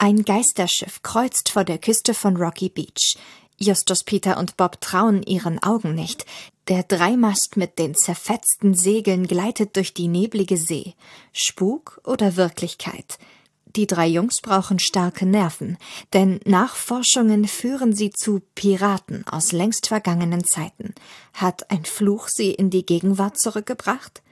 [0.00, 3.16] Ein Geisterschiff kreuzt vor der Küste von Rocky Beach.
[3.56, 6.24] Justus, Peter und Bob trauen ihren Augen nicht.
[6.68, 10.94] Der Dreimast mit den zerfetzten Segeln gleitet durch die neblige See.
[11.32, 13.18] Spuk oder Wirklichkeit?
[13.74, 15.78] Die drei Jungs brauchen starke Nerven,
[16.12, 20.94] denn Nachforschungen führen sie zu Piraten aus längst vergangenen Zeiten.
[21.34, 24.22] Hat ein Fluch sie in die Gegenwart zurückgebracht?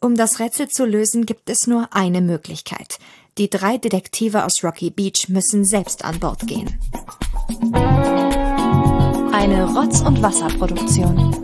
[0.00, 2.98] Um das Rätsel zu lösen, gibt es nur eine Möglichkeit.
[3.36, 6.78] Die drei Detektive aus Rocky Beach müssen selbst an Bord gehen.
[9.32, 11.34] Eine Rotz- und Wasserproduktion.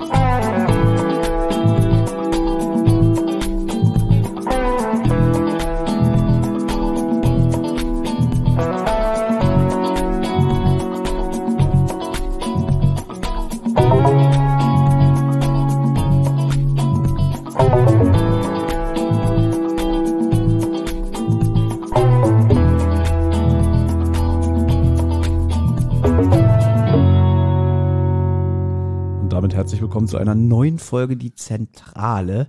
[29.60, 32.48] Herzlich willkommen zu einer neuen Folge Die Zentrale.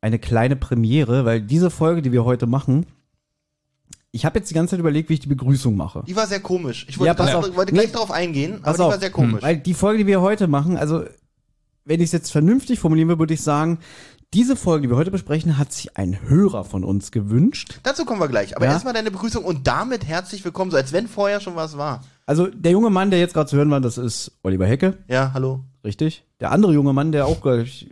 [0.00, 2.84] Eine kleine Premiere, weil diese Folge, die wir heute machen,
[4.10, 6.02] ich habe jetzt die ganze Zeit überlegt, wie ich die Begrüßung mache.
[6.08, 6.84] Die war sehr komisch.
[6.88, 7.56] Ich Ja, wollte, pass gleich- auf.
[7.56, 7.92] wollte gleich Nee.
[7.92, 8.90] darauf eingehen, aber die auf.
[8.90, 9.40] war sehr komisch.
[9.40, 11.04] Weil die Folge, die wir heute machen, also
[11.84, 13.78] wenn ich es jetzt vernünftig formulieren würde, würde ich sagen,
[14.34, 17.78] diese Folge, die wir heute besprechen, hat sich ein Hörer von uns gewünscht.
[17.84, 18.56] Dazu kommen wir gleich.
[18.56, 18.72] Aber Ja.
[18.72, 22.02] erstmal deine Begrüßung und damit herzlich willkommen, so als wenn vorher schon was war.
[22.26, 25.30] Also der junge Mann, der jetzt gerade zu hören war, das ist Oliver Hecke, Ja,
[25.32, 25.60] hallo.
[25.86, 26.24] Richtig.
[26.40, 27.38] Der andere junge Mann, der auch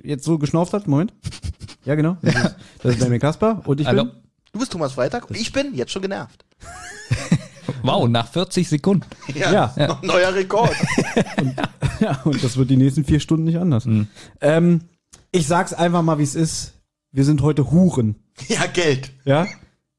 [0.03, 1.15] jetzt so geschnauft hat, Moment.
[1.85, 2.19] Ja, genau.
[2.21, 2.45] Das ist,
[2.83, 4.05] das ist Benjamin Kasper und ich Hallo.
[4.05, 4.13] bin
[4.55, 6.45] Du bist Thomas Freitag und ich bin jetzt schon genervt.
[7.83, 9.05] Wow, nach 40 Sekunden.
[9.35, 9.75] Ja.
[9.77, 10.75] noch Neuer Rekord.
[12.01, 13.87] Ja, und das wird die nächsten vier Stunden nicht anders.
[14.41, 14.81] Ähm,
[15.33, 16.75] ich sag's einfach mal, wie es ist.
[17.13, 18.17] Wir sind heute Huren.
[18.49, 19.13] ja, Geld.
[19.25, 19.47] Ja?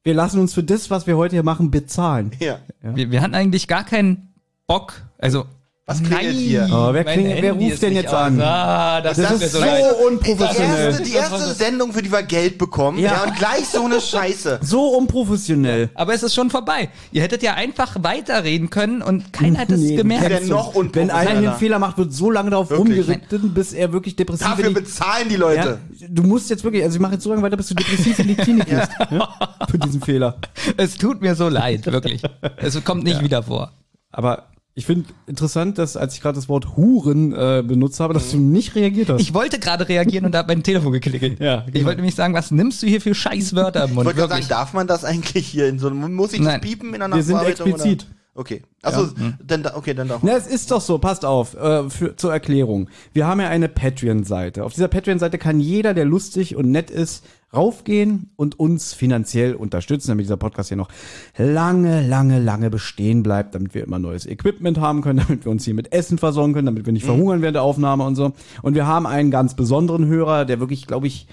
[0.02, 2.32] Wir lassen uns für das, was wir heute hier machen, bezahlen.
[2.38, 2.58] Ja.
[2.82, 4.34] Wir, wir hatten eigentlich gar keinen
[4.66, 5.02] Bock.
[5.18, 5.46] Also.
[5.88, 6.68] Was klingelt hier?
[6.72, 8.40] Oh, wer klingelt- wer ruft ist denn jetzt an?
[8.40, 9.84] Ah, das, Das ist so so leid.
[9.84, 10.86] Die unprofessionell.
[10.86, 12.98] erste, die erste Sendung, für die wir Geld bekommen.
[12.98, 13.12] Ja.
[13.12, 13.22] Ja.
[13.22, 14.58] und gleich so eine Scheiße.
[14.66, 15.90] So unprofessionell.
[15.94, 16.88] Aber es ist schon vorbei.
[17.12, 20.28] Ihr hättet ja einfach weiterreden können und keiner hat es Nee, gemerkt.
[20.28, 21.52] Denn noch Wenn einer einen.
[21.54, 25.28] Fehler macht, wird so lange darauf rumgeritten, bis er wirklich depressiv Dafür in die, bezahlen
[25.28, 25.78] die Leute.
[26.00, 28.18] ja, Du musst jetzt wirklich, also ich mache jetzt so lange weiter, bis du depressiv
[28.18, 28.88] in die Klinik gehst.
[29.12, 29.28] Ja?
[29.70, 30.36] Für diesen Fehler.
[30.76, 32.22] Es tut mir so leid, wirklich.
[32.56, 33.70] Es kommt nicht wieder vor.
[34.10, 38.30] Aber ich finde interessant, dass als ich gerade das Wort Huren äh, benutzt habe, dass
[38.30, 39.22] du nicht reagiert hast.
[39.22, 41.40] Ich wollte gerade reagieren und da hat mein Telefon geklingelt.
[41.40, 41.86] Ja, Ich genau.
[41.86, 44.04] wollte nämlich sagen, was nimmst du hier für Scheißwörter im Ich Mund?
[44.06, 46.60] wollte gerade sagen, darf man das eigentlich hier in so einem, muss ich das Nein.
[46.60, 48.02] piepen in der Wir sind explizit.
[48.06, 48.15] Oder?
[48.36, 48.62] Okay.
[48.82, 49.08] Achso,
[49.44, 50.22] dann, da- okay, dann doch.
[50.22, 52.88] Na, es ist doch so, passt auf, äh, für, zur Erklärung.
[53.12, 54.64] Wir haben ja eine Patreon-Seite.
[54.64, 57.24] Auf dieser Patreon-Seite kann jeder, der lustig und nett ist,
[57.54, 60.90] raufgehen und uns finanziell unterstützen, damit dieser Podcast hier noch
[61.36, 65.64] lange, lange, lange bestehen bleibt, damit wir immer neues Equipment haben können, damit wir uns
[65.64, 68.32] hier mit Essen versorgen können, damit wir nicht verhungern während der Aufnahme und so.
[68.62, 71.26] Und wir haben einen ganz besonderen Hörer, der wirklich, glaube ich,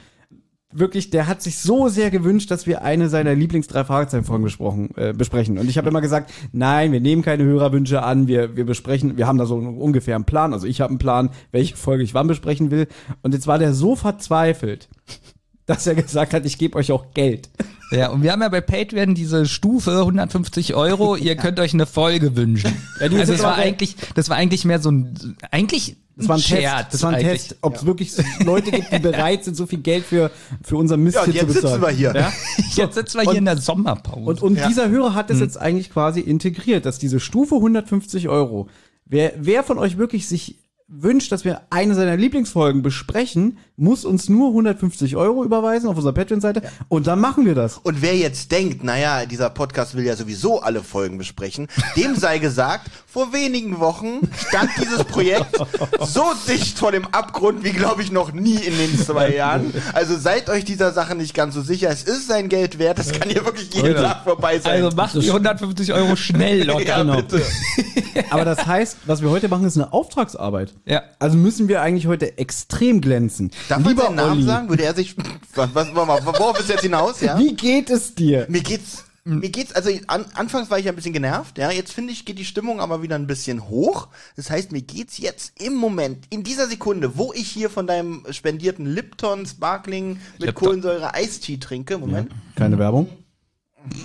[0.74, 4.44] wirklich, der hat sich so sehr gewünscht, dass wir eine seiner Lieblings drei Fragezeichen Folgen
[4.44, 5.58] besprochen äh, besprechen.
[5.58, 9.28] Und ich habe immer gesagt, nein, wir nehmen keine Hörerwünsche an, wir wir besprechen, wir
[9.28, 10.54] haben da so ungefähr einen Plan.
[10.54, 12.88] Also ich habe einen Plan, welche Folge ich wann besprechen will.
[13.22, 14.90] Und jetzt war der so verzweifelt,
[15.66, 17.50] dass er gesagt hat, ich gebe euch auch Geld.
[17.92, 21.16] Ja, und wir haben ja bei Patreon diese Stufe 150 Euro.
[21.16, 22.74] Ihr könnt euch eine Folge wünschen.
[23.00, 26.42] Ja, also das war eigentlich, das war eigentlich mehr so ein, eigentlich Das war ein
[26.42, 26.82] Scherz.
[26.84, 26.94] Test.
[26.94, 27.42] Das war ein eigentlich.
[27.48, 28.12] Test, ob es wirklich
[28.46, 30.30] Leute gibt, die bereit sind, so viel Geld für
[30.64, 31.82] für unser Mist Ja, und hier zu jetzt bezahlen.
[31.82, 32.14] sitzen wir hier.
[32.16, 32.34] Ja?
[32.84, 34.20] Jetzt sitzen wir hier in der Sommerpause.
[34.22, 34.68] Und, und Ja.
[34.68, 35.44] dieser Hörer hat es Hm.
[35.44, 38.68] jetzt eigentlich quasi integriert, dass diese Stufe 150 Euro,
[39.06, 40.60] wer, wer von euch wirklich sich
[40.96, 46.14] wünscht, dass wir eine seiner Lieblingsfolgen besprechen, muss uns nur 150 Euro überweisen auf unserer
[46.14, 47.80] Patreon-Seite und dann machen wir das.
[47.80, 52.38] Und wer jetzt denkt, naja, dieser Podcast will ja sowieso alle Folgen besprechen, dem sei
[52.38, 55.56] gesagt, vor wenigen Wochen stand dieses Projekt
[56.02, 59.72] so dicht vor dem Abgrund wie, glaube ich, noch nie in den zwei Jahren.
[59.94, 61.92] Also seid euch dieser Sache nicht ganz so sicher.
[61.92, 62.98] Es ist sein Geld wert.
[62.98, 64.84] Das kann hier wirklich jeden Tag vorbei sein.
[64.84, 66.84] also macht die 150 Euro schnell locker.
[66.86, 67.18] ja, genau.
[67.18, 67.44] bitte.
[68.32, 70.74] Aber das heißt, was wir heute machen, ist eine Auftragsarbeit.
[70.86, 71.04] Ja.
[71.20, 73.52] Also müssen wir eigentlich heute extrem glänzen.
[73.70, 74.70] Darf man Lieber seinen Namen Olli, sagen?
[74.70, 75.16] Würde er sich.
[75.56, 77.38] Was, was, was, worauf ist jetzt hinaus, ja?
[77.38, 78.48] wie geht es dir?
[78.50, 79.04] Mir geht's.
[79.26, 82.26] Mir geht's, also an, anfangs war ich ja ein bisschen genervt, ja, jetzt finde ich,
[82.26, 84.10] geht die Stimmung aber wieder ein bisschen hoch.
[84.36, 88.26] Das heißt, mir geht's jetzt im Moment, in dieser Sekunde, wo ich hier von deinem
[88.32, 90.54] spendierten Lipton Sparkling mit Lipton.
[90.56, 92.32] Kohlensäure Eistee trinke, Moment.
[92.56, 93.08] Keine Werbung?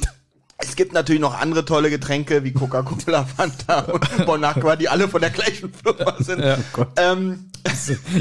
[0.60, 5.06] Es gibt natürlich noch andere tolle Getränke wie Coca-Cola, Fanta und Bon Aqua, die alle
[5.06, 6.42] von der gleichen Firma sind.
[6.72, 6.88] Gott.
[6.96, 7.48] ähm,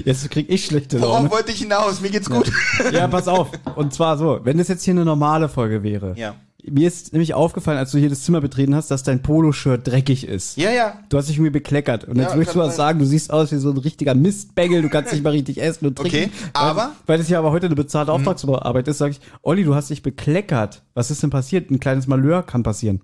[0.06, 1.32] Jetzt krieg ich schlechte worauf Laune.
[1.32, 2.00] wollte ich hinaus?
[2.00, 2.52] Mir geht's gut.
[2.92, 3.50] Ja, pass auf.
[3.76, 6.36] Und zwar so, wenn das jetzt hier eine normale Folge wäre, Ja.
[6.70, 10.28] Mir ist nämlich aufgefallen, als du hier das Zimmer betreten hast, dass dein Poloshirt dreckig
[10.28, 10.58] ist.
[10.58, 11.00] Ja, ja.
[11.10, 12.06] Du hast dich irgendwie bekleckert.
[12.06, 14.82] Und jetzt Ja, möchtest du was sagen, du siehst aus wie so ein richtiger Mistbengel,
[14.82, 16.16] du kannst nicht mal richtig essen und trinken.
[16.18, 19.76] Okay, aber- Weil, das ja aber heute eine bezahlte Auftragsarbeit ist, sage ich, Olli, du
[19.76, 20.84] hast dich bekleckert.
[20.94, 21.70] Was ist denn passiert?
[21.72, 23.02] Ein kleines Malheur kann passieren.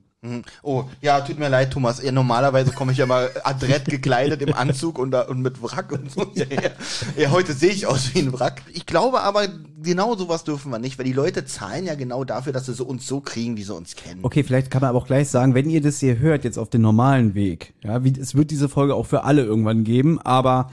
[0.61, 2.01] Oh, ja, tut mir leid, Thomas.
[2.01, 5.91] Ja, normalerweise komme ich ja mal adrett gekleidet im Anzug und, da, und mit Wrack
[5.91, 6.25] und so.
[6.33, 6.69] Ja, ja.
[7.17, 8.61] ja, heute sehe ich aus wie ein Wrack.
[8.71, 9.47] Ich glaube aber,
[9.81, 12.85] genau sowas dürfen wir nicht, weil die Leute zahlen ja genau dafür, dass sie so
[12.85, 14.19] uns so kriegen, wie sie uns kennen.
[14.23, 16.69] Okay, vielleicht kann man aber auch gleich sagen, wenn ihr das hier hört, jetzt auf
[16.69, 20.71] den normalen Weg, ja, wie, es wird diese Folge auch für alle irgendwann geben, aber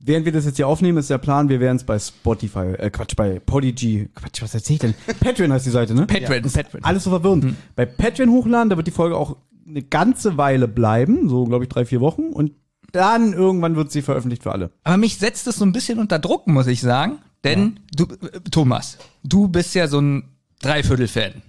[0.00, 2.90] während wir das jetzt hier aufnehmen, ist der Plan, wir werden es bei Spotify, äh,
[2.90, 4.94] Quatsch, bei Podigy, Quatsch, was erzähl ich denn?
[5.20, 6.06] Patreon heißt die Seite, ne?
[6.06, 6.84] Patreon, Patreon.
[6.84, 7.54] Alles so verwirrend.
[7.76, 9.36] Bei Patreon hochladen, da wird die Folge auch
[9.66, 12.52] eine ganze Weile bleiben, so glaube ich drei, vier Wochen und
[12.92, 14.70] dann irgendwann wird sie veröffentlicht für alle.
[14.82, 17.18] Aber mich setzt es so ein bisschen unter Druck, muss ich sagen.
[17.44, 20.24] Denn du, äh, Thomas, du bist ja so ein
[20.60, 21.42] Dreiviertel-Fan.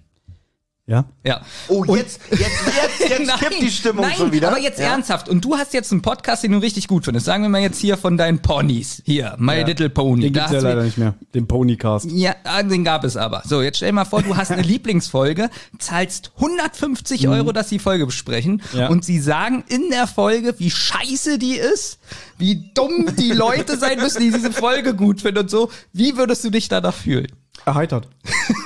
[0.89, 1.05] Ja?
[1.23, 1.41] Ja.
[1.67, 4.47] Oh, jetzt, jetzt, jetzt, jetzt Nein, kippt die Stimmung nein, schon wieder.
[4.47, 4.87] aber jetzt ja?
[4.87, 5.29] ernsthaft.
[5.29, 7.27] Und du hast jetzt einen Podcast, den du richtig gut findest.
[7.27, 9.03] Sagen wir mal jetzt hier von deinen Ponys.
[9.05, 10.23] Hier, My Little Pony.
[10.23, 12.09] Den gibt's ja leider nicht mehr, den Ponycast.
[12.11, 13.43] Ja, ah, den gab es aber.
[13.45, 17.75] So, jetzt stell dir mal vor, du hast eine Lieblingsfolge, zahlst 150 Euro, dass sie
[17.75, 18.87] die Folge besprechen Ja.
[18.87, 21.99] und sie sagen in der Folge, wie scheiße die ist,
[22.39, 25.69] wie dumm die Leute sein müssen, die diese Folge gut finden und so.
[25.93, 27.27] Wie würdest du dich danach fühlen?
[27.65, 28.07] Erheitert.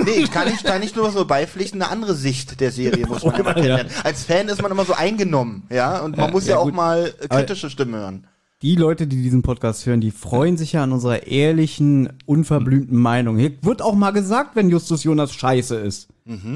[0.06, 3.36] Nee, kann ich da nicht nur so beipflichten, eine andere Sicht der Serie muss man
[3.36, 3.92] immer kennenlernen.
[4.04, 7.14] Als Fan ist man immer so eingenommen, ja, und man muss ja, ja, auch mal
[7.30, 8.28] kritische Stimmen hören.
[8.62, 13.38] die Leute, die diesen Podcast hören, die freuen sich ja an unserer ehrlichen, unverblümten Meinung.
[13.38, 16.08] Hier wird auch mal gesagt, wenn Justus Jonas scheiße ist.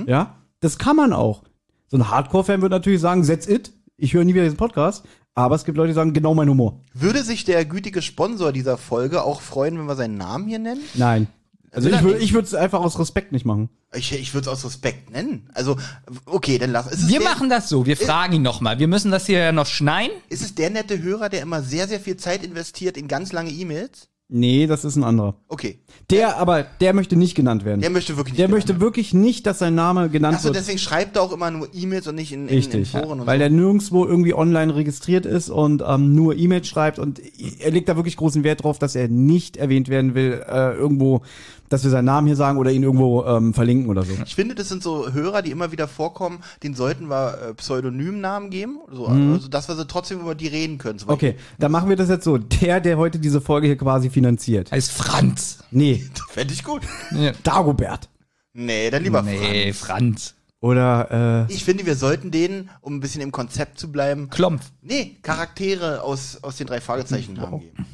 [0.05, 1.43] Ja, das kann man auch.
[1.87, 3.71] So ein Hardcore-Fan wird natürlich sagen, that's it.
[3.97, 5.05] Ich höre nie wieder diesen Podcast.
[5.35, 6.79] Aber es gibt Leute, die sagen, genau mein Humor.
[6.93, 10.81] Würde sich der gütige Sponsor dieser Folge auch freuen, wenn wir seinen Namen hier nennen?
[10.95, 11.27] Nein.
[11.71, 13.69] Also ich würde ich würde es einfach aus Respekt nicht machen.
[13.93, 15.49] Ich, ich würde es aus Respekt nennen.
[15.53, 15.77] Also,
[16.25, 16.87] okay, dann lass.
[16.87, 18.79] Ist es Wir der, machen das so, wir fragen ihn nochmal.
[18.79, 20.15] Wir müssen das hier ja noch schneiden.
[20.29, 23.51] Ist es der nette Hörer, der immer sehr, sehr viel Zeit investiert in ganz lange
[23.51, 24.09] E-Mails?
[24.29, 25.35] Nee, das ist ein anderer.
[25.47, 25.79] Okay.
[26.09, 27.79] Der aber, der möchte nicht genannt werden.
[27.79, 28.39] Der möchte wirklich nicht.
[28.39, 28.81] Der möchte werden.
[28.81, 30.57] wirklich nicht, dass sein Name genannt Achso, wird.
[30.57, 33.25] deswegen schreibt er auch immer nur E-Mails und nicht in, in, in Richtig, Foren und
[33.25, 33.43] weil so.
[33.43, 37.21] der nirgendwo irgendwie online registriert ist und ähm, nur E-Mails schreibt und
[37.61, 41.21] er legt da wirklich großen Wert drauf, dass er nicht erwähnt werden will, äh, irgendwo,
[41.69, 44.13] dass wir seinen Namen hier sagen oder ihn irgendwo ähm, verlinken oder so.
[44.25, 48.49] Ich finde, das sind so Hörer, die immer wieder vorkommen, den sollten wir äh, Pseudonymnamen
[48.49, 48.79] geben.
[48.91, 50.99] So, Also, dass wir sie trotzdem über die reden können.
[51.07, 52.37] Okay, dann machen wir das jetzt so.
[52.37, 54.71] Der, der heute diese Folge hier quasi finanziert.
[54.71, 55.59] Heißt Franz.
[55.71, 56.81] Nee, Fände ich gut.
[57.11, 57.31] Ja.
[57.43, 58.09] Dagobert.
[58.53, 59.77] Nee, dann lieber Nee, Franz.
[59.79, 60.33] Franz.
[60.59, 64.71] Oder, äh, Ich finde, wir sollten denen, um ein bisschen im Konzept zu bleiben, Klompf.
[64.81, 67.85] nee, Charaktere aus, aus den drei Fragezeichen Namen geben.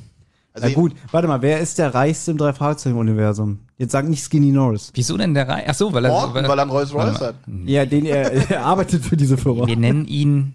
[0.53, 3.59] Also, na gut, warte mal, wer ist der reichste im Drei-Fragezeichen-Universum?
[3.77, 4.91] Jetzt sag nicht Skinny Norris.
[4.93, 5.65] Wieso denn der Rei?
[5.67, 7.35] Ach so, weil er, Morten, weil er einen Rolls Royce hat.
[7.65, 9.65] Ja, den er, er arbeitet für diese Firma.
[9.65, 10.53] Wir nennen ihn.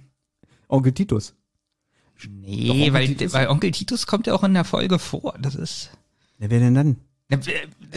[0.69, 1.35] Onkel Titus.
[2.29, 3.33] Nee, Onkel weil, Titus?
[3.33, 5.35] weil Onkel Titus kommt ja auch in der Folge vor.
[5.41, 5.91] Das ist.
[6.39, 6.97] Ja, wer denn dann?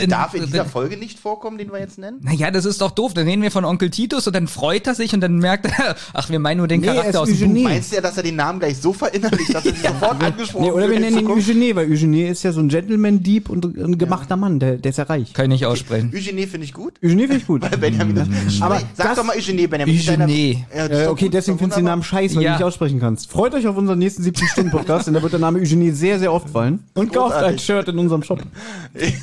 [0.08, 2.18] Darf in dieser Folge nicht vorkommen, den wir jetzt nennen?
[2.22, 3.14] Naja, das ist doch doof.
[3.14, 5.96] Dann reden wir von Onkel Titus und dann freut er sich und dann merkt er,
[6.14, 7.64] ach, wir meinen nur den Nee, er Charakter aus dem Eugenie.
[7.64, 7.70] Buch.
[7.70, 10.66] Meinst du ja, dass er den Namen gleich so verinnerlicht, dass er sich sofort angesprochen
[10.66, 11.28] Nee, oder wir nennen ihn?
[11.28, 14.98] Eugenie, weil Eugenie ist ja so ein Gentleman-Dieb und ein gemachter Mann, der, der ist
[14.98, 15.32] ja reich.
[15.34, 16.12] Kann ich nicht aussprechen.
[16.14, 16.96] Eugenie finde ich gut.
[17.02, 17.62] Eugenie finde ich gut.
[17.72, 18.28] Weil Benjamin das,
[18.62, 19.96] Aber sag das- doch mal Eugenie, Benjamin.
[19.98, 20.66] Eugenie.
[20.76, 22.52] Ja, Äh, okay, gut, deswegen findest du den Namen scheiße, weil Ja.
[22.52, 23.32] du nicht aussprechen kannst.
[23.32, 26.50] Freut euch auf unseren nächsten 70-Stunden-Podcast, denn da wird der Name Eugenie sehr, sehr oft
[26.50, 26.84] fallen.
[26.96, 27.58] Und kauft ein.
[27.60, 28.42] Shirt in unserem Shop.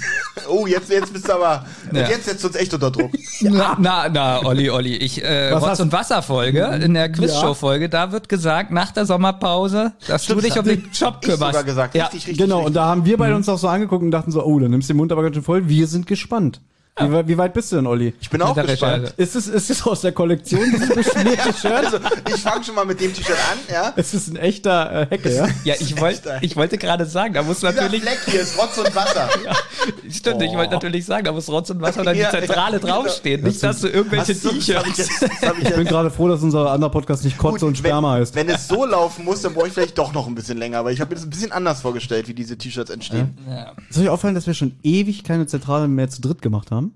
[0.48, 2.08] Oh, jetzt, jetzt bist du aber, Ja.
[2.08, 3.10] jetzt setzt du uns echt unter Druck.
[3.42, 4.96] Na, na, na, Olli, Olli.
[4.96, 9.92] Ich, äh, Was Rotz und Wasser-Folge, in der Quizshow-Folge, da wird gesagt, nach der Sommerpause,
[10.06, 11.40] dass Stimmt, du dich das um den Job Ich kümmerst.
[11.52, 12.04] sogar gesagt, Ja.
[12.04, 12.38] richtig, richtig.
[12.38, 14.70] Genau, und da haben wir beide uns auch so angeguckt und dachten so, oh, dann
[14.70, 15.68] nimmst du den Mund aber ganz schön voll.
[15.68, 16.60] Wir sind gespannt.
[17.00, 18.14] Wie, wei- wie weit bist du denn, Olli?
[18.20, 19.02] ich bin auch gespannt.
[19.04, 19.14] Recherche.
[19.16, 21.72] Ist es, ist es aus der Kollektion, dieses beschmierte Shirt?
[21.72, 21.98] Also,
[22.34, 23.92] ich fange schon mal mit dem T-Shirt an, ja.
[23.96, 25.48] Es ist ein echter äh, Hecke, ja?
[25.64, 28.78] Ja, ich wollte, ich wollte gerade sagen, da muss Dieser natürlich, Fleck hier ist Rotz
[28.78, 29.28] und Wasser.
[30.10, 32.86] stimmt, ich wollte natürlich sagen, da muss Rotz und Wasser dann die Ja, Zentrale ja,
[32.86, 33.42] draufstehen.
[33.42, 34.98] Nicht, dass du irgendwelche ich T-Shirts.
[34.98, 38.34] ich Ich bin gerade froh, dass unser anderer Podcast nicht Kotze und Sperma wenn, heißt.
[38.34, 40.92] wenn es so laufen muss, dann brauche ich vielleicht doch noch ein bisschen länger, weil
[40.94, 43.36] ich habe mir das ein bisschen anders vorgestellt, wie diese T-Shirts entstehen.
[43.48, 43.72] Ja.
[43.88, 46.87] Ist euch auffallen, dass wir schon ewig keine Zentrale mehr zu dritt gemacht haben?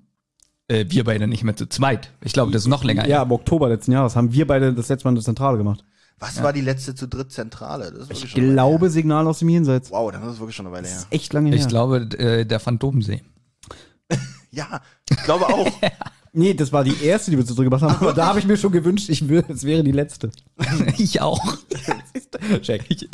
[0.69, 2.11] Äh, wir beide nicht mehr zu zweit.
[2.23, 3.07] Ich glaube, das ist noch länger.
[3.09, 5.85] Ja, im Oktober letzten Jahres haben wir beide das letzte Mal eine Zentrale gemacht.
[6.19, 7.91] Was war die letzte zu dritt Zentrale?
[7.91, 9.91] Das ist wirklich Ich schon eine Weile glaube, Signal aus dem Jenseits.
[9.91, 11.03] Wow, dann ist es wirklich schon eine Weile her.
[11.11, 11.59] Echt lange her.
[11.59, 13.23] Ich glaube, äh, der Phantomsee.
[14.55, 15.67] Ja, ich glaube auch.
[16.35, 17.95] Nee, das war die erste, die wir zu dritt gemacht haben.
[17.97, 20.31] Aber da habe ich mir schon gewünscht, ich will, es wäre die letzte.
[20.97, 21.59] ich auch.
[22.63, 22.87] Check.
[22.89, 23.07] Ich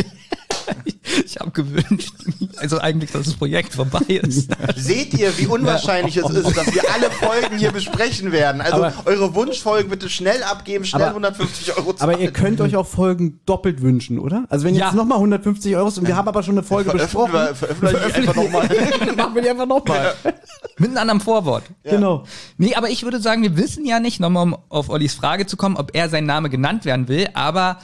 [1.39, 2.13] habe gewünscht,
[2.57, 4.51] also eigentlich, dass das Projekt vorbei ist.
[4.77, 8.61] Seht ihr, wie unwahrscheinlich es ist, dass wir alle Folgen hier besprechen werden?
[8.61, 12.11] Also Aber- eure Wunschfolgen bitte schnell abgeben, schnell Aber- 150 Euro zahlen.
[12.15, 14.45] Aber ihr könnt euch auch Folgen doppelt wünschen, oder?
[14.49, 14.93] Also wenn jetzt Ja.
[14.93, 18.35] nochmal 150 Euro ist und wir haben aber schon eine Folge besprochen, veröffentlichen wir einfach
[18.35, 18.69] nochmal.
[18.69, 20.15] dann machen wir die einfach nochmal.
[20.79, 21.65] Mit einem anderen Vorwort.
[21.83, 22.25] Genau.
[22.57, 25.57] Nee, aber ich würde sagen, wir wissen ja nicht, nochmal um auf Ollis Frage zu
[25.57, 27.79] kommen, ob er sein Name genannt werden will, aber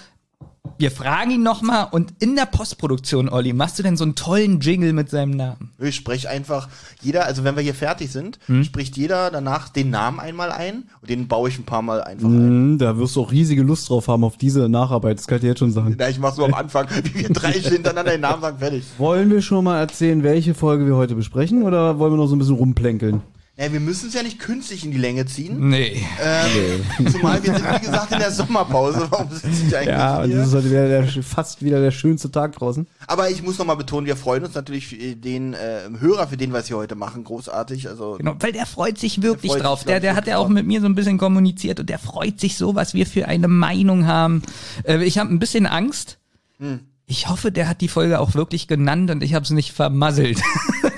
[0.78, 4.61] wir fragen ihn nochmal und in der Postproduktion, Olli, machst du denn so einen tollen
[4.61, 5.71] Jingle mit seinem Namen?
[5.78, 6.69] Ich spreche einfach
[7.02, 8.64] jeder, also wenn wir hier fertig sind, Hm?
[8.64, 12.26] spricht jeder danach den Namen einmal ein und den baue ich ein paar Mal einfach
[12.28, 12.73] ein.
[12.73, 15.43] Mhm, da wirst du auch riesige Lust drauf haben auf diese Nacharbeit, das kann ich
[15.43, 15.97] dir jetzt schon sagen.
[15.99, 18.85] Ja, ich mach so am Anfang, wie wir drei hintereinander den Namen sagen, fertig.
[18.99, 22.37] Wollen wir schon mal erzählen, welche Folge wir heute besprechen oder wollen wir noch so
[22.37, 23.23] ein bisschen rumplänkeln?
[23.56, 25.68] Ja, wir müssen es ja nicht künstlich in die Länge ziehen.
[25.68, 26.04] Nee.
[26.20, 29.06] Ähm, zumal wir sind, wie gesagt, in der Sommerpause.
[29.11, 30.38] Warum sitze ich eigentlich Ja, und hier?
[30.38, 32.84] das ist heute wieder der, fast wieder der schönste Tag draußen.
[33.06, 36.52] Aber ich muss nochmal betonen, wir freuen uns natürlich für den äh, Hörer, für den
[36.52, 37.88] wir es hier heute machen, großartig.
[37.88, 39.78] Also Genau, weil der freut sich wirklich Der freut drauf.
[39.80, 42.40] sich, der, der hat ja auch mit mir so ein bisschen kommuniziert und der freut
[42.40, 44.42] sich so, was wir für eine Meinung haben.
[44.82, 46.18] Äh, ich habe ein bisschen Angst.
[46.58, 46.80] Hm.
[47.06, 50.40] Ich hoffe, der hat die Folge auch wirklich genannt und ich habe es nicht vermasselt.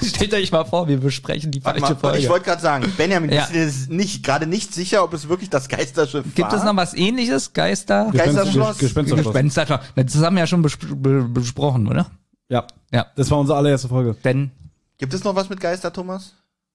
[0.15, 2.19] Stellt euch mal vor, wir besprechen die Warte falsche mal, Folge.
[2.19, 3.49] ich wollte gerade sagen, Benjamin, Ja.
[3.53, 6.55] das nicht, gerade nicht sicher, ob es wirklich das Geisterschiff Gibt war?
[6.59, 7.53] es noch was ähnliches?
[7.53, 8.11] Geister?
[8.13, 8.79] Geisterschloss?
[8.79, 9.33] Gespensterschloss.
[9.35, 9.81] Gespenster.
[9.95, 12.07] Das haben wir ja schon bes be besprochen, oder?
[12.49, 13.07] Ja, Ja.
[13.17, 14.17] das war unsere allererste Folge.
[14.25, 14.51] Denn
[14.99, 16.35] Gibt es noch was mit Geister, Thomas?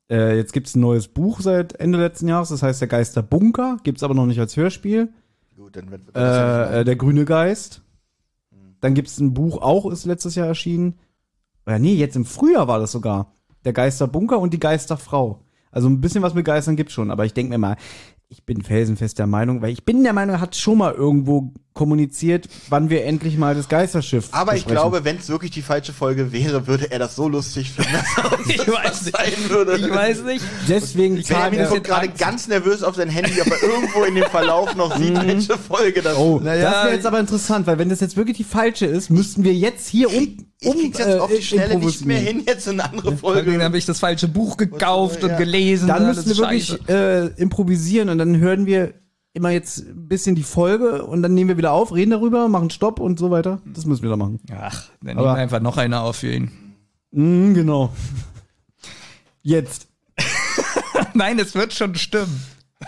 [0.09, 4.03] Äh, jetzt gibt's ein neues Buch seit Ende letzten Jahres, das heißt Der Geisterbunker, gibt's
[4.03, 5.09] aber noch nicht als Hörspiel.
[5.55, 7.81] Gut, dann wird das ja Äh, äh, der grüne Geist.
[8.81, 10.95] Dann gibt's ein Buch, auch ist letztes Jahr erschienen.
[11.65, 13.33] Oder nee, jetzt im Frühjahr war das sogar.
[13.65, 15.43] Der Geisterbunker und die Geisterfrau.
[15.71, 17.77] Also ein bisschen was mit Geistern gibt's schon, aber ich denke mir mal,
[18.27, 21.53] ich bin felsenfest der Meinung, weil ich bin der Meinung, er hat schon mal irgendwo
[21.73, 24.75] kommuniziert, wann wir endlich mal das Geisterschiff Aber ich besprechen.
[24.81, 28.31] glaube, wenn es wirklich die falsche Folge wäre, würde er das so lustig finden, dass
[28.31, 29.17] er ich das weiß nicht.
[29.17, 29.77] sein würde.
[29.77, 30.43] Ich weiß nicht.
[30.69, 34.15] deswegen zahlt Benjamin er, guckt gerade ganz nervös auf sein Handy, ob er irgendwo in
[34.15, 36.39] dem Verlauf noch sieht, welche Folge das Oh.
[36.41, 39.43] Naja, das wäre jetzt aber interessant, weil wenn das jetzt wirklich die falsche ist, müssten
[39.43, 42.43] wir jetzt hier um, Ich um krieg's jetzt auf die äh, Schnelle nicht mehr hin,
[42.45, 43.63] jetzt in eine andere Dann Folge.
[43.63, 45.29] habe ich das falsche Buch gekauft Ja.
[45.29, 45.87] und gelesen.
[45.87, 48.93] Dann alles müssen wir wirklich äh, improvisieren und dann hören wir
[49.33, 52.69] immer jetzt ein bisschen die Folge und dann nehmen wir wieder auf, reden darüber, machen
[52.69, 53.59] Stopp und so weiter.
[53.65, 54.39] Das müssen wir da machen.
[54.55, 56.51] Ach, dann Aber- nehmen wir einfach noch eine auf für ihn.
[57.11, 57.91] Mm, genau.
[59.41, 59.87] Jetzt.
[61.15, 62.43] Nein, es wird schon stimmen.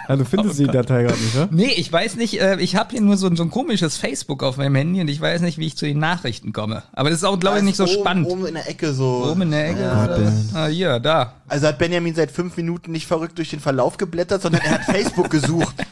[0.08, 1.48] Ja, du findest die Datei gerade nicht, ne?
[1.52, 4.58] Nee, ich weiß nicht, äh, ich habe hier nur so, so ein komisches Facebook auf
[4.58, 6.84] meinem Handy und ich weiß nicht, wie ich zu den Nachrichten komme.
[6.94, 8.28] Aber das ist auch, glaube ich, nicht so oben, spannend.
[8.28, 9.28] Oben in der Ecke so.
[9.32, 9.82] Oben in der Ecke.
[9.82, 10.56] Ja, oder was?
[10.56, 11.36] ah, hier, da.
[11.48, 14.84] Also hat Benjamin seit fünf Minuten nicht verrückt durch den Verlauf geblättert, sondern er hat
[14.84, 15.76] Facebook gesucht.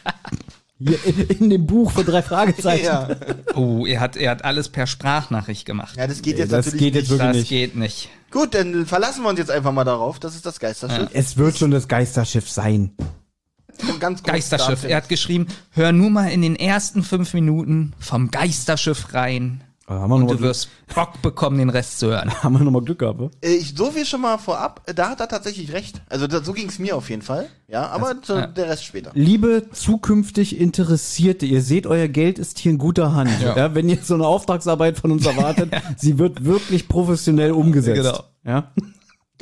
[0.84, 2.84] Hier in, in dem Buch für drei Fragezeichen.
[2.84, 3.08] ja.
[3.54, 5.96] Oh, er hat, er hat alles per Sprachnachricht gemacht.
[5.96, 7.20] ja, das geht jetzt das natürlich geht jetzt nicht.
[7.20, 7.48] wirklich das nicht.
[7.48, 8.08] geht nicht.
[8.32, 10.18] Gut, dann verlassen wir uns jetzt einfach mal darauf.
[10.18, 11.08] Das ist das Geisterschiff.
[11.12, 12.92] Es wird schon das Geisterschiff sein.
[13.98, 14.84] Ganz Geisterschiff.
[14.84, 19.62] Er hat geschrieben, hör nur mal in den ersten fünf Minuten vom Geisterschiff rein.
[19.86, 22.32] Da haben wir Und du Glück, wirst Bock bekommen, den Rest zu hören.
[22.42, 23.30] haben wir noch mal Glück gehabt, wa?
[23.42, 26.00] Äh, Ich, so viel schon mal vorab, äh, da hat er tatsächlich recht.
[26.08, 27.48] Also da, so ging es mir auf jeden Fall.
[27.68, 28.46] Ja, aber zu, ja.
[28.46, 29.10] der Rest später.
[29.14, 33.30] Liebe zukünftig Interessierte, ihr seht, euer Geld ist hier in guter Hand.
[33.42, 33.56] Ja.
[33.56, 33.74] Ja.
[33.74, 38.02] wenn ihr so eine Auftragsarbeit von uns erwartet, sie wird wirklich professionell umgesetzt.
[38.02, 38.24] Genau.
[38.44, 38.72] Ja?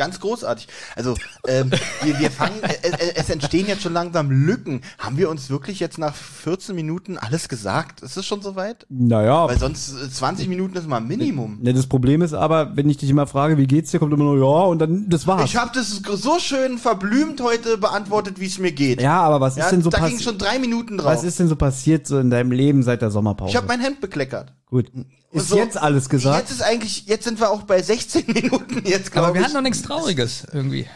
[0.00, 0.66] Ganz großartig.
[0.96, 1.14] Also,
[1.46, 1.70] ähm,
[2.02, 4.80] wir, wir fangen, äh, äh, es entstehen jetzt schon langsam Lücken.
[4.98, 8.00] Haben wir uns wirklich jetzt nach 14 Minuten alles gesagt?
[8.00, 8.86] Ist es schon soweit?
[8.88, 11.58] Naja, Weil sonst äh, 20 Minuten ist mal ein Minimum.
[11.60, 14.24] ne, das Problem ist aber, wenn ich dich immer frage, wie geht's dir, kommt immer
[14.24, 15.44] nur ja und dann, das war's.
[15.44, 19.02] Ich habe das so schön verblümt heute beantwortet, wie es mir geht.
[19.02, 20.22] ja, aber was Ja, ist denn so da ging passiert?
[20.22, 21.08] schon drei Minuten drauf.
[21.12, 23.50] Was ist denn so passiert so in deinem Leben seit der Sommerpause?
[23.50, 24.54] ich habe mein Hemd bekleckert.
[24.70, 24.90] Gut.
[25.32, 26.40] Ist So, jetzt alles gesagt?
[26.48, 29.44] Jetzt ist eigentlich, jetzt sind wir auch bei 16 Minuten jetzt, Aber glaube wir ich.
[29.46, 30.86] hatten noch nichts Trauriges irgendwie.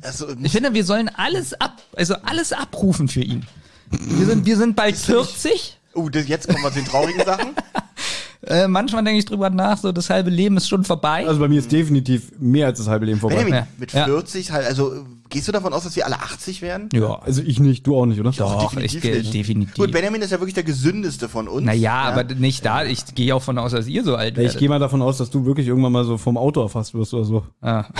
[0.00, 3.46] also, Ich finde, wir sollen alles ab, also alles abrufen für ihn.
[3.90, 5.78] Wir sind, wir sind bald 40.
[5.94, 7.48] oh, das, jetzt kommen wir zu den traurigen Sachen.
[8.44, 11.26] Äh, manchmal denke ich drüber nach, so das halbe Leben ist schon vorbei.
[11.28, 13.36] also bei mir ist definitiv mehr als das halbe Leben vorbei.
[13.36, 13.66] Benjamin, Ja.
[13.78, 14.04] mit Ja.
[14.06, 16.88] 40 halt, also gehst du davon aus, dass wir alle 80 werden?
[16.92, 18.32] ja, Also ich nicht, du auch nicht, oder?
[18.32, 19.32] doch, ich gehe nicht.
[19.32, 19.74] definitiv.
[19.76, 21.64] Gut, Benjamin ist ja wirklich der gesündeste von uns.
[21.64, 22.84] naja, aber nicht da.
[22.84, 24.58] Ich gehe auch von aus, dass ihr so alt Ich werdet.
[24.58, 27.24] gehe mal davon aus, dass du wirklich irgendwann mal so vom Auto erfasst wirst oder
[27.24, 27.44] so.
[27.60, 27.84] Ah.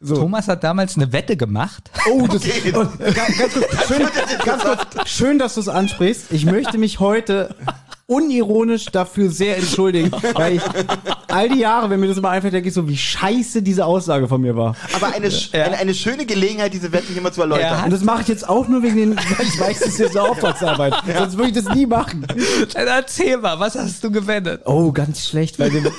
[0.00, 0.14] So.
[0.14, 1.90] Thomas hat damals eine Wette gemacht.
[2.08, 2.72] Oh, das Okay.
[2.72, 4.06] und, äh, ganz, ganz kurz, schön,
[4.44, 6.30] ganz kurz, schön, dass du es ansprichst.
[6.30, 7.56] Ich möchte mich heute
[8.08, 10.62] unironisch dafür sehr entschuldigen, weil ich,
[11.28, 14.26] all die Jahre, wenn mir das immer einfällt, denke ich so, wie scheiße diese Aussage
[14.26, 14.74] von mir war.
[14.94, 17.66] Aber eine, sch- eine, eine schöne Gelegenheit, diese Wette hier mal zu erläutern.
[17.80, 19.98] Er Und das mache ich jetzt auch nur wegen den, weil ich weiß, das ist
[19.98, 20.94] jetzt eine Auftragsarbeit.
[21.18, 22.26] Sonst würde ich das nie machen.
[22.72, 24.62] Dann erzähl mal, was hast du gewettet?
[24.64, 25.92] Oh, ganz schlecht, weil wir,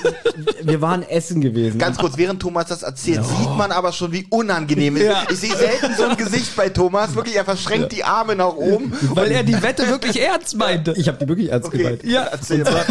[0.64, 1.78] wir waren essen gewesen.
[1.78, 5.10] Ganz kurz, während Thomas das erzählt, sieht man aber schon, wie unangenehm es ist.
[5.10, 5.24] Ja.
[5.30, 7.14] Ich sehe selten so ein Gesicht bei Thomas.
[7.16, 8.94] Wirklich, er verschränkt die Arme nach oben.
[9.14, 10.96] Weil er die Wette wirklich ernst meinte.
[10.98, 11.99] ich habe die wirklich ernst Okay, gemeint.
[12.04, 12.86] Ja, erzähl mal.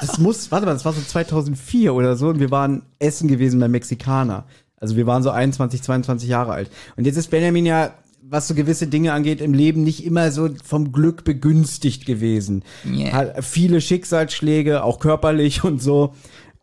[0.00, 3.58] Das muss, warte mal, das war so 2004 oder so und wir waren essen gewesen
[3.60, 4.44] beim Mexikaner.
[4.76, 6.70] Also wir waren so 21, 22 Jahre alt.
[6.96, 10.50] Und jetzt ist Benjamin ja, was so gewisse Dinge angeht, im Leben nicht immer so
[10.64, 12.62] vom Glück begünstigt gewesen.
[12.86, 13.12] Yeah.
[13.12, 16.14] Hat viele Schicksalsschläge, auch körperlich und so.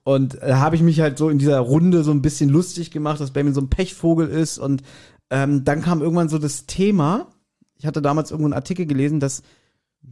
[0.03, 3.19] Und da habe ich mich halt so in dieser Runde so ein bisschen lustig gemacht,
[3.19, 4.59] dass Benjamin so ein Pechvogel ist.
[4.59, 4.83] Und
[5.31, 7.27] ähm, dann kam irgendwann so das Thema,
[7.77, 9.41] ich hatte damals irgendwo einen Artikel gelesen, dass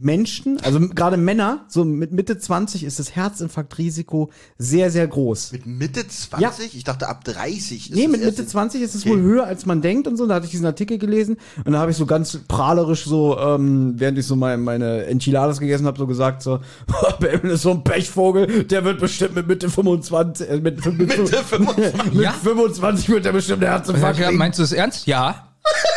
[0.00, 5.52] Menschen, also gerade Männer, so mit Mitte 20 ist das Herzinfarktrisiko sehr, sehr groß.
[5.52, 6.76] Mit Mitte 20?
[6.76, 7.90] Ich dachte ab 30.
[7.90, 9.10] ist Nee, mit Mitte 20 ist es Okay.
[9.10, 10.26] wohl höher, als man denkt und so.
[10.26, 13.94] Da hatte ich diesen Artikel gelesen und da habe ich so ganz prahlerisch so, ähm,
[13.96, 16.60] während ich so mein, meine Enchiladas gegessen habe, so gesagt so,
[17.20, 21.26] Benjamin ist so ein Pechvogel, der wird bestimmt mit Mitte 25, äh, mit, mit, Mitte
[21.26, 22.04] 25.
[22.14, 22.32] mit Ja?
[22.32, 25.06] 25 wird er bestimmt einen Herzinfarkt Ja, meinst du es ernst?
[25.06, 25.48] Ja.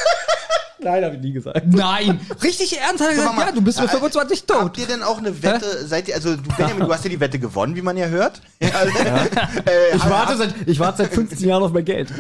[0.80, 1.62] Nein, habe ich nie gesagt.
[1.68, 2.20] Nein.
[2.44, 4.58] Richtig ernst hat er gesagt, mal, ja, du bist mit äh, 25 tot.
[4.62, 7.20] Habt ihr denn auch eine Wette, seid ihr, also du Benjamin, du hast ja die
[7.20, 8.42] Wette gewonnen, wie man ja hört.
[8.62, 12.12] Ja, also, äh, Ich warte seit, ich warte seit 15 Jahren auf mein Geld.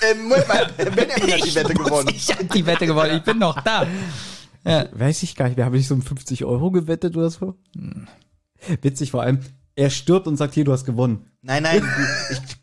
[0.00, 2.08] äh, Moment mal, Benjamin hat die Wette gewonnen.
[2.14, 3.86] Ich hab die Wette gewonnen, ich bin noch da.
[4.92, 7.54] Weiß ich gar nicht, wir haben nicht so um 50 Euro gewettet oder so.
[8.82, 9.40] Witzig vor allem,
[9.76, 11.30] er stirbt und sagt, hier, du hast gewonnen.
[11.42, 11.82] Nein, nein,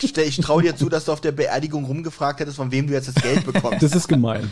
[0.01, 2.93] ich, ich traue dir zu, dass du auf der Beerdigung rumgefragt hättest, von wem du
[2.93, 3.82] jetzt das Geld bekommst.
[3.82, 4.51] Das ist gemein.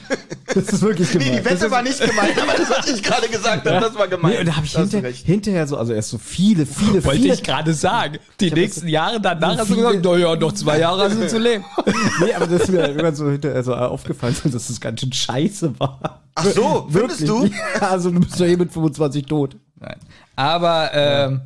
[0.53, 1.31] Das ist wirklich gemein.
[1.31, 4.07] nee, die Wette war nicht gemeint, aber das, was ich gerade gesagt habe, das war
[4.07, 4.35] gemeint.
[4.35, 7.33] Nee, und da habe ich hinter, hinterher so, also erst so viele, viele, Wollte viele.
[7.33, 8.19] ich gerade sagen.
[8.39, 11.65] Die nächsten Jahre danach hast du gesagt, naja, noch zwei Jahre hast du zu leben.
[12.23, 15.77] nee, aber das ist mir irgendwann so hinterher so aufgefallen, dass das ganz schön scheiße
[15.79, 16.21] war.
[16.35, 17.45] Ach so, findest du?
[17.45, 19.57] Ja, also du bist doch eh mit 25 tot.
[19.77, 19.97] Nein.
[20.35, 21.41] Aber, ähm,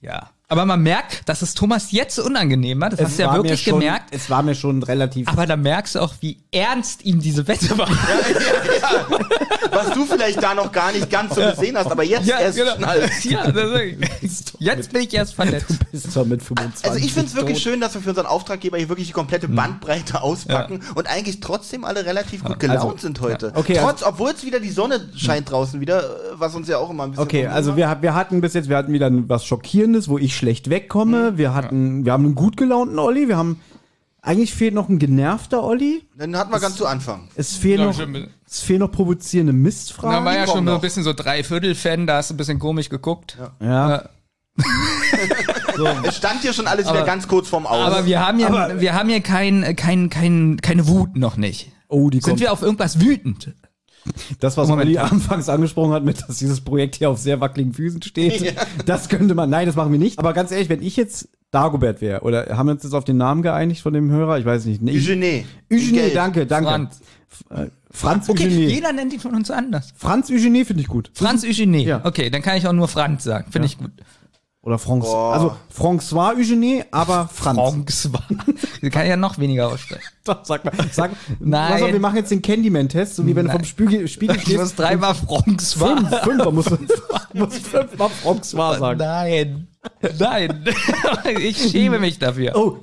[0.00, 0.30] ja.
[0.48, 2.90] Aber man merkt, dass es Thomas jetzt unangenehm war.
[2.90, 4.14] Das hast du ja wirklich schon, gemerkt.
[4.14, 5.26] Es war mir schon relativ.
[5.28, 7.88] Aber da merkst du auch, wie ernst ihm diese Wette war.
[9.74, 13.24] Was du vielleicht da noch gar nicht ganz so gesehen hast, aber jetzt erst schnallst.
[13.24, 13.50] Ja,
[14.58, 15.78] jetzt bin ich erst verletzt.
[15.90, 18.78] bist zwar mit 25 Also ich finde es wirklich schön, dass wir für unseren Auftraggeber
[18.78, 23.20] hier wirklich die komplette Bandbreite auspacken und eigentlich trotzdem alle relativ gut gelaunt Also, sind
[23.20, 23.52] heute.
[23.54, 26.90] Okay, Trotz, obwohl es wieder die Sonne scheint draußen wieder, äh, was uns ja auch
[26.90, 27.24] immer ein bisschen.
[27.24, 30.70] Okay, also wir, wir hatten bis jetzt, wir hatten wieder was Schockierendes, wo ich schlecht
[30.70, 31.38] wegkomme.
[31.38, 33.60] Wir hatten, wir haben einen gut gelaunten Olli, wir haben,
[34.20, 36.02] eigentlich fehlt noch ein genervter Olli.
[36.16, 37.28] Dann hatten wir ganz zu Anfang.
[37.34, 40.24] Es fehlen Ja, noch, es fehlen noch provozierende Da Mistfragen.
[40.24, 43.38] war ja schon so ein bisschen so Dreiviertel-Fan, da hast du ein bisschen komisch geguckt.
[43.60, 44.08] ja.
[46.06, 47.92] Es stand hier schon alles wieder Aber- ganz kurz vorm Aus.
[47.92, 51.72] Aber wir haben ja, wir haben ja kein, kein, kein, keine Wut noch nicht.
[51.88, 52.40] Oh, die Sind kommt.
[52.40, 53.52] wir auf irgendwas wütend?
[54.40, 54.86] Das, was Moment.
[54.88, 58.54] Olli anfangs angesprochen hat, mit, dass dieses Projekt hier auf sehr wackeligen Füßen steht,
[58.86, 60.18] das könnte man, nein, das machen wir nicht.
[60.18, 63.16] Aber ganz ehrlich, wenn ich jetzt Dagobert wäre, oder haben wir uns jetzt auf den
[63.16, 64.38] Namen geeinigt von dem Hörer?
[64.38, 64.82] Ich weiß nicht.
[64.82, 64.92] Nee.
[64.98, 66.16] Eugenie, Geld.
[66.16, 66.68] danke, danke.
[66.68, 67.00] Franz.
[67.50, 68.66] Äh, Franz Okay, Eugenie.
[68.66, 69.92] jeder nennt ihn von uns anders.
[69.96, 71.10] Franz Eugenie finde ich gut.
[71.14, 71.84] Franz Eugenie.
[71.84, 72.00] Ja.
[72.04, 73.50] Okay, dann kann ich auch nur Franz sagen.
[73.52, 73.92] Finde ich gut.
[74.64, 75.32] Oder Franz, Boah.
[75.34, 78.08] also François Eugenie, aber Franz.
[78.82, 80.02] Den kann ich ja noch weniger aussprechen.
[80.24, 81.72] Doch, sag mal, sag, Nein.
[81.72, 83.58] Pass auf, wir machen jetzt den Candyman-Test, so wie wenn du Nein.
[83.58, 84.78] vom Spiegel, Spiegel Ich muss stehst.
[84.78, 86.78] dreimal Franz Fünf, fünfer musst du,
[87.34, 88.98] musst fünfmal François sagen.
[88.98, 89.68] Nein.
[90.18, 90.64] Nein.
[91.40, 92.52] Ich schäme mich dafür.
[92.56, 92.78] Oh,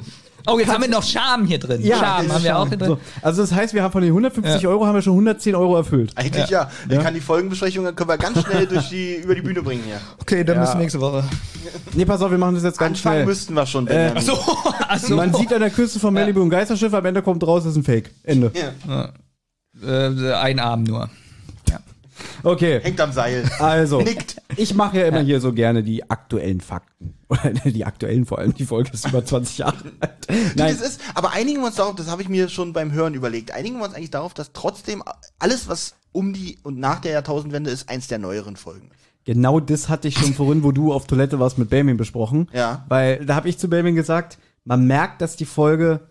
[0.47, 1.81] Oh, jetzt haben wir noch Scham hier drin.
[1.81, 1.97] ja.
[1.97, 2.87] Scham haben wir auch hier drin.
[2.89, 4.69] So, also das heißt, wir haben von den 150 Ja.
[4.69, 6.11] Euro haben wir schon 110 Euro erfüllt.
[6.15, 6.69] Eigentlich ja.
[6.89, 9.99] Ich kann die Folgenbesprechungen können wir ganz schnell durch die, über die Bühne bringen hier.
[10.19, 10.65] Okay, dann Ja.
[10.65, 11.23] bis nächste Woche.
[11.93, 13.25] Nee, pass auf, wir machen das jetzt ganz Anfangen schnell.
[13.25, 14.23] müssten wir schon, Äh, Benjamin.
[14.23, 14.37] So,
[14.87, 17.73] also, Man sieht an der Küste von Malibu ein Geisterschiff, am Ende kommt raus, das
[17.73, 18.11] ist ein Fake.
[18.23, 18.51] Ende.
[18.87, 19.09] Ja.
[19.83, 21.09] äh, ein Arm nur.
[22.43, 23.49] Okay, Hängt am Seil.
[23.59, 24.41] also, Nickt.
[24.57, 27.13] ich mache ja immer hier so gerne die aktuellen Fakten.
[27.29, 30.27] Oder die aktuellen vor allem, die Folge ist über 20 Jahre alt.
[30.29, 33.13] Nein, Das ist, aber einigen wir uns darauf, das habe ich mir schon beim Hören
[33.13, 35.03] überlegt, einigen wir uns eigentlich darauf, dass trotzdem
[35.39, 38.89] alles, was um die und nach der Jahrtausendwende ist, eins der neueren Folgen.
[39.23, 42.49] Genau das hatte ich schon vorhin, wo du auf Toilette warst, mit Benjamin besprochen.
[42.53, 42.85] Ja.
[42.89, 46.01] Weil da habe ich zu Benjamin gesagt, man merkt, dass die Folge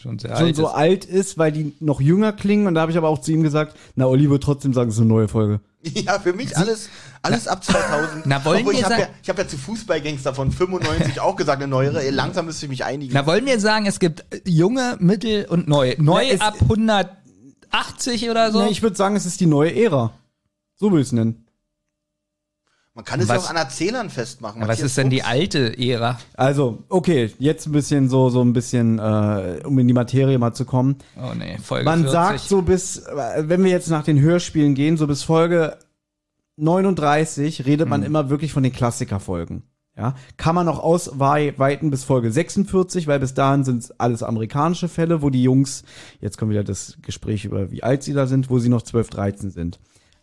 [0.00, 0.72] Schon sehr schon alt so ist.
[0.74, 2.66] alt ist, weil die noch jünger klingen.
[2.66, 4.94] Und da habe ich aber auch zu ihm gesagt, na, Olli wird trotzdem sagen, es
[4.94, 5.60] ist eine neue Folge.
[5.82, 6.88] Ja, für mich alles,
[7.22, 8.22] alles ab 2000.
[8.26, 11.20] Na, wollen Obwohl, wir ich habe ja, sagen- ich hab ja zu Fußballgangster von 95
[11.20, 12.08] auch gesagt, eine neuere.
[12.10, 13.12] Langsam müsste ich mich einigen.
[13.14, 15.94] Na, wollen wir sagen, es gibt äh, junge, mittel und neu.
[15.98, 18.62] Neu Na, ab 180 oder so?
[18.62, 20.12] Nee, ich würde sagen, es ist die neue Ära.
[20.76, 21.46] So würde ich es nennen.
[23.00, 24.60] Man kann es Was- ja auch an Erzählern festmachen.
[24.60, 26.18] Ja, was ist denn die alte Ära?
[26.34, 30.52] Also, okay, jetzt ein bisschen so, so ein bisschen, äh, um in die Materie mal
[30.52, 30.96] zu kommen.
[31.16, 32.12] Oh nee, Folge Man 40.
[32.12, 35.78] sagt so bis, äh, wenn wir jetzt nach den Hörspielen gehen, so bis Folge
[36.56, 39.62] 39 redet man immer wirklich von den Klassikerfolgen.
[39.96, 45.22] Ja, kann man noch ausweiten bis Folge 46, weil bis dahin sind alles amerikanische Fälle,
[45.22, 45.84] wo die Jungs,
[46.20, 49.08] jetzt kommt wieder das Gespräch über wie alt sie da sind, wo sie noch 12,
[49.08, 49.80] 13 sind.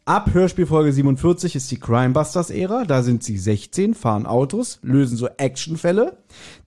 [0.07, 6.15] Ab Hörspielfolge 47 ist die Crimebusters-Ära, da sind sie 16, fahren Autos, lösen so Actionfälle.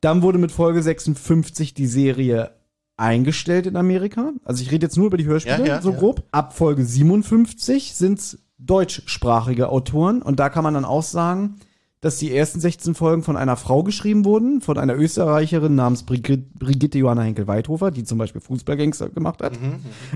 [0.03, 2.51] Dann wurde mit Folge 56 die Serie
[2.99, 4.35] eingestellt in Amerika.
[4.45, 5.99] Also ich rede jetzt nur über die Hörspiele, Ja, ja, so ja.
[5.99, 6.23] grob.
[6.33, 11.61] Ab Folge 57 sind's deutschsprachige Autoren und da kann man dann auch sagen,
[12.03, 16.45] dass die ersten 16 Folgen von einer Frau geschrieben wurden, von einer Österreicherin namens Brigitte,
[16.59, 19.53] Brigitte Johanna Henkel-Weithofer, die zum Beispiel Fußballgangster gemacht hat.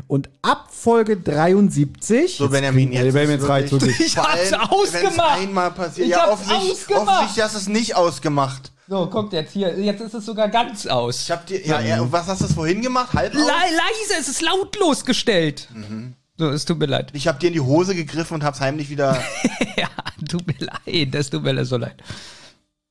[0.07, 4.01] Und ab Folge 73 So, Benjamin, kriegen- jetzt ist jetzt reicht's wirklich-.
[4.01, 5.39] Ich hab's ausgemacht.
[5.41, 6.07] Einmal passiert.
[6.07, 7.09] Ich ja, hab's offensichtlich, ausgemacht.
[7.09, 8.73] offensichtlich hast du es nicht ausgemacht.
[8.89, 9.79] So, guckt jetzt hier.
[9.79, 11.23] Jetzt ist es sogar ganz aus.
[11.23, 13.13] Ich hab dir, ja, ja, was hast du vorhin gemacht?
[13.15, 13.47] Halb Le aus?
[13.49, 15.69] leise, es ist lautlos gestellt.
[16.37, 17.11] So, es tut mir leid.
[17.15, 19.17] Ich hab dir in die Hose gegriffen und hab's heimlich wieder.
[19.77, 19.89] ja,
[20.39, 20.55] tut mir
[20.87, 21.15] leid.
[21.15, 21.97] Das tut mir so leid.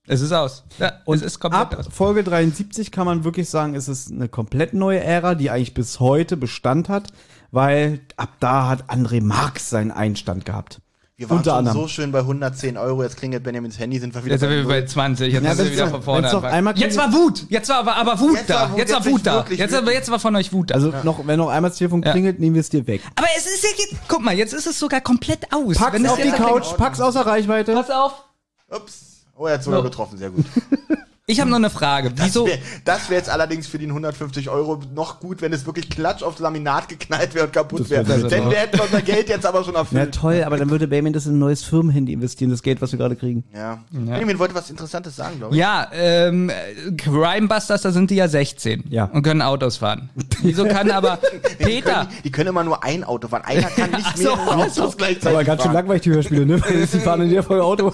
[0.06, 0.63] Es ist aus.
[0.79, 1.88] Ja, Und es ist komplett ab aus.
[1.89, 5.99] Folge 73 kann man wirklich sagen, es ist eine komplett neue Ära, die eigentlich bis
[5.99, 7.13] heute Bestand hat,
[7.51, 10.82] weil ab da hat André Marx seinen Einstand gehabt.
[11.24, 11.78] Wir waren Unter anderem.
[11.78, 13.02] so schön bei 110 Euro.
[13.02, 15.32] Jetzt klingelt Benjamins Handy, sind wir wieder Jetzt sind wir bei bei 20.
[15.32, 16.46] Jetzt Ja, müssen wir wieder von vorne anfangen.
[16.54, 17.46] einmal Jetzt war Wut.
[17.48, 18.56] Jetzt war aber, aber Wut Jetzt da.
[18.56, 19.34] war Wut, jetzt war jetzt Wut da.
[19.36, 20.76] wirklich Jetzt, jetzt war von euch Wut da.
[20.76, 22.12] Also noch, wenn noch einmal das Telefon Ja.
[22.12, 23.02] klingelt, nehmen wir es dir weg.
[23.16, 25.78] aber es ist ja jetzt, guck mal, jetzt ist es sogar komplett aus.
[25.78, 27.74] Pack's Wenn es auf die jetzt- Couch, pack's außer Reichweite.
[27.74, 28.26] Pass auf.
[28.70, 29.24] Ups.
[29.38, 29.84] Oh, er hat sogar So.
[29.86, 30.18] getroffen.
[30.18, 30.46] Sehr gut.
[31.26, 32.12] Ich habe noch eine Frage.
[32.16, 32.46] Wieso?
[32.46, 36.22] Wär- Das wäre jetzt allerdings für den 150 Euro noch gut, wenn es wirklich klatsch
[36.22, 38.06] aufs Laminat geknallt wäre und kaputt wäre.
[38.06, 40.14] wär so Denn wir hätten unser Geld jetzt aber schon Ja erfüllt.
[40.16, 43.00] toll, aber dann würde Benjamin das in ein neues Firmenhandy investieren, das Geld, was wir
[43.00, 43.46] gerade kriegen.
[43.56, 43.82] Ja.
[43.92, 45.60] Benjamin wollte was Interessantes sagen, glaube ich.
[45.62, 46.52] Ja, ähm,
[46.98, 49.06] Crimebusters, da sind die ja 16 Ja.
[49.06, 50.10] und können Autos fahren.
[50.42, 51.20] Wieso kann aber
[51.60, 51.94] Die Peter?
[51.94, 53.44] können, die können immer nur ein Auto fahren.
[53.46, 54.82] Einer kann nicht so, ach so.
[54.84, 56.62] Autos gleichzeitig Aber ganz schön langweilig, die Hörspiele, ne?
[56.86, 57.94] Sie fahren in der Folge Auto.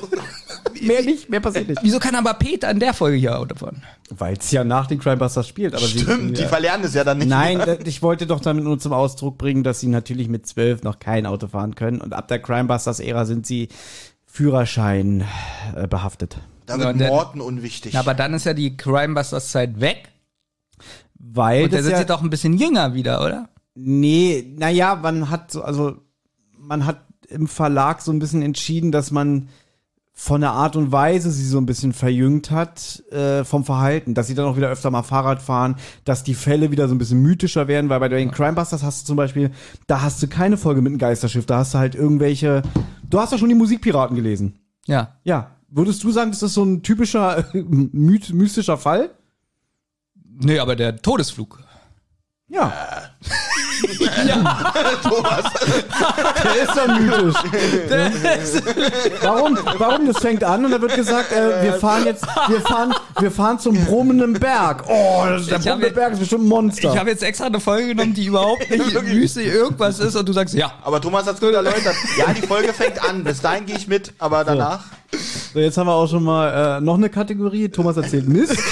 [0.82, 1.80] mehr nicht, mehr passiert nicht.
[1.84, 3.84] Wieso kann aber Peter in der Folge hier Auto fahren?
[4.10, 5.74] Weil es ja nach den Crimebusters spielt.
[5.76, 6.48] Aber sie- Stimmt, die ja.
[6.48, 7.28] verlernen es ja dann nicht.
[7.30, 7.65] Nein, mehr.
[7.78, 11.00] da- ich wollte doch damit nur zum Ausdruck bringen, dass sie natürlich mit zwölf noch
[11.00, 13.69] kein Auto fahren können und ab der Crimebusters-Ära sind sie
[14.26, 15.26] Führerschein
[15.76, 16.38] äh, behaftet.
[16.65, 17.98] Da Ja, wird der- Morten unwichtig.
[17.98, 20.10] Aber dann ist ja die Crimebusters-Zeit weg
[21.17, 23.50] Weil und der das sind ja, sie doch ein bisschen jünger wieder, oder?
[23.76, 25.98] Nee, naja, man hat so, also
[26.58, 29.50] man hat im Verlag so ein bisschen entschieden, dass man
[30.21, 34.27] von der Art und Weise sie so ein bisschen verjüngt hat, äh, vom Verhalten, dass
[34.27, 37.21] sie dann auch wieder öfter mal Fahrrad fahren, dass die Fälle wieder so ein bisschen
[37.21, 39.51] mythischer werden, weil bei den Crimebusters hast du zum Beispiel,
[39.88, 42.63] da hast du keine Folge mit einem Geisterschiff, da hast du halt irgendwelche,
[43.10, 44.60] du hast ja schon die Musikpiraten gelesen.
[44.88, 45.15] Ja.
[45.23, 45.51] Ja.
[45.69, 49.12] Würdest du sagen, das ist so ein typischer myth mystischer Fall?
[50.38, 51.63] Nee, aber der Todesflug.
[52.49, 52.73] Ja.
[56.44, 57.36] Der ist doch mythisch.
[59.22, 59.58] Warum?
[59.78, 60.08] Warum?
[60.08, 63.60] Das fängt an und da wird gesagt, äh, wir fahren jetzt, wir fahren, wir fahren
[63.60, 64.84] zum brummenden Berg.
[64.88, 66.92] Oh, das ist der brummende Berg ist bestimmt ein Monster.
[66.92, 70.34] Ich habe jetzt extra eine Folge genommen, die überhaupt nicht mystisch irgendwas ist und du
[70.34, 70.72] sagst, ja.
[70.84, 71.96] aber Thomas hat es gut erläutert.
[72.18, 73.24] Ja, die Folge fängt an.
[73.24, 74.80] Bis dahin gehe ich mit, aber danach.
[74.80, 74.98] so,
[75.54, 77.69] jetzt haben wir auch schon mal äh, noch eine Kategorie.
[77.69, 78.58] Thomas erzählt Mist.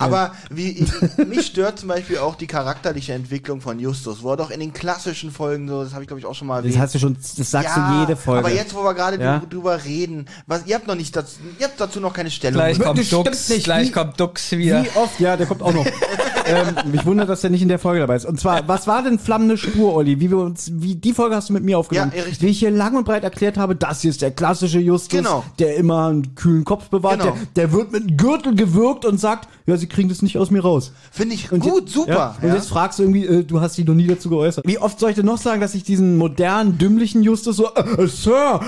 [0.00, 0.92] Aber wie ich,
[1.26, 4.72] mich stört zum Beispiel auch die charakterliche Entwicklung von Justus, wo er doch in den
[4.72, 6.74] klassischen Folgen so, das habe ich glaube ich auch schon mal erwähnt.
[6.74, 8.46] Das hast du schon, das sagst du jede Folge.
[8.46, 9.38] Aber jetzt, wo wir gerade Ja.
[9.38, 12.54] drü- drüber reden, was, ihr habt noch nicht dazu, ihr habt dazu noch keine Stellung.
[12.60, 13.64] Gleich kommt Dux, nicht.
[13.64, 14.84] gleich Wie- kommt Dux wieder.
[14.84, 15.84] Wie oft, ja, der kommt auch noch.
[16.46, 18.24] ähm, mich wundert, dass der nicht in der Folge dabei ist.
[18.24, 20.20] Und zwar, was war denn flammende Spur, Olli?
[20.20, 22.12] Wie wir uns, wie die Folge hast du mit mir aufgenommen?
[22.14, 22.42] Ja, richtig.
[22.42, 25.44] Wie ich hier lang und breit erklärt habe, das hier ist der klassische Justus, Genau.
[25.58, 27.32] der immer einen kühlen Kopf bewahrt, Genau.
[27.54, 30.50] der, der wird mit einem Gürtel gewürgt und sagt, ja, sie kriegen das nicht aus
[30.50, 30.92] mir raus.
[31.10, 32.36] Finde ich Und gut, jetzt- super.
[32.42, 34.66] Ja, und jetzt fragst du irgendwie, äh, du hast dich noch nie dazu geäußert.
[34.66, 38.02] Wie oft soll ich denn noch sagen, dass ich diesen modernen, dümmlichen Justus so, äh,
[38.02, 38.60] äh, Sir,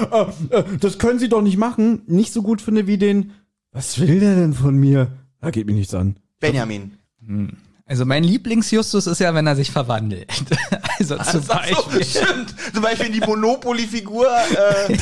[0.51, 3.33] äh, äh, das können Sie doch nicht machen, nicht so gut finde wie den,
[3.73, 5.09] was will der denn von mir?
[5.41, 6.17] Da geht mich nichts an.
[6.41, 6.93] Benjamin.
[7.91, 10.31] Also mein Lieblingsjustus ist ja, wenn er sich verwandelt.
[11.01, 11.41] Also zum Ach so,
[11.87, 12.05] Beispiel.
[12.05, 12.55] stimmt.
[12.75, 14.27] Zum Beispiel in die Monopoly-Figur.
[14.29, 14.99] Äh,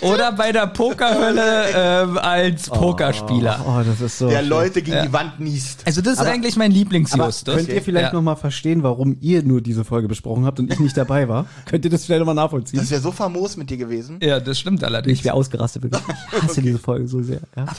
[0.04, 3.64] Oder bei der Pokerhölle ähm, als Pokerspieler.
[3.68, 4.28] Oh, das ist so.
[4.28, 4.48] der schön.
[4.48, 5.06] Leute gegen Ja.
[5.06, 5.82] die Wand niest.
[5.86, 7.54] Also das ist Aber- eigentlich mein Lieblingsjustus.
[7.54, 8.12] könnt ihr vielleicht Ja.
[8.14, 11.46] noch mal verstehen, warum ihr nur diese Folge besprochen habt und ich nicht dabei war?
[11.66, 12.80] könnt ihr das vielleicht noch mal nachvollziehen?
[12.80, 14.18] Das wäre so famos mit dir gewesen.
[14.20, 15.22] Ja, das stimmt allerdings.
[15.22, 16.02] wäre ausgerastet, wirklich.
[16.36, 17.42] Ich hasse diese Folge so sehr.
[17.56, 17.62] Ja.
[17.62, 17.76] Aber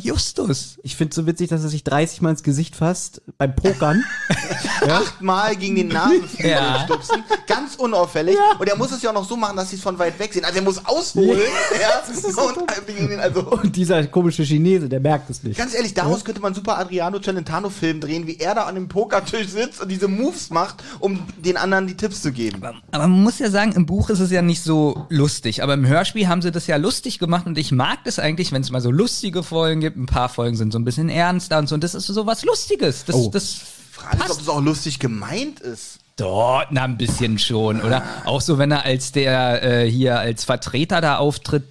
[0.00, 0.78] Justus.
[0.82, 4.02] Ich finde es so witzig, dass er sich 30 Mal ins Gesicht fasst beim Pokern.
[4.88, 6.80] Achtmal gegen den Nasenflügel Ja.
[6.84, 7.22] stupsen.
[7.46, 8.36] Ganz unauffällig.
[8.58, 10.32] Und er muss es ja auch noch so machen, dass sie es von weit weg
[10.32, 10.44] sehen.
[10.44, 11.40] Also er muss ausholen.
[11.80, 12.02] ja.
[12.44, 15.58] und gegen den, also Und dieser komische Chinese, der merkt es nicht.
[15.58, 19.48] Ganz ehrlich, daraus könnte man super Adriano Celentano-Film drehen, wie er da an dem Pokertisch
[19.48, 22.62] sitzt und diese Moves macht, um den anderen die Tipps zu geben.
[22.62, 25.62] Aber man muss ja sagen, im Buch ist es ja nicht so lustig.
[25.62, 28.62] Aber im Hörspiel haben sie das ja lustig gemacht und ich mag das eigentlich, wenn
[28.62, 29.96] es mal so lustige Folgen gibt.
[29.96, 31.74] Ein paar Folgen sind so ein bisschen ernster und so.
[31.74, 33.04] Und das ist so was Lustiges.
[33.04, 33.30] Das, Oh.
[33.32, 33.56] das
[33.92, 35.98] Frage ist, ob es auch lustig gemeint ist.
[36.16, 38.02] Dort, na, ein bisschen schon, oder?
[38.24, 41.64] Auch so, wenn er als der äh, hier als Vertreter da auftritt.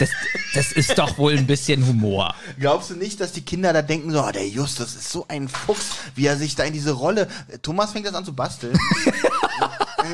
[0.00, 0.10] Das,
[0.54, 2.34] das ist doch wohl ein bisschen Humor.
[2.58, 5.48] Glaubst du nicht, dass die Kinder da denken so, oh, der Justus ist so ein
[5.48, 7.28] Fuchs, wie er sich da in diese Rolle...
[7.62, 8.76] Thomas fängt jetzt an zu basteln.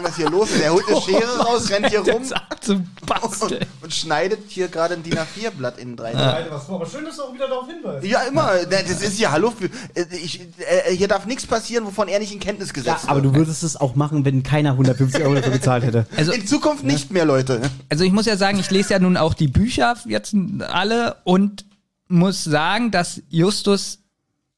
[0.02, 0.60] Was hier los ist?
[0.60, 5.14] Er holt eine Schere raus, rennt hier rum und, und schneidet hier gerade ein DIN
[5.14, 6.12] A4-Blatt in drei
[6.50, 8.04] was aber schön, dass du auch wieder darauf hinweist.
[8.06, 8.64] Ja, immer.
[8.68, 9.52] Das ist ja, hallo,
[9.94, 13.22] äh, ich, äh, hier darf nichts passieren, wovon er nicht in Kenntnis Ja, gesetzt aber
[13.22, 13.34] wird.
[13.34, 16.06] du würdest es auch machen, wenn keiner 150 Euro dafür bezahlt hätte.
[16.16, 17.60] Also, in Zukunft nicht mehr, Leute.
[17.88, 21.64] also ich muss ja sagen, ich lese ja nun auch die Bücher jetzt alle und
[22.08, 23.98] muss sagen, dass Justus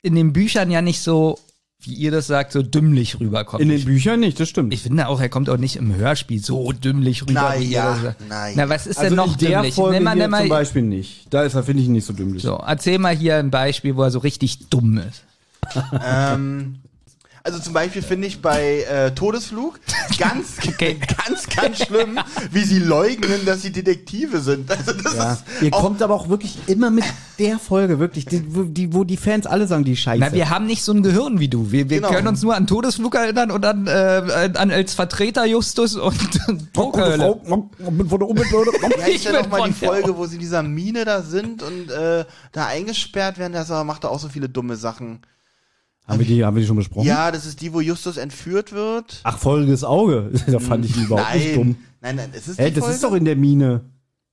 [0.03, 1.39] in den Büchern ja nicht so,
[1.81, 3.63] wie ihr das sagt, so dümmlich rüberkommt.
[3.63, 4.75] In den Büchern nicht, das stimmt.
[4.75, 7.33] ich finde auch, er kommt auch nicht im Hörspiel so dümmlich rüber.
[7.35, 8.57] Na wie ihr ja, das sagt.
[8.57, 9.75] na was ist also denn noch in der dümmlich?
[9.75, 11.27] Folge Nimm mal, hier nimm mal, zum Beispiel nicht.
[11.31, 12.43] Da ist er, finde ich, ihn nicht so dümmlich.
[12.43, 15.23] so, erzähl mal hier ein Beispiel, wo er so richtig dumm ist.
[16.05, 16.81] ähm,
[17.43, 19.81] also zum Beispiel finde ich bei äh, Todesflug
[20.19, 20.99] ganz, Okay.
[21.27, 22.19] ganz, ganz schlimm,
[22.53, 24.71] wie sie leugnen, dass sie Detektive sind.
[24.71, 25.33] Also das Ja.
[25.33, 27.05] ist Ihr kommt aber auch wirklich immer mit
[27.39, 30.19] der Folge, wirklich, die, wo, die, wo die Fans alle sagen, die Scheiße.
[30.21, 31.71] Na, wir haben nicht so ein Gehirn wie du.
[31.71, 32.11] Wir, wir Genau.
[32.11, 36.19] können uns nur an Todesflug erinnern und an, äh, an als Vertreter Justus und
[36.73, 37.41] Pokerhölle.
[38.99, 41.91] ja, Ich ja noch mal die Folge, wo sie in dieser Mine da sind und
[41.91, 43.53] äh, da eingesperrt werden.
[43.53, 45.21] Das macht da auch so viele dumme Sachen.
[46.09, 47.07] Haben, wir die, haben wir die schon besprochen?
[47.07, 49.21] Ja, das ist die, wo Justus entführt wird.
[49.25, 50.31] Ach, Folgendes Auge.
[50.47, 51.77] Da fand ich ihn überhaupt nicht dumm.
[52.01, 52.95] nein, nein, es ist Ey, die das Folge?
[52.95, 53.83] ist doch in der Mine.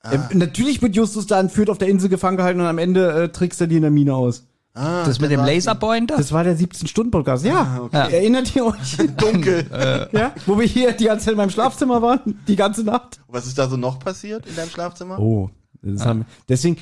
[0.02, 0.14] Ah.
[0.14, 3.30] Äh, natürlich wird Justus da entführt, auf der Insel gefangen gehalten und am Ende äh,
[3.30, 4.46] trickst er die in der Mine aus.
[4.76, 5.40] ah, Das mit dem.
[5.42, 6.16] Laserpointer?
[6.18, 7.44] Das war der 17-Stunden-Podcast.
[7.44, 8.08] Ja, Ja.
[8.08, 8.98] erinnert ihr euch?
[9.18, 9.66] Dunkel.
[10.12, 13.20] ja, wo wir hier die ganze Zeit in meinem Schlafzimmer waren, die ganze Nacht.
[13.28, 15.20] Was ist da so noch passiert in deinem Schlafzimmer?
[15.20, 15.50] Oh,
[15.82, 16.78] das haben, deswegen,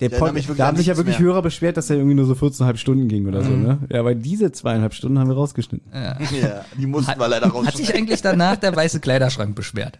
[0.00, 1.28] der Pod, mich wirklich da haben sich ja wirklich mehr.
[1.28, 3.78] Hörer beschwert, dass er irgendwie nur so 14,5 Stunden ging oder so, ne?
[3.90, 5.90] Ja, aber diese zweieinhalb Stunden haben wir rausgeschnitten.
[5.92, 6.18] Ja,
[6.78, 7.94] die mussten wir leider Hat sich rausschneiden.
[7.96, 9.98] eigentlich danach der weiße Kleiderschrank beschwert?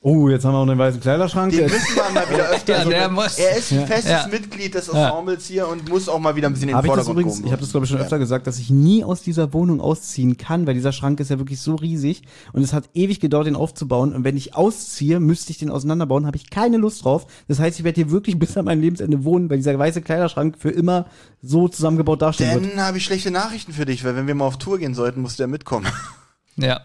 [0.00, 1.50] Oh, jetzt haben wir auch einen weißen Kleiderschrank.
[1.50, 2.72] Den müssen wir mal wieder öfter.
[2.78, 4.28] Ja, so der muss- er ist ein festes Ja.
[4.30, 6.94] Mitglied des Ensembles hier und muss auch mal wieder ein bisschen in den ich das
[7.06, 7.46] Vordergrund übrigens, kommen.
[7.46, 10.36] ich habe das glaube ich schon öfter gesagt, dass ich nie aus dieser Wohnung ausziehen
[10.36, 13.56] kann, weil dieser Schrank ist ja wirklich so riesig und es hat ewig gedauert, den
[13.56, 17.26] aufzubauen und wenn ich ausziehe, müsste ich den auseinanderbauen, habe ich keine Lust drauf.
[17.48, 20.56] Das heißt, ich werde hier wirklich bis an mein Lebensende wohnen, weil dieser weiße Kleiderschrank
[20.60, 21.06] für immer
[21.42, 22.72] so zusammengebaut dastehen wird.
[22.76, 25.22] Dann habe ich schlechte Nachrichten für dich, weil wenn wir mal auf Tour gehen sollten,
[25.22, 25.86] muss der mitkommen.
[26.56, 26.80] Ja.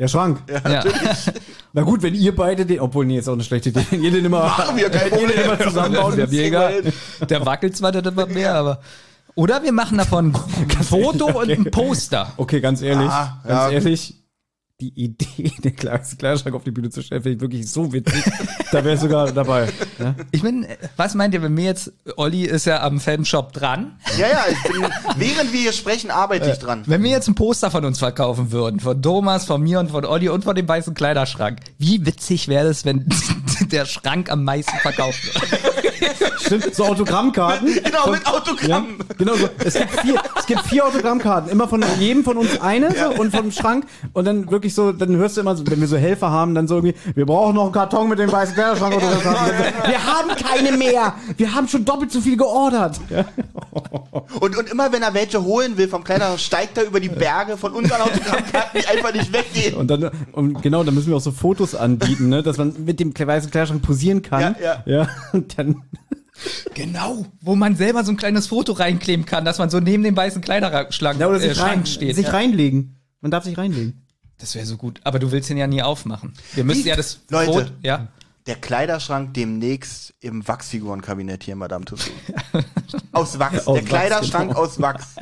[0.00, 0.38] Der Schrank.
[0.48, 0.82] ja.
[1.72, 4.10] Na gut, wenn ihr beide den, obwohl nee, ist auch eine schlechte Idee, wenn ihr
[4.10, 6.82] den immer, Machen wir, kein wenn ihr den immer zusammenbauen Der, egal.
[7.28, 8.80] der wackelt zwar nicht immer mehr, aber.
[9.36, 10.34] Oder wir machen davon
[10.78, 12.32] ein Foto und ein Poster.
[12.38, 13.70] Okay, ganz ehrlich, Ah, ganz ja.
[13.70, 14.14] ehrlich,
[14.80, 18.24] die Idee, den Kleider- Kleiderschrank auf die Bühne zu stellen, finde ich wirklich so witzig.
[18.72, 19.68] da wäre ich sogar dabei.
[19.98, 20.14] Ja?
[20.30, 20.66] Ich bin,
[20.96, 24.72] was meint ihr, wenn mir jetzt, Olli ist ja am Fanshop dran, Ja, ja, ich
[24.72, 24.82] bin,
[25.16, 26.82] während wir hier sprechen, arbeite ich dran.
[26.86, 30.04] wenn wir jetzt ein Poster von uns verkaufen würden, von Thomas, von mir und von
[30.04, 33.06] Olli und von dem weißen Kleiderschrank, wie witzig wäre es, wenn
[33.72, 35.60] der Schrank am meisten verkauft wird?
[36.40, 37.68] Stimmt, so Autogrammkarten.
[37.90, 38.96] Genau, Von- mit Autogramm.
[38.98, 39.48] Ja, genau so.
[39.64, 41.50] Es gibt vier, es gibt vier Autogrammkarten.
[41.50, 43.86] Immer von jedem von uns eine so, und vom Schrank.
[44.12, 46.68] Und dann wirklich so, dann hörst du immer so, wenn wir so Helfer haben, dann
[46.68, 48.96] so irgendwie, wir brauchen noch einen Karton mit dem weißen Kleiderschrank.
[48.96, 49.24] Oder so.
[49.24, 51.14] Wir haben keine mehr.
[51.36, 53.00] Wir haben schon doppelt so viel geordert.
[53.10, 53.24] Ja.
[54.40, 57.56] Und, und immer wenn er welche holen will vom Kleiner, steigt er über die Berge
[57.56, 59.74] von unseren Autogrammkarten, die einfach nicht weggehen.
[59.74, 63.00] Und dann, und genau, dann müssen wir auch so Fotos anbieten, ne, dass man mit
[63.00, 64.56] dem weißen Kleiderschrank posieren kann.
[64.60, 65.08] Ja, ja.
[65.32, 65.82] Und dann,
[66.74, 70.16] Genau, wo man selber so ein kleines Foto reinkleben kann, dass man so neben dem
[70.16, 72.16] weißen Kleiderschrank ja, oder äh, sich, rein, Schrank steht.
[72.16, 72.32] sich ja.
[72.32, 72.96] reinlegen.
[73.20, 74.06] Man darf sich reinlegen.
[74.38, 75.00] Das wäre so gut.
[75.04, 76.32] Aber du willst ihn ja nie aufmachen.
[76.54, 77.52] Wir müssen Wie- ja das Leute.
[77.52, 78.08] Foto, ja.
[78.50, 82.10] Der Kleiderschrank demnächst im Wachsfigurenkabinett hier, Madame Tussauds.
[83.12, 83.64] Aus Wachs.
[83.64, 84.60] Aus der Wachs, Kleiderschrank genau.
[84.60, 85.14] aus Wachs.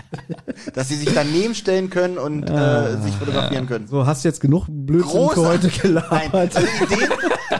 [0.73, 2.89] Dass sie sich daneben stellen können und Ah.
[2.89, 3.87] äh, sich fotografieren können.
[3.87, 6.57] So, hast du jetzt genug Blödsinn für heute Nein, gelabert?
[6.57, 7.11] also Ideen,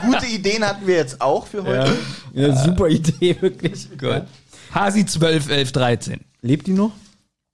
[0.07, 1.95] gute Ideen hatten wir jetzt auch für heute.
[2.33, 3.89] Ja, ja super Idee, wirklich.
[3.95, 4.23] Gut.
[4.73, 6.21] Hasi 12, 11, 13.
[6.41, 6.93] Lebt die noch?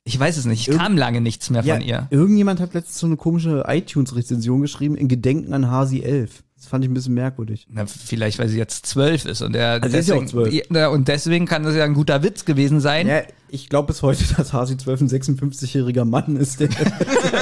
[0.06, 0.70] Ich weiß es nicht.
[0.70, 2.08] Kam lange nichts mehr von ihr.
[2.12, 6.45] Irgendjemand hat letztens so eine komische iTunes-Rezension geschrieben, in Gedenken an Hasi 11.
[6.66, 7.68] Das fand ich ein bisschen merkwürdig.
[7.70, 10.66] Na, vielleicht, weil sie jetzt zwölf ist und er Also sie ist ja auch deswegen,
[10.66, 10.72] 12.
[10.72, 13.06] Ja, und deswegen kann das ja ein guter Witz gewesen sein.
[13.06, 16.70] Ja, ich glaube bis heute, dass Hasi 12 ein 56-jähriger Mann ist, der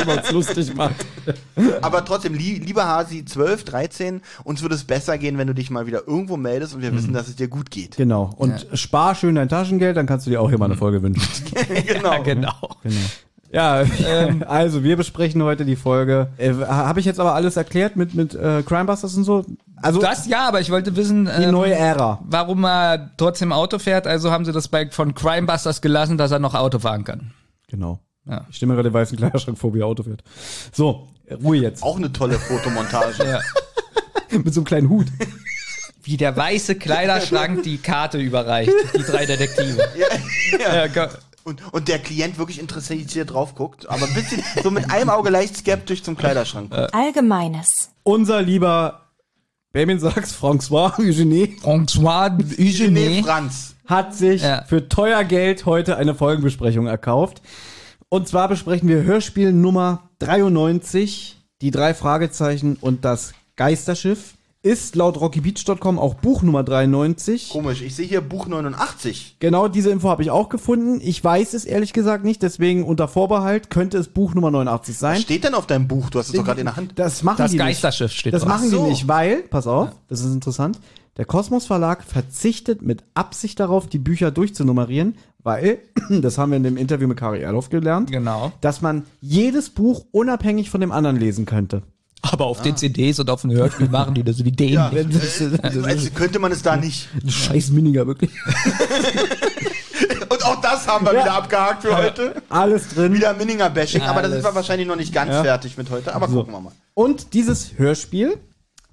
[0.10, 1.06] uns lustig macht.
[1.82, 5.70] Aber trotzdem, lie lieber Hasi, 12, 13, uns würde es besser gehen, wenn du dich
[5.70, 7.96] mal wieder irgendwo meldest und wir wissen, dass es dir gut geht.
[7.96, 8.30] Genau.
[8.36, 11.24] Und spar schön dein Taschengeld, dann kannst du dir auch hier mal eine Folge wünschen.
[11.88, 12.12] genau.
[12.12, 12.70] Ja, genau.
[13.54, 13.84] Ja,
[14.48, 16.30] also wir besprechen heute die Folge.
[16.38, 19.46] Äh, Habe ich jetzt aber alles erklärt mit, mit äh, Crimebusters und so?
[19.82, 22.20] Also Das ja, aber ich wollte wissen, die ähm, neue Ära.
[22.26, 24.08] warum er trotzdem Auto fährt.
[24.08, 27.32] Also haben sie das bei von Crimebusters gelassen, dass er noch Auto fahren kann.
[27.68, 28.00] Genau.
[28.26, 28.46] Ja.
[28.50, 30.24] Ich stimme gerade den weißen Kleiderschrank vor, wie er Auto fährt.
[30.72, 31.10] So,
[31.44, 31.84] Ruhe jetzt.
[31.84, 33.24] Auch eine tolle Fotomontage.
[33.24, 33.40] Ja.
[34.40, 35.08] Mit so einem kleinen Hut.
[36.02, 38.74] Wie der weiße Kleiderschrank die Karte überreicht.
[38.98, 39.78] Die drei Detektive.
[40.60, 41.08] Ja, go-
[41.44, 45.30] Und, und der Klient wirklich interessiert drauf guckt, aber ein bisschen so mit einem Auge
[45.30, 46.94] leicht skeptisch zum Kleiderschrank guckt.
[46.94, 47.90] Allgemeines.
[48.04, 49.02] Unser lieber
[49.74, 53.24] Benjamin Sachs, François Eugenie, François Eugenie.
[53.24, 53.76] Franz.
[53.86, 54.64] hat sich Ja.
[54.64, 57.42] für teuer Geld heute eine Folgenbesprechung erkauft.
[58.08, 64.36] Und zwar besprechen wir Hörspiel Nummer 93, die drei Fragezeichen und das Geisterschiff.
[64.66, 67.50] Ist laut rockybeach.com auch Buch Nummer 93.
[67.50, 69.36] Komisch, ich sehe hier Buch 89.
[69.40, 71.02] Genau diese Info habe ich auch gefunden.
[71.04, 75.00] Ich weiß es ehrlich gesagt nicht, deswegen unter Vorbehalt könnte es Buch Nummer 89 Was
[75.02, 75.18] sein.
[75.20, 76.10] steht denn auf deinem Buch?
[76.10, 76.94] Du hast es doch gerade in der Hand.
[76.96, 78.20] Das machen Das die Geisterschiff nicht.
[78.20, 78.50] steht Das drauf.
[78.54, 78.84] machen Ach so.
[78.86, 80.80] die nicht, weil, pass auf, das ist interessant.
[81.18, 86.64] Der Kosmos Verlag verzichtet mit Absicht darauf, die Bücher durchzunummerieren, weil, das haben wir in
[86.64, 88.54] dem Interview mit Kari Erloff gelernt, Genau.
[88.62, 91.84] dass man jedes Buch unabhängig von dem anderen lesen könnte.
[92.24, 94.76] Aber auf den CDs und auf dem Hörspiel machen die das wie dämlich.
[94.76, 94.92] Ja.
[95.62, 97.10] Also könnte man es da nicht.
[97.22, 98.32] ein scheiß Miniger, wirklich.
[100.30, 101.22] Und auch das haben wir Ja.
[101.22, 102.42] wieder abgehakt für heute.
[102.50, 103.14] Alles drin.
[103.14, 104.46] Wieder Minninger-Bashing, aber da sind Alles.
[104.52, 105.44] wir wahrscheinlich noch nicht ganz Ja.
[105.44, 106.16] fertig mit heute.
[106.16, 106.72] Aber gucken wir mal.
[106.96, 108.38] Und dieses Hörspiel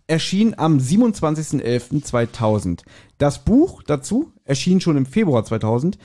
[0.06, 2.80] erschien am 27.11.2000.
[3.18, 5.98] Das Buch dazu erschien schon im Februar 2000.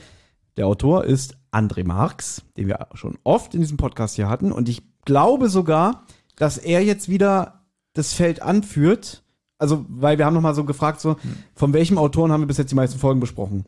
[0.56, 4.52] Der Autor ist André Marx, den wir schon oft in diesem Podcast hier hatten.
[4.52, 6.04] Und ich glaube sogar,
[6.36, 7.62] dass er jetzt wieder
[7.94, 9.22] das Feld anführt.
[9.58, 11.16] Also, weil wir haben noch mal so gefragt, so,
[11.54, 13.64] von welchem Autoren haben wir bis jetzt die meisten Folgen besprochen?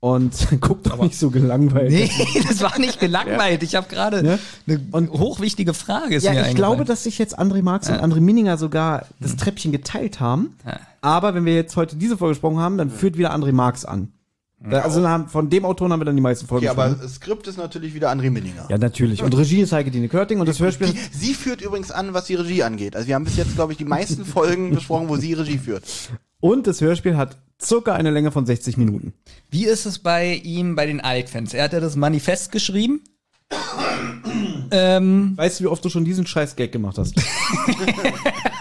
[0.00, 1.90] Und guckt doch nicht so gelangweilt.
[1.92, 2.10] Nee,
[2.48, 3.62] das war nicht gelangweilt.
[3.62, 4.76] Ich habe gerade Ja.
[4.92, 6.18] eine hochwichtige Frage.
[6.18, 10.18] Ja, ich glaube, dass sich jetzt André Marx und André Minninger sogar das Treppchen geteilt
[10.18, 10.56] haben.
[11.02, 14.12] Aber wenn wir jetzt heute diese Folge gesprochen haben, dann führt wieder André Marx an.
[14.70, 17.46] Also haben, von dem Autoren haben wir dann die meisten Folgen Okay, aber das Skript
[17.46, 18.66] ist natürlich wieder André Minninger.
[18.68, 19.22] Ja, natürlich.
[19.22, 20.88] Und Regie ist Heike Dine Körting und das Hörspiel.
[20.88, 22.94] Die, sie führt übrigens an, was die Regie angeht.
[22.94, 25.84] Also wir haben bis jetzt, glaube ich, die meisten Folgen besprochen, wo sie Regie führt.
[26.40, 29.14] Und das Hörspiel hat circa eine Länge von 60 Minuten.
[29.50, 31.54] Wie ist es bei ihm, bei den Altfans?
[31.54, 33.02] Er hat ja das Manifest geschrieben.
[34.70, 37.14] ähm, Weißt du, wie oft du schon diesen scheiß Gag gemacht hast?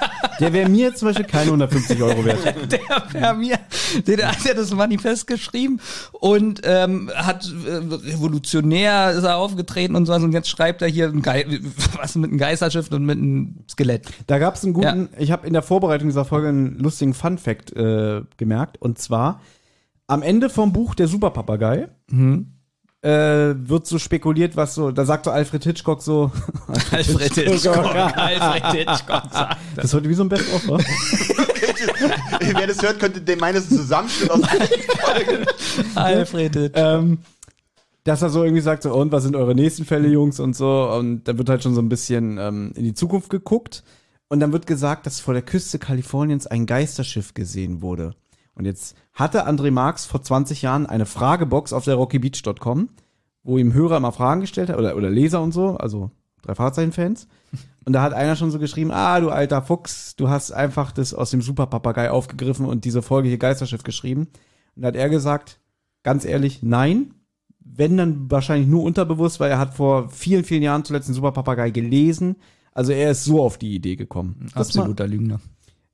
[0.42, 2.44] Der wäre mir zum Beispiel keine 150 Euro wert.
[2.72, 2.80] der,
[3.14, 3.60] der, mir,
[4.08, 5.80] der, der hat ja das Manifest geschrieben
[6.12, 11.08] und ähm, hat äh, revolutionär ist er aufgetreten und sowas und jetzt schreibt er hier
[11.08, 11.24] ein
[11.98, 14.08] was mit einem Geisterschiff und mit einem Skelett.
[14.28, 17.76] Da gab es einen guten, ich habe in der Vorbereitung dieser Folge einen lustigen Fun-Fact
[17.76, 18.82] äh, gemerkt.
[18.82, 19.42] Und zwar,
[20.08, 21.88] am Ende vom Buch Der Superpapagei
[23.02, 26.32] äh, wird so spekuliert, was so, da sagt so Alfred Hitchcock so,
[26.92, 27.96] Alfred Hitchcock.
[27.96, 30.78] Alfred Hitchcock sagt das ist heute wie so ein Best-of, wa?
[32.40, 35.46] Wer das hört, könnte den meines Zusammenschnitt aus Folgen.
[35.96, 36.82] Alfred Hitchcock.
[36.84, 37.20] ähm,
[38.04, 40.90] dass er so irgendwie sagt, so, und was sind eure nächsten Fälle, Jungs, und so.
[40.92, 43.84] Und da wird halt schon so ein bisschen ähm, in die Zukunft geguckt.
[44.28, 48.16] Und dann wird gesagt, dass vor der Küste Kaliforniens ein Geisterschiff gesehen wurde.
[48.56, 52.90] Und jetzt hatte André Marx vor 20 Jahren eine Fragebox auf der rockybeach.com,
[53.44, 56.12] wo ihm Hörer immer Fragen gestellt hat, oder, oder Leser und so, also
[56.42, 57.28] drei Fahrzeichen-Fans.
[57.86, 61.14] Und da hat einer schon so geschrieben, ah, du alter Fuchs, du hast einfach das
[61.14, 64.28] aus dem Superpapagei aufgegriffen und diese Folge hier Geisterschiff geschrieben.
[64.76, 65.60] Und da hat er gesagt,
[66.04, 67.14] ganz ehrlich, nein.
[67.60, 71.72] Wenn dann wahrscheinlich nur unterbewusst, weil er hat vor vielen, vielen Jahren zuletzt den Superpapagei
[71.72, 72.36] gelesen.
[72.74, 74.50] Also er ist so auf die Idee gekommen.
[74.54, 75.40] Absoluter Lügner.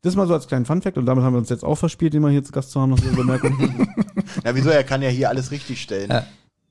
[0.08, 2.22] Das mal so als kleinen Funfact und damit haben wir uns jetzt auch verspielt, den
[2.24, 3.58] wir hier zu Gast zu haben, noch so eine Bemerkung.
[4.44, 4.70] Ja, wieso?
[4.70, 6.10] Er kann ja hier alles richtig stellen.
[6.12, 6.26] Ja.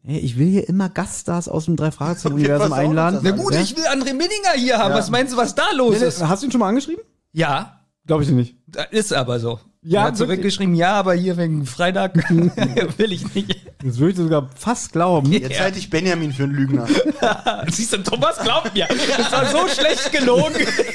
[0.04, 3.20] hey, ich will hier immer Gaststars aus dem Drei-Fragezeichen-Universum Okay, einladen.
[3.22, 3.60] Na gut, ja?
[3.60, 4.94] ich will André Minninger hier haben.
[4.94, 6.22] Was meinst du, was da los ist?
[6.22, 7.02] Hast du ihn schon mal angeschrieben?
[7.32, 8.56] Ja, Glaube ich nicht.
[8.92, 9.58] ist aber so.
[9.88, 12.16] Ja, er hat zurückgeschrieben, ja, aber hier wegen Freitag
[12.98, 13.56] will ich nicht.
[13.84, 15.30] Das würde ich sogar fast glauben.
[15.30, 16.88] Jetzt halte ich Benjamin für einen Lügner.
[17.70, 18.88] Siehst du, Thomas glaubt mir.
[18.88, 20.54] Das war so schlecht gelogen.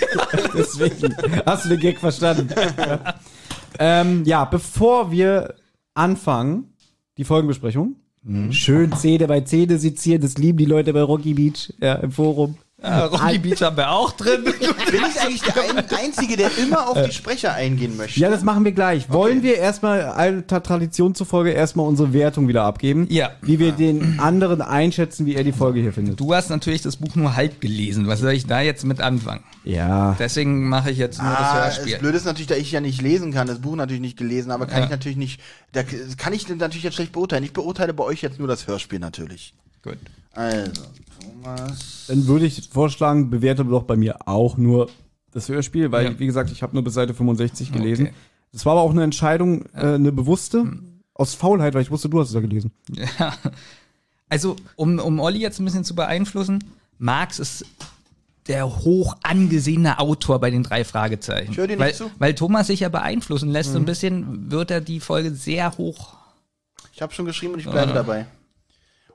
[0.54, 2.50] Deswegen hast du den Gag verstanden.
[3.80, 5.56] ähm, ja, bevor wir
[5.94, 6.74] anfangen,
[7.18, 7.96] die Folgenbesprechung.
[8.52, 12.58] Schön Zähne bei Zähne sezieren, das lieben die Leute bei Rocky Beach, ja, im Forum.
[12.84, 14.44] Ja, Rocky Beach haben wir auch drin.
[14.44, 14.54] Bin
[15.10, 18.20] ich eigentlich der ein, Einzige, der immer auf die Sprecher eingehen möchte?
[18.20, 19.10] Ja, das machen wir gleich.
[19.12, 23.06] Wollen wir erstmal alter Tradition zufolge erstmal unsere Wertung wieder abgeben?
[23.12, 23.32] Ja.
[23.42, 26.20] Wie wir den anderen einschätzen, wie er die Folge hier findet.
[26.20, 28.08] Du hast natürlich das Buch nur halb gelesen.
[28.08, 29.44] Was soll ich da jetzt mit anfangen?
[29.64, 30.16] Ja.
[30.18, 32.00] Deswegen mache ich jetzt nur Ah, das das Hörspiel.
[32.00, 34.66] Blöde ist natürlich, da ich ja nicht lesen kann, das Buch natürlich nicht gelesen, aber
[34.66, 34.86] kann Ja.
[34.86, 35.40] ich natürlich nicht,
[35.74, 35.84] da
[36.18, 37.44] kann ich natürlich jetzt schlecht beurteilen.
[37.44, 39.54] Ich beurteile bei euch jetzt nur das Hörspiel natürlich.
[39.84, 39.98] Gut.
[40.34, 40.72] Also,
[41.20, 42.06] Thomas.
[42.08, 44.90] Dann würde ich vorschlagen, bewerte doch bei mir auch nur
[45.32, 46.20] das Hörspiel, weil, Ja.
[46.20, 48.08] wie gesagt, ich habe nur bis Seite 65 gelesen.
[48.08, 48.16] Okay.
[48.54, 50.66] Das war aber auch eine Entscheidung, äh, eine bewusste,
[51.14, 52.72] aus Faulheit, weil ich wusste, du hast es ja gelesen.
[52.94, 53.34] Ja.
[54.30, 56.64] Also, um, um Olli jetzt ein bisschen zu beeinflussen,
[56.98, 57.66] Marx ist
[58.48, 61.52] der hoch angesehene Autor bei den drei Fragezeichen.
[61.52, 62.06] Ich höre dir nicht weil, zu.
[62.06, 62.12] Mhm.
[62.18, 66.16] Weil Thomas sich ja beeinflussen lässt, so ein bisschen wird er die Folge sehr hoch.
[66.94, 68.26] Ich habe schon geschrieben und ich bleibe dabei.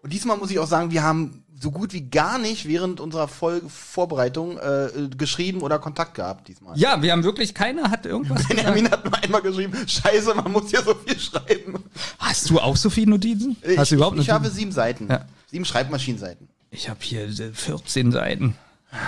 [0.06, 3.26] Und diesmal muss ich auch sagen, wir haben so gut wie gar nicht während unserer
[3.26, 4.88] Folge Vorbereitung äh,
[5.18, 6.78] geschrieben oder Kontakt gehabt diesmal.
[6.78, 8.54] Ja, wir haben wirklich, keiner hat irgendwas gesagt.
[8.54, 11.82] Benjamin hat nur einmal geschrieben, scheiße, man muss ja so viel schreiben.
[12.20, 13.56] Hast du auch so viele Notizen?
[13.68, 14.44] Ich, Hast du überhaupt ich, ich Notizen?
[14.44, 15.08] habe sieben Seiten.
[15.08, 15.24] Ja.
[15.50, 16.46] Sieben Schreibmaschinenseiten.
[16.70, 18.54] Ich habe hier äh, 14 Seiten.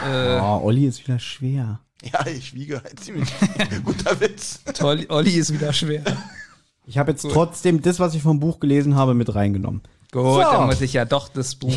[0.05, 1.79] Oh, Olli ist wieder schwer.
[2.03, 3.29] Ja, ich wiege halt ziemlich.
[3.85, 4.65] Guter Witz.
[4.75, 6.03] Toll, Olli ist wieder schwer.
[6.87, 9.83] Ich habe jetzt trotzdem das, was ich vom Buch gelesen habe, mit reingenommen.
[10.11, 10.41] Gut, So.
[10.41, 11.77] dann muss ich ja doch das Buch.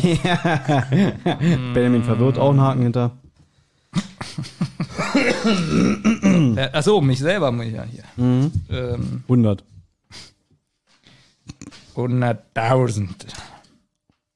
[1.74, 3.10] Benjamin verwirrt auch einen Haken hinter.
[6.56, 8.04] Äh, achso, mich selber muss ich ja hier.
[8.18, 9.64] Ähm, 100.
[11.94, 13.08] 100.000.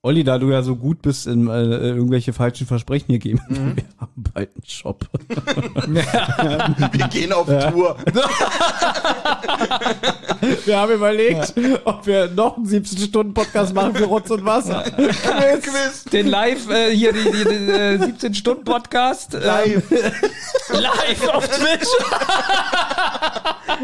[0.06, 3.82] Olli, da du ja so gut bist in äh, irgendwelche falschen Versprechen hier geben, wir
[3.98, 5.04] haben bald einen Shop.
[6.92, 7.96] Wir gehen auf Tour.
[10.64, 11.54] Wir haben überlegt,
[11.84, 14.84] ob wir noch einen 17-Stunden-Podcast machen für Rotz und Wasser.
[14.84, 16.04] Quiz.
[16.12, 19.34] Den Live, äh, hier, die, die, die äh, 17-Stunden-Podcast.
[19.34, 19.90] Äh, Live.
[20.70, 21.88] live auf Twitch.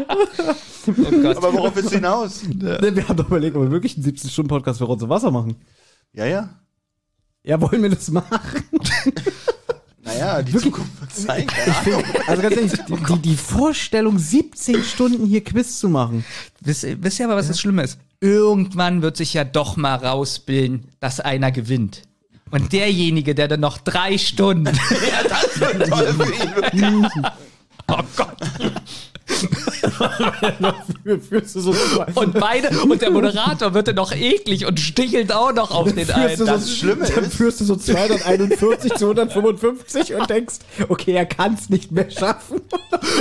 [0.07, 1.27] oh.
[1.35, 2.43] Aber worauf willst du hinaus?
[2.47, 5.57] Wir haben doch überlegt, ob wir wirklich einen 17-Stunden-Podcast für Rotz und Wasser machen.
[6.13, 6.49] Ja, ja.
[7.43, 8.63] Ja, wollen wir das machen?
[10.05, 11.47] Naja, die Zukunft wird zeigen.
[12.27, 16.25] Also ganz ehrlich, die, die, die Vorstellung, 17 Stunden hier Quiz zu machen.
[16.59, 17.97] Wisst, ihr- wisst ihr aber, was das Schlimme ist?
[18.19, 22.01] Irgendwann wird sich ja doch mal rausbilden, dass einer gewinnt.
[22.51, 24.65] Und derjenige, der dann noch drei Stunden.
[24.91, 27.01] Ja, das wird toll für ihn.
[27.01, 27.23] wirklich.
[27.87, 28.37] oh Gott.
[31.29, 31.75] Führst du so
[32.15, 36.09] Und beide, und der Moderator wird dann noch eklig und stichelt auch noch auf den
[36.11, 36.37] einen.
[36.37, 40.55] du das so, Schlimme dann ist- führst du so 241 zu 155 und denkst,
[40.89, 42.61] okay, er kann es nicht mehr schaffen.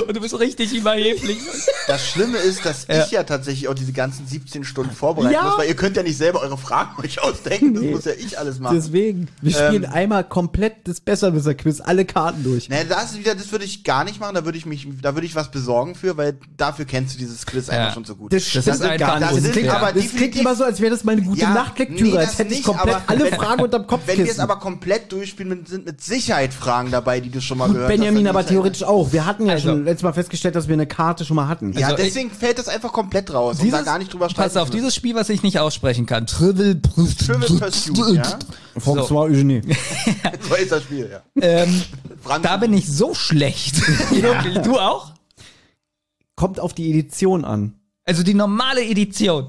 [0.07, 1.39] Und du bist richtig überheblich.
[1.87, 3.05] Das Schlimme ist, dass Ja.
[3.05, 5.45] ich ja tatsächlich auch diese ganzen 17 Stunden vorbereiten Ja.
[5.45, 7.75] muss, weil ihr könnt ja nicht selber eure Fragen euch ausdenken.
[7.75, 7.91] Das Nee.
[7.91, 8.77] muss ja ich alles machen.
[8.77, 12.69] Deswegen, wir spielen einmal komplett das Besserwisser-Quiz, alle Karten durch.
[12.69, 15.27] Nee, das wieder, das würde ich gar nicht machen, da würde ich mich, da würde
[15.27, 17.75] ich was besorgen für, weil dafür kennst du dieses Quiz Ja.
[17.75, 18.33] einfach schon so gut.
[18.33, 20.81] Das, Das stimmt ist einfach das Das, ist klingt, aber das klingt immer so, als
[20.81, 23.25] wäre das meine gute Ja, Nachtlektüre, nee, als das hätte ich nicht, komplett aber alle
[23.25, 27.21] wenn- Fragen unterm Kopf Wenn wir es aber komplett durchspielen, sind mit Sicherheit Fragen dabei,
[27.21, 28.31] die du schon mal gehört Benjamin hast.
[28.31, 29.13] aber dann ist ja- theoretisch auch.
[29.13, 31.73] Wir hatten ja Also- schon letztes Mal festgestellt, dass wir eine Karte schon mal hatten.
[31.75, 34.51] Ja, Also ich- deswegen fällt das einfach komplett raus und da gar nicht drüber streiten.
[34.53, 36.27] Pass auf, dieses Spiel, was ich nicht aussprechen kann.
[36.27, 38.39] Trivial Trivial Pursuit, ja?
[38.79, 39.63] François Eugenie.
[40.49, 41.21] So ist das Spiel, ja.
[41.41, 41.83] Ähm,
[42.43, 43.77] da bin ich so schlecht.
[44.65, 45.13] Du auch?
[46.43, 47.75] Kommt auf die Edition an.
[48.05, 49.47] Also die normale Edition.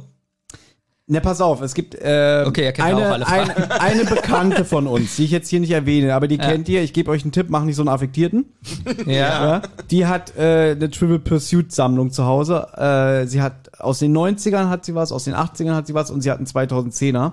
[1.07, 3.49] Ne, pass auf, es gibt äh, Okay, er ja eine, auch alle Fragen.
[3.71, 6.83] eine, Bekannte von uns, die ich jetzt hier nicht erwähne, aber die kennt ihr.
[6.83, 8.45] Ich gebe euch einen Tipp, mach nicht so einen Affektierten.
[9.07, 9.13] Ja.
[9.55, 12.67] Ja, die hat äh, eine Trivial Pursuit Sammlung zu Hause.
[12.77, 16.11] Äh, sie hat aus den 90ern hat sie was, aus den 80ern hat sie was
[16.11, 17.31] und sie hat einen 2010er.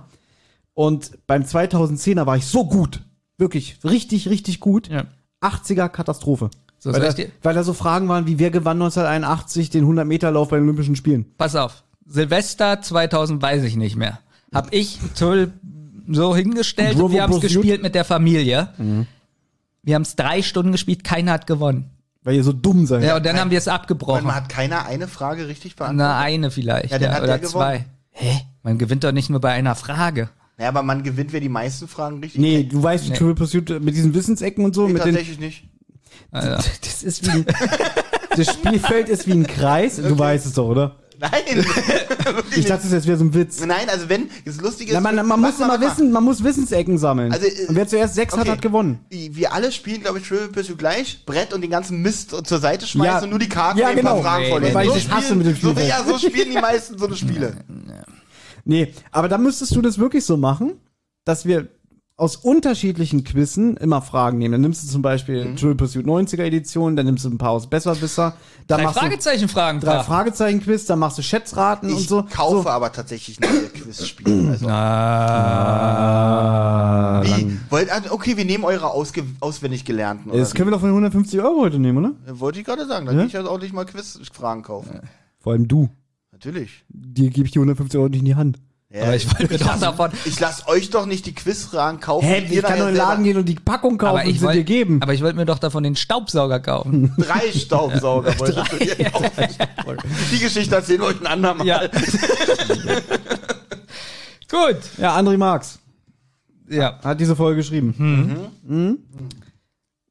[0.72, 3.02] Und beim 2010er war ich so gut.
[3.36, 4.88] Wirklich, richtig, richtig gut.
[4.88, 5.04] Ja.
[5.42, 6.48] 80er Katastrophe.
[6.82, 10.56] So, weil, da, weil da so Fragen waren, wie wer gewann 1981 den 100-Meter-Lauf bei
[10.56, 11.26] den Olympischen Spielen?
[11.36, 11.84] Pass auf.
[12.06, 14.18] Silvester 2000 weiß ich nicht mehr.
[14.52, 15.52] Hab ich Tull
[16.08, 19.06] so hingestellt und wir haben es gespielt mit der Familie.
[19.82, 21.90] Wir haben es drei Stunden gespielt, keiner hat gewonnen.
[22.22, 23.04] Weil ihr so dumm seid.
[23.04, 24.24] Ja, und dann haben wir es abgebrochen.
[24.24, 25.98] man hat keiner eine Frage richtig beantwortet.
[26.08, 26.90] Na, eine vielleicht.
[26.92, 27.84] Ja, dann Ja, hat oder der zwei.
[28.10, 28.40] Hä?
[28.62, 30.28] Man gewinnt doch nicht nur bei einer Frage.
[30.58, 33.16] Naja, aber man gewinnt, wer die meisten Fragen richtig Nee, du weißt, Nee.
[33.16, 35.64] Trivial Pursuit mit diesen Wissensecken und so, Nee, mit den, tatsächlich nicht.
[36.30, 36.48] Also,
[36.84, 37.46] das ist wie ein,
[38.36, 39.96] das Spielfeld ist wie ein Kreis.
[39.96, 40.96] Du weißt es doch, oder?
[41.18, 41.30] Nein.
[42.56, 43.60] Ich dachte, das wäre so ein Witz.
[43.64, 44.94] Nein, also wenn, das Lustige ist.
[44.94, 45.80] Na, man, man warte muss immer mal.
[45.80, 47.32] wissen, man muss Wissensecken sammeln.
[47.32, 48.50] Also, äh, und wer zuerst sechs hat, okay.
[48.52, 49.00] hat gewonnen.
[49.10, 52.86] Wir alle spielen, glaube ich, Trivial Pursuit gleich, Brett und den ganzen Mist zur Seite
[52.86, 53.22] schmeißen Ja.
[53.24, 54.22] und nur die Karten Ja, und ein paar genau.
[54.22, 54.74] Fragen Nee, vorlesen.
[54.74, 55.88] weil ich so hasse spielen- mit dem so, Spielfeld.
[55.88, 57.56] Ja, so spielen die meisten so eine Spiele.
[58.64, 60.74] Nee, aber da müsstest du das wirklich so machen,
[61.24, 61.68] dass wir
[62.20, 64.52] aus unterschiedlichen Quizzen immer Fragen nehmen.
[64.52, 65.56] Dann nimmst du zum Beispiel Mhm.
[65.56, 68.34] Triple Pursuit 90er Edition, dann nimmst du ein paar aus Besserwisser,
[68.66, 69.80] dann Drei machst du Fragezeichenfragen.
[69.80, 70.04] drei Frage.
[70.04, 72.22] Fragezeichen-Quiz, dann machst du Schätzraten und Ich so.
[72.24, 72.68] kaufe so.
[72.68, 74.48] aber tatsächlich neue Quizspiele.
[74.50, 74.66] Also.
[75.90, 77.22] Ah.
[77.70, 80.30] Wollt, ah, okay, wir nehmen eure ausge auswendig gelernten.
[80.30, 82.12] Oder Das können wir doch von 150 Euro heute nehmen, oder?
[82.40, 83.24] Wollte ich gerade sagen, dann Ja?
[83.24, 85.00] ich also auch nicht mal Quizfragen kaufen.
[85.38, 85.88] Vor allem du.
[86.32, 86.84] Natürlich.
[86.88, 88.58] Dir gebe ich die 150 Euro nicht in die Hand.
[88.92, 90.10] Ja, Aber ich wollte doch lass, davon.
[90.24, 92.26] ich lass euch doch nicht die Quizfragen kaufen.
[92.26, 94.40] Hä, ich kann doch in den Laden gehen und die Packung kaufen Aber und ich,
[94.40, 95.00] sie dir geben.
[95.00, 97.14] aber ich wollte mir doch davon den Staubsauger kaufen.
[97.18, 99.30] Drei Staubsauger wolltest du dir kaufen.
[100.32, 101.64] Die Geschichte erzählen wir euch ein andermal.
[101.66, 101.82] ja.
[104.50, 104.78] Gut.
[104.98, 105.78] Ja, André Marx
[106.68, 106.98] Ja.
[107.04, 108.50] hat diese Folge geschrieben.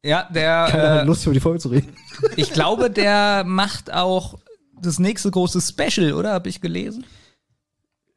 [0.04, 1.94] Ja, Keiner der, hat äh, Lust, über die Folge zu reden.
[2.38, 4.36] ich glaube, der macht auch
[4.82, 6.32] das nächste große Special, oder?
[6.32, 7.04] Habe ich gelesen?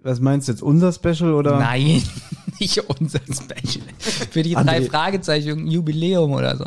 [0.03, 1.59] Was meinst du jetzt, unser Special oder?
[1.59, 2.03] Nein,
[2.61, 3.85] nicht unser Special.
[3.99, 4.83] Für die drei.
[4.83, 6.67] Fragezeichen Jubiläum oder so.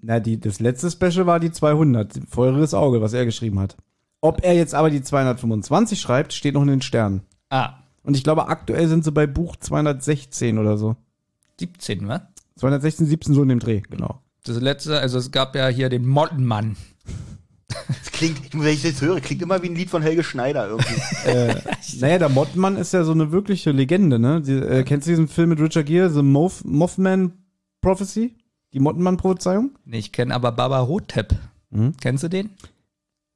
[0.00, 3.76] Na, die, das letzte Special war die 200, Feuriges Auge, was er geschrieben hat.
[4.20, 7.22] Ob er jetzt aber die 225 schreibt, steht noch in den Sternen.
[7.50, 10.96] Ah, Und ich glaube, aktuell sind sie bei Buch 216 oder so.
[11.58, 12.22] 17, was?
[12.56, 14.20] 216, 17 so in dem Dreh, genau.
[14.44, 16.76] Das letzte, also es gab ja hier den Mottenmann.
[17.88, 20.94] Das klingt, wenn ich das höre, klingt immer wie ein Lied von Helge Schneider irgendwie.
[22.00, 24.40] Naja, der Mottenmann ist ja so eine wirkliche Legende, ne?
[24.42, 27.32] Die, äh, kennst du diesen Film mit Richard Gere, The Moth, Mothman
[27.80, 28.34] Prophecy?
[28.72, 29.70] Die Mottenmann-Prophezeiung?
[29.84, 31.34] Nee, Ich kenne aber Baba Hotep.
[32.00, 32.50] Kennst du den?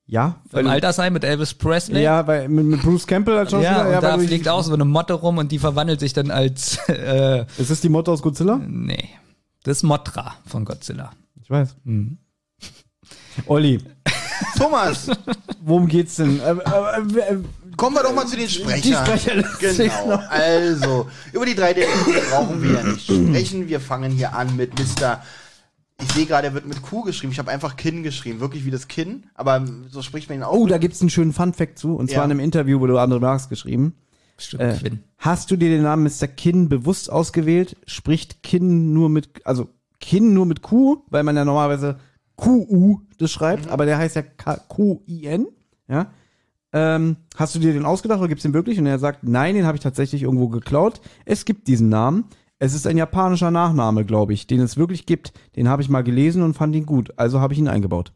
[0.06, 0.40] Ja.
[0.52, 2.02] Im Altersheim mit Elvis Presley?
[2.02, 3.76] Ja, weil, mit, mit Bruce Campbell als Schauspieler.
[3.78, 6.30] Ja, und ja, da fliegt auch so eine Motte rum und die verwandelt sich dann
[6.32, 8.58] als, äh, Ist das die Motte aus Godzilla?
[8.66, 9.08] nee,
[9.62, 11.12] das ist Motra von Godzilla.
[11.42, 11.76] Ich weiß.
[13.46, 13.78] Olli,
[14.56, 15.08] Thomas,
[15.62, 16.40] worum geht's denn?
[16.40, 17.38] Äh, äh, äh,
[17.76, 18.82] kommen wir doch mal zu den Sprechern.
[18.82, 19.84] Die Sprecherliste.
[19.84, 20.20] Genau.
[20.28, 23.68] Also, über die drei Detektive brauchen wir ja nicht sprechen.
[23.68, 25.22] Wir fangen hier an mit Mr.
[26.02, 27.32] Ich sehe gerade, er wird mit Q geschrieben.
[27.32, 29.24] Ich habe einfach Kinn geschrieben, wirklich wie das Kinn.
[29.34, 30.52] Aber so spricht man ihn auch.
[30.52, 31.94] Oh, da gibt's einen schönen Fun-Fact zu.
[31.96, 32.24] Und zwar Ja.
[32.24, 33.94] in einem Interview, wo du André Marx geschrieben.
[34.38, 35.00] Stimmt, Äh, Quinn.
[35.18, 36.26] hast du dir den Namen Mr.
[36.26, 37.76] Kinn bewusst ausgewählt?
[37.86, 39.68] Spricht Kinn nur mit, also
[40.00, 41.98] Kinn nur mit Q, weil man ja normalerweise
[42.40, 45.46] QU das schreibt, aber der heißt ja Q-I-N,
[45.88, 46.06] ja.
[46.72, 48.78] Ähm, hast du dir den ausgedacht oder gibt's den wirklich?
[48.78, 51.00] Und er sagt, nein, den habe ich tatsächlich irgendwo geklaut.
[51.24, 52.24] Es gibt diesen Namen.
[52.62, 55.32] Es ist ein japanischer Nachname, glaube ich, den es wirklich gibt.
[55.56, 57.12] Den habe ich mal gelesen und fand ihn gut.
[57.16, 58.12] Also habe ich ihn eingebaut.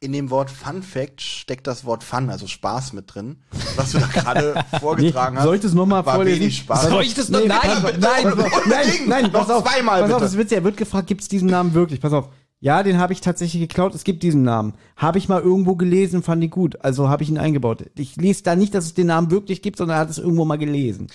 [0.00, 3.36] In dem Wort Fun Fact steckt das Wort Fun, also Spaß mit drin.
[3.76, 5.44] Was du da gerade vorgetragen hast.
[5.44, 6.40] soll ich das nochmal war vorlesen?
[6.40, 6.88] wenig Spaß.
[6.88, 7.40] Soll ich das noch?
[7.40, 8.66] Nee, Nein, pass auf, bitte, nein, unbedingt.
[8.68, 10.24] nein, nein, Noch pass auf, zweimal, pass auf, bitte.
[10.30, 12.00] das wird er wird gefragt, gibt's diesen Namen wirklich?
[12.00, 12.28] Pass auf.
[12.64, 13.94] Ja, den habe ich tatsächlich geklaut.
[13.94, 14.72] Es gibt diesen Namen.
[14.96, 16.82] Habe ich mal irgendwo gelesen, fand ich gut.
[16.82, 17.84] Also habe ich ihn eingebaut.
[17.94, 20.46] Ich lese da nicht, dass es den Namen wirklich gibt, sondern er hat es irgendwo
[20.46, 21.08] mal gelesen.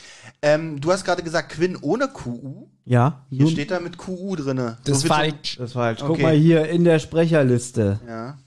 [0.44, 2.68] Ähm, du hast gerade gesagt Quinn ohne QU.
[2.86, 4.78] Ja, Hier nun- steht da mit QU drinne.
[4.84, 5.58] das ist falsch.
[5.58, 6.00] das war falsch.
[6.02, 6.22] Guck Okay.
[6.22, 8.00] mal hier in der Sprecherliste.
[8.08, 8.38] Ja.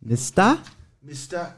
[0.00, 0.56] Mister?
[1.02, 1.54] Mr.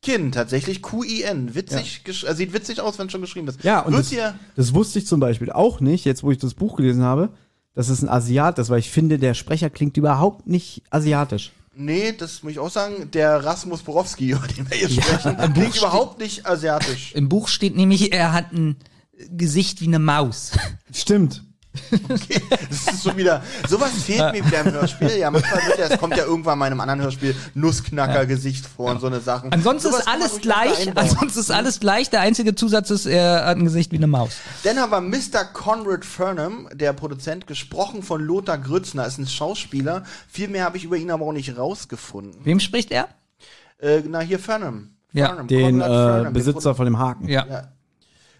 [0.00, 1.54] Kinn, tatsächlich Q-I-N.
[1.54, 3.62] Witzig, gesch- äh, sieht witzig aus, wenn es schon geschrieben ist.
[3.62, 6.54] Ja, und das, hier, das wusste ich zum Beispiel auch nicht, jetzt wo ich das
[6.54, 7.30] Buch gelesen habe,
[7.74, 11.52] dass es ein Asiat ist, weil ich finde, der Sprecher klingt überhaupt nicht asiatisch.
[11.76, 15.76] nee, das muss ich auch sagen, der Rasmus Borowski, über den wir hier sprechen, klingt
[15.76, 17.12] überhaupt nicht asiatisch.
[17.14, 18.76] Im Buch steht nämlich, er hat ein
[19.30, 20.52] Gesicht wie eine Maus.
[20.92, 21.43] Stimmt.
[21.90, 25.16] Das ist schon wieder, sowas fehlt mir wieder im Hörspiel.
[25.18, 28.90] Ja, manchmal wird ja, es kommt ja irgendwann mal in einem anderen Hörspiel Nussknacker-Gesicht vor
[28.92, 29.52] und so eine Sachen.
[29.52, 30.96] Ansonsten Sowas ist alles gleich.
[30.96, 32.10] Ansonsten ist alles gleich.
[32.10, 34.32] Der einzige Zusatz ist, er hat ein Gesicht wie eine Maus.
[34.62, 35.44] Dann haben wir Mr.
[35.52, 40.04] Conrad Furnham, der Produzent, gesprochen von Lothar Grützner, ist ein Schauspieler.
[40.28, 42.40] Viel mehr habe ich über ihn aber auch nicht rausgefunden.
[42.44, 43.08] Wem spricht er?
[43.78, 44.90] Äh, na, hier Furnham.
[45.12, 47.28] Ja, Furnham, Den Conrad äh, Furnham, den Besitzer von dem Haken.
[47.28, 47.46] Ja.
[47.46, 47.68] Ja.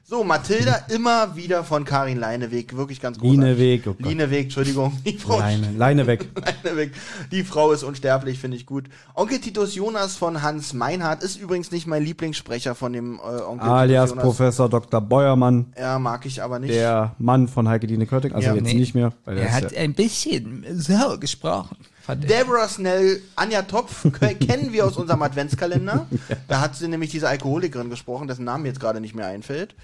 [0.07, 3.41] So, Mathilda immer wieder von Karin Leineweg, wirklich ganz großartig.
[3.41, 4.07] Lieneweg, oh Gott.
[4.07, 4.93] Lieneweg, Entschuldigung.
[5.07, 6.29] Die Frau, Leine, Leine weg.
[6.63, 6.93] Leineweg.
[7.33, 8.85] Die Frau ist unsterblich, finde ich gut.
[9.15, 13.67] Onkel Titus Jonas von Hans Meinhardt ist übrigens nicht mein Lieblingssprecher von dem äh, Onkel
[13.67, 14.25] Alias Titus Jonas.
[14.25, 15.01] Professor Dr.
[15.01, 16.75] Beuermann, Ja, mag ich aber nicht.
[16.75, 18.35] der Mann von Heike Dine Körting.
[18.35, 18.75] Also Ja, jetzt nee.
[18.75, 19.15] nicht mehr.
[19.25, 21.79] Weil der Er hat ja, ein bisschen so gesprochen.
[22.07, 26.07] Deborah Snell, Anja Topf ke- kennen wir aus unserem Adventskalender.
[26.49, 29.75] Da hat sie nämlich diese Alkoholikerin gesprochen, dessen Name mir jetzt gerade nicht mehr einfällt.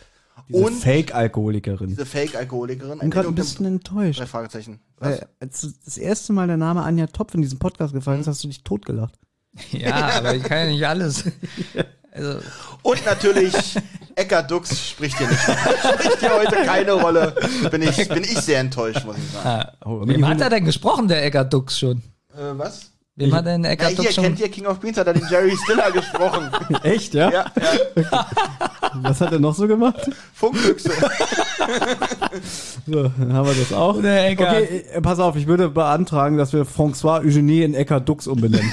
[0.53, 1.88] Diese Und Fake-Alkoholikerin.
[1.88, 2.94] diese Fake-Alkoholikerin.
[2.94, 4.20] Ich bin gerade ein bisschen enttäuscht.
[4.20, 4.80] Drei Fragezeichen.
[4.98, 5.09] Was?
[5.20, 8.42] Weil, als das erste Mal der Name Anja Topf in diesem Podcast gefallen ist, hast
[8.44, 9.14] du dich totgelacht.
[9.72, 11.24] Ja, aber ich kann ja nicht alles.
[12.12, 12.40] Also,
[12.82, 13.55] Und natürlich
[14.16, 15.40] Eckart Dux spricht hier nicht.
[15.94, 17.32] spricht hier heute keine Rolle.
[17.70, 19.68] Bin ich, bin ich sehr enttäuscht, muss ich sagen.
[19.84, 21.98] Oh, wem hat er denn gesprochen, der Eckart Dux schon?
[22.34, 22.89] Äh, was?
[23.21, 24.25] Wem hat Ja, Eckart hier, schon?
[24.25, 26.51] kennt ihr King of Queens, hat er den Jerry Stiller gesprochen.
[26.83, 27.31] Echt, ja?
[27.31, 27.45] Ja,
[27.97, 28.27] ja.
[29.03, 30.11] Was hat er noch so gemacht?
[30.33, 30.91] Funkbüchse.
[32.87, 34.01] So, dann haben wir das auch.
[34.01, 34.62] Der Eckart.
[34.62, 38.68] Okay, äh, pass auf, ich würde beantragen, dass wir François Eugenie in Eckart Dux umbenennen.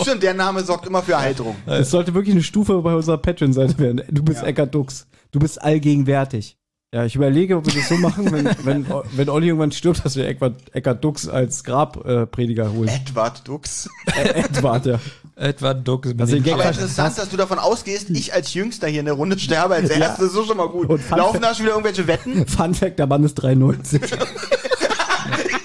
[0.00, 1.56] Stimmt, der Name sorgt immer für Erheiterung.
[1.66, 4.02] Es sollte wirklich eine Stufe bei unserer Patreon-Seite werden.
[4.10, 5.06] Du bist Eckart Dux.
[5.30, 6.58] Du bist allgegenwärtig.
[6.92, 10.16] Ja, ich überlege, ob wir das so machen, wenn, wenn, wenn Olli irgendwann stirbt, dass
[10.16, 12.88] wir Eckart, Eckart Dux als Grabprediger äh, Prediger holen.
[12.88, 13.88] Edward Dux.
[14.06, 14.98] Äh, Edward, ja.
[15.36, 16.08] Edward Dux.
[16.18, 19.76] Also Aber interessant, dass du davon ausgehst, ich als Jüngster hier in der Runde sterbe
[19.76, 20.88] als Erster, ist so schon mal gut.
[20.88, 22.44] Laufen Fact- da schon wieder irgendwelche Wetten?
[22.48, 24.02] Fun Fact, der Mann ist 93.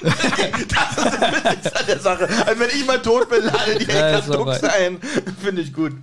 [0.05, 2.27] an der Sache.
[2.45, 4.99] Also wenn ich mal tot bin, lade die Ja, ist Dux ein.
[5.41, 5.93] Finde ich gut.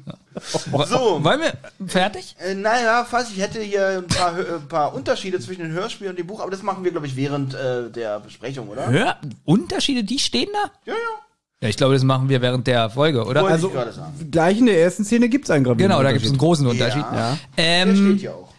[0.88, 1.22] So.
[1.22, 1.52] Wollen wir
[1.88, 2.34] fertig?
[2.38, 3.32] Äh, naja, fast.
[3.32, 6.50] Ich hätte hier ein paar, ein paar Unterschiede zwischen dem Hörspiel und dem Buch, aber
[6.50, 8.88] das machen wir, glaube ich, während äh, der Besprechung, oder?
[8.88, 10.70] Hör Unterschiede, die stehen da?
[10.86, 10.98] Ja, ja.
[11.62, 13.42] Ja, ich glaube, das machen wir während der Folge, oder?
[13.42, 13.72] Wollte Also,
[14.32, 17.02] gleich in der ersten Szene gibt's einen gravierenden genau, da gibt es einen großen Unterschied.
[17.02, 17.38] Ja.
[17.56, 18.51] Der Ähm, steht hier auch.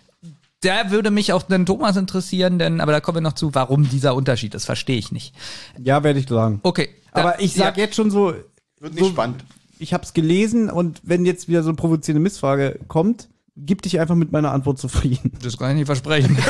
[0.63, 3.89] Da würde mich auch dann Thomas interessieren, denn, aber da kommen wir noch zu, warum
[3.89, 5.33] dieser Unterschied ist, verstehe ich nicht.
[5.81, 6.59] Ja, werde ich sagen.
[6.63, 6.89] Okay.
[7.13, 8.33] da- Aber ich sag ja, jetzt schon so,
[8.79, 9.43] Wird nicht so spannend.
[9.79, 13.99] ich habe es gelesen und wenn jetzt wieder so eine provozierende Missfrage kommt, gib dich
[13.99, 15.31] einfach mit meiner Antwort zufrieden.
[15.43, 16.35] Das kann ich nicht versprechen.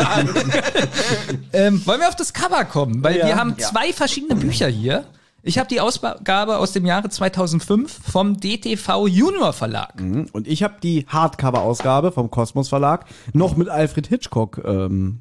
[1.52, 3.02] ähm, wollen wir auf das Cover kommen?
[3.02, 3.26] Weil Ja.
[3.26, 3.68] wir haben Ja.
[3.68, 5.04] zwei verschiedene Bücher hier.
[5.42, 9.94] Ich habe die Ausgabe aus dem Jahre 2005 vom DTV Junior Verlag.
[10.32, 15.20] Und ich habe die Hardcover-Ausgabe vom Kosmos Verlag noch mit Alfred Hitchcock ähm,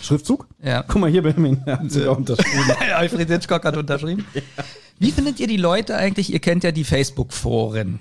[0.00, 0.46] Schriftzug.
[0.62, 0.82] Ja.
[0.82, 2.64] Guck mal hier, Benjamin, hat sogar unterschrieben.
[2.94, 4.24] Alfred Hitchcock hat unterschrieben.
[4.98, 6.32] Wie findet ihr die Leute eigentlich?
[6.32, 8.00] Ihr kennt ja die Facebook-Foren.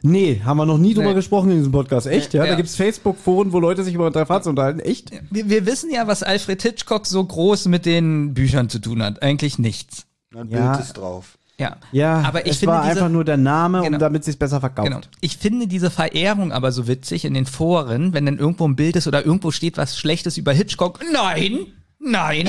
[0.00, 1.14] Nee, haben wir noch nie drüber Nee.
[1.16, 2.06] gesprochen in diesem Podcast.
[2.06, 2.44] Echt, ja?
[2.44, 2.50] Ja.
[2.52, 4.80] Da gibt's Facebook-Foren, wo Leute sich über drei Fahrzeuge unterhalten.
[4.80, 5.10] Echt?
[5.30, 9.22] Wir, wir wissen ja, was Alfred Hitchcock so groß mit den Büchern zu tun hat.
[9.22, 10.06] Eigentlich nichts.
[10.34, 10.72] Ein Ja.
[10.72, 11.38] Bild ist drauf.
[11.58, 11.76] Ja.
[11.90, 13.96] Ja, aber ich es finde war diese, einfach nur der Name, Genau.
[13.96, 14.86] um damit sich's besser verkauft.
[14.88, 15.00] Genau.
[15.20, 18.94] Ich finde diese Verehrung aber so witzig in den Foren, wenn dann irgendwo ein Bild
[18.94, 21.00] ist oder irgendwo steht was Schlechtes über Hitchcock.
[21.12, 21.66] Nein,
[21.98, 22.48] nein,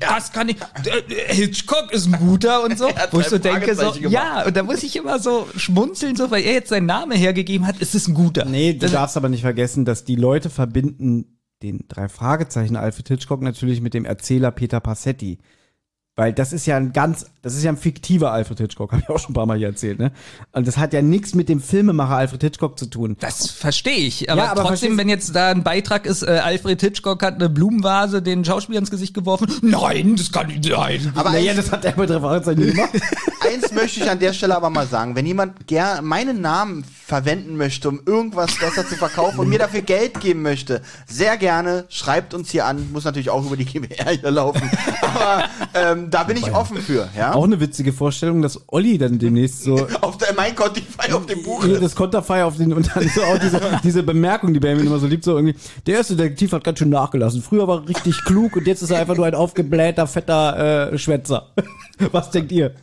[0.00, 0.56] das kann ich.
[0.60, 2.88] äh, Hitchcock ist ein guter und so.
[3.10, 4.12] Wo ich so denke, so, gemacht.
[4.12, 7.66] ja, und da muss ich immer so schmunzeln, so, weil er jetzt seinen Namen hergegeben
[7.66, 8.44] hat, ist es ein guter.
[8.44, 13.08] Nee, du Das- darfst aber nicht vergessen, dass die Leute verbinden den drei Fragezeichen Alfred
[13.08, 15.38] Hitchcock natürlich mit dem Erzähler Peter Passetti.
[16.14, 19.08] Weil das ist ja ein ganz, das ist ja ein fiktiver Alfred Hitchcock, habe ich
[19.08, 20.12] auch schon ein paar Mal hier erzählt, ne?
[20.52, 23.16] Und das hat ja nichts mit dem Filmemacher Alfred Hitchcock zu tun.
[23.20, 26.82] Das verstehe ich, aber, Ja, aber trotzdem, wenn jetzt da ein Beitrag ist, äh, Alfred
[26.82, 29.50] Hitchcock hat eine Blumenvase den Schauspieler ins Gesicht geworfen.
[29.62, 31.12] Nein, das kann nicht sein.
[31.14, 32.90] Aber naja, das hat er Fragezeichen nicht gemacht.
[33.52, 35.14] eins möchte ich an der Stelle aber mal sagen.
[35.16, 39.82] Wenn jemand gern meinen Namen verwenden möchte, um irgendwas besser zu verkaufen und mir dafür
[39.82, 42.90] Geld geben möchte, sehr gerne, schreibt uns hier an.
[42.92, 44.70] Muss natürlich auch über die GBR hier laufen.
[45.02, 45.44] Aber
[45.74, 47.08] ähm, da bin ich offen für.
[47.16, 47.34] Ja?
[47.34, 51.42] Auch eine witzige Vorstellung, dass Olli dann demnächst so Auf der, mein Kontify auf dem
[51.42, 54.98] Buch das Konterfei auf den und dann so auch diese, diese Bemerkung, die Benjamin immer
[54.98, 57.42] so liebt, so irgendwie, der erste Detektiv hat ganz schön nachgelassen.
[57.42, 60.98] Früher war er richtig klug und jetzt ist er einfach nur ein aufgeblähter, fetter äh,
[60.98, 61.52] Schwätzer.
[62.12, 62.74] Was denkt ihr?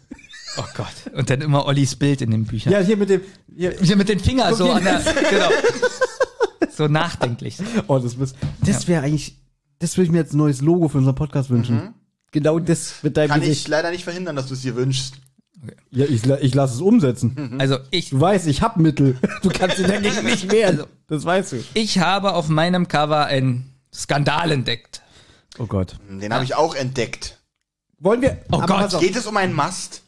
[0.57, 1.13] Oh Gott.
[1.15, 2.73] Und dann immer Ollis Bild in den Büchern.
[2.73, 3.21] Ja, hier mit dem.
[3.55, 5.49] Hier, Hier mit den Fingern so an der, genau.
[6.75, 7.57] So nachdenklich.
[7.87, 8.15] oh, das,
[8.65, 9.37] das wäre eigentlich.
[9.79, 11.93] Das würde ich mir als neues Logo für unseren Podcast wünschen.
[12.31, 13.67] Genau das mit deinem Kann ich Gesicht.
[13.67, 15.15] leider nicht verhindern, dass du es dir wünschst.
[15.91, 17.55] Ja, ich, ich lasse es umsetzen.
[17.59, 19.17] Also ich, Du weißt, ich hab Mittel.
[19.41, 20.83] Du kannst dich dagegen nicht wehren.
[21.07, 21.63] Das weißt du.
[21.73, 25.01] ich habe auf meinem Cover einen Skandal entdeckt.
[25.57, 25.97] Oh Gott.
[26.09, 27.37] Den habe ich auch entdeckt.
[27.99, 28.37] Wollen wir.
[28.51, 28.99] Oh aber Gott.
[29.01, 30.03] Geht es um einen Mast?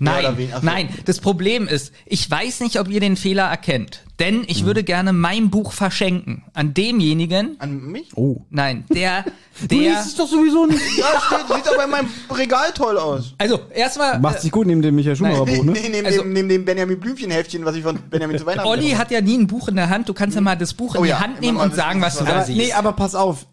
[0.00, 0.88] Nein, nein.
[1.04, 4.00] Das Problem ist, ich weiß nicht, ob ihr den Fehler erkennt.
[4.18, 4.44] Denn Mhm.
[4.48, 7.54] ich würde gerne mein Buch verschenken an demjenigen.
[7.60, 8.08] An mich?
[8.16, 8.38] Oh.
[8.50, 9.24] Nein, der,
[9.60, 9.78] Du der.
[9.92, 10.80] liest es doch sowieso nicht.
[10.98, 13.34] Ja, steht, sieht aber in meinem Regal toll aus.
[13.38, 14.18] Also erstmal.
[14.18, 15.72] Macht sich gut neben dem Michael Schumacher Buch, ne?
[15.80, 18.90] Nee, neben, Also- dem, neben dem Benjamin Blümchen-Heftchen, was ich von Benjamin zu Weihnachten Olli
[18.90, 20.08] hat ja nie ein Buch in der Hand.
[20.08, 22.00] Du kannst ja mal das Buch in Oh die ja, Hand immer nehmen und sagen,
[22.00, 22.58] was du da siehst.
[22.58, 23.46] nee, aber pass auf.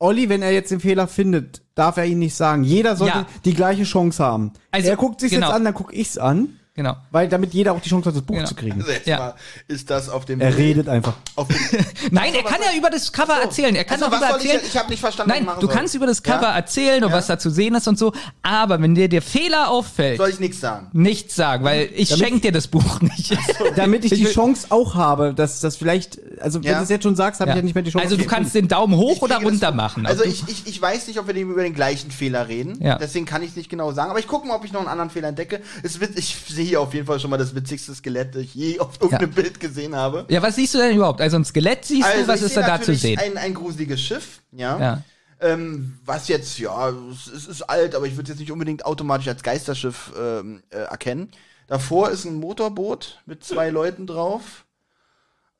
[0.00, 2.62] Olli, wenn er jetzt den Fehler findet, darf er ihn nicht sagen.
[2.62, 3.26] Jeder sollte Ja.
[3.44, 4.52] die gleiche Chance haben.
[4.70, 5.46] Also, er guckt sich genau.
[5.48, 6.96] jetzt an, dann guck ich's an, genau.
[7.10, 8.48] weil damit jeder auch die Chance hat, das Buch Genau.
[8.48, 8.80] zu kriegen.
[8.80, 9.34] Also Ja.
[9.66, 11.12] ist das auf dem Er redet einfach.
[11.36, 11.56] Auf dem,
[12.10, 13.74] Nein, er kann ja über das Cover erzählen.
[13.76, 14.62] Er kann Also, darüber was soll ich erzählen.
[14.64, 15.74] jetzt- ich hab nicht verstanden, was Nein, ich machen du soll.
[15.76, 16.56] kannst über das Cover Ja?
[16.56, 17.16] erzählen und Ja?
[17.16, 18.12] was da zu sehen ist und so.
[18.42, 20.86] Aber wenn dir der Fehler auffällt, soll ich nichts sagen?
[20.92, 23.36] nichts sagen, weil ich schenke dir das Buch nicht.
[23.76, 27.16] Damit ich die Chance auch habe, dass das vielleicht, also wenn du es jetzt schon
[27.16, 28.04] sagst, habe ich ja nicht mehr die Chance.
[28.04, 30.06] Also du kannst den Daumen hoch Ich oder runter machen.
[30.06, 32.78] Also du- ich, ich, ich weiß nicht, ob wir über den gleichen Fehler reden.
[32.80, 32.96] Ja.
[32.98, 34.10] Deswegen kann ich nicht genau sagen.
[34.10, 35.60] Aber ich gucke mal, ob ich noch einen anderen Fehler entdecke.
[35.82, 38.54] Es wird, ich sehe hier auf jeden Fall schon mal das witzigste Skelett, das ich
[38.54, 40.24] je auf irgendeinem Bild gesehen habe.
[40.28, 41.20] ja, was siehst du denn überhaupt?
[41.20, 43.18] Also ein Skelett siehst du, was Also ist da da zu sehen?
[43.18, 44.78] Ein, ein gruseliges Schiff, ja.
[44.78, 45.02] Ja.
[45.40, 49.28] Ähm, was jetzt, ja, es, es ist alt, aber ich würde jetzt nicht unbedingt automatisch
[49.28, 51.30] als Geisterschiff ähm, äh, erkennen.
[51.68, 54.64] Davor ist ein Motorboot mit zwei Leuten drauf.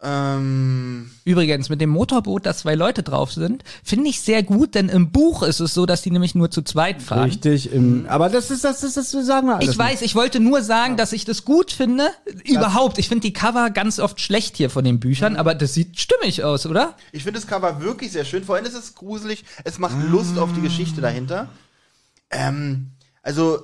[0.00, 4.88] Ähm, Übrigens, mit dem Motorboot, dass zwei Leute drauf sind, finde ich sehr gut, denn
[4.88, 7.24] im Buch ist es so, dass die nämlich nur zu zweit fahren.
[7.24, 9.70] Richtig, im, aber das ist, das ist, das sagen wir alles.
[9.70, 12.10] Ich weiß, ich wollte nur sagen, dass ich das gut finde.
[12.44, 15.98] Überhaupt, ich finde die Cover ganz oft schlecht hier von den Büchern, aber das sieht
[15.98, 16.94] stimmig aus, oder?
[17.10, 18.44] ich finde das Cover wirklich sehr schön.
[18.44, 19.44] Vor allem ist es gruselig.
[19.64, 21.48] Es macht Lust auf die Geschichte dahinter.
[22.30, 22.92] Ähm,
[23.22, 23.60] also, äh,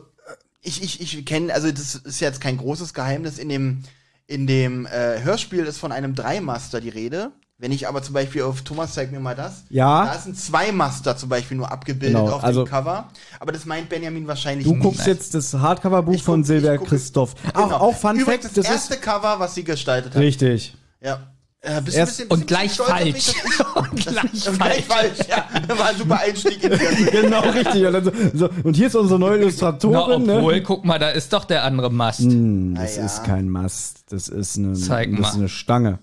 [0.62, 3.39] ich, ich, ich kenne, also das ist jetzt kein großes Geheimnis.
[3.39, 3.85] In dem,
[4.26, 7.32] in dem äh, Hörspiel ist von einem Dreimaster die Rede.
[7.56, 9.62] Wenn ich aber zum Beispiel auf Thomas zeig mir mal das.
[9.70, 10.06] Ja.
[10.06, 13.08] Da ist ein Zweimaster zum Beispiel nur abgebildet Genau, auf also- dem Cover.
[13.38, 14.82] Aber das meint Benjamin wahrscheinlich Du nicht.
[14.82, 17.34] guckst jetzt das Hardcover-Buch von Silvia Christoph.
[17.54, 17.66] Genau.
[17.66, 20.20] Auch, auch Fun Übrigens Fact, das das erste Cover, was sie gestaltet hat.
[20.20, 20.76] richtig.
[21.00, 21.20] Ja.
[21.66, 23.12] Äh, bist Erst- ein bisschen, Und bisschen gleich mich, falsch.
[23.14, 25.18] dass ich- Und das- gleich und gleich falsch.
[25.30, 27.86] Ja, war ein super Einstieg in die Genau, richtig.
[27.86, 30.30] Und, dann so, so, und hier ist unsere neue Na, Illustratorin.
[30.30, 30.62] obwohl, ne?
[30.62, 32.20] guck mal, da ist doch der andere Mast.
[32.20, 33.06] Hm, das Naja.
[33.06, 34.04] ist kein Mast.
[34.10, 35.28] Das ist eine, Zeig das mal.
[35.28, 35.98] ist eine Stange.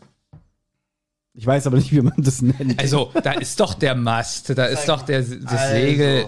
[1.33, 2.79] Ich weiß aber nicht, wie man das nennt.
[2.79, 6.25] Also, da ist doch der Mast, da ist doch der, das Also, Segel.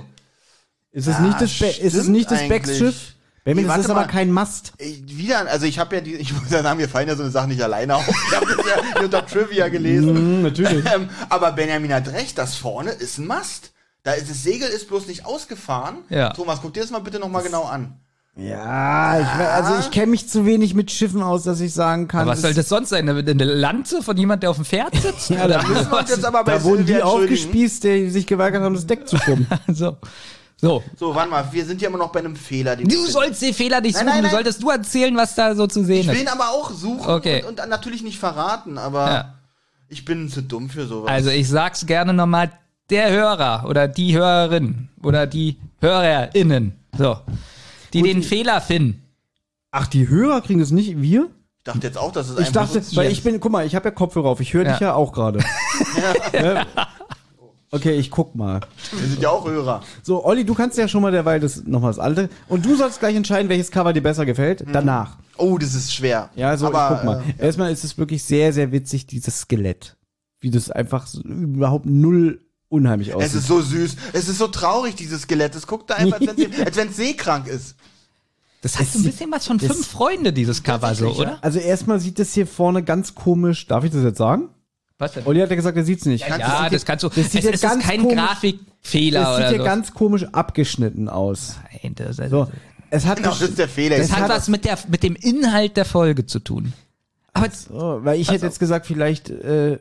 [0.92, 2.50] Ist es Ja, nicht das, ist es nicht das eigentlich.
[2.50, 3.14] Becks-Schiff?
[3.44, 4.08] Benjamin, das warte ist aber mal.
[4.08, 4.74] kein Mast.
[4.78, 7.24] Ich- Wieder, also ich habe ja die, ich muss ja sagen, mir fallen ja so
[7.24, 8.08] eine Sachen nicht alleine auf.
[8.08, 10.16] Ich habe das ja unter Trivia gelesen.
[10.16, 10.86] Hm, natürlich.
[10.94, 13.72] Ähm, aber Benjamin hat recht, das vorne ist ein Mast.
[14.04, 15.98] Da ist das Segel ist bloß nicht ausgefahren.
[16.10, 16.30] Ja.
[16.34, 17.94] Thomas, guck dir das mal bitte noch mal genau an.
[18.36, 22.22] Ja, ich, also ich kenne mich zu wenig mit Schiffen aus, dass ich sagen kann.
[22.22, 23.08] Aber was es- soll das sonst sein?
[23.08, 25.30] Eine, eine Lanze von jemand, der auf dem Pferd sitzt?
[25.30, 28.64] Ja, da, Müssen wir uns jetzt aber bei da wurden die aufgespießt, die sich geweigert
[28.64, 29.48] haben, das Deck zu schwimmen.
[29.68, 29.98] so.
[30.64, 30.82] So.
[30.98, 32.78] So, warte mal, wir sind ja immer noch bei einem Fehler.
[32.78, 34.32] Den Du sollst den Fehler nicht Nein, suchen, nein, du nein.
[34.32, 36.22] solltest du erzählen, was da so zu sehen Ich will ist.
[36.22, 37.44] ihn aber auch suchen Okay.
[37.46, 39.34] und, und natürlich nicht verraten, aber Ja.
[39.90, 41.10] ich bin zu dumm für sowas.
[41.12, 42.50] Also ich sag's gerne nochmal,
[42.90, 47.18] der Hörer oder die Hörerin oder die HörerInnen, so,
[47.92, 49.04] die den Fehler finden.
[49.72, 51.24] Ach, die Hörer kriegen das nicht, wir?
[51.58, 53.66] ich dachte jetzt auch, dass es Ich einfach dachte, so weil ich bin, guck mal,
[53.66, 54.88] ich habe ja Kopfhörer auf, ich höre dich Ja.
[54.88, 55.40] ja auch gerade.
[56.42, 56.66] Ja.
[57.74, 58.62] Okay, ich guck mal.
[58.92, 59.82] wir sind ja auch Hörer.
[60.04, 62.30] So, Olli, du kannst ja schon mal derweil das nochmal das alte.
[62.48, 64.64] Und du sollst gleich entscheiden, welches Cover dir besser gefällt.
[64.72, 65.18] Danach.
[65.38, 66.30] Oh, das ist schwer.
[66.36, 67.24] Ja, also aber, ich guck mal.
[67.40, 69.98] Äh, Erstmal ist es wirklich sehr, sehr witzig, dieses Skelett.
[70.40, 73.34] Wie das einfach so, überhaupt null unheimlich es aussieht.
[73.36, 73.96] ist so süß.
[74.14, 75.56] Es ist so traurig, dieses Skelett.
[75.56, 76.38] Es guckt da einfach, als
[76.78, 77.76] wenn es- es seekrank ist.
[78.62, 81.38] Das hat so ein bisschen was von fünf Freunde, dieses Cover so, oder?
[81.42, 83.68] Also erstmal sieht das hier vorne ganz komisch.
[83.68, 84.50] Darf ich das jetzt sagen?
[85.04, 85.26] Was denn?
[85.26, 86.28] Olli hat ja gesagt, er sieht's nicht.
[86.28, 87.10] Ja, das kannst du.
[87.10, 89.64] das sieht es ja ist ganz kein komisch- Grafikfehler Das sieht oder hier so.
[89.66, 91.58] ganz komisch abgeschnitten aus.
[91.84, 92.48] Nein, das, So,
[92.90, 93.98] es hat Genau, das ist der Fehler.
[93.98, 96.74] das Ich hat was mit, der, mit dem Inhalt der Folge zu tun.
[97.34, 99.80] Aber Oh, weil ich hätte jetzt gesagt, vielleicht äh,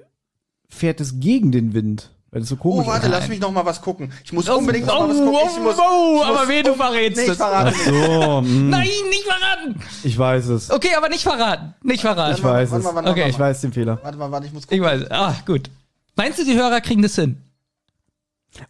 [0.69, 3.13] fährt es gegen den Wind, weil es so komisch Oh, warte, ist.
[3.13, 4.11] lass mich noch mal was gucken.
[4.25, 5.49] Ich muss unbedingt noch mal was oh, gucken.
[5.55, 7.37] Ich muss, oh, ich muss aber wen du verrätst Nee, ich es.
[7.37, 7.85] verrate nicht.
[7.85, 9.81] So, mm, Nein, nicht verraten!
[10.03, 10.71] ich weiß es.
[10.71, 11.75] Okay, aber nicht verraten.
[11.83, 12.37] Nicht verraten.
[12.37, 12.85] Ich weiß Warte es.
[12.85, 13.45] mal, warte mal, Okay, warte Ich mal.
[13.51, 13.99] weiß den Fehler.
[14.03, 14.79] Warte mal, warte, ich muss gucken.
[14.79, 15.11] Ich weiß.
[15.11, 15.71] Ah, gut.
[16.17, 17.37] Meinst du, die Hörer kriegen das hin?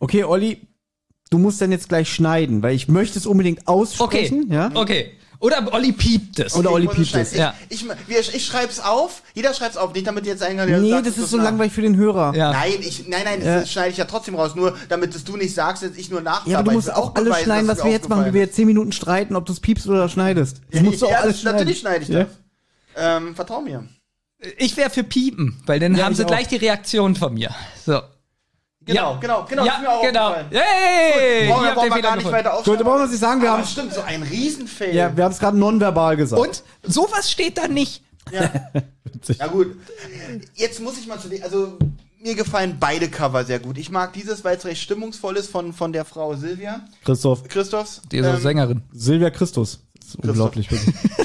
[0.01, 0.61] Okay, Olli,
[1.31, 3.71] du musst dann jetzt gleich schneiden, weil ich möchte es unbedingt Okay.
[3.73, 4.53] aussprechen.
[4.53, 4.71] Ja?
[4.75, 5.13] Okay.
[5.43, 6.55] Oder Olli piept es.
[6.55, 7.32] Oder Olli Ich piept es.
[7.32, 7.53] Ich, Ja.
[7.68, 9.22] ich, wir, ich schreib's auf.
[9.34, 9.93] Jeder schreibt's auf.
[9.93, 12.32] Nicht damit jetzt einer Nee, sagt, das ist so nach- langweilig für den Hörer.
[12.36, 12.53] Ja.
[12.53, 14.55] Nein, ich, nein, nein, das schneide ich ja trotzdem raus.
[14.55, 16.47] Nur damit es du nicht sagst, dass ich nur nach.
[16.47, 18.66] Ja, aber du musst auch alles schneiden, was wir jetzt machen, wie wir jetzt zehn
[18.68, 20.61] Minuten streiten, ob du es piepst oder schneidest.
[20.70, 21.59] Das musst du auch ja, alles schneiden.
[21.59, 22.24] Natürlich schneide ich Ja.
[22.24, 22.28] das.
[22.95, 23.84] Ähm, vertrau mir.
[24.59, 26.28] Ich wäre für piepen, weil dann Ja, haben ich sie auch.
[26.28, 27.51] gleich die Reaktion von mir.
[27.84, 28.01] So.
[28.85, 29.18] Genau, Ja.
[29.20, 29.64] genau, genau.
[29.64, 30.28] ja, ist mir auch genau.
[30.30, 30.47] aufgefallen.
[30.51, 31.49] Hey!
[31.49, 32.33] Brauchen brauchen wir gar nicht gefunden.
[32.33, 32.78] weiter Gut, aufschreiben.
[32.78, 34.95] da brauchen wir nicht sagen, wir haben stimmt, so ein Riesenfail.
[34.95, 36.41] ja, wir haben es gerade nonverbal gesagt.
[36.43, 38.03] Und sowas steht da nicht.
[38.33, 38.51] Ja.
[39.39, 39.76] ja gut.
[40.55, 41.78] Jetzt muss ich mal zu dem, also
[42.20, 43.78] mir gefallen beide Cover sehr gut.
[43.78, 47.45] Ich mag dieses, weil es recht stimmungsvoll ist von, von der Frau Silvia Christoph.
[47.49, 48.01] Christophs.
[48.11, 48.83] Diese Ähm, Sängerin.
[48.93, 49.80] Silvia Christus.
[50.23, 50.69] Ist unglaublich.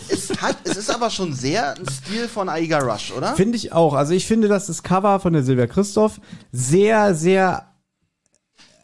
[0.09, 3.35] es, hat, es ist aber schon sehr ein Stil von Aiga Rush, oder?
[3.35, 3.93] Finde ich auch.
[3.93, 6.19] Also ich finde, dass das Cover von der Silvia Christoph
[6.51, 7.63] sehr, sehr.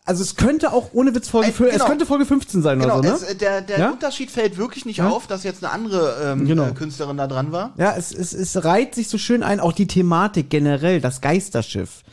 [0.06, 1.86] Also es könnte auch ohne Witz Folge, Äh, fü- es genau.
[1.86, 3.30] könnte Folge 15 sein Genau, oder so, ne?
[3.30, 3.89] es, äh, der, der Ja?
[3.91, 5.08] Unterschied fällt wirklich nicht Ja?
[5.10, 6.66] auf, dass jetzt eine andere ähm, Genau.
[6.68, 7.74] äh, Künstlerin da dran war.
[7.78, 12.04] Ja, es, es, es reiht sich so schön ein, auch die Thematik generell, das Geisterschiff.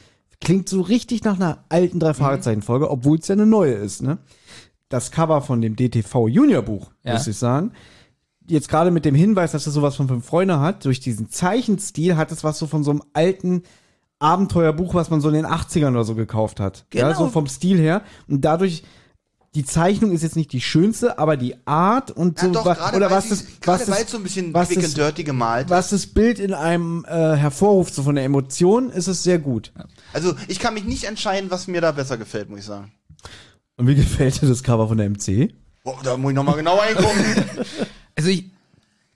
[0.40, 4.02] Klingt so richtig nach einer alten drei Fragezeichen Folge, obwohl es ja eine neue ist,
[4.02, 4.18] ne?
[4.90, 7.14] Das Cover von dem DTV Junior Buch, Ja.
[7.14, 7.72] muss ich sagen.
[8.46, 12.16] Jetzt gerade mit dem Hinweis, dass es sowas von fünf Freunde hat, durch diesen Zeichenstil
[12.16, 13.62] hat es was so von so einem alten
[14.18, 16.84] Abenteuerbuch, was man so in den 80ern oder so gekauft hat.
[16.92, 17.18] Ja, Genau.
[17.26, 18.02] so vom Stil her.
[18.28, 18.82] Und dadurch,
[19.54, 22.92] die Zeichnung ist jetzt nicht die schönste, aber die Art und Ja, so, doch, wa-
[22.94, 25.70] oder was das, was das, so ein bisschen was quick das- and dirty gemalt ist.
[25.70, 29.72] was das Bild in einem äh, hervorruft, so von der Emotion, ist es sehr gut.
[30.12, 32.92] Also ich kann mich nicht entscheiden, was mir da besser gefällt, muss ich sagen.
[33.80, 35.54] Und wie gefällt dir das Cover von der MC?
[35.82, 37.44] Boah, da muss ich nochmal genauer hingucken.
[38.14, 38.44] Also ich,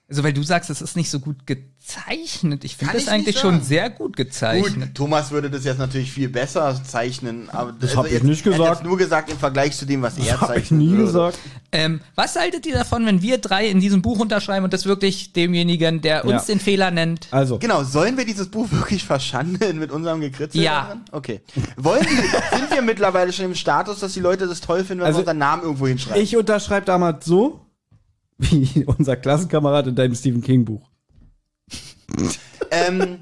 [0.09, 2.63] also weil du sagst, es ist nicht so gut gezeichnet.
[2.63, 4.87] Ich finde das ich eigentlich schon sehr gut gezeichnet.
[4.87, 7.47] Gut, Thomas würde das jetzt natürlich viel besser zeichnen.
[7.51, 8.75] Aber das hab ich jetzt, nicht Er hat gesagt.
[8.79, 10.63] jetzt nur gesagt im Vergleich zu dem, was er Hab zeichnet.
[10.63, 11.37] ich nie gesagt.
[11.77, 15.33] Ähm, was haltet ihr davon, wenn wir drei in diesem Buch unterschreiben und das wirklich
[15.33, 16.53] demjenigen, der uns Ja.
[16.53, 17.27] den Fehler nennt?
[17.31, 20.61] Also, Genau, sollen wir dieses Buch wirklich verschandeln mit unserem Gekritzel?
[20.61, 20.83] Ja.
[20.85, 21.01] darin?
[21.11, 21.41] Okay.
[21.75, 25.07] Wollen die, sind wir mittlerweile schon im Status, dass die Leute das toll finden, wenn
[25.07, 26.21] Also, wir unseren Namen irgendwo hinschreiben?
[26.21, 27.59] ich unterschreibe damals so,
[28.37, 30.89] wie unser Klassenkamerad in deinem Stephen King Buch.
[32.71, 33.17] ähm,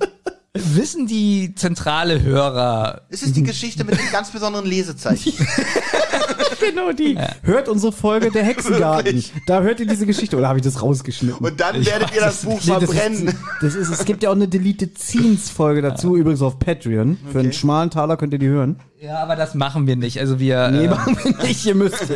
[0.56, 5.34] Wissen die zentrale Hörer, es ist die Geschichte mit dem ganz besonderen Lesezeichen.
[6.60, 7.18] Genau die.
[7.44, 9.24] Hört unsere Folge der Hexengarten.
[9.48, 10.38] Da hört ihr diese Geschichte.
[10.38, 11.46] Oder habe ich das rausgeschnitten?
[11.46, 13.28] Und dann werdet ihr das Buch Nee, das verbrennen.
[13.28, 17.18] Ist, das ist, es gibt ja auch eine Deleted Scenes Folge dazu, übrigens auf Patreon.
[17.32, 17.58] Für einen Okay.
[17.58, 18.80] schmalen Taler könnt ihr die hören.
[19.02, 20.20] ja, aber das machen wir nicht.
[20.20, 22.08] Also wir, Nee, äh, machen wir nicht, ihr müsst.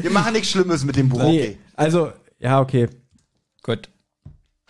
[0.00, 1.22] Wir machen nichts Schlimmes mit dem Buch.
[1.22, 1.58] Nee, Okay.
[1.76, 2.88] also, ja, okay.
[3.62, 3.88] gut.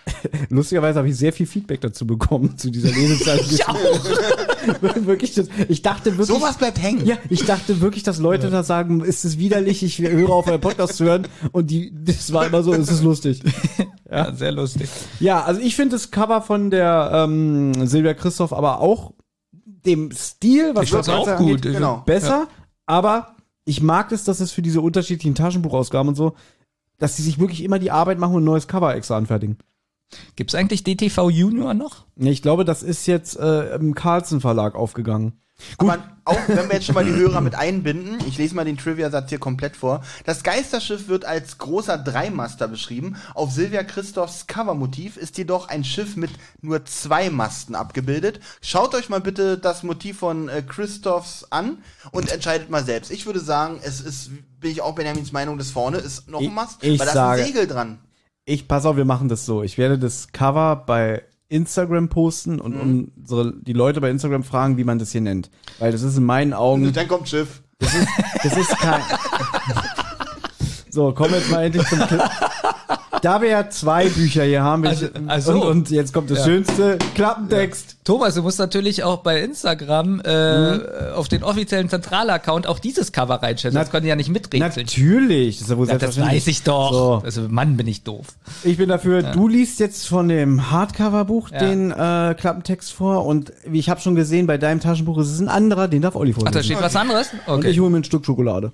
[0.49, 3.41] Lustigerweise habe ich sehr viel Feedback dazu bekommen, zu dieser Lesezeit.
[3.51, 3.77] Ich auch.
[4.81, 6.27] wirklich, das, ich dachte wirklich.
[6.39, 7.05] Sowas bleibt hängen.
[7.07, 10.61] Ja, ich dachte wirklich, dass Leute da sagen, ist es widerlich, ich höre auf euren
[10.61, 11.27] Podcast zu hören.
[11.53, 13.43] Und die, das war immer so, es ist lustig.
[14.13, 14.89] Ja, sehr lustig.
[15.21, 19.13] Ja, also ich finde das Cover von der ähm, Silvia Christoph aber auch
[19.53, 21.65] dem Stil, was Ich das auch Ganze gut.
[21.65, 22.03] angeht, Genau.
[22.07, 22.49] besser.
[22.87, 26.35] Aber ich mag es, dass es für diese unterschiedlichen Taschenbuchausgaben und so,
[26.99, 29.59] dass die sich wirklich immer die Arbeit machen und ein neues Cover extra anfertigen.
[30.37, 32.05] Gibt's eigentlich DTV Junior noch?
[32.17, 35.35] Nee, ich glaube, das ist jetzt äh, im Carlsen Verlag aufgegangen.
[35.77, 38.79] Aber auch wenn wir jetzt schon mal die Hörer mit einbinden, ich lese mal den
[38.79, 40.03] Trivia-Satz hier komplett vor.
[40.25, 43.17] Das Geisterschiff wird als großer Dreimaster beschrieben.
[43.35, 46.31] Auf Silvia Christophs Covermotiv ist jedoch ein Schiff mit
[46.63, 48.41] nur zwei Masten abgebildet.
[48.63, 51.79] Schaut euch mal bitte das Motiv von äh, Christophs an
[52.11, 53.11] und entscheidet mal selbst.
[53.11, 54.31] Ich würde sagen, es ist,
[54.61, 57.35] bin ich auch Benjamins Meinung, das vorne ist noch Ich- ein Mast, ich weil da
[57.35, 57.99] ist ein Segel dran.
[58.45, 59.63] Ich pass auf, wir machen das so.
[59.63, 63.13] Ich werde das Cover bei Instagram posten und Mhm.
[63.17, 65.51] unsere, die Leute bei Instagram fragen, wie man das hier nennt.
[65.79, 67.63] Weil das ist in meinen Augen, Und dann kommt Schiff.
[67.79, 69.03] das ist kein.
[70.91, 72.23] so, kommen wir jetzt mal endlich zum Clip.
[73.23, 76.45] Da wir ja zwei Bücher hier haben, Also- also- und, und jetzt kommt das Ja.
[76.45, 77.97] schönste Klappentext.
[78.05, 80.79] Thomas, du musst natürlich auch bei Instagram äh,
[81.15, 83.75] auf den offiziellen Zentralaccount auch dieses Cover reinstellen.
[83.75, 84.87] Das können die ja nicht miträtseln.
[84.87, 86.93] Natürlich, das ist ja wohl Ja, das weiß ich doch.
[86.93, 87.23] So.
[87.25, 88.27] Also Mann, bin ich doof.
[88.63, 91.59] Ich bin dafür, du liest jetzt von dem Hardcover-Buch Ja.
[91.59, 95.41] den äh, Klappentext vor und wie ich habe schon gesehen, bei deinem Taschenbuch ist es
[95.41, 96.55] ein anderer, den darf Olli Ach, vorlesen.
[96.55, 97.31] da steht was anderes?
[97.47, 97.71] Und Okay.
[97.71, 98.71] ich hole mir ein Stück Schokolade.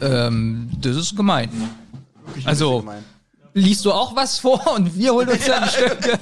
[0.00, 1.50] Ähm, das ist gemein.
[2.44, 3.04] Also- gemein.
[3.54, 6.18] Liest du auch was vor und wir holen uns dann Stücke?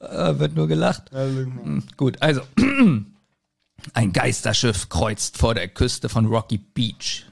[0.00, 1.04] äh, wird nur gelacht.
[1.12, 2.42] Hm, Gut, also.
[3.94, 7.24] Ein Geisterschiff kreuzt vor der Küste von Rocky Beach.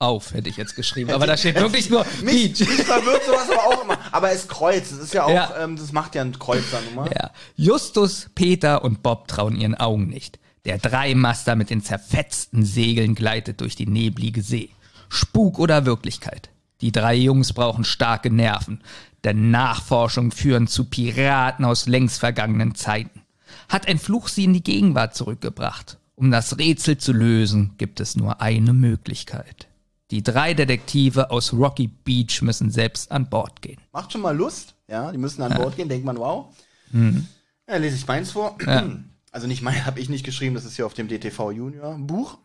[0.00, 1.10] Auf, hätte ich jetzt geschrieben.
[1.10, 2.68] Aber da steht wirklich nur Mich, Beach.
[2.68, 3.98] mich verwirrt sowas aber auch immer.
[4.12, 4.92] Aber es kreuzt.
[4.92, 5.54] Das ist ja auch, Ja.
[5.58, 7.10] Ähm, das macht ja ein Kreuzer nun mal.
[7.14, 7.30] Ja.
[7.56, 10.38] Justus, Peter und Bob trauen ihren Augen nicht.
[10.64, 14.70] Der Dreimaster mit den zerfetzten Segeln gleitet durch die neblige See.
[15.08, 16.50] Spuk oder Wirklichkeit?
[16.80, 18.82] Die drei Jungs brauchen starke Nerven,
[19.24, 23.22] denn Nachforschungen führen zu Piraten aus längst vergangenen Zeiten.
[23.68, 25.98] Hat ein Fluch sie in die Gegenwart zurückgebracht?
[26.14, 29.68] Um das Rätsel zu lösen, gibt es nur eine Möglichkeit.
[30.10, 33.80] Die drei Detektive aus Rocky Beach müssen selbst an Bord gehen.
[33.92, 34.74] Macht schon mal Lust.
[34.88, 36.46] Ja, die müssen an Bord gehen, denkt man, wow.
[37.68, 38.56] Ja, lese ich meins vor.
[39.30, 42.38] Also nicht mein, habe ich nicht geschrieben, das ist hier auf dem DTV Junior Buch.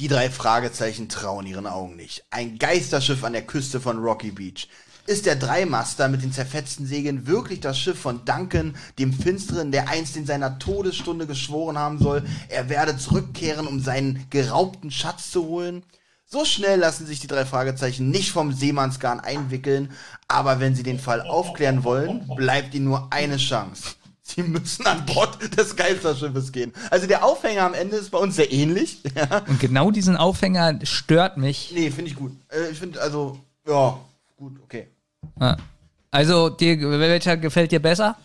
[0.00, 2.24] Die drei Fragezeichen trauen ihren Augen nicht.
[2.30, 4.66] Ein Geisterschiff an der Küste von Rocky Beach.
[5.06, 9.90] Ist der Dreimaster mit den zerfetzten Segeln wirklich das Schiff von Duncan, dem Finsteren, der
[9.90, 15.44] einst in seiner Todesstunde geschworen haben soll, er werde zurückkehren, um seinen geraubten Schatz zu
[15.44, 15.82] holen?
[16.24, 19.92] So schnell lassen sich die drei Fragezeichen nicht vom Seemannsgarn einwickeln,
[20.28, 23.96] aber wenn sie den Fall aufklären wollen, bleibt ihnen nur eine Chance.
[24.34, 26.72] Sie müssen an Bord des Geisterschiffes gehen.
[26.90, 28.98] Also der Aufhänger am Ende ist bei uns sehr ähnlich.
[29.14, 29.42] Ja.
[29.48, 31.72] Und genau diesen Aufhänger stört mich.
[31.74, 32.32] Nee, finde ich gut.
[32.48, 33.98] Äh, ich finde, also, ja,
[34.36, 34.86] gut, okay.
[36.10, 38.16] Also, dir, welcher gefällt dir besser?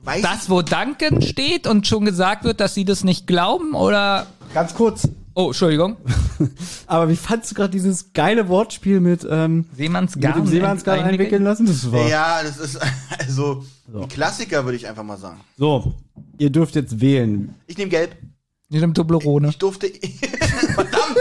[0.00, 3.74] Weiß Das, wo Duncan steht und schon gesagt wird, dass sie das nicht glauben?
[3.74, 4.26] Oder.
[4.52, 5.08] Ganz kurz.
[5.36, 5.96] Oh, Entschuldigung.
[6.86, 10.34] Aber wie fandst du gerade dieses geile Wortspiel mit, ähm, mit Seemannsgarn.
[10.34, 11.66] dem Seemannsgarn einwickeln lassen?
[11.66, 12.08] Das war.
[12.08, 12.80] Ja, das ist
[13.18, 15.40] also ein Klassiker, würde ich einfach mal sagen.
[15.58, 15.94] So,
[16.38, 17.54] ihr dürft jetzt wählen.
[17.66, 18.16] Ich nehme gelb.
[18.68, 19.48] Mit dem Toblerone.
[19.48, 19.88] Ich durfte.
[20.74, 21.18] Verdammt!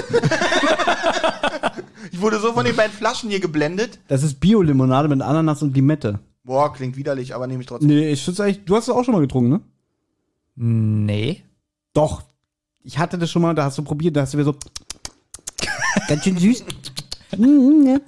[2.11, 3.99] ich wurde so von den beiden Flaschen hier geblendet.
[4.07, 6.19] Das ist Bio-Limonade mit Ananas und Limette.
[6.43, 7.89] Boah, klingt widerlich, aber nehme ich trotzdem.
[7.89, 9.61] Nee, ich finde eigentlich, du hast es auch schon mal getrunken, ne?
[10.55, 11.43] Nee.
[11.93, 12.23] Doch.
[12.83, 14.55] Ich hatte das schon mal, da hast du probiert, da hast du mir so.
[16.07, 16.63] Ganz schön süß.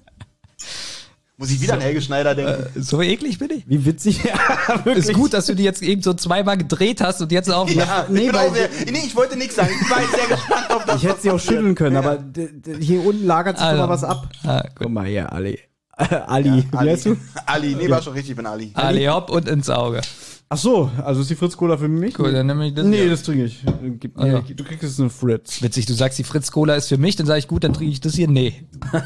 [1.37, 2.81] Muss ich wieder an Helge Schneider denken.
[2.81, 3.63] So eklig bin ich.
[3.67, 4.21] Wie witzig.
[4.67, 5.05] Ja, wirklich.
[5.09, 7.69] Ist gut, dass du die jetzt eben so zweimal gedreht hast und jetzt auf.
[7.71, 9.69] Ja, nee, ich, auch sehr, nee, ich wollte nichts sagen.
[9.81, 10.95] Ich war jetzt sehr gespannt auf das.
[10.97, 13.81] Ich hätte sie auch schütteln können, aber d- d- hier unten lagert sich Also.
[13.81, 14.29] doch mal was ab.
[14.43, 14.63] Ah.
[14.75, 15.59] Guck mal hier, Ali.
[15.97, 16.89] Ali, wie Ali.
[16.91, 17.17] heißt du?
[17.45, 18.71] Ali, nee, war schon richtig, ich bin Ali.
[18.73, 20.01] Ali hopp und ins Auge.
[20.47, 22.13] Ach so, also ist die Fritz Cola für mich?
[22.13, 22.85] Gut, dann nehme ich das.
[22.85, 23.09] Nee, hier.
[23.09, 23.63] das trinke ich.
[23.99, 24.37] Gib, Also.
[24.47, 25.59] nee, du kriegst jetzt eine Fritz.
[25.63, 27.91] Witzig, du sagst, die Fritz Cola ist für mich, dann sage ich, gut, dann trinke
[27.91, 28.27] ich das hier.
[28.27, 28.53] Nee.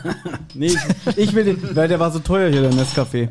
[0.55, 0.65] Nee,
[1.05, 3.29] ich, ich will den, weil der war so teuer hier, der Nescafé.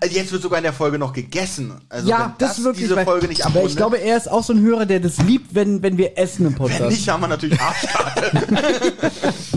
[0.00, 1.72] Also jetzt wird sogar in der Folge noch gegessen.
[1.88, 2.84] Also ja, wenn das, ist wirklich.
[2.84, 5.00] diese weil- Folge nicht aber abrundet, ich glaube, er ist auch so ein Hörer, der
[5.00, 6.90] das liebt, wenn, wenn wir essen im wenn Podcast.
[6.90, 8.32] nicht, haben wir natürlich Arschkarte.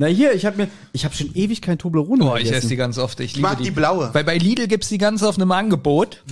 [0.00, 2.68] Na hier, ich habe mir, ich habe schon ewig kein Toblerone Boah, mehr ich esse
[2.68, 3.20] die ganz oft.
[3.20, 4.08] Ich, Ich liebe mag die blaue.
[4.14, 6.22] Weil bei Lidl gibt's die ganz oft im Angebot.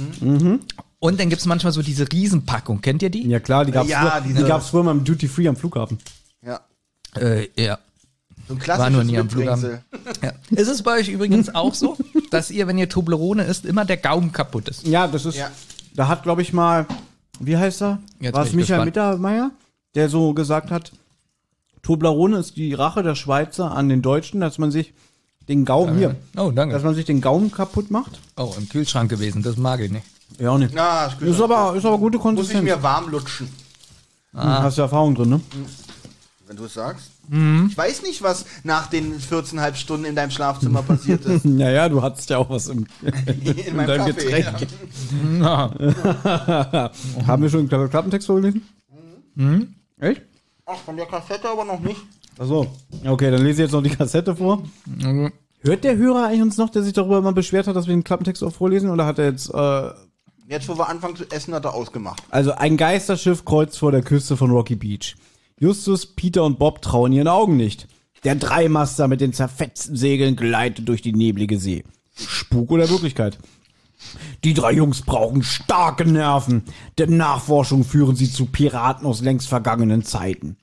[1.00, 2.80] Und dann gibt's manchmal so diese Riesenpackung.
[2.80, 3.28] Kennt ihr die?
[3.28, 5.54] Ja klar, die gab's, Ja, früher, diese- die gab's früher mal im Duty Free am
[5.56, 5.98] Flughafen.
[6.44, 6.60] Ja.
[7.14, 7.78] Äh, ja.
[8.48, 9.82] So ein War nur klassisches nie am Mitbringsel.
[10.22, 10.32] ja.
[10.50, 11.98] Ist es bei euch übrigens auch so,
[12.30, 14.86] dass ihr, wenn ihr Toblerone isst, immer der Gaumen kaputt ist?
[14.86, 15.36] Ja, das ist.
[15.36, 15.50] Ja.
[15.94, 16.86] Da hat, glaube ich, mal,
[17.38, 17.98] wie heißt er?
[18.18, 18.86] Jetzt War bin es ich Michael gespannt.
[18.86, 19.50] Mittermeier,
[19.94, 20.90] der so gesagt hat,
[21.82, 24.92] Toblerone ist die Rache der Schweizer an den Deutschen, dass man sich
[25.48, 26.78] den Gaumen hier, Oh, dass danke.
[26.80, 28.20] man sich den Gaumen kaputt macht.
[28.36, 30.04] Oh, im Kühlschrank gewesen, das mag ich nicht.
[30.38, 30.74] Ja, nicht.
[30.74, 31.28] Na, ist gut.
[31.28, 32.64] Ist aber, ist aber gute Muss ich Konsistenz.
[32.64, 33.48] mir warm lutschen,
[34.32, 35.40] Hm, Hast du Erfahrung drin, ne?
[36.46, 37.10] wenn du es sagst.
[37.28, 37.68] Mhm.
[37.70, 41.44] Ich weiß nicht, was nach den 14,5 Stunden in deinem Schlafzimmer passiert ist.
[41.58, 44.42] Ja, ja, du hattest ja auch was im, In meinem deinem Kaffee.
[44.42, 44.66] Getränk.
[45.40, 45.70] Ja.
[47.26, 48.62] Haben wir schon einen Klappentext vorgelesen?
[49.34, 49.74] Mhm.
[49.98, 50.22] Echt?
[50.70, 51.98] Ach, von der Kassette aber noch nicht.
[52.38, 52.66] Achso.
[53.06, 54.62] Okay, dann lese ich jetzt noch die Kassette vor.
[55.60, 58.04] Hört der Hörer eigentlich uns noch, der sich darüber mal beschwert hat, dass wir den
[58.04, 58.90] Klappentext auch vorlesen?
[58.90, 59.90] Oder hat er jetzt, äh,
[60.46, 62.22] Jetzt, wo wir anfangen zu essen, hat er ausgemacht.
[62.30, 65.16] Also ein Geisterschiff kreuzt vor der Küste von Rocky Beach.
[65.58, 67.88] Justus, Peter und Bob trauen ihren Augen nicht.
[68.24, 71.84] Der Dreimaster mit den zerfetzten Segeln gleitet durch die neblige See.
[72.14, 73.38] Spuk oder Wirklichkeit?
[74.44, 76.62] Die drei Jungs brauchen starke Nerven,
[76.98, 80.56] denn Nachforschungen führen sie zu Piraten aus längst vergangenen Zeiten.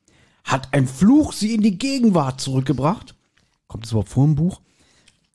[0.44, 3.16] Hat ein Fluch sie in die Gegenwart zurückgebracht?
[3.68, 4.62] Kommt es überhaupt vor im Buch?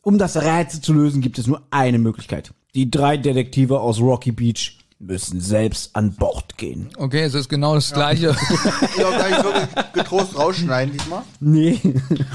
[0.02, 2.54] Um das Rätsel zu lösen, gibt es nur eine Möglichkeit.
[2.74, 6.90] Die drei Detektive aus Rocky Beach müssen selbst an Bord gehen.
[6.96, 8.36] Okay, es ist genau das Gleiche.
[8.82, 11.22] Ich glaube, da ich wirklich getrost rausschneiden diesmal.
[11.40, 11.80] Nee.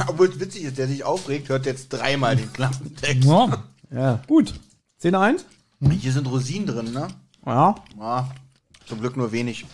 [0.07, 3.23] Obwohl es witzig ist, der sich aufregt, hört jetzt dreimal den Klappentext.
[3.23, 3.63] ja.
[3.91, 4.55] Ja, gut.
[4.97, 5.45] 10 1?
[5.99, 7.07] Hier sind Rosinen drin, ne?
[7.45, 7.75] Ja.
[7.99, 8.25] Ah,
[8.85, 9.65] zum Glück nur wenig.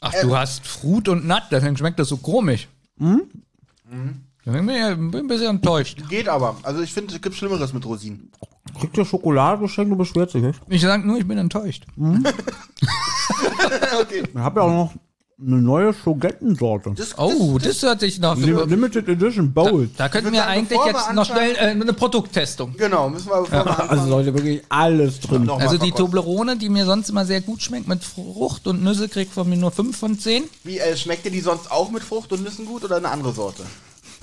[0.00, 2.68] Ach, du hast Fruit und Nut, deswegen schmeckt das so komisch.
[2.96, 3.22] Mhm.
[4.44, 6.02] Bin ich bin ein bisschen enttäuscht.
[6.08, 6.56] Geht aber.
[6.62, 8.32] Also ich finde, es gibt Schlimmeres mit Rosinen.
[8.78, 10.60] Kriegt ihr Schokolade geschenkt und beschwert sich, echt?
[10.68, 11.86] Ich sag nur, ich bin enttäuscht.
[14.00, 14.24] okay.
[14.32, 14.92] Ich habe ja auch noch
[15.40, 16.92] eine neue Schogettensorte.
[16.96, 18.36] Das, Oh, das hört sich noch.
[18.36, 19.90] Lim- Limited Edition Bold.
[19.96, 22.74] Da könnten Ich wir eigentlich jetzt noch schnell äh, eine Produkttestung.
[22.76, 23.90] Genau, müssen wir bevor wir anfangen.
[23.90, 25.46] Also Leute, wirklich alles drin.
[25.46, 25.96] mal Also die verkosten.
[26.06, 29.56] Toblerone, die mir sonst immer sehr gut schmeckt mit Frucht und Nüsse, kriegt von mir
[29.56, 30.44] nur 5 von 10.
[30.64, 33.32] Wie, äh, schmeckt dir die sonst auch mit Frucht und Nüssen gut oder eine andere
[33.32, 33.62] Sorte?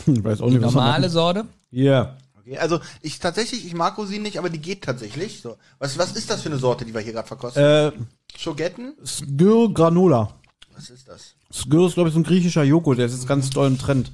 [0.06, 1.46] Ich weiß auch nicht, was Normale Sorte.
[1.72, 2.16] Ja.
[2.40, 5.42] Okay, also ich tatsächlich, ich mag Rosinen nicht, aber die geht tatsächlich.
[5.42, 5.58] So.
[5.78, 7.62] Was, was ist das für eine Sorte, die wir hier gerade verkosten?
[7.64, 7.92] Äh,
[8.38, 8.94] Schogetten?
[9.06, 10.36] Skyr Granola.
[10.80, 11.36] Was ist das?
[11.52, 13.00] Skyr ist, glaube ich, so ein griechischer Joghurt.
[13.00, 14.14] Der ist jetzt ganz doll im Trend.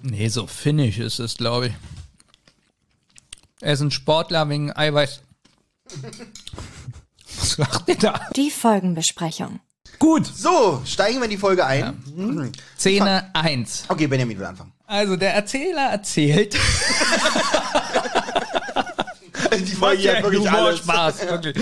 [0.00, 1.74] Nee, so finnisch ist es, glaube ich.
[3.60, 5.20] Er ist ein Sportler wegen Eiweiß.
[7.40, 8.22] Was lacht ihr da?
[8.34, 9.60] Die Folgenbesprechung.
[9.98, 10.24] Gut.
[10.24, 12.02] So, steigen wir in die Folge ein.
[12.16, 12.52] Mhm.
[12.78, 13.84] Szene 1.
[13.88, 14.72] Okay, Benjamin will anfangen.
[14.86, 16.56] Also der Erzähler erzählt.
[19.50, 20.78] Die Folge hier hat wirklich alles.
[20.78, 21.56] Spaß, wirklich.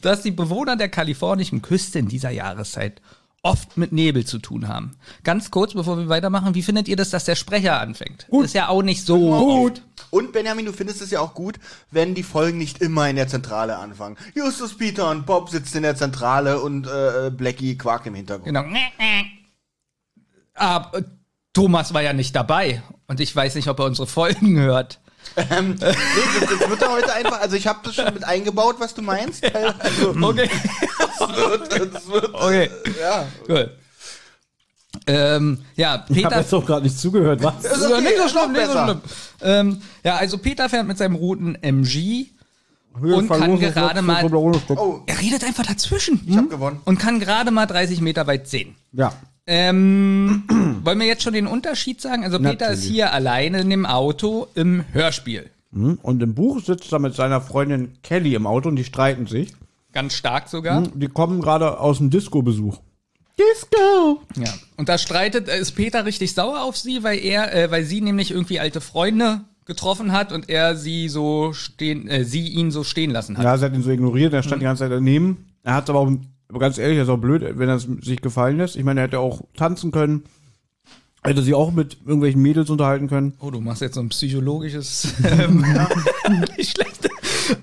[0.00, 3.00] Dass die Bewohner der kalifornischen Küste in dieser Jahreszeit
[3.46, 4.96] oft mit Nebel zu tun haben.
[5.22, 8.26] Ganz kurz, bevor wir weitermachen, wie findet ihr das, dass der Sprecher anfängt?
[8.28, 8.44] Gut.
[8.44, 9.82] Ist ja auch nicht so gut.
[10.10, 11.60] Und Benjamin, du findest es ja auch gut,
[11.92, 14.16] wenn die Folgen nicht immer in der Zentrale anfangen.
[14.34, 18.46] Justus, Peter und Bob sitzen in der Zentrale und äh, Blackie Quark im Hintergrund.
[18.46, 18.64] Genau.
[20.54, 21.02] Aber äh,
[21.52, 24.98] Thomas war ja nicht dabei und ich weiß nicht, ob er unsere Folgen hört.
[25.36, 25.86] Ähm, nee,
[26.40, 29.02] das, das wird da heute einfach, also ich habe das schon mit eingebaut, was du
[29.02, 29.44] meinst.
[29.54, 30.48] Also, Okay.
[31.18, 32.70] das wird, das wird, Okay.
[33.00, 33.26] ja.
[33.46, 33.70] Gut.
[35.06, 36.40] Ähm, ja, Ich habe Peter.
[36.40, 37.64] jetzt auch gerade nicht zugehört, was?
[37.64, 39.00] Ist Ja, okay, nicht so ist schlimm, nicht so schlimm.
[39.42, 42.26] Ähm, ja, also Peter fährt mit seinem roten MG
[42.98, 44.24] und kann gerade mal.
[44.32, 46.80] Oh, Er redet einfach dazwischen ich habe gewonnen.
[46.86, 48.74] und kann gerade mal 30 Meter weit sehen.
[48.92, 49.12] Ja.
[49.46, 50.44] Ähm,
[50.82, 52.24] wollen wir jetzt schon den Unterschied sagen?
[52.24, 52.78] Also Peter Natürlich.
[52.78, 55.50] ist hier alleine in dem Auto im Hörspiel.
[55.70, 55.98] Mhm.
[56.02, 59.52] Und im Buch sitzt er mit seiner Freundin Kelly im Auto und die streiten sich.
[59.92, 60.82] Ganz stark sogar.
[60.94, 62.78] Die kommen gerade aus dem Disco-Besuch.
[63.38, 64.22] Disco!
[64.36, 64.52] Ja.
[64.76, 68.00] Und da streitet, äh, ist Peter richtig sauer auf sie, weil er, äh, weil sie
[68.00, 72.82] nämlich irgendwie alte Freunde getroffen hat und er sie so stehen, äh, sie ihn so
[72.84, 73.44] stehen lassen hat.
[73.44, 75.46] Ja, sie hat ihn so ignoriert, er stand die ganze Zeit daneben.
[75.64, 76.10] Er hat aber auch,
[76.48, 78.76] aber ganz ehrlich, er ist auch blöd, wenn er es sich gefallen lässt.
[78.76, 80.24] Ich meine, er hätte auch tanzen können.
[81.24, 83.32] Hätte sie auch mit irgendwelchen Mädels unterhalten können.
[83.40, 85.12] Oh, du machst jetzt so ein psychologisches.
[85.24, 85.64] Ähm,
[86.56, 87.08] nicht schlecht.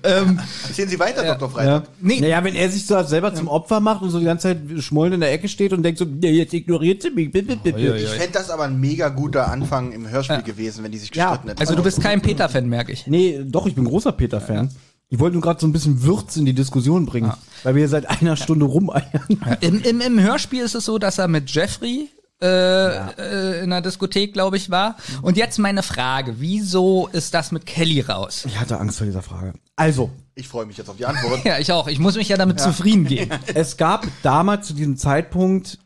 [0.02, 1.48] ähm, Erzählen Sie weiter, Dr.
[1.48, 1.54] Ja.
[1.54, 1.88] Freitag.
[2.00, 2.20] Nee.
[2.20, 5.14] Naja, wenn er sich so selber zum Opfer macht und so die ganze Zeit schmollend
[5.14, 7.30] in der Ecke steht und denkt so, ja, jetzt ignoriert sie mich.
[7.32, 7.94] Bip, bip, bip, bip.
[7.96, 11.28] Ich fände das aber ein mega guter Anfang im Hörspiel gewesen, wenn die sich Ja,
[11.30, 11.60] gestritten hätten.
[11.60, 13.06] also du bist kein Peter-Fan, merke ich.
[13.06, 14.70] Nee, doch, ich bin großer Peter-Fan.
[15.08, 17.32] Ich wollte nur gerade so ein bisschen Würz in die Diskussion bringen,
[17.62, 19.26] weil wir seit einer Stunde rumeiern.
[19.60, 22.08] Im, im, Im Hörspiel ist es so, dass er mit Jeffrey
[22.42, 24.96] äh, äh, in der Diskothek, glaube ich, war.
[25.22, 28.44] Und jetzt meine Frage: Wieso ist das mit Kelly raus?
[28.46, 29.54] Ich hatte Angst vor dieser Frage.
[29.76, 31.40] Also, Ich freue mich jetzt auf die Antwort.
[31.44, 31.86] Ja, ich auch.
[31.86, 33.30] Ich muss mich ja damit zufrieden geben.
[33.54, 35.78] es gab damals zu diesem Zeitpunkt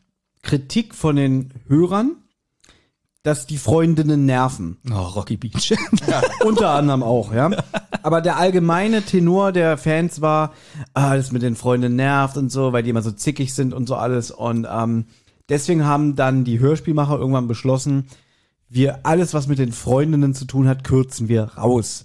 [0.43, 2.17] Kritik von den Hörern,
[3.23, 4.79] dass die Freundinnen nerven.
[4.91, 5.75] Oh, Rocky Beach.
[6.45, 7.51] Unter anderem auch, ja.
[8.03, 10.53] Aber der allgemeine Tenor der Fans war,
[10.95, 13.89] ah, das mit den Freunden nervt und so, weil die immer so zickig sind und
[13.89, 14.31] so alles.
[14.31, 15.07] Und ähm,
[15.49, 18.07] deswegen haben dann die Hörspielmacher irgendwann beschlossen,
[18.69, 22.05] wir alles, was mit den Freundinnen zu tun hat, kürzen wir raus.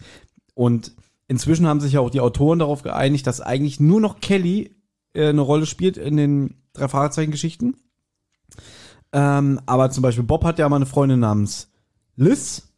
[0.55, 0.93] Und
[1.27, 4.75] inzwischen haben sich ja auch die Autoren darauf geeinigt, dass eigentlich nur noch Kelly
[5.13, 7.75] äh, eine Rolle spielt in den drei Fragezeichen-Geschichten.
[9.13, 11.69] Ähm, aber zum Beispiel Bob hat ja mal eine Freundin namens
[12.15, 12.69] Liz.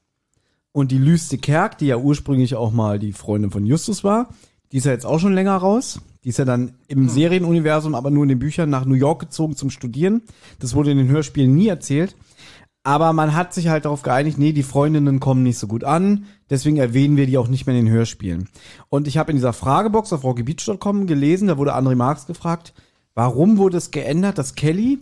[0.71, 4.27] Und die Lüste Kerk, die ja ursprünglich auch mal die Freundin von Justus war,
[4.71, 6.01] die ist ja jetzt auch schon länger raus.
[6.25, 9.55] Die ist ja dann im Serienuniversum, aber nur in den Büchern nach New York gezogen
[9.55, 10.23] zum Studieren.
[10.59, 12.15] Das wurde in den Hörspielen nie erzählt.
[12.83, 16.25] Aber man hat sich halt darauf geeinigt, nee, die Freundinnen kommen nicht so gut an,
[16.51, 18.47] deswegen erwähnen wir die auch nicht mehr in den Hörspielen.
[18.89, 22.75] Und ich habe in dieser Fragebox auf rockybeach.com gelesen, da wurde André Marx gefragt,
[23.15, 24.99] warum wurde es geändert, dass Kelly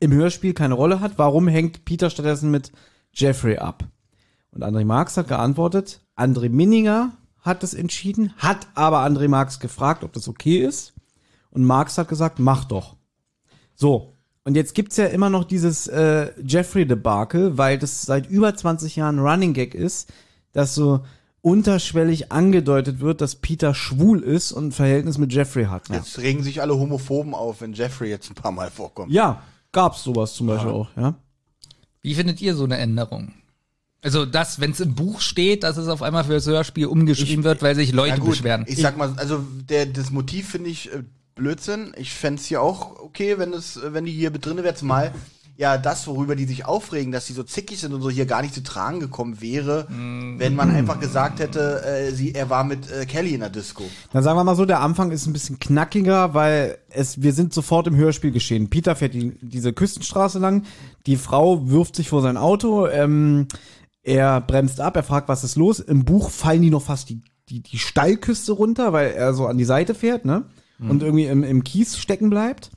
[0.00, 2.72] im Hörspiel keine Rolle hat, warum hängt Peter stattdessen mit
[3.12, 3.84] Jeffrey ab?
[4.52, 10.04] Und André Marx hat geantwortet, André Minninger hat es entschieden, hat aber André Marx gefragt,
[10.04, 10.92] ob das okay ist.
[11.50, 12.96] Und Marx hat gesagt, mach doch.
[13.74, 14.12] So.
[14.44, 19.20] Und jetzt gibt's ja immer noch dieses äh, Jeffrey-Debakel, weil das seit über 20 Jahren
[19.20, 20.12] Running Gag ist,
[20.52, 21.04] dass so
[21.42, 25.88] unterschwellig angedeutet wird, dass Peter schwul ist und ein Verhältnis mit Jeffrey hat.
[25.88, 29.12] Jetzt regen sich alle Homophoben auf, wenn Jeffrey jetzt ein paar Mal vorkommt.
[29.12, 29.42] ja
[29.72, 31.14] gab's sowas zum Beispiel auch, ja.
[32.02, 33.32] Wie findet ihr so eine Änderung?
[34.04, 37.44] Also, das, wenn es im Buch steht, dass es auf einmal für das Hörspiel umgeschrieben
[37.44, 38.64] wird, weil sich Leute Ja, gut, beschweren.
[38.66, 41.04] Ich sag mal, also der, das Motiv finde ich äh,
[41.36, 41.94] Blödsinn.
[41.96, 45.14] Ich fänd's hier auch okay, wenn es, äh, wenn die hier drin wäre, zumal
[45.62, 48.42] ja das, worüber die sich aufregen, dass sie so zickig sind und so hier gar
[48.42, 52.90] nicht zu tragen gekommen wäre, wenn man einfach gesagt hätte, äh, sie, er war mit
[52.90, 53.84] äh, Kelly in der Disco.
[54.12, 57.54] Dann sagen wir mal so, der Anfang ist ein bisschen knackiger, weil es, wir sind
[57.54, 58.70] sofort im Hörspiel geschehen.
[58.70, 60.64] Peter fährt die, diese Küstenstraße lang,
[61.06, 63.46] die Frau wirft sich vor sein Auto, ähm,
[64.02, 65.78] er bremst ab, er fragt, was ist los.
[65.78, 69.58] Im Buch fallen die noch fast die, die, die Steilküste runter, weil er so an
[69.58, 70.44] die Seite fährt, ne?
[70.80, 72.72] Und irgendwie im, im Kies stecken bleibt.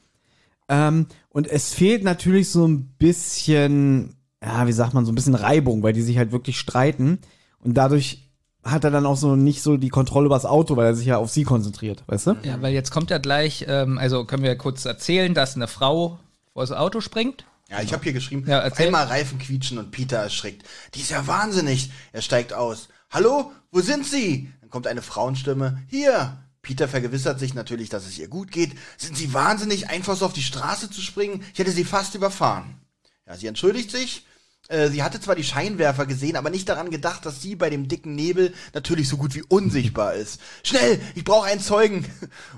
[0.70, 5.36] Ähm, und es fehlt natürlich so ein bisschen, ja, wie sagt man, so ein bisschen
[5.36, 7.20] Reibung, weil die sich halt wirklich streiten.
[7.60, 8.30] Und dadurch
[8.64, 11.06] hat er dann auch so nicht so die Kontrolle über das Auto, weil er sich
[11.06, 12.38] ja auf sie konzentriert, weißt du?
[12.44, 16.18] ja, weil jetzt kommt ja gleich, ähm, also können wir kurz erzählen, dass eine Frau
[16.54, 17.46] vor das Auto springt.
[17.70, 18.88] Ja, ich habe hier geschrieben, Ja, erzähl.
[18.88, 20.64] einmal Reifen quietschen und Peter erschrickt.
[20.96, 21.92] Die ist ja wahnsinnig.
[22.12, 22.90] Er steigt aus.
[23.12, 24.52] Hallo, wo sind Sie?
[24.62, 25.80] Dann kommt eine Frauenstimme.
[25.88, 26.38] Hier.
[26.66, 28.72] Peter vergewissert sich natürlich, dass es ihr gut geht.
[28.98, 31.46] Sind Sie wahnsinnig, einfach so auf die Straße zu springen?
[31.54, 32.82] Ich hätte Sie fast überfahren.
[33.28, 34.26] Ja, sie entschuldigt sich.
[34.68, 37.88] Äh, Sie hatte zwar die Scheinwerfer gesehen, aber nicht daran gedacht, dass sie bei dem
[37.88, 40.42] dicken Nebel natürlich so gut wie unsichtbar ist.
[40.64, 42.04] Schnell, ich brauche einen Zeugen.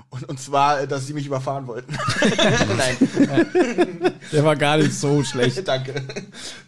[0.08, 1.92] Und, und zwar, äh, dass sie mich überfahren wollten.
[2.78, 4.14] Nein.
[4.32, 5.60] Der war gar nicht so schlecht.
[5.68, 6.02] Danke.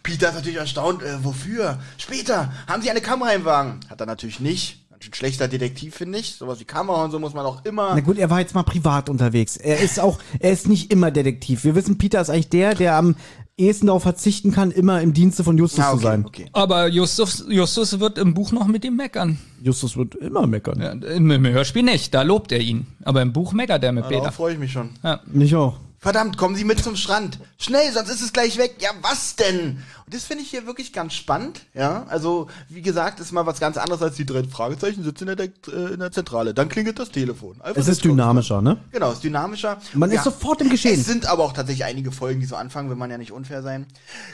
[0.03, 1.01] Peter ist natürlich erstaunt.
[1.01, 1.81] Äh, wofür?
[1.97, 2.53] Später.
[2.67, 3.79] Haben Sie eine Kamera im Wagen?
[3.89, 4.80] Hat er natürlich nicht.
[5.03, 6.35] Ein schlechter Detektiv, finde ich.
[6.35, 7.93] Sowas wie Kamera und so muss man auch immer.
[7.95, 9.57] Na gut, er war jetzt mal privat unterwegs.
[9.57, 11.63] Er ist auch, er ist nicht immer Detektiv.
[11.63, 13.15] Wir wissen, Peter ist eigentlich der, der am
[13.57, 16.25] ehesten darauf verzichten kann, immer im Dienste von Justus Ah, zu okay, sein.
[16.25, 16.45] okay.
[16.53, 19.37] Aber Justus, Justus wird im Buch noch mit ihm meckern.
[19.61, 20.79] Justus wird immer meckern.
[20.81, 22.87] Ja, Im, Hörspiel nicht, da lobt er ihn.
[23.03, 24.31] Aber im Buch meckert er mit Darauf Peter.
[24.31, 24.89] freue ich mich schon.
[25.31, 25.77] Nicht auch.
[26.03, 27.37] Verdammt, kommen Sie mit zum Strand.
[27.59, 28.77] Schnell, sonst ist es gleich weg.
[28.79, 29.83] Ja, was denn?
[30.03, 31.61] Und das finde ich hier wirklich ganz spannend.
[31.75, 35.37] Ja, also, wie gesagt, ist mal was ganz anderes als die drei Fragezeichen sitzen in
[35.37, 36.55] der, äh, in der Zentrale.
[36.55, 37.61] Dann klingelt das Telefon.
[37.61, 38.79] Einfach Es ist dynamischer, ne?
[38.91, 39.79] Genau, ist dynamischer.
[39.93, 40.99] Man ist sofort im Geschehen.
[40.99, 43.61] Es sind aber auch tatsächlich einige Folgen, die so anfangen, will man ja nicht unfair
[43.61, 43.85] sein.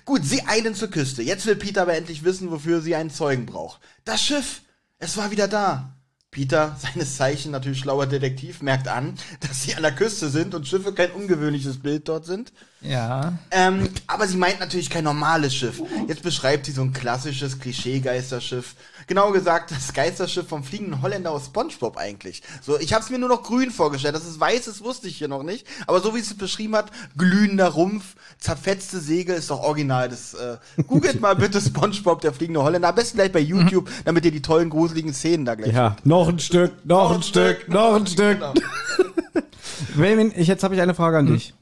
[0.06, 1.22] Gut, sie eilen zur Küste.
[1.22, 3.81] Jetzt will Peter aber endlich wissen, wofür sie einen Zeugen braucht.
[4.06, 4.61] Das Schiff,
[4.99, 5.97] es war wieder da.
[6.38, 10.68] Peter, seines Zeichen natürlich schlauer Detektiv, merkt an, dass sie an der Küste sind und
[10.68, 12.53] Schiffe kein ungewöhnliches Bild dort sind.
[12.81, 13.34] Ja.
[13.49, 15.81] Ähm, aber sie meint natürlich kein normales Schiff.
[16.07, 18.76] Jetzt beschreibt sie so ein klassisches Klischee-Geisterschiff.
[19.07, 22.43] Genau gesagt, das Geisterschiff vom fliegenden Holländer aus SpongeBob eigentlich.
[22.61, 24.15] So, ich habe es mir nur noch grün vorgestellt.
[24.15, 25.65] Das ist weiß, das wusste ich hier noch nicht.
[25.88, 30.09] Aber so wie es beschrieben hat, glühender Rumpf, zerfetzte Segel, ist doch original.
[30.09, 32.89] Das äh, googelt mal bitte SpongeBob, der fliegende Holländer.
[32.89, 35.73] Am besten gleich bei YouTube, damit ihr die tollen gruseligen Szenen da gleich.
[35.73, 38.40] Ja, noch ein Stück, noch ein Stück, noch ein Stück.
[38.40, 38.54] Genau.
[39.95, 41.54] Melvin, ich, jetzt habe ich eine Frage an dich.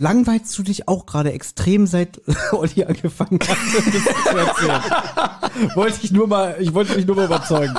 [0.00, 2.22] Langweilst du dich auch gerade extrem, seit
[2.52, 5.74] Olli angefangen hat, das zu erzählen?
[5.74, 7.74] wollte ich nur mal, ich wollte mich nur mal überzeugen.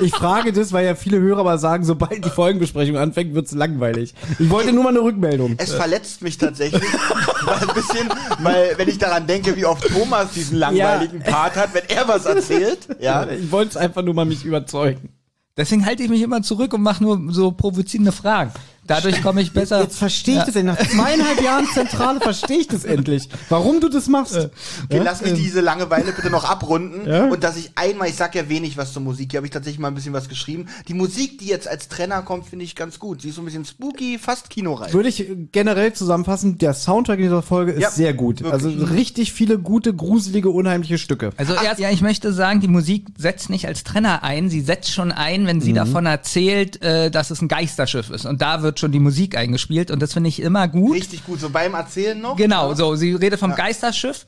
[0.00, 4.14] Ich frage das, weil ja viele Hörer mal sagen, sobald die Folgenbesprechung anfängt, wird's langweilig.
[4.38, 5.56] Ich wollte nur mal eine Rückmeldung.
[5.58, 8.08] Es verletzt mich tatsächlich ein bisschen,
[8.38, 12.24] weil wenn ich daran denke, wie oft Thomas diesen langweiligen Part hat, wenn er was
[12.24, 13.28] erzählt, ja.
[13.28, 15.10] Ich wollte es einfach nur mal mich überzeugen.
[15.58, 18.52] Deswegen halte ich mich immer zurück und mache nur so provozierende Fragen.
[18.88, 19.82] Dadurch komme ich besser.
[19.82, 20.78] Jetzt verstehe ich das endlich.
[20.78, 23.28] Nach zweieinhalb Jahren Zentrale verstehe ich das endlich.
[23.48, 24.34] Warum du das machst.
[24.36, 27.06] Okay, lass mich diese Langeweile bitte noch abrunden.
[27.08, 27.26] Ja?
[27.26, 29.78] Und dass ich einmal, ich sag ja wenig was zur Musik, hier habe ich tatsächlich
[29.78, 30.66] mal ein bisschen was geschrieben.
[30.88, 33.22] Die Musik, die jetzt als Trenner kommt, finde ich ganz gut.
[33.22, 34.92] Sie ist so ein bisschen spooky, fast kinoreif.
[34.92, 38.42] Würde ich generell zusammenfassen, der Soundtrack in dieser Folge ist Ja, sehr gut.
[38.42, 38.52] wirklich.
[38.52, 41.30] Also richtig viele gute, gruselige, unheimliche Stücke.
[41.36, 44.92] Also erst, ja, ich möchte sagen, die Musik setzt nicht als Trenner ein, sie setzt
[44.92, 48.24] schon ein, wenn sie davon erzählt, äh, dass es ein Geisterschiff ist.
[48.24, 50.94] Und da wird schon die Musik eingespielt und das finde ich immer gut.
[50.94, 51.40] Richtig gut.
[51.40, 52.36] So beim Erzählen noch.
[52.36, 54.26] Genau, so, sie redet vom Geisterschiff.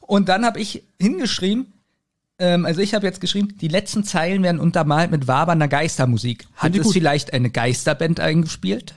[0.00, 1.72] Und dann habe ich hingeschrieben,
[2.38, 6.46] ähm, also ich habe jetzt geschrieben, die letzten Zeilen werden untermalt mit wabernder Geistermusik.
[6.56, 6.92] Hat es gut.
[6.92, 8.94] vielleicht eine Geisterband eingespielt?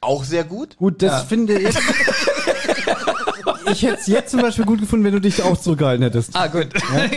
[0.00, 0.76] Auch sehr gut.
[0.76, 1.74] Gut, das finde ich.
[3.72, 6.30] ich hätte es jetzt zum Beispiel gut gefunden, wenn du dich auch zurückgehalten hättest.
[6.34, 6.68] Ah, gut.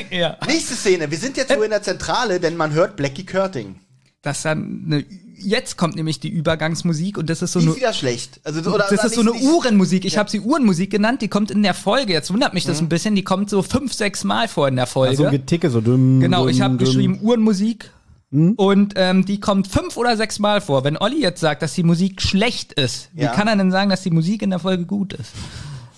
[0.09, 0.37] Ja.
[0.47, 1.11] Nächste Szene.
[1.11, 3.75] Wir sind jetzt so in der Zentrale, denn man hört Blackie Curting.
[4.21, 5.05] Das dann eine,
[5.41, 8.39] jetzt kommt nämlich die Übergangsmusik und das ist so Die eine ist wieder schlecht.
[8.43, 10.05] Also, oder, das oder ist so eine Uhrenmusik.
[10.05, 11.21] Ich habe sie Uhrenmusik genannt.
[11.21, 12.13] Die kommt in der Folge.
[12.13, 12.69] Jetzt wundert mich Mhm.
[12.69, 13.15] das ein bisschen.
[13.15, 15.15] Die kommt so fünf, sechs Mal vor in der Folge.
[15.17, 16.19] So ein Geticke, so dumm.
[16.19, 17.91] genau, dumm, ich habe geschrieben Uhrenmusik.
[18.31, 18.53] Hm?
[18.57, 20.83] Und ähm, die kommt fünf oder sechs Mal vor.
[20.83, 23.31] Wenn Olli jetzt sagt, dass die Musik schlecht ist, Ja.
[23.31, 25.31] wie kann er denn sagen, dass die Musik in der Folge gut ist?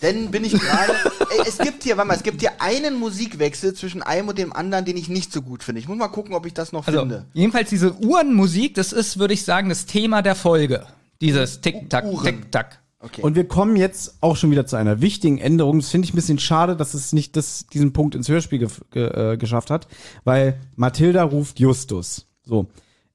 [0.02, 0.94] Denn bin ich gerade.
[1.32, 4.53] Ey, es gibt hier, warte mal, es gibt hier einen Musikwechsel zwischen einem und dem
[4.53, 5.80] anderen, den ich nicht so gut finde.
[5.80, 7.26] Ich muss mal gucken, ob ich das noch Also, finde.
[7.34, 10.86] jedenfalls diese Uhrenmusik, das ist, würde ich sagen, das Thema der Folge.
[11.22, 12.06] Dieses Tick-Tack.
[12.23, 12.80] Tick-Tack.
[13.03, 13.22] Okay.
[13.22, 15.80] Und wir kommen jetzt auch schon wieder zu einer wichtigen Änderung.
[15.80, 18.68] Das finde ich ein bisschen schade, dass es nicht das, diesen Punkt ins Hörspiel ge
[18.91, 19.88] ge äh, geschafft hat,
[20.23, 22.28] weil Mathilda ruft Justus.
[22.44, 22.68] So.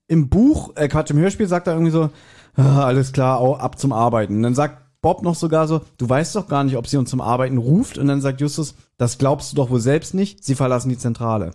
[0.08, 2.10] Im Buch, äh, Quatsch, im Hörspiel sagt er irgendwie so,
[2.56, 4.36] ah, alles klar, ab zum Arbeiten.
[4.36, 7.10] Und dann sagt Bob noch sogar so, du weißt doch gar nicht, ob sie uns
[7.10, 7.96] zum Arbeiten ruft.
[7.96, 11.52] Und dann sagt Justus, das glaubst du doch wohl selbst nicht, sie verlassen die Zentrale.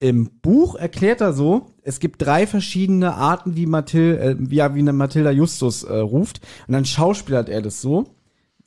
[0.00, 4.74] Im Buch erklärt er so, es gibt drei verschiedene Arten, wie, Mathil, äh, wie, ja,
[4.74, 6.42] wie eine Mathilda Justus äh, ruft.
[6.66, 8.04] Und dann schauspielert er das so.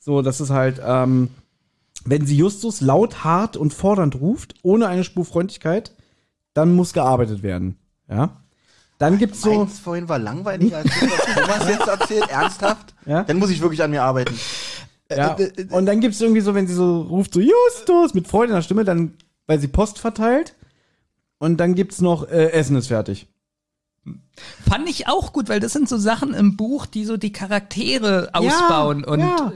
[0.00, 1.28] So, das ist halt, ähm,
[2.04, 5.92] wenn sie Justus laut, hart und fordernd ruft, ohne eine Spur Freundlichkeit,
[6.54, 7.78] dann muss gearbeitet werden.
[8.10, 8.42] Ja.
[8.98, 9.54] Dann gibt's so.
[9.54, 12.28] Meins vorhin war langweiliger als das, was Thomas jetzt erzählt.
[12.30, 12.94] Ernsthaft?
[13.08, 13.24] Ja.
[13.24, 14.38] Dann muss ich wirklich an mir arbeiten.
[15.10, 15.34] Ja.
[15.34, 18.50] Äh, äh, Und dann gibt's irgendwie so, wenn sie so ruft, so Justus mit Freude
[18.52, 19.14] in der Stimme, dann,
[19.46, 20.54] weil sie Post verteilt.
[21.38, 23.26] Und dann gibt's noch äh, Essen ist fertig.
[24.68, 28.30] Fand ich auch gut, weil das sind so Sachen im Buch, die so die Charaktere
[28.32, 29.04] ausbauen.
[29.04, 29.52] und ja.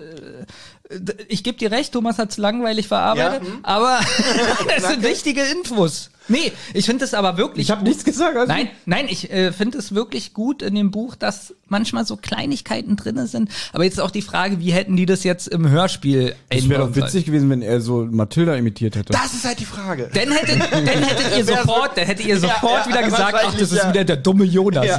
[0.90, 0.96] äh,
[1.28, 3.58] ich gebe dir recht, Thomas hat's langweilig verarbeitet, Ja, hm.
[3.62, 4.00] aber
[4.76, 6.10] es sind wichtige Infos.
[6.28, 7.66] Nee, ich finde es aber wirklich.
[7.66, 7.88] Ich habe gut.
[7.88, 8.36] nichts gesagt.
[8.36, 12.16] Also Nein, nein, ich äh, finde es wirklich gut in dem Buch, dass manchmal so
[12.16, 13.50] Kleinigkeiten drinne sind.
[13.72, 16.86] Aber jetzt ist auch die Frage, wie hätten die das jetzt im Hörspiel Es wäre
[16.86, 19.12] doch witzig gewesen, wenn er so Mathilda imitiert hätte.
[19.12, 20.10] Das ist halt die Frage.
[20.12, 23.72] Dann hättet, dann hättet ihr sofort, dann hättet ihr sofort ja, wieder gesagt, ach, das
[23.72, 23.88] ist ja.
[23.88, 24.86] wieder der dumme Jonas.
[24.86, 24.98] Ja.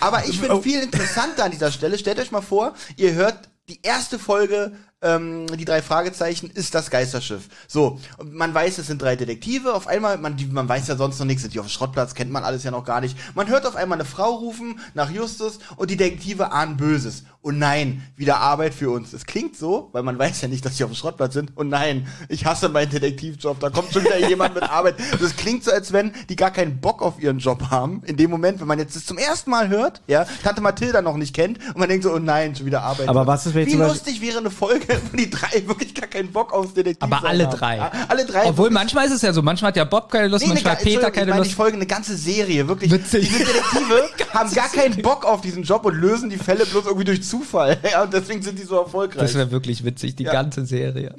[0.00, 1.98] Aber ich finde viel interessanter an dieser Stelle.
[1.98, 4.72] Stellt euch mal vor, ihr hört die erste Folge,
[5.02, 7.48] ähm, die drei Fragezeichen, ist das Geisterschiff.
[7.66, 9.74] So, man weiß, es sind drei Detektive.
[9.74, 12.14] Auf einmal, man, die, man weiß ja sonst noch nichts, sind die auf dem Schrottplatz,
[12.14, 13.16] kennt man alles ja noch gar nicht.
[13.34, 17.24] Man hört auf einmal eine Frau rufen nach Justus und die Detektive ahnen Böses.
[17.42, 19.14] Und nein, wieder Arbeit für uns.
[19.14, 21.56] Es klingt so, weil man weiß ja nicht, dass sie auf dem Schrottplatz sind.
[21.56, 23.58] Und nein, ich hasse meinen Detektivjob.
[23.60, 24.96] Da kommt schon wieder jemand mit Arbeit.
[25.18, 28.02] Das klingt so, als wenn die gar keinen Bock auf ihren Job haben.
[28.04, 31.16] In dem Moment, wenn man jetzt das zum ersten Mal hört, ja, Tante Mathilda noch
[31.16, 33.08] nicht kennt und man denkt so, oh nein, schon wieder Arbeit.
[33.08, 36.30] Aber was ist, wenn Wie lustig wäre eine Folge, wo die drei wirklich gar keinen
[36.32, 37.56] Bock aufs Detektiv Aber alle haben.
[37.58, 37.76] drei.
[37.76, 38.46] Ja, alle drei.
[38.46, 40.82] Obwohl manchmal ist es ja so, manchmal hat ja Bob keine Lust, Nee, manchmal hat
[40.82, 41.50] Peter keine ich meine, Lust.
[41.50, 42.90] die Folge eine ganze Serie, wirklich.
[42.90, 43.28] Witzig.
[43.28, 47.04] Diese Detektive haben gar keinen Bock auf diesen Job und lösen die Fälle bloß irgendwie
[47.04, 47.78] durch Zufall.
[47.90, 49.20] Ja, und deswegen sind die so erfolgreich.
[49.22, 50.32] Das wäre wirklich witzig, die Ja.
[50.32, 51.14] ganze Serie.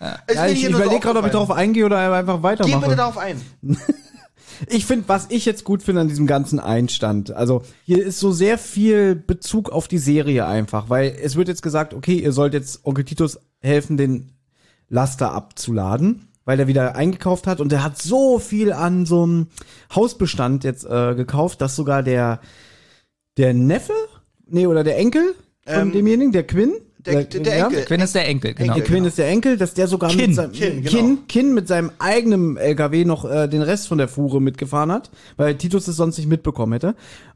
[0.00, 2.80] Ja, ich so überlege gerade, ob ich darauf eingehe oder einfach Geh weitermache.
[2.80, 3.40] bitte darauf ein.
[4.68, 8.32] Ich finde, was ich jetzt gut finde an diesem ganzen Einstand, also hier ist so
[8.32, 12.54] sehr viel Bezug auf die Serie einfach, weil es wird jetzt gesagt, okay, ihr sollt
[12.54, 14.32] jetzt Onkel Titus helfen, den
[14.88, 19.46] Laster abzuladen, weil er wieder eingekauft hat und er hat so viel an so einem
[19.94, 22.40] Hausbestand jetzt äh, gekauft, dass sogar der
[23.36, 23.92] der Neffe,
[24.46, 25.34] nee, oder der Enkel
[25.64, 26.72] von Ähm, demjenigen, der Quinn,
[27.06, 27.84] der- der ja, Enkel.
[27.84, 28.74] Quinn ist der Enkel, genau.
[28.74, 30.26] der Quinn ist der Enkel, dass der sogar Kin.
[30.26, 30.90] mit seinem Kin, genau.
[30.90, 35.10] Kin, Kin mit seinem eigenen LKW noch äh, den Rest von der Fuhre mitgefahren hat,
[35.36, 36.94] weil Titus es sonst nicht mitbekommen hätte.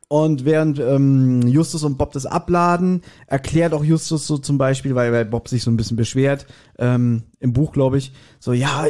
[0.09, 5.13] Und während ähm, Justus und Bob das abladen, erklärt auch Justus so zum Beispiel, weil,
[5.13, 6.47] weil Bob sich so ein bisschen beschwert,
[6.81, 8.87] ähm, im Buch glaube ich, so, ja,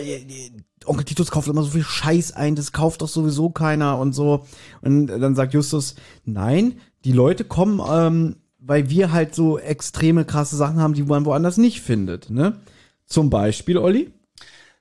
[0.86, 4.47] Onkel Titus kauft immer so viel Scheiß ein, das kauft doch sowieso keiner und so.
[4.81, 5.94] Und dann sagt Justus,
[6.24, 11.24] nein, die Leute kommen, ähm, weil wir halt so extreme krasse Sachen haben, die man
[11.24, 12.60] woanders nicht findet, ne?
[13.06, 14.12] Zum Beispiel, Olli?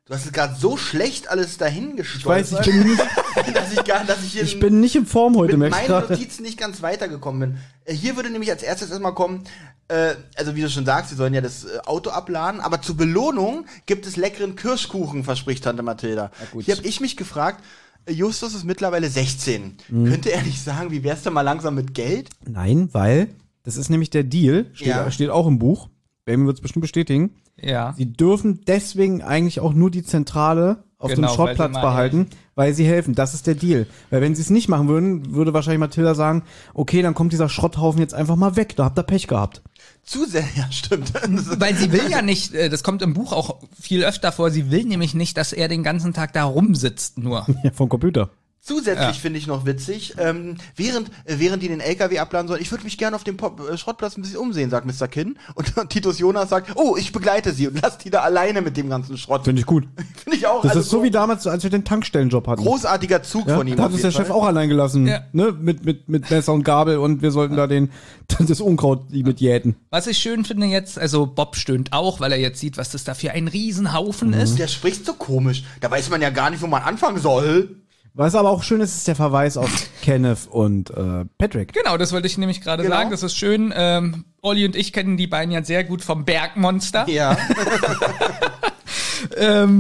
[0.06, 3.00] Du hast es gerade so schlecht alles dahin Ich weiß, ich bin nicht,
[3.54, 6.14] dass ich gar, dass ich, hier ich bin nicht in Form heute, mit meinen gerade.
[6.14, 7.60] Notizen nicht ganz weitergekommen bin.
[7.86, 9.44] Äh, Hier würde nämlich als erstes erstmal kommen,
[9.88, 12.98] äh, also wie du schon sagst, sie sollen ja das äh, Auto abladen, aber zur
[12.98, 16.32] Belohnung gibt es leckeren Kirschkuchen, verspricht Tante Mathilda.
[16.52, 16.66] gut.
[16.66, 17.64] Hier habe ich mich gefragt,
[18.06, 19.78] äh, Justus ist mittlerweile 16.
[19.90, 20.06] Mhm.
[20.10, 22.30] Könnte er nicht sagen, wie wär's denn mal langsam mit Geld?
[22.48, 23.30] Nein, weil
[23.70, 25.12] das ist nämlich der Deal, steht, Ja.
[25.12, 25.90] steht auch im Buch.
[26.26, 27.36] Benjamin wird es bestimmt bestätigen.
[27.62, 27.94] Ja.
[27.98, 32.74] Sie dürfen deswegen eigentlich auch nur die Zentrale auf Genau, dem Schrottplatz weil behalten, weil
[32.74, 33.14] sie helfen.
[33.14, 33.86] Das ist der Deal.
[34.10, 36.44] Weil wenn sie es nicht machen würden, würde wahrscheinlich Mathilda sagen,
[36.74, 38.76] okay, dann kommt dieser Schrotthaufen jetzt einfach mal weg.
[38.76, 39.62] Da habt ihr Pech gehabt.
[40.04, 41.14] Zu sehr, ja, stimmt.
[41.60, 44.72] Weil sie will ja nicht, äh, das kommt im Buch auch viel öfter vor, sie
[44.72, 47.46] will nämlich nicht, dass er den ganzen Tag da rumsitzt nur.
[47.64, 48.30] Ja, vom Computer.
[48.62, 49.14] Zusätzlich Ja.
[49.14, 52.84] finde ich noch witzig, ähm, während, äh, während die den LKW abladen sollen, ich würde
[52.84, 55.08] mich gerne auf dem Pop äh, Schrottplatz ein bisschen umsehen, sagt Mr.
[55.08, 55.38] Kinn.
[55.56, 58.90] Und Titus Jonas sagt, oh, ich begleite sie und lass die da alleine mit dem
[58.90, 59.46] ganzen Schrott.
[59.46, 59.86] Finde ich gut.
[60.24, 60.62] Finde ich auch.
[60.62, 62.62] Das also ist so wie damals, als wir den Tankstellenjob hatten.
[62.64, 63.78] großartiger Zug Ja, von ihm.
[63.78, 64.36] da hat uns der jeden Chef Fall.
[64.38, 65.22] auch allein gelassen, Ja.
[65.32, 65.54] ne?
[65.60, 67.92] Mit, mit, mit Messer und Gabel und wir sollten da den,
[68.46, 69.78] das Unkraut mit jäten.
[69.90, 73.06] Was ich schön finde jetzt, also Bob stöhnt auch, weil er jetzt sieht, was das
[73.06, 74.60] da für ein Riesenhaufen ist.
[74.60, 75.64] Der spricht so komisch.
[75.80, 77.78] Da weiß man ja gar nicht, wo man anfangen soll.
[78.20, 79.72] Was aber auch schön ist, ist der Verweis auf
[80.02, 81.72] Kenneth und äh, Patrick.
[81.72, 82.94] Genau, das wollte ich nämlich gerade Genau.
[82.98, 83.12] sagen.
[83.12, 83.74] Das ist schön.
[83.74, 87.08] Ähm, Olli und ich kennen die beiden ja sehr gut vom Bergmonster.
[87.10, 87.38] Ja.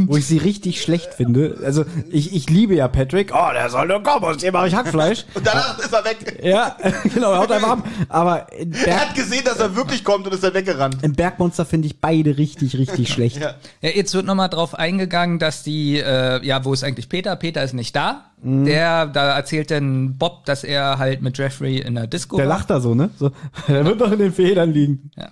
[0.07, 1.57] Wo ich sie richtig schlecht finde.
[1.63, 3.31] Also, ich, ich liebe ja Patrick.
[3.33, 5.25] Oh, der soll nur kommen, aus dem mache ich Hackfleisch.
[5.33, 6.39] Und danach ist er weg.
[6.43, 6.75] ja,
[7.13, 7.87] genau, er haut einfach ab.
[8.09, 10.97] Aber in Er Berg, hat gesehen, dass er wirklich kommt und ist dann weggerannt.
[11.01, 13.37] im Bergmonster finde ich beide richtig, richtig schlecht.
[13.37, 13.55] Ja.
[13.81, 17.35] Ja, jetzt wird nochmal drauf eingegangen, dass die, äh, ja, wo ist eigentlich Peter?
[17.35, 18.25] Peter ist nicht da.
[18.41, 22.55] Der, da erzählt dann Bob, dass er halt mit Jeffrey in der Disco Der war.
[22.57, 23.09] lacht da so, ne?
[23.19, 23.31] So,
[23.67, 25.11] der wird doch in den Federn liegen.
[25.17, 25.29] Ja.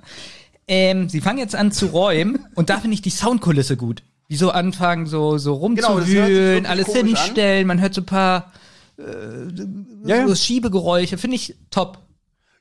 [0.68, 4.03] Ähm, sie fangen jetzt an zu räumen und da finde ich die Soundkulisse gut.
[4.30, 6.27] Die so anfangen, so, so Genau, rumzuwühlen,
[6.64, 7.07] wirklich alles komisch an.
[7.07, 8.52] hinstellen, man hört so ein paar
[8.98, 10.35] Ja, so ja.
[10.35, 11.99] Schiebegeräusche, finde ich top.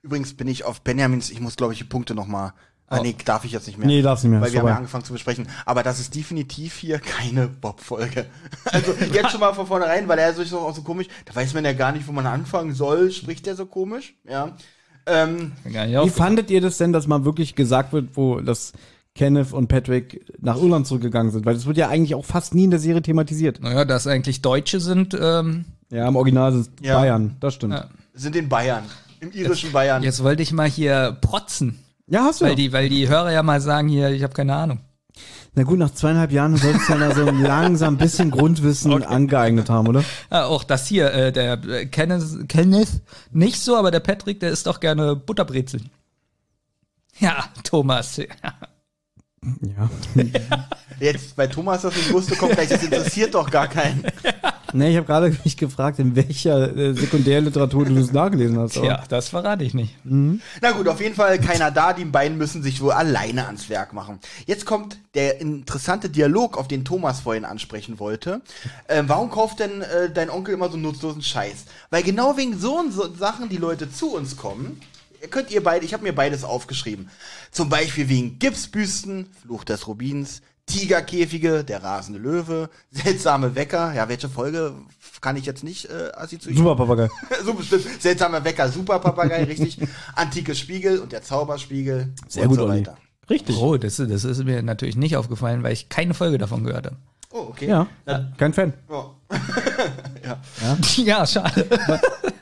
[0.02, 2.52] Übrigens bin ich auf Benjamins, ich muss glaube ich die Punkte nochmal.
[2.88, 3.02] Ah, Oh.
[3.02, 3.88] nee, darf ich jetzt nicht mehr.
[3.88, 5.48] Nee, darfst nicht mehr, Weil ist wir haben ja angefangen zu besprechen.
[5.64, 8.26] Aber das ist definitiv hier keine Bob-Folge.
[8.66, 11.64] Also jetzt schon mal von vornherein, weil er doch auch so komisch, da weiß man
[11.64, 14.56] ja gar nicht, wo man anfangen soll, spricht er so komisch, ja.
[15.06, 18.72] Ähm, Wie fandet ihr das denn, dass mal wirklich gesagt wird, wo das
[19.14, 21.46] Kenneth und Patrick nach Irland zurückgegangen sind?
[21.46, 23.62] Weil das wird ja eigentlich auch fast nie in der Serie thematisiert.
[23.62, 26.98] Naja, dass eigentlich Deutsche sind, ähm, Ja, im Original sind es Ja.
[26.98, 27.74] Bayern, das stimmt.
[27.74, 27.86] Ja.
[28.14, 28.84] sind in Bayern.
[29.20, 30.02] Im irischen Bayern.
[30.02, 31.78] jetzt wollte ich mal hier protzen.
[32.08, 32.44] Ja, hast du.
[32.44, 32.56] Weil ja.
[32.56, 34.80] die, weil die Hörer ja mal sagen hier, ich habe keine Ahnung.
[35.54, 39.70] Na gut, nach zweieinhalb Jahren solltest du ja da so langsam ein bisschen Grundwissen angeeignet
[39.70, 40.04] haben, oder?
[40.28, 44.50] Ah, auch das hier, äh, der äh, Kenneth, Kenneth nicht so, aber der Patrick, der
[44.50, 45.90] isst doch gerne Butterbrezeln.
[47.18, 48.20] Ja, Thomas.
[49.60, 49.88] Ja.
[50.98, 54.04] Jetzt bei Thomas das nicht wusste, kommt gleich, das interessiert doch gar keinen.
[54.72, 58.76] Ne, ich habe gerade mich gefragt, in welcher äh, Sekundärliteratur du das nachgelesen hast.
[58.76, 59.94] Ja, das verrate ich nicht.
[60.04, 61.92] Na gut, auf jeden Fall keiner da.
[61.92, 64.18] Die beiden müssen sich wohl alleine ans Werk machen.
[64.46, 68.42] Jetzt kommt der interessante Dialog, auf den Thomas vorhin ansprechen wollte.
[68.88, 71.64] Ähm, warum kauft denn äh, dein Onkel immer so nutzlosen Scheiß?
[71.90, 74.80] Weil genau wegen so, und so Sachen die Leute zu uns kommen.
[75.22, 77.10] Ihr Könnt ihr beide, ich habe mir beides aufgeschrieben.
[77.50, 83.94] Zum Beispiel wegen Gipsbüsten, Fluch des Rubins, Tigerkäfige, der rasende Löwe, seltsame Wecker.
[83.94, 84.72] Ja, welche Folge
[85.20, 86.56] kann ich jetzt nicht äh, assoziieren?
[86.58, 87.08] Super Papagei.
[87.44, 87.86] so bestimmt.
[88.00, 89.78] Seltsamer Wecker, super Papagei, richtig.
[90.14, 92.12] Antike Spiegel und der Zauberspiegel.
[92.28, 92.80] Sehr und gut, so Olli.
[92.80, 92.96] weiter.
[93.30, 93.56] Richtig.
[93.58, 96.96] Oh, das, das ist mir natürlich nicht aufgefallen, weil ich keine Folge davon gehört habe.
[97.30, 97.68] Oh, okay.
[97.68, 98.72] Ja, Na, kein Fan.
[98.88, 99.10] oh.
[100.96, 101.66] Ja, schade.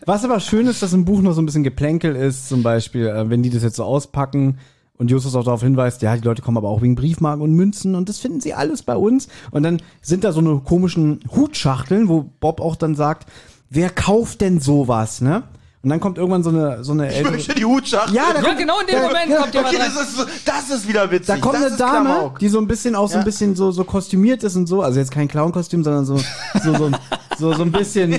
[0.07, 3.07] Was aber schön ist, dass im Buch noch so ein bisschen Geplänkel ist, zum Beispiel,
[3.07, 4.59] äh, wenn die das jetzt so auspacken
[4.97, 7.95] Und Justus auch darauf hinweist, ja, die Leute kommen aber auch wegen Briefmarken und Münzen
[7.97, 9.27] und das finden sie alles bei uns.
[9.51, 13.29] Und dann sind da so eine komischen Hutschachteln, wo Bob auch dann sagt,
[13.71, 15.43] wer kauft denn sowas, ne?
[15.83, 18.15] Und dann kommt irgendwann so eine, so eine Ich ältere, möchte die Hutschachtel.
[18.15, 19.93] Ja, da Ja, genau in dem da- Moment ja, kommt jemand Okay, rein.
[19.95, 21.27] das ist, so- das ist wieder witzig.
[21.27, 22.39] da kommt das eine Dame, Klamauk.
[22.39, 23.25] die so ein bisschen auch so ein Ja.
[23.25, 24.81] bisschen so, so kostümiert ist und so.
[24.81, 26.17] Also jetzt kein Clown-Kostüm, sondern so,
[26.63, 26.91] so, so,
[27.39, 28.13] so, so ein bisschen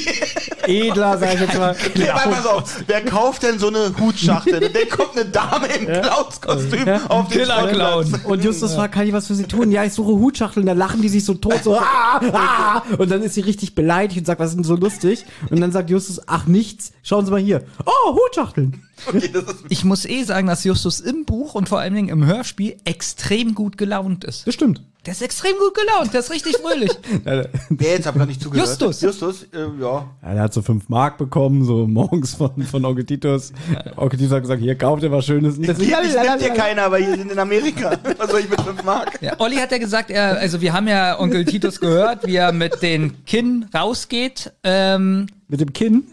[0.66, 1.76] edler, sag ich jetzt mal.
[1.94, 4.60] Ja, aber pass auf, wer kauft denn so eine Hutschachtel?
[4.72, 7.00] Dann kommt eine Dame im Clownskostüm Ja.
[7.08, 7.44] auf den.
[7.44, 8.08] Sportplatz.
[8.24, 9.70] Und Justus fragt, kann ich was für sie tun?
[9.70, 10.66] Ja, ich suche Hutschachteln.
[10.66, 12.82] Da lachen die sich so tot, so, ah, ah.
[12.98, 15.24] Und dann ist sie richtig beleidigt und sagt, was ist denn so lustig?
[15.50, 16.92] Und dann sagt Justus, ach, nichts.
[17.02, 17.62] Schauen Sie mal hier.
[17.84, 18.82] Oh, Hutschachteln.
[19.06, 19.30] Okay,
[19.68, 23.54] Ich muss eh sagen, dass Justus im Buch und vor allen Dingen im Hörspiel extrem
[23.54, 24.46] gut gelaunt ist.
[24.46, 24.82] Das stimmt.
[25.04, 26.90] Der ist extrem gut gelaunt, der ist richtig fröhlich.
[27.70, 28.68] Wer jetzt hab gar nicht zugehört?
[28.68, 29.00] Justus.
[29.00, 30.08] Justus, äh, ja.
[30.22, 33.52] Ja, der hat so fünf Mark bekommen, so morgens von, von Onkel Titus.
[33.96, 35.56] Onkel Titus hat gesagt, hier, kauft ihr was Schönes.
[35.58, 37.98] Das das- nimmt dir keiner, aber hier sind in Amerika.
[38.18, 39.18] Was soll ich mit 5 Mark?
[39.20, 42.52] Ja, Olli hat ja gesagt, er, also wir haben ja Onkel Titus gehört, wie er
[42.52, 44.52] mit den Kinn rausgeht.
[44.62, 46.04] Ähm, Mit dem Kinn.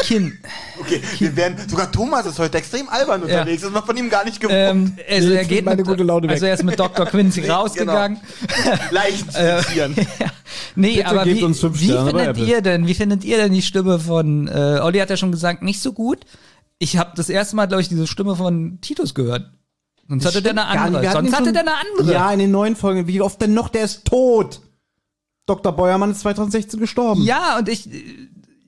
[0.00, 0.38] Kinn.
[0.80, 3.60] Okay, wir werden, sogar Thomas ist heute extrem albern unterwegs.
[3.60, 4.56] Das ist man von ihm gar nicht gewohnt.
[4.58, 6.30] Ähm, also Nee, er geht meine mit, gute Laune weg.
[6.30, 7.04] also er ist mit Dr.
[7.04, 8.18] Quincy rausgegangen.
[8.90, 9.94] Leicht zitieren.
[10.18, 10.26] Ja.
[10.76, 12.44] Nee, Bitte aber wie, uns fünf wie findet Apple.
[12.46, 15.62] ihr denn, wie findet ihr denn die Stimme von, äh, Olli hat ja schon gesagt,
[15.62, 16.20] nicht so gut.
[16.78, 19.50] Ich habe das erste Mal, glaube ich, diese Stimme von Titus gehört.
[20.08, 21.10] Sonst hatte der eine andere.
[21.12, 22.14] Sonst hatte der eine andere.
[22.14, 23.06] Ja, in den neuen Folgen.
[23.06, 23.68] Wie oft denn noch?
[23.68, 24.60] Der ist tot.
[25.54, 25.72] Dr.
[25.72, 27.22] Beuermann ist 2016 gestorben.
[27.22, 27.88] Ja, und ich,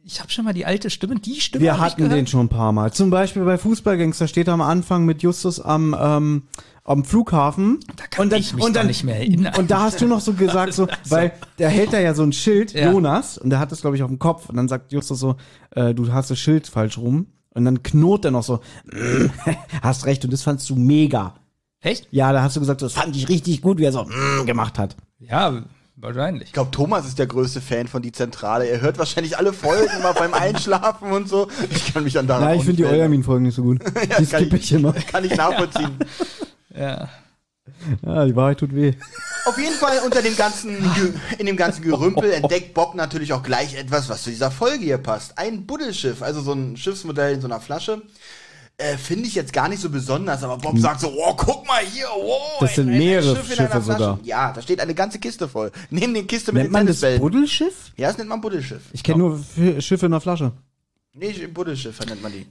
[0.05, 2.73] ich habe schon mal die alte Stimme, die Stimme Wir hatten den schon ein paar
[2.73, 2.93] Mal.
[2.93, 6.43] Zum Beispiel bei Fußballgangster steht er am Anfang mit Justus am, ähm,
[6.85, 7.81] am Flughafen.
[7.97, 9.55] Da kann ich mich und dann, nicht mehr erinnern.
[9.56, 12.32] Und da hast du noch so gesagt, so, weil der hält da ja so ein
[12.32, 12.90] Schild, Ja.
[12.93, 14.48] Jonas, und der hat das, glaube ich, auf dem Kopf.
[14.51, 15.36] Und dann sagt Justus so,
[15.70, 17.27] äh, du hast das Schild falsch rum.
[17.55, 18.61] Und dann knurrt er noch so,
[18.93, 19.27] "Mm,
[19.82, 21.35] hast recht, und das fandst du mega.
[21.81, 22.09] Echt?
[22.11, 24.78] Ja, da hast du gesagt, das fand ich richtig gut, wie er so mm, gemacht
[24.78, 24.97] hat.
[25.20, 25.62] Ja,
[25.97, 26.49] wahrscheinlich.
[26.49, 28.66] Ich glaube, Thomas ist der größte Fan von Die Zentrale.
[28.66, 31.49] Er hört wahrscheinlich alle Folgen immer beim Einschlafen und so.
[31.71, 32.85] Ich kann mich an daran Ja, ich finde die.
[32.87, 33.81] Eulermin-Folgen nicht so gut.
[34.03, 34.93] die kann skippe ich immer.
[34.93, 35.97] Kann ich nachvollziehen.
[36.77, 37.09] Ja.
[38.05, 38.95] Ja, die Wahrheit tut weh.
[39.45, 40.77] Auf jeden Fall unter dem ganzen,
[41.39, 44.99] in dem ganzen Gerümpel entdeckt Bob natürlich auch gleich etwas, was zu dieser Folge hier
[44.99, 45.39] passt.
[45.39, 48.03] Ein Buddelschiff, also so ein Schiffsmodell in so einer Flasche.
[48.77, 51.81] Äh, Finde ich jetzt gar nicht so besonders, aber Bob sagt so, oh, guck mal
[51.85, 52.59] hier, wow.
[52.61, 54.19] Das sind mehrere Schiff Schiffe sogar.
[54.25, 55.71] Ja, da steht eine ganze Kiste voll.
[55.91, 57.21] Neben den Kiste mit Nennt den man das.
[57.21, 57.93] Buddelschiff?
[57.97, 58.83] Ja, das nennt man Buddelschiff.
[58.93, 60.51] Ich kenne nur F- Schiffe in der Flasche.
[61.15, 62.47] Nee, Buddelschiff nennt man die.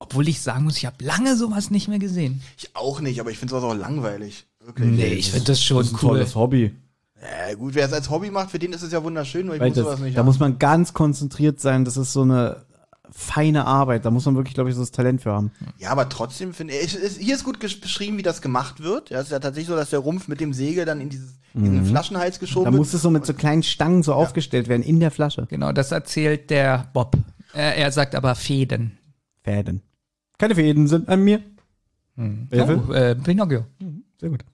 [0.00, 2.42] Obwohl ich sagen muss, ich habe lange sowas nicht mehr gesehen.
[2.56, 4.46] Ich auch nicht, aber ich finde sowas auch langweilig.
[4.64, 4.90] Wirklich.
[4.90, 6.08] Nee, ich finde das schon Das ist ein cool.
[6.10, 6.74] tolles Hobby.
[7.48, 9.60] Ja, gut, wer es als Hobby macht, für den ist es ja wunderschön, nur ich
[9.60, 10.26] Weil muss sowas das, nicht da haben.
[10.26, 11.84] muss man ganz konzentriert sein.
[11.84, 12.64] Das ist so eine
[13.10, 14.04] feine Arbeit.
[14.04, 15.50] Da muss man wirklich, glaube ich, so das Talent für haben.
[15.78, 19.10] Ja, aber trotzdem finde ich, ist- hier ist gut beschrieben, wie das gemacht wird.
[19.10, 21.38] Ja, es ist ja tatsächlich so, dass der Rumpf mit dem Segel dann in dieses,
[21.54, 22.64] in diesen Flaschenhals geschoben Mhm.
[22.66, 22.78] Da wird.
[22.80, 25.46] muss es so mit so kleinen Stangen so aufgestellt werden in der Flasche.
[25.48, 27.16] Genau, das erzählt der Bob.
[27.54, 28.98] Er, er sagt aber Fäden.
[29.42, 29.82] Fäden.
[30.38, 31.40] Keine Fäden sind an mir.
[32.16, 33.64] Wer Oh, äh, Pinocchio.
[34.20, 34.44] Sehr gut.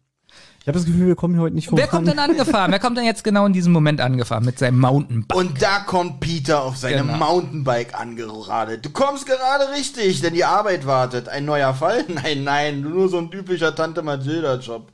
[0.64, 1.82] Ich habe das Gefühl, wir kommen hier heute nicht voran.
[1.82, 2.72] Wer kommt denn angefahren?
[2.72, 5.36] Wer kommt denn jetzt genau in diesem Moment angefahren mit seinem Mountainbike?
[5.36, 7.18] Und da kommt Peter auf seinem Genau.
[7.18, 8.82] Mountainbike angeradelt.
[8.82, 11.28] Du kommst gerade richtig, denn die Arbeit wartet.
[11.28, 12.06] Ein neuer Fall?
[12.08, 14.90] Nein, nein, nur so ein typischer Tante Mathilda-Job.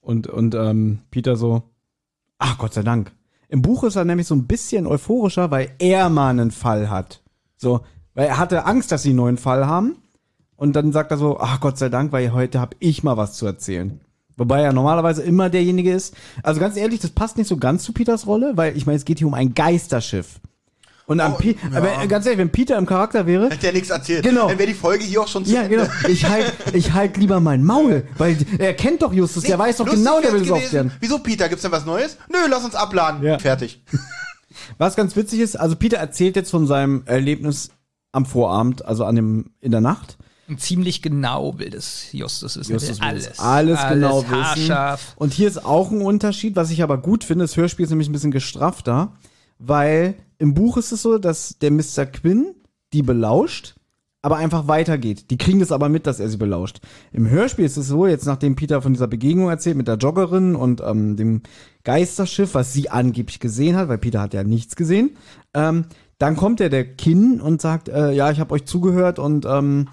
[0.00, 1.62] Und, und ähm, Peter so,
[2.38, 3.12] ach Gott sei Dank.
[3.50, 7.20] Im Buch ist er nämlich so ein bisschen euphorischer, weil er mal einen Fall hat.
[7.58, 7.82] So,
[8.14, 9.96] weil er hatte Angst, dass sie einen neuen Fall haben.
[10.56, 13.34] Und dann sagt er so, ach Gott sei Dank, weil heute habe ich mal was
[13.34, 14.00] zu erzählen.
[14.36, 16.14] Wobei er normalerweise immer derjenige ist.
[16.42, 19.04] Also ganz ehrlich, das passt nicht so ganz zu Peters Rolle, weil ich meine, es
[19.04, 20.40] geht hier um ein Geisterschiff.
[21.06, 21.56] Und Oh, Pe ja.
[21.76, 24.24] aber ganz ehrlich, wenn Peter im Charakter wäre, Hat der nichts erzählt.
[24.24, 24.48] Genau.
[24.48, 25.76] Dann wäre die Folge hier auch schon zu ja, Ende.
[25.76, 25.88] genau.
[26.08, 29.86] Ich halt, ich halt lieber mein Maul, weil er kennt doch Justus, der weiß doch
[29.90, 30.52] genau, der will gewesen.
[30.54, 30.92] aufklären.
[31.00, 31.48] Wieso, Peter?
[31.50, 32.16] Gibt's denn was Neues?
[32.30, 33.22] Nö, lass uns abladen.
[33.22, 33.38] Ja.
[33.38, 33.82] Fertig.
[34.78, 37.70] Was ganz witzig ist, also Peter erzählt jetzt von seinem Erlebnis
[38.12, 40.16] am Vorabend, also an dem, in der Nacht.
[40.58, 42.72] Ziemlich genau will das Justus wissen.
[42.72, 43.28] Justus will alles.
[43.28, 44.30] es alles genau wissen.
[44.30, 45.14] haarscharf.
[45.16, 47.44] Und hier ist auch ein Unterschied, was ich aber gut finde.
[47.44, 49.12] Das Hörspiel ist nämlich ein bisschen gestrafter,
[49.58, 52.06] weil im Buch ist es so, dass der Mr.
[52.06, 52.54] Quinn
[52.92, 53.74] die belauscht,
[54.22, 55.30] aber einfach weitergeht.
[55.30, 56.80] Die kriegen das aber mit, dass er sie belauscht.
[57.12, 60.56] Im Hörspiel ist es so, jetzt nachdem Peter von dieser Begegnung erzählt mit der Joggerin
[60.56, 61.42] und ähm, dem
[61.84, 65.16] Geisterschiff, was sie angeblich gesehen hat, weil Peter hat ja nichts gesehen,
[65.52, 65.86] ähm,
[66.18, 69.88] dann kommt der der Kinn und sagt, äh, ja, ich habe euch zugehört und ähm,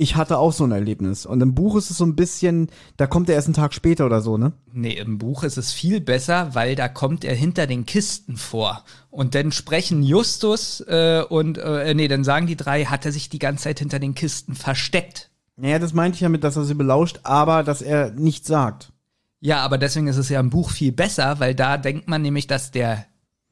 [0.00, 1.26] ich hatte auch so ein Erlebnis.
[1.26, 4.06] Und im Buch ist es so ein bisschen, da kommt er erst einen Tag später
[4.06, 4.52] oder so, ne?
[4.72, 8.82] Nee, im Buch ist es viel besser, weil da kommt er hinter den Kisten vor.
[9.10, 13.28] Und dann sprechen Justus äh, und, äh, nee, dann sagen die drei, hat er sich
[13.28, 15.28] die ganze Zeit hinter den Kisten versteckt.
[15.56, 18.92] Naja, das meinte ich ja mit, dass er sie belauscht, aber dass er nichts sagt.
[19.40, 22.46] Ja, aber deswegen ist es ja im Buch viel besser, weil da denkt man nämlich,
[22.46, 23.04] dass der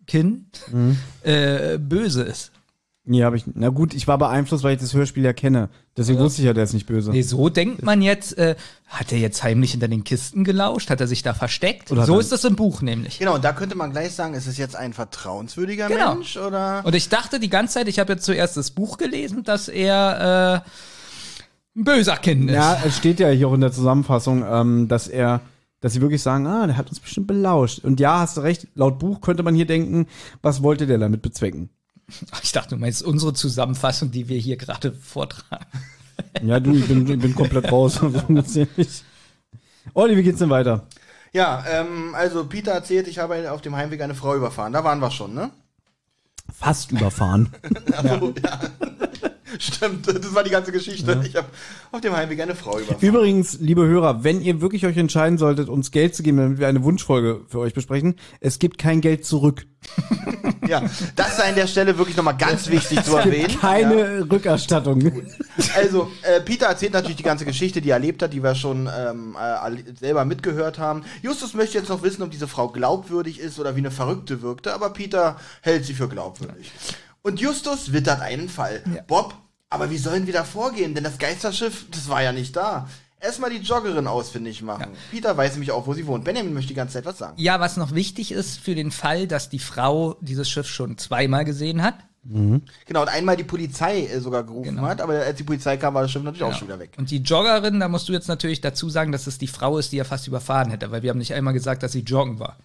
[0.07, 0.65] Kind
[1.23, 2.53] äh, böse ist.
[3.11, 3.45] Nee, habe ich.
[3.55, 5.71] Na gut, ich war beeinflusst, weil ich das Hörspiel ja kenne.
[5.97, 7.11] Deswegen wusste ich ja, der ist nicht böse.
[7.11, 8.55] Nee, so denkt man jetzt, äh,
[8.87, 10.91] hat er jetzt heimlich hinter den Kisten gelauscht?
[10.91, 11.91] Hat er sich da versteckt?
[11.91, 13.19] Oder so ist das im Buch nämlich.
[13.19, 16.17] Genau, und da könnte man gleich sagen, ist es jetzt ein vertrauenswürdiger Genau.
[16.17, 16.83] Mensch oder?
[16.85, 20.63] Und ich dachte die ganze Zeit, ich habe jetzt zuerst das Buch gelesen, dass er
[21.75, 22.57] äh, ein böser Kind ist.
[22.57, 25.41] Ja, es steht ja hier auch in der Zusammenfassung, ähm, dass er,
[25.81, 27.85] dass sie wirklich sagen, ah, der hat uns bestimmt belauscht.
[27.85, 30.07] Und ja, hast du recht, laut Buch könnte man hier denken,
[30.43, 31.71] was wollte der damit bezwecken?
[32.43, 35.67] Ich dachte, du meinst unsere Zusammenfassung, die wir hier gerade vortragen.
[36.43, 38.01] Ja, du, ich bin, ich bin komplett raus.
[39.95, 40.87] Olli, wie geht's denn weiter?
[41.33, 44.73] Ja, ähm, also Peter erzählt, ich habe auf dem Heimweg eine Frau überfahren.
[44.73, 45.51] Da waren wir schon, ne?
[46.53, 47.53] Fast überfahren.
[47.93, 48.61] Also, ja.
[49.59, 51.23] Stimmt, das war die ganze Geschichte.
[51.27, 51.49] Ich habe
[51.93, 53.01] auf dem Heimweg eine Frau überfahren.
[53.01, 56.69] Übrigens, liebe Hörer, wenn ihr wirklich euch entscheiden solltet, uns Geld zu geben, damit wir
[56.69, 59.67] eine Wunschfolge für euch besprechen, es gibt kein Geld zurück.
[60.67, 60.83] Ja,
[61.17, 63.59] das sei an der Stelle wirklich nochmal ganz wichtig zu erwähnen.
[63.61, 65.13] Keine Rückerstattung.
[65.75, 68.89] Also, äh, Peter erzählt natürlich die ganze Geschichte, die er erlebt hat, die wir schon
[68.95, 71.05] ähm, äh, selber mitgehört haben.
[71.23, 74.75] Justus möchte jetzt noch wissen, ob diese Frau glaubwürdig ist oder wie eine Verrückte wirkte,
[74.75, 76.71] aber Peter hält sie für glaubwürdig.
[77.23, 78.83] Und Justus wittert einen Fall.
[79.07, 79.35] Bob,
[79.71, 80.95] aber wie sollen wir da vorgehen?
[80.95, 82.89] Denn das Geisterschiff, das war ja nicht da.
[83.21, 84.93] Erstmal die Joggerin ausfindig machen.
[85.11, 86.25] Peter weiß nämlich auch, wo sie wohnt.
[86.25, 87.35] Benjamin möchte die ganze Zeit was sagen.
[87.37, 91.45] Ja, was noch wichtig ist für den Fall, dass die Frau dieses Schiff schon zweimal
[91.45, 91.97] gesehen hat.
[92.25, 94.83] Genau, und einmal die Polizei äh, sogar gerufen Genau.
[94.87, 96.91] hat, aber als die Polizei kam, war das Schiff natürlich auch schon wieder weg.
[96.99, 99.93] Und die Joggerin, da musst du jetzt natürlich dazu sagen, dass es die Frau ist,
[99.93, 102.59] die er fast überfahren hätte, weil wir haben nicht einmal gesagt, dass sie joggen war.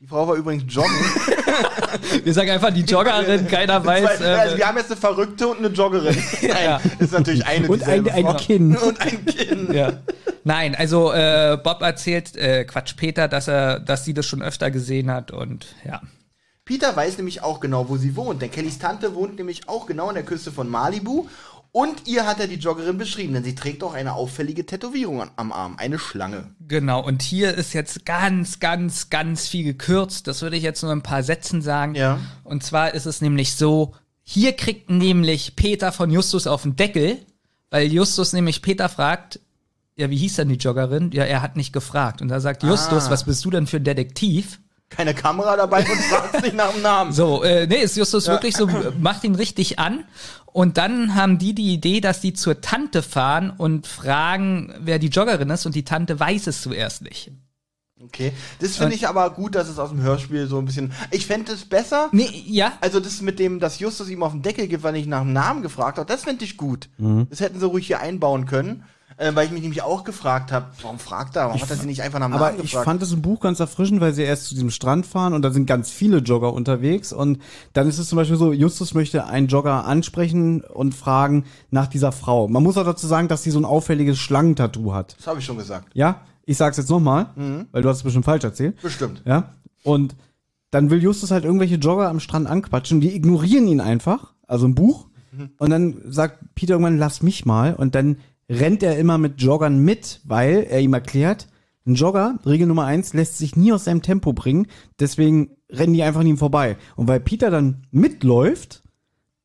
[0.00, 0.90] Die Frau war übrigens joggen.
[2.24, 4.22] Wir sagen einfach die Joggerin, keiner weiß.
[4.22, 6.16] Also Äh, wir haben jetzt eine Verrückte und eine Joggerin.
[6.42, 8.34] Nein, das ist natürlich eine Und ein, ein Frau.
[8.34, 8.76] Kinn.
[8.76, 9.72] Und ein Kind.
[9.74, 9.92] ja.
[10.42, 14.70] Nein, also äh, Bob erzählt, äh, Quatsch, Peter, dass er, dass sie das schon öfter
[14.70, 16.00] gesehen hat und ja.
[16.64, 18.40] Peter weiß nämlich auch genau, wo sie wohnt.
[18.40, 21.26] Denn Kellys Tante wohnt nämlich auch genau an der Küste von Malibu.
[21.72, 25.52] Und ihr hat er die Joggerin beschrieben, denn sie trägt auch eine auffällige Tätowierung am
[25.52, 25.76] Arm.
[25.78, 26.50] Eine Schlange.
[26.66, 30.26] Genau, und hier ist jetzt ganz, ganz, ganz viel gekürzt.
[30.26, 31.94] Das würde ich jetzt nur in ein paar Sätzen sagen.
[31.94, 32.18] Ja.
[32.42, 37.18] Und zwar ist es nämlich so, hier kriegt nämlich Peter von Justus auf den Deckel,
[37.70, 39.38] weil Justus nämlich Peter fragt,
[39.96, 41.10] ja, wie hieß denn die Joggerin?
[41.12, 42.20] Ja, er hat nicht gefragt.
[42.20, 43.10] Und da sagt Justus, Ah.
[43.10, 44.58] was bist du denn für ein Detektiv?
[44.88, 47.12] Keine Kamera dabei und fragt nicht nach dem Namen.
[47.12, 48.68] So, äh, nee, ist Justus wirklich so,
[48.98, 50.02] macht ihn richtig an.
[50.52, 55.08] Und dann haben die die Idee, dass die zur Tante fahren und fragen, wer die
[55.08, 55.66] Joggerin ist.
[55.66, 57.30] Und die Tante weiß es zuerst nicht.
[58.02, 58.32] Okay.
[58.60, 60.92] Das finde ich aber gut, dass es aus dem Hörspiel so ein bisschen.
[61.10, 62.08] Ich fände es besser.
[62.12, 65.06] Nee, ja, Also das mit dem, dass Justus ihm auf den Deckel gibt, weil ich
[65.06, 66.88] nach dem Namen gefragt habe, das fände ich gut.
[66.96, 67.26] Mhm.
[67.28, 68.84] Das hätten sie ruhig hier einbauen können.
[69.16, 71.46] Äh, weil ich mich nämlich auch gefragt habe, warum fragt er?
[71.48, 72.84] Warum hat er sie nicht einfach nach dem Aber Namen ich gefragt?
[72.86, 75.50] fand es im Buch ganz erfrischend, weil sie erst zu diesem Strand fahren und da
[75.50, 77.38] sind ganz viele Jogger unterwegs und
[77.74, 82.12] dann ist es zum Beispiel so, Justus möchte einen Jogger ansprechen und fragen nach dieser
[82.12, 82.48] Frau.
[82.48, 85.16] Man muss auch dazu sagen, dass sie so ein auffälliges Schlangentattoo hat.
[85.18, 85.88] das habe ich schon gesagt.
[85.92, 87.26] Ja, ich sag's jetzt nochmal,
[87.72, 88.80] weil du hast es bestimmt falsch erzählt.
[88.80, 89.22] Bestimmt.
[89.26, 89.50] Ja,
[89.82, 90.16] und
[90.70, 94.74] dann will Justus halt irgendwelche Jogger am Strand anquatschen, die ignorieren ihn einfach, also im
[94.74, 95.08] Buch.
[95.58, 97.74] Und dann sagt Peter irgendwann, lass mich mal.
[97.74, 98.16] Und dann
[98.50, 101.46] rennt er immer mit Joggern mit, weil er ihm erklärt,
[101.86, 104.66] ein Jogger, Regel Nummer eins, lässt sich nie aus seinem Tempo bringen.
[104.98, 106.76] Deswegen rennen die einfach an ihm vorbei.
[106.96, 108.82] Und weil Peter dann mitläuft,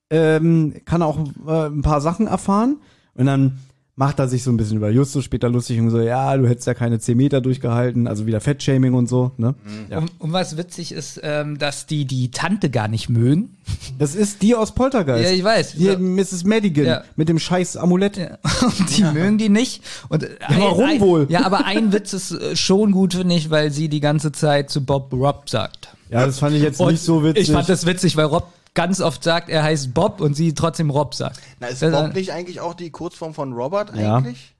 [0.09, 2.81] ähm, kann er auch äh, ein paar Sachen erfahren.
[3.13, 3.59] Und dann
[3.97, 6.67] macht er sich so ein bisschen über Justus später lustig und so, ja, du hättest
[6.67, 9.55] ja keine 10 Meter durchgehalten, also wieder Fettshaming und so, ne?
[9.89, 9.99] Ja.
[9.99, 13.55] Und, und was witzig ist, ähm, dass die die Tante gar nicht mögen.
[13.97, 15.23] Das ist die aus Poltergeist.
[15.23, 15.73] Ja, ich weiß.
[15.73, 15.97] Die Ja.
[15.97, 16.43] Mrs.
[16.43, 17.03] Madigan Ja.
[17.15, 18.17] mit dem scheiß Amulett.
[18.61, 19.81] Und die mögen die nicht.
[20.09, 21.27] Und ein, warum ein, wohl?
[21.29, 24.69] Ja, aber ein Witz ist äh, schon gut, finde ich, weil sie die ganze Zeit
[24.69, 25.95] zu Bob Rob sagt.
[26.09, 27.43] Ja, das fand ich jetzt Und nicht so witzig.
[27.47, 30.91] Ich fand das witzig, weil Rob ganz oft sagt, er heißt Bob und sie trotzdem
[30.91, 31.39] Rob sagt.
[31.59, 34.17] Na, ist Das- Bob nicht eigentlich auch die Kurzform von Robert Ja.
[34.17, 34.51] eigentlich?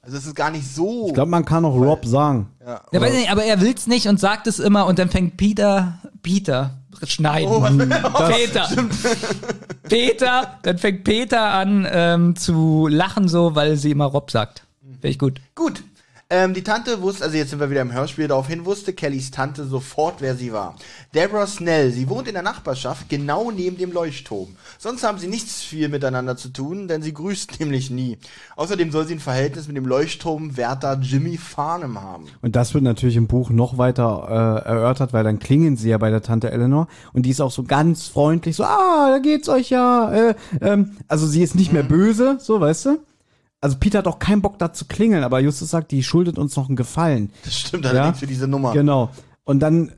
[0.00, 1.06] Also es ist gar nicht so.
[1.08, 2.50] ich glaube, man kann auch Rob sagen.
[2.66, 2.80] ja.
[2.92, 5.98] Ja, weiß nicht, aber er will's nicht und sagt es immer und dann fängt Peter,
[6.22, 7.48] Peter, schneiden.
[7.50, 7.60] Oh,
[8.28, 8.68] Peter,
[9.88, 14.64] Peter, dann fängt Peter an ähm, zu lachen so, weil sie immer Rob sagt.
[14.82, 15.40] Finde ich gut.
[15.54, 15.82] Gut.
[16.30, 19.66] Ähm, die Tante wusste, also jetzt sind wir wieder im Hörspiel, daraufhin wusste Kellys Tante
[19.66, 20.74] sofort, wer sie war.
[21.14, 24.56] Deborah Snell, sie wohnt in der Nachbarschaft, genau neben dem Leuchtturm.
[24.78, 28.16] Sonst haben sie nichts viel miteinander zu tun, denn sie grüßt nämlich nie.
[28.56, 32.24] Außerdem soll sie ein Verhältnis mit dem Leuchtturmwärter Jimmy Farnham haben.
[32.40, 35.98] Und das wird natürlich im Buch noch weiter äh, erörtert, weil dann klingen sie ja
[35.98, 39.48] bei der Tante Eleanor und die ist auch so ganz freundlich, so, ah, da geht's
[39.50, 40.10] euch ja.
[40.12, 42.98] Äh, ähm, also sie ist nicht mehr böse, so, weißt du?
[43.64, 46.54] Also Peter hat auch keinen Bock da zu klingeln, aber Justus sagt, die schuldet uns
[46.54, 47.32] noch einen Gefallen.
[47.44, 48.74] Das stimmt allerdings für diese Nummer.
[48.74, 49.08] Genau.
[49.44, 49.92] Und dann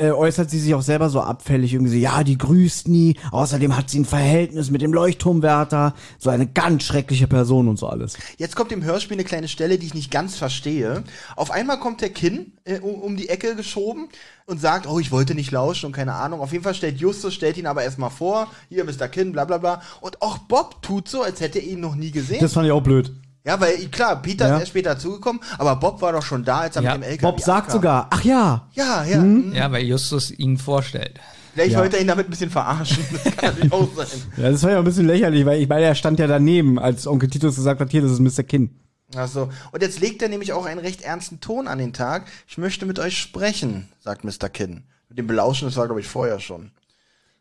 [0.00, 3.76] äh, äußert sie sich auch selber so abfällig irgendwie so, ja, die grüßt nie, außerdem
[3.76, 8.16] hat sie ein Verhältnis mit dem Leuchtturmwärter, so eine ganz schreckliche Person und so alles.
[8.38, 11.04] Jetzt kommt im Hörspiel eine kleine Stelle, die ich nicht ganz verstehe.
[11.36, 14.08] Auf einmal kommt der Kinn äh, um, um die Ecke geschoben
[14.46, 16.40] und sagt, oh, ich wollte nicht lauschen und keine Ahnung.
[16.40, 19.08] Auf jeden Fall stellt Justus, stellt ihn aber erstmal vor, hier Mr.
[19.08, 19.82] Kinn, bla bla bla.
[20.00, 22.40] Und auch Bob tut so, als hätte er ihn noch nie gesehen.
[22.40, 23.12] Das fand ich auch blöd.
[23.44, 24.54] Ja, weil klar, Peter Ja.
[24.54, 27.10] ist erst später dazugekommen, aber Bob war doch schon da, als er Ja, mit dem
[27.10, 27.72] LKW Bob sagt ankam.
[27.72, 29.24] sogar, ach ja, Ja, ja.
[29.52, 31.18] Ja, weil Justus ihn vorstellt.
[31.54, 31.80] Vielleicht Ja.
[31.80, 33.02] wollte er ihn damit ein bisschen verarschen.
[33.24, 34.06] Das kann natürlich auch sein.
[34.36, 37.06] Ja, das war ja ein bisschen lächerlich, weil ich meine, er stand ja daneben, als
[37.06, 38.42] Onkel Titus gesagt hat, hier, das ist Mr.
[38.44, 38.70] Kinn.
[39.16, 39.48] Ach so.
[39.72, 42.26] Und jetzt legt er nämlich auch einen recht ernsten Ton an den Tag.
[42.46, 44.48] Ich möchte mit euch sprechen, sagt Mr.
[44.48, 44.84] Kinn.
[45.08, 46.70] Mit dem Belauschen, das war, glaube ich, vorher schon.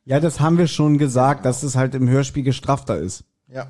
[0.05, 3.23] Ja, das haben wir schon gesagt, dass es halt im Hörspiel gestrafter ist.
[3.47, 3.67] Ja.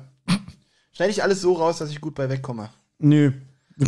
[0.92, 2.70] Schneide ich alles so raus, dass ich gut bei wegkomme.
[2.98, 3.32] Nö,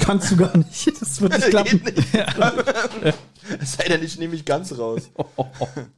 [0.00, 0.92] kannst du gar nicht.
[1.00, 1.82] Das wird nicht klappen.
[1.84, 3.18] Geht nicht.
[3.60, 5.10] Es sei denn, ich nehme mich ganz raus.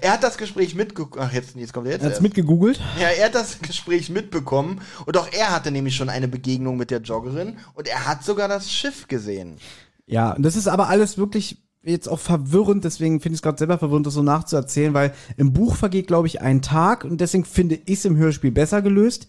[0.00, 1.24] Er hat das Gespräch mitgekommen.
[1.28, 2.02] Ach, jetzt, jetzt kommt er jetzt.
[2.02, 2.22] Er hat's erst.
[2.22, 2.80] mitgegoogelt.
[3.00, 6.90] Ja, er hat das Gespräch mitbekommen und auch er hatte nämlich schon eine Begegnung mit
[6.90, 9.58] der Joggerin und er hat sogar das Schiff gesehen.
[10.06, 13.58] Ja, und das ist aber alles wirklich jetzt auch verwirrend, deswegen finde ich es gerade
[13.58, 17.44] selber verwirrend, das so nachzuerzählen, weil im Buch vergeht, glaube ich, ein Tag und deswegen
[17.44, 19.28] finde ich es im Hörspiel besser gelöst.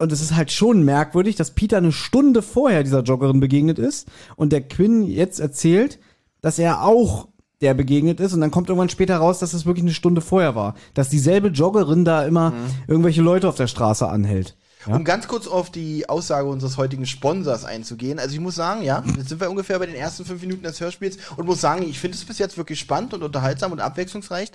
[0.00, 4.08] Und es ist halt schon merkwürdig, dass Peter eine Stunde vorher dieser Joggerin begegnet ist
[4.34, 5.98] und der Quinn jetzt erzählt,
[6.40, 7.28] dass er auch
[7.60, 10.54] der begegnet ist und dann kommt irgendwann später raus, dass es wirklich eine Stunde vorher
[10.54, 10.74] war.
[10.94, 12.54] Dass dieselbe Joggerin da immer
[12.88, 14.56] irgendwelche Leute auf der Straße anhält.
[14.86, 14.96] Ja?
[14.96, 18.18] Um ganz kurz auf die Aussage unseres heutigen Sponsors einzugehen.
[18.18, 20.80] Also ich muss sagen, ja, jetzt sind wir ungefähr bei den ersten fünf Minuten des
[20.80, 24.50] Hörspiels und muss sagen, ich finde es bis jetzt wirklich spannend und unterhaltsam und abwechslungsreich.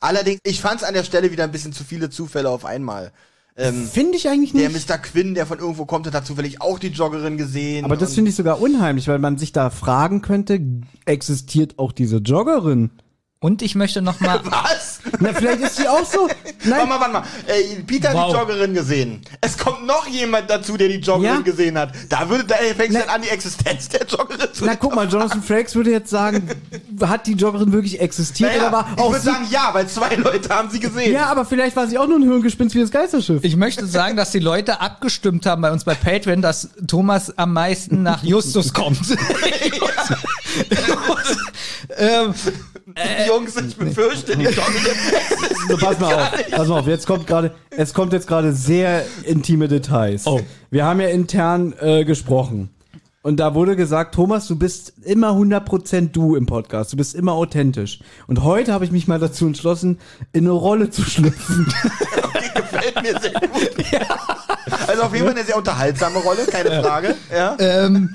[0.00, 3.12] Allerdings, ich fand es an der Stelle wieder ein bisschen zu viele Zufälle auf einmal.
[3.60, 4.88] Ähm, Finde ich eigentlich der nicht.
[4.88, 4.98] Mr.
[4.98, 7.84] Quinn, der von irgendwo kommt hat zufällig auch die Joggerin gesehen.
[7.84, 10.60] Aber das finde ich sogar unheimlich, weil man sich da fragen könnte,
[11.04, 12.90] existiert auch diese Joggerin?
[13.40, 14.98] Und ich möchte noch mal Was?
[15.20, 16.22] Na, vielleicht ist sie auch so.
[16.26, 17.22] Warte Nein, mal, warte mal.
[17.46, 18.32] Äh, Peter hat Wow.
[18.32, 19.22] die Joggerin gesehen.
[19.40, 21.40] Es kommt noch jemand dazu, der die Joggerin Ja.
[21.42, 21.92] gesehen hat.
[22.08, 24.92] Da würde, da fängst du Na- dann an, die Existenz der Joggerin zu na guck
[24.96, 26.48] mal, Jonathan Frakes würde jetzt sagen,
[27.00, 29.30] hat die Joggerin wirklich existiert Naja, oder war ich auch würde sie?
[29.30, 31.12] sagen, ja, weil zwei Leute haben sie gesehen.
[31.12, 33.44] ja, aber vielleicht war sie auch nur ein Hirngespinst wie das Geisterschiff.
[33.44, 37.52] Ich möchte sagen, dass die Leute abgestimmt haben bei uns bei Patreon, dass Thomas am
[37.52, 38.98] meisten nach Justus kommt.
[41.96, 42.34] ähm,
[43.28, 44.64] Jungs, ich befürchte, die Joggerin.
[45.68, 49.04] So, pass mal auf, pass mal auf, jetzt kommt gerade, es kommt jetzt gerade sehr
[49.24, 50.26] intime Details.
[50.26, 50.40] Oh.
[50.70, 52.70] Wir haben ja intern äh, gesprochen.
[53.20, 56.92] Und da wurde gesagt, Thomas, du bist immer 100% du im Podcast.
[56.94, 57.98] Du bist immer authentisch.
[58.26, 59.98] Und heute habe ich mich mal dazu entschlossen,
[60.32, 61.66] in eine Rolle zu schlüpfen.
[62.34, 63.70] Die gefällt mir sehr gut.
[64.86, 67.16] Also auf jeden Fall eine sehr unterhaltsame Rolle, keine Frage.
[67.30, 67.56] Ja.
[67.58, 68.14] ähm,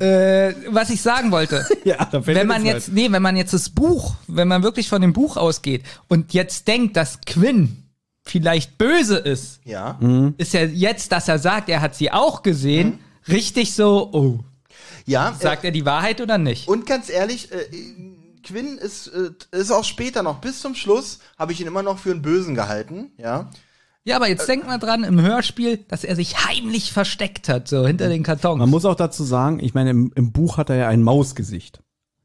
[0.00, 1.66] äh, was ich sagen wollte.
[1.84, 4.88] ja, da fällt wenn man jetzt, nee, wenn man jetzt das Buch, wenn man wirklich
[4.88, 7.84] von dem Buch ausgeht und jetzt denkt, dass Quinn
[8.24, 9.98] vielleicht böse ist, Ja.
[10.38, 14.38] ist ja jetzt, dass er sagt, er hat sie auch gesehen, richtig so, oh,
[15.06, 15.36] Ja.
[15.40, 16.68] sagt er die Wahrheit oder nicht?
[16.68, 17.66] Und ganz ehrlich, äh,
[18.44, 21.98] Quinn ist, äh, ist auch später noch, bis zum Schluss, habe ich ihn immer noch
[21.98, 23.50] für einen Bösen gehalten, ja.
[24.04, 27.86] Ja, aber jetzt denkt mal dran im Hörspiel, dass er sich heimlich versteckt hat, so
[27.86, 28.58] hinter den Kartons.
[28.58, 31.80] Man muss auch dazu sagen, ich meine, im, im Buch hat er ja ein Mausgesicht.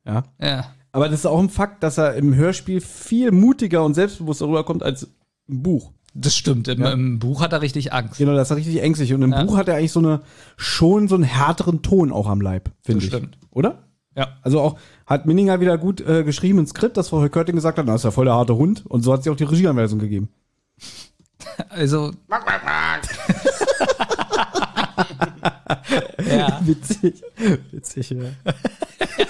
[0.06, 0.24] Ja.
[0.42, 0.66] ja.
[0.92, 4.82] Aber das ist auch ein Fakt, dass er im Hörspiel viel mutiger und selbstbewusster rüberkommt
[4.82, 5.08] als
[5.48, 5.92] im Buch.
[6.16, 6.68] Das stimmt.
[6.68, 6.92] Im, Ja.
[6.94, 8.18] im Buch hat er richtig Angst.
[8.18, 9.14] Genau, das ist richtig ängstlich.
[9.14, 9.44] Und im Ja.
[9.44, 10.22] Buch hat er eigentlich so eine,
[10.56, 13.10] schon so einen härteren Ton auch am Leib, finde Das ich.
[13.16, 13.38] stimmt.
[13.52, 13.84] Oder?
[14.16, 14.30] Ja.
[14.42, 17.86] Also auch, hat Minninger wieder gut äh, geschrieben ins Skript, dass Frau Höckerting gesagt hat,
[17.86, 18.84] na, ist ja voll der harte Hund.
[18.88, 20.30] Und so hat sie auch die Regieanweisung gegeben.
[21.70, 22.12] Also,
[26.30, 26.60] ja.
[26.64, 27.24] Witzig.
[27.72, 28.30] Witzig, ja.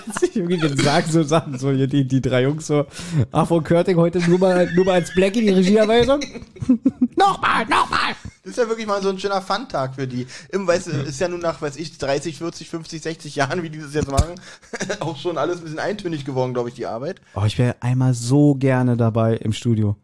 [0.06, 2.86] Witzig, irgendwie den sagen so Sachen, so hier die, die drei Jungs so,
[3.32, 6.20] ach, Frau Körting heute nur mal, nur mal als Blackie die Regieanweisung?
[7.16, 8.16] nochmal, nochmal!
[8.44, 10.26] Das ist ja wirklich mal so ein schöner Fun-Tag für die.
[10.50, 13.80] Im, weißt ist ja nun nach, weiß ich, 30, 40, 50, 60 Jahren, wie die
[13.80, 14.36] das jetzt machen,
[15.00, 17.22] auch schon alles ein bisschen eintönig geworden, glaube ich, die Arbeit.
[17.36, 19.98] Oh, ich wäre einmal so gerne dabei im Studio.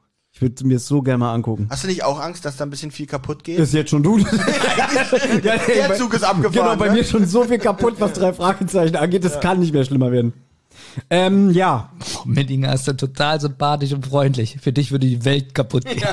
[0.44, 1.68] Ich würde mir das so gerne mal angucken.
[1.70, 3.60] Hast du nicht auch Angst, dass da ein bisschen viel kaputt geht?
[3.60, 4.18] Ist jetzt schon du.
[4.18, 4.28] ja,
[5.42, 6.52] Der Zug ist abgefahren.
[6.52, 6.96] Genau, bei ne?
[6.96, 9.24] mir schon so viel kaputt, was drei Fragezeichen angeht.
[9.24, 10.34] Das kann nicht mehr schlimmer werden.
[11.10, 11.92] Ähm, ja.
[12.26, 14.58] Meddinger ist dann total sympathisch und freundlich.
[14.62, 16.04] Für dich würde die Welt kaputt gehen.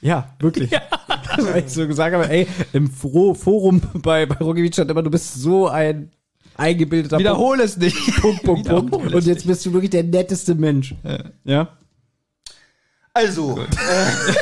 [0.00, 0.70] Ja, wirklich.
[1.38, 5.10] Weil ich so gesagt habe, ey, im Fro Forum bei, bei Rocky stand immer, du
[5.10, 6.10] bist so ein
[6.56, 7.96] eingebildeter Wiederhol es nicht.
[8.20, 9.14] Punkt, Punkt, Punkt.
[9.14, 10.94] Und jetzt bist du wirklich der netteste Mensch.
[11.44, 11.68] Ja?
[13.16, 14.32] Also, äh,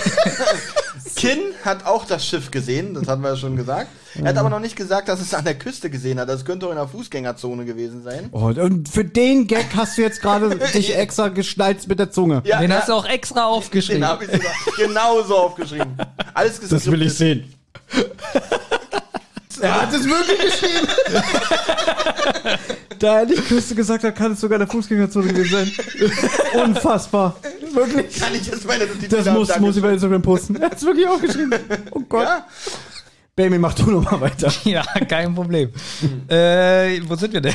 [1.15, 3.89] Kin hat auch das Schiff gesehen, das hatten wir ja schon gesagt.
[4.15, 6.31] Er hat aber noch nicht gesagt, dass es an der Küste gesehen hat.
[6.31, 8.31] Das könnte auch in der Fußgängerzone gewesen sein.
[8.33, 12.41] Oh, und für den Gag hast du jetzt gerade dich extra geschnalzt mit der Zunge.
[12.47, 14.07] Ja, Den ja, hast du auch extra den aufgeschrieben.
[14.07, 15.95] habe ich sogar genauso aufgeschrieben.
[16.33, 17.11] Alles geskriptet.
[17.11, 17.55] sehen.
[19.63, 20.89] Er hat es wirklich geschrieben.
[22.99, 25.73] da er nicht Küste gesagt hat, kann es sogar in der Fußgängerzone gewesen sein.
[26.65, 27.37] Unfassbar.
[27.73, 28.21] Wirklich.
[28.21, 30.57] Kann ich jetzt meine Notizen Das muss, muss ich bei Instagram posten.
[30.57, 31.55] Er hat es wirklich aufgeschrieben.
[31.93, 32.25] Oh Gott.
[32.25, 32.47] Ja?
[33.35, 34.53] Baby, mach du nochmal weiter.
[34.65, 35.73] Ja, kein Problem.
[36.29, 37.55] äh, wo sind wir denn?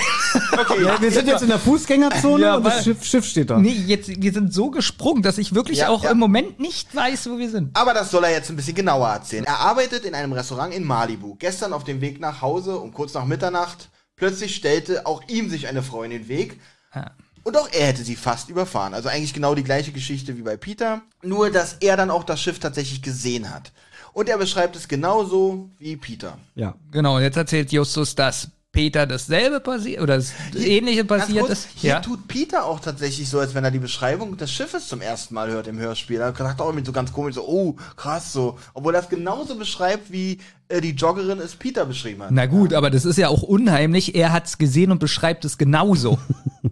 [0.53, 3.59] Okay, Ja, wir sind jetzt in der Fußgängerzone Ja, und das Schiff, Schiff steht da.
[3.59, 6.11] Nee, jetzt, wir sind so gesprungen, dass ich wirklich Ja, auch ja.
[6.11, 7.77] im Moment nicht weiß, wo wir sind.
[7.77, 9.43] Aber das soll er jetzt ein bisschen genauer erzählen.
[9.45, 11.35] Er arbeitet in einem Restaurant in Malibu.
[11.35, 13.89] Gestern auf dem Weg nach Hause um kurz nach Mitternacht.
[14.15, 16.59] Plötzlich stellte auch ihm sich eine Frau in den Weg.
[16.95, 17.11] Ja.
[17.43, 18.95] Und auch er hätte sie fast überfahren.
[18.95, 21.01] Also eigentlich genau die gleiche Geschichte wie bei Peter.
[21.21, 23.71] Nur, dass er dann auch das Schiff tatsächlich gesehen hat.
[24.17, 26.39] Und er beschreibt es genauso wie Peter.
[26.55, 26.73] Ja.
[26.89, 31.51] Genau, und jetzt erzählt Justus, dass Peter dasselbe passiert oder das Ähnliche Ganz passiert kurz,
[31.51, 31.67] ist.
[31.75, 31.99] Hier Ja.
[31.99, 35.51] tut Peter auch tatsächlich so, als wenn er die Beschreibung des Schiffes zum ersten Mal
[35.51, 36.19] hört im Hörspiel.
[36.19, 38.57] Er sagt auch mit so ganz komisch so, oh, krass so.
[38.73, 40.39] Obwohl er es genauso beschreibt, wie
[40.69, 42.31] die Joggerin es Peter beschrieben hat.
[42.31, 44.15] Na gut, aber das ist ja auch unheimlich.
[44.15, 46.17] Er hat es gesehen und beschreibt es genauso.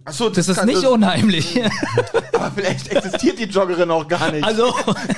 [0.04, 1.58] Achso, Das ist kann- nicht unheimlich.
[2.34, 4.44] Aber vielleicht existiert die Joggerin auch gar nicht.
[4.44, 4.66] Also,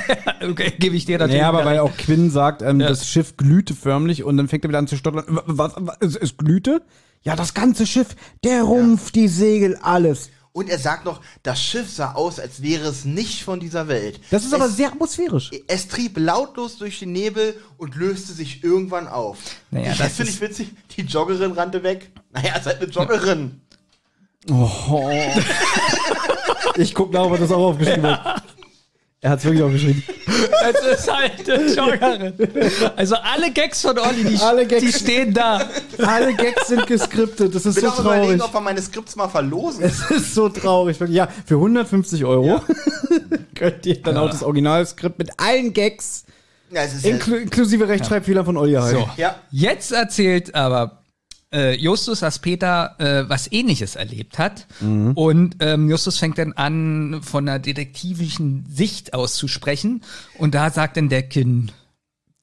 [0.49, 1.41] okay, gebe ich dir natürlich.
[1.41, 4.69] Ja, aber weil auch Quinn sagt, ähm, das Schiff glühte förmlich und dann fängt er
[4.69, 5.25] wieder an zu stottern.
[5.47, 6.81] Was, was es, es glühte?
[7.23, 8.15] Ja, das ganze Schiff,
[8.45, 10.31] der Rumpf, die Segel, alles.
[10.59, 14.19] Und er sagt noch, das Schiff sah aus, als wäre es nicht von dieser Welt.
[14.33, 15.53] Das ist aber es, sehr atmosphärisch.
[15.69, 19.39] Es trieb lautlos durch den Nebel und löste sich irgendwann auf.
[19.71, 20.71] Naja, das das finde ich witzig.
[20.97, 22.11] Die Joggerin rannte weg.
[22.33, 23.61] Naja, halt eine Joggerin.
[26.77, 28.43] Ich guck nach, ob das auch aufgeschrieben hat.
[29.21, 30.03] Er hat es wirklich aufgeschrieben.
[30.71, 31.49] Es ist halt.
[32.97, 34.81] Also alle Gags von Olli, die, Alle Gags.
[34.85, 35.61] die stehen da.
[35.99, 37.53] Alle Gags sind geskriptet.
[37.53, 38.43] Das ist Bin so auch überlegen, traurig.
[38.45, 39.83] ob wir meine Skripts mal verlosen.
[39.85, 40.97] Es ist so traurig.
[41.09, 42.61] Ja, für 150 Euro
[43.57, 46.25] könnt ihr dann auch das Originalskript mit allen Gags,
[46.71, 49.01] Ja, es ist ja, inklu inklusive Rechtschreibfehler von Olli erhalten.
[49.01, 49.09] So.
[49.17, 49.35] ja.
[49.51, 50.98] Jetzt erzählt aber
[51.53, 54.67] äh, Justus, dass Peter äh, was ähnliches erlebt hat.
[55.15, 60.03] Und ähm, Justus fängt dann an, von einer detektivischen Sicht aus zu sprechen.
[60.37, 61.73] Und da sagt dann der Kind,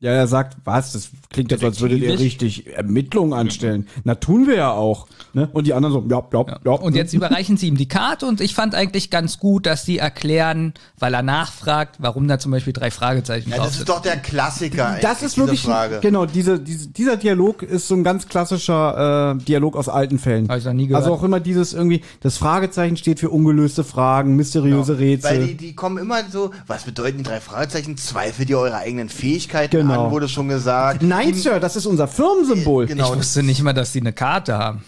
[0.02, 0.92] Ja, er sagt, was?
[0.92, 3.88] Das klingt jetzt, als würdet ihr richtig Ermittlungen anstellen.
[4.04, 5.08] Na, tun wir ja auch.
[5.32, 5.50] Ne?
[5.54, 6.72] Und die anderen so, ja, ja, ja.
[6.74, 9.98] Und jetzt überreichen sie ihm die Karte und ich fand eigentlich ganz gut, dass sie
[9.98, 14.02] erklären, weil er nachfragt, warum da zum Beispiel drei Fragezeichen ja, drauf das ist doch
[14.02, 14.98] der Klassiker.
[15.02, 16.00] Das ist diese wirklich, Frage.
[16.02, 20.50] genau, diese, diese, dieser Dialog ist so ein ganz klassischer äh, Dialog aus alten Fällen.
[20.50, 21.04] Hab ich noch nie gehört.
[21.06, 25.32] Also auch immer dieses irgendwie, das Fragezeichen steht für ungelöste Fragen, mysteriöse Rätsel.
[25.32, 25.42] Genau.
[25.42, 27.96] Weil die, die kommen immer so, was bedeuten die drei Fragezeichen?
[27.96, 29.85] Zweifelt ihr eure eigenen Fähigkeiten Genau.
[29.91, 31.02] An, wurde schon gesagt.
[31.02, 32.86] Nein, Sir, das ist unser Firmensymbol.
[32.88, 33.14] Genau.
[33.14, 34.84] Ich wusste nicht mal, dass sie eine Karte haben.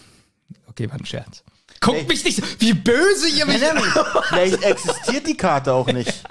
[0.68, 1.44] Okay, war ein Scherz.
[1.80, 3.62] Guckt mich nicht, wie böse ihr mich.
[4.30, 6.12] Vielleicht existiert die Karte auch nicht.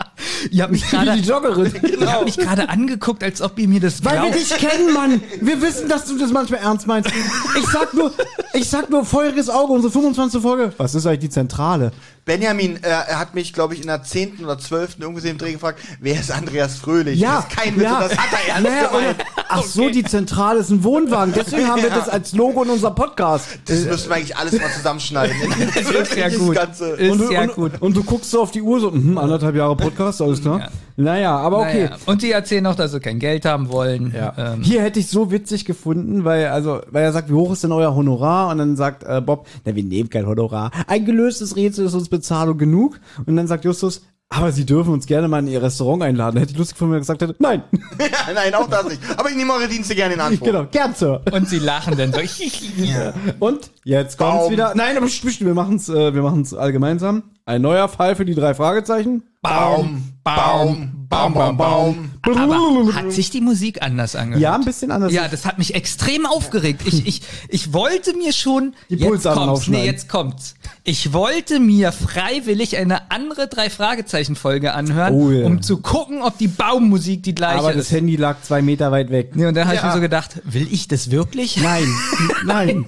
[0.50, 1.12] Ihr habt mich gerade,
[2.24, 4.34] mich gerade angeguckt, als ob ihr mir das Weil wir glaubt.
[4.36, 5.20] dich kennen, Mann.
[5.40, 7.10] Wir wissen, dass du das manchmal ernst meinst.
[7.58, 8.12] Ich sag nur,
[8.52, 10.40] ich sag nur feuriges Auge, unsere 25.
[10.40, 10.72] Folge.
[10.76, 11.92] Was ist eigentlich die Zentrale?
[12.24, 14.38] Benjamin, äh, er hat mich, glaube ich, in der 10.
[14.42, 14.96] oder 12.
[14.98, 17.20] irgendwie im Dreh gefragt, wer ist Andreas Fröhlich?
[17.20, 18.00] Ja, Das ist kein Witz, ja.
[18.00, 19.08] das hat er ernst Naja, gemeint.
[19.20, 21.32] und- Ach so, die Zentrale ist ein Wohnwagen.
[21.36, 21.94] Deswegen haben wir Ja.
[21.98, 23.46] das als Logo in unserem Podcast.
[23.66, 25.36] Das müssen wir eigentlich alles mal zusammenschneiden.
[25.72, 26.56] Das ist ja gut.
[26.56, 26.86] Ganze.
[26.96, 27.72] Ist und, du, ja und, gut.
[27.78, 30.58] und du guckst so auf die Uhr so, mhm, anderthalb Jahre Podcast, alles klar.
[30.60, 30.68] Ja.
[30.96, 31.84] Naja, aber okay.
[31.84, 31.96] Naja.
[32.06, 34.12] Und sie erzählen noch, dass sie kein Geld haben wollen.
[34.14, 34.32] Ja.
[34.36, 37.64] Ähm, Hier hätte ich so witzig gefunden, weil also, weil er sagt, wie hoch ist
[37.64, 38.50] denn euer Honorar?
[38.50, 40.70] Und dann sagt äh, Bob, na, wir nehmen kein Honorar.
[40.86, 42.98] Ein gelöstes Rätsel ist uns Bezahlung genug.
[43.26, 46.38] Und dann sagt Justus, aber Sie dürfen uns gerne mal in Ihr Restaurant einladen.
[46.38, 47.62] Hätte ich lustig von mir gesagt hätte, nein.
[48.34, 49.00] Nein, auch das nicht.
[49.16, 50.46] Aber ich nehme eure Dienste gerne in Anspruch.
[50.46, 51.22] genau, gern, Sir.
[51.30, 52.18] und sie lachen dann so.
[53.38, 54.50] Und jetzt kommt's Baum.
[54.50, 54.74] wieder.
[54.74, 57.22] Nein, aber wir machen's, äh, wir machen's all gemeinsam.
[57.48, 59.22] Ein neuer Fall für die drei Fragezeichen.
[59.40, 62.10] Baum, Baum, Baum, Baum, Baum.
[62.24, 64.42] Aber hat sich die Musik anders angehört?
[64.42, 65.12] Ja, ein bisschen anders.
[65.12, 66.82] Ja, das hat mich extrem aufgeregt.
[66.86, 68.74] Ich, ich, ich wollte mir schon.
[68.90, 69.68] Die jetzt kommt's.
[69.68, 70.56] Nee, jetzt kommt's.
[70.82, 75.46] Ich wollte mir freiwillig eine andere drei Fragezeichen Folge anhören, Oh ja.
[75.46, 77.92] um zu gucken, ob die Baummusik die gleiche aber das ist.
[77.92, 79.36] Handy lag zwei Meter weit weg.
[79.36, 79.86] Nee, und dann habe ich Ja.
[79.86, 81.58] mir so gedacht, will ich das wirklich?
[81.58, 81.86] Nein,
[82.44, 82.86] nein.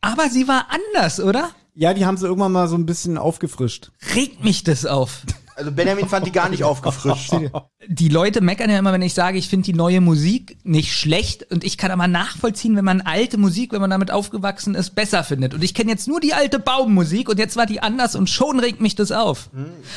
[0.00, 1.50] Aber sie war anders, oder?
[1.74, 3.92] Ja, die haben sie irgendwann mal so ein bisschen aufgefrischt.
[4.14, 5.22] Regt mich das auf.
[5.54, 7.32] Also Benjamin fand die gar nicht aufgefrischt.
[7.88, 11.50] die Leute meckern ja immer, wenn ich sage, ich finde die neue Musik nicht schlecht
[11.50, 15.24] und ich kann aber nachvollziehen, wenn man alte Musik, wenn man damit aufgewachsen ist, besser
[15.24, 15.52] findet.
[15.52, 18.60] Und ich kenne jetzt nur die alte Baummusik und jetzt war die anders und schon
[18.60, 19.50] regt mich das auf.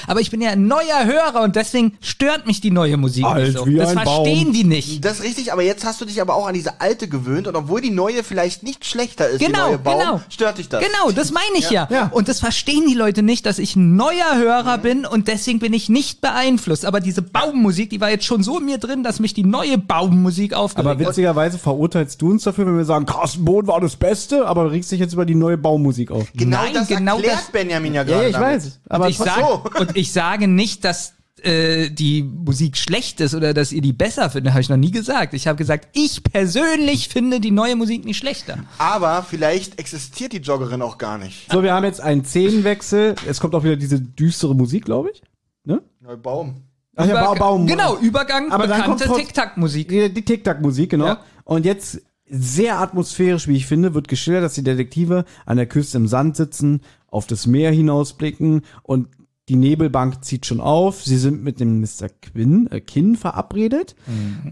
[0.08, 3.46] Aber ich bin ja ein neuer Hörer und deswegen stört mich die neue Musik Alt
[3.50, 3.68] nicht so.
[3.68, 4.54] wie Das ein verstehen Baum.
[4.54, 5.06] die nicht.
[5.06, 7.56] Das ist richtig, aber jetzt hast du dich aber auch an diese alte gewöhnt und
[7.56, 10.22] obwohl die neue vielleicht nicht schlechter ist, die Genau, neue Baum, genau.
[10.30, 10.84] stört dich das.
[10.84, 11.88] Genau, das meine ich ja.
[11.92, 12.08] Ja.
[12.08, 15.72] Und das verstehen die Leute nicht, dass ich ein neuer Hörer bin und deswegen bin
[15.74, 16.84] ich nicht beeinflusst.
[16.86, 19.78] Aber diese Baummusik, die war jetzt schon so in mir drin, dass mich die neue
[19.78, 23.96] Baummusik aufgeregt Aber witzigerweise verurteilst du uns dafür, wenn wir sagen, Carsten Bohn war das
[23.96, 26.32] Beste, aber du regst dich jetzt über die neue Baummusik auf.
[26.34, 28.48] Genau Nein, das genau erklärt das- Benjamin ja Ja, gerade ja, ich damit.
[28.56, 28.80] weiß.
[28.90, 33.54] Aber und, ich sag, und ich sage nicht, dass äh, die Musik schlecht ist oder
[33.54, 35.34] dass ihr die besser findet, habe ich noch nie gesagt.
[35.34, 38.60] Ich habe gesagt, ich persönlich finde die neue Musik nicht schlechter.
[38.78, 41.52] Aber vielleicht existiert die Joggerin auch gar nicht.
[41.52, 43.16] So, wir haben jetzt einen Szenenwechsel.
[43.28, 45.22] Es kommt auch wieder diese düstere Musik, glaube ich.
[45.66, 45.82] Ne?
[46.24, 46.64] Baum.
[46.96, 47.68] Ach ja, Ba- Baum.
[47.68, 49.88] Genau, Übergang, Aber bekannte Tic-Tac-Musik.
[49.90, 51.06] Die, die Tic-Tac-Musik, genau.
[51.08, 51.20] Ja.
[51.44, 55.98] Und jetzt sehr atmosphärisch, wie ich finde, wird geschildert, dass die Detektive an der Küste
[55.98, 59.10] im Sand sitzen, auf das Meer hinausblicken und
[59.48, 61.04] die Nebelbank zieht schon auf.
[61.04, 62.10] Sie sind mit dem Mr.
[62.22, 63.96] Quinn, äh, Kinn verabredet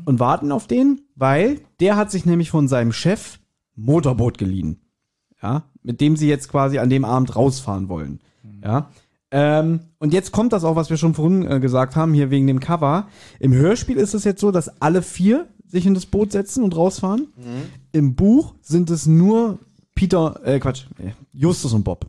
[0.06, 3.40] und warten auf den, weil der hat sich nämlich von seinem Chef
[3.76, 4.80] Motorboot geliehen.
[5.42, 8.20] Ja, mit dem sie jetzt quasi an dem Abend rausfahren wollen.
[8.64, 8.92] Ja.
[9.36, 12.46] Ähm, und jetzt kommt das auch, was wir schon vorhin äh, gesagt haben, hier wegen
[12.46, 13.08] dem Cover.
[13.40, 16.76] Im Hörspiel ist es jetzt so, dass alle vier sich in das Boot setzen und
[16.76, 17.34] rausfahren.
[17.92, 19.58] Im Buch sind es nur
[19.96, 22.06] Peter, äh, Quatsch, äh, Justus und Bob.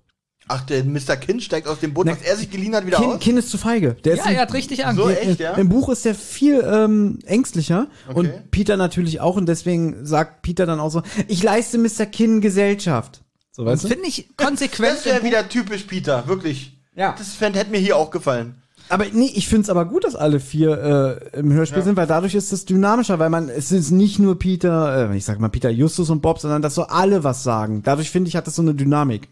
[0.48, 1.16] Ach, der Mr.
[1.16, 2.12] Kind steigt aus dem Boot, Ne.
[2.12, 3.20] was er sich geliehen hat, wieder Kind, aus?
[3.20, 3.94] kind ist zu feige.
[4.04, 5.00] Der ist Ja, er hat richtig Angst.
[5.02, 5.52] So, im- echt, ja?
[5.54, 8.18] Im Buch ist der viel ähm, ängstlicher Okay.
[8.18, 12.04] und Peter natürlich auch und deswegen sagt Peter dann auch so, ich leiste Mr.
[12.04, 13.22] Kinn Gesellschaft.
[13.52, 13.88] So, weißt du?
[13.88, 14.92] Finde ich konsequent.
[14.98, 16.73] Das wäre wieder typisch Peter, wirklich.
[16.94, 17.14] Ja.
[17.18, 18.56] Das hätte mir hier auch gefallen.
[18.90, 22.34] Aber nee, ich find's aber gut, dass alle vier äh, im Hörspiel sind, weil dadurch
[22.34, 25.70] ist es dynamischer, weil man, es ist nicht nur Peter, äh, ich sag mal Peter
[25.70, 27.82] Justus und Bob, sondern dass so alle was sagen.
[27.82, 29.28] Dadurch finde ich, hat das so eine Dynamik.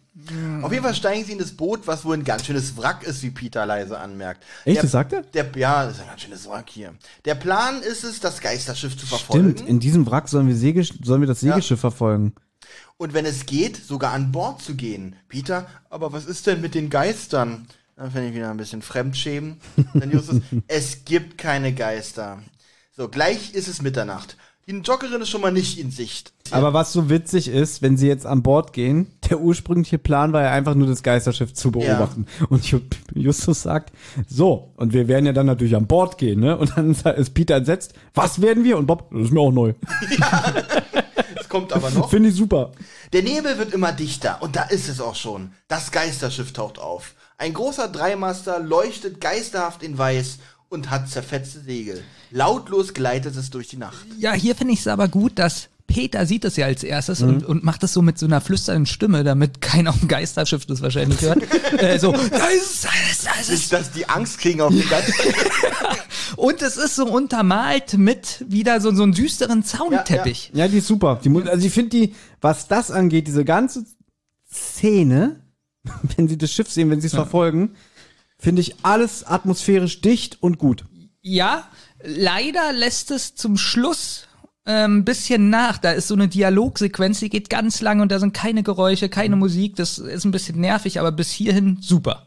[0.63, 3.23] Auf jeden Fall steigen sie in das Boot, was wohl ein ganz schönes Wrack ist,
[3.23, 4.43] wie Peter leise anmerkt.
[4.65, 5.23] Echt, Der- das sagt er?
[5.35, 6.95] Der, ja, das ist ein ganz schönes Wrack hier.
[7.25, 9.51] Der Plan ist es, das Geisterschiff zu verfolgen.
[9.57, 12.35] Stimmt, in diesem Wrack sollen wir, Segesch sollen wir das Segelschiff verfolgen.
[13.03, 15.16] Und wenn es geht, sogar an Bord zu gehen.
[15.29, 17.66] Peter, aber was ist denn mit den Geistern?
[17.97, 19.57] Da finde ich wieder ein bisschen Fremdschämen.
[19.93, 20.39] Dann Justus,
[20.69, 22.39] es gibt keine Geister.
[22.97, 24.37] So, gleich ist es Mitternacht.
[24.69, 26.33] Die Joggerin ist schon mal nicht in Sicht.
[26.53, 30.43] Aber was so witzig ist, wenn sie jetzt an Bord gehen, der ursprüngliche Plan war
[30.43, 32.27] ja einfach nur das Geisterschiff zu beobachten.
[32.51, 32.83] Und Ju-
[33.16, 33.93] Justus sagt,
[34.29, 36.57] so, und wir werden ja dann natürlich an Bord gehen, ne?
[36.57, 38.79] Und dann ist Peter entsetzt, was werden wir?
[38.79, 39.74] Und Bob, das ist mir auch neu.
[41.16, 41.22] Es
[41.53, 42.09] kommt aber noch.
[42.09, 42.73] Finde ich super.
[43.12, 45.53] Der Nebel wird immer dichter und da ist es auch schon.
[45.69, 47.15] Das Geisterschiff taucht auf.
[47.37, 50.39] Ein großer Dreimaster leuchtet geisterhaft in weiß
[50.70, 52.03] und hat zerfetzte Segel.
[52.31, 54.07] Lautlos gleitet es durch die Nacht.
[54.19, 57.29] Ja, hier finde ich es aber gut, dass Peter sieht es ja als erstes Mhm.
[57.29, 60.65] und, und macht das so mit so einer flüsternden Stimme, damit keiner auf dem Geisterschiff
[60.65, 61.43] das wahrscheinlich hört.
[61.79, 63.49] äh, so, da ist es, da ist es, da ist es.
[63.51, 65.12] Nicht, dass die Angst kriegen auf den Geist.
[66.36, 70.51] Und es ist so untermalt mit wieder so, so einem düsteren Zaunteppich.
[70.55, 71.20] Ja, die ist super.
[71.24, 73.85] Die, also ich finde die, was das angeht, diese ganze
[74.51, 75.40] Szene,
[76.16, 77.74] wenn sie das Schiff sehen, wenn sie es verfolgen,
[78.39, 80.85] finde ich alles atmosphärisch dicht und gut.
[81.20, 81.69] Ja,
[82.03, 84.27] leider lässt es zum Schluss
[84.65, 85.78] ein ähm, bisschen nach.
[85.78, 89.36] Da ist so eine Dialogsequenz, die geht ganz lang und da sind keine Geräusche, keine
[89.36, 89.77] Musik.
[89.77, 92.27] Das ist ein bisschen nervig, aber bis hierhin super.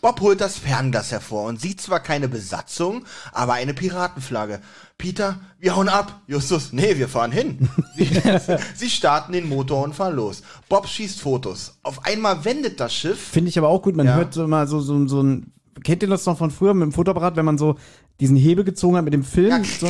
[0.00, 4.60] Bob holt das Fernglas hervor und sieht zwar keine Besatzung, aber eine Piratenflagge.
[4.96, 6.20] Peter, wir hauen ab.
[6.26, 7.68] Justus, nee, wir fahren hin.
[7.96, 8.08] Sie,
[8.76, 10.42] sie starten den Motor und fahren los.
[10.68, 11.78] Bob schießt Fotos.
[11.82, 13.20] Auf einmal wendet das Schiff.
[13.20, 13.96] Finde ich aber auch gut.
[13.96, 14.14] Man Ja.
[14.16, 15.52] hört so immer so, so, so ein,
[15.84, 17.76] kennt ihr das noch von früher mit dem Fotoapparat, wenn man so
[18.20, 19.48] diesen Hebel gezogen hat mit dem Film?
[19.50, 19.62] Ja.
[19.64, 19.88] So,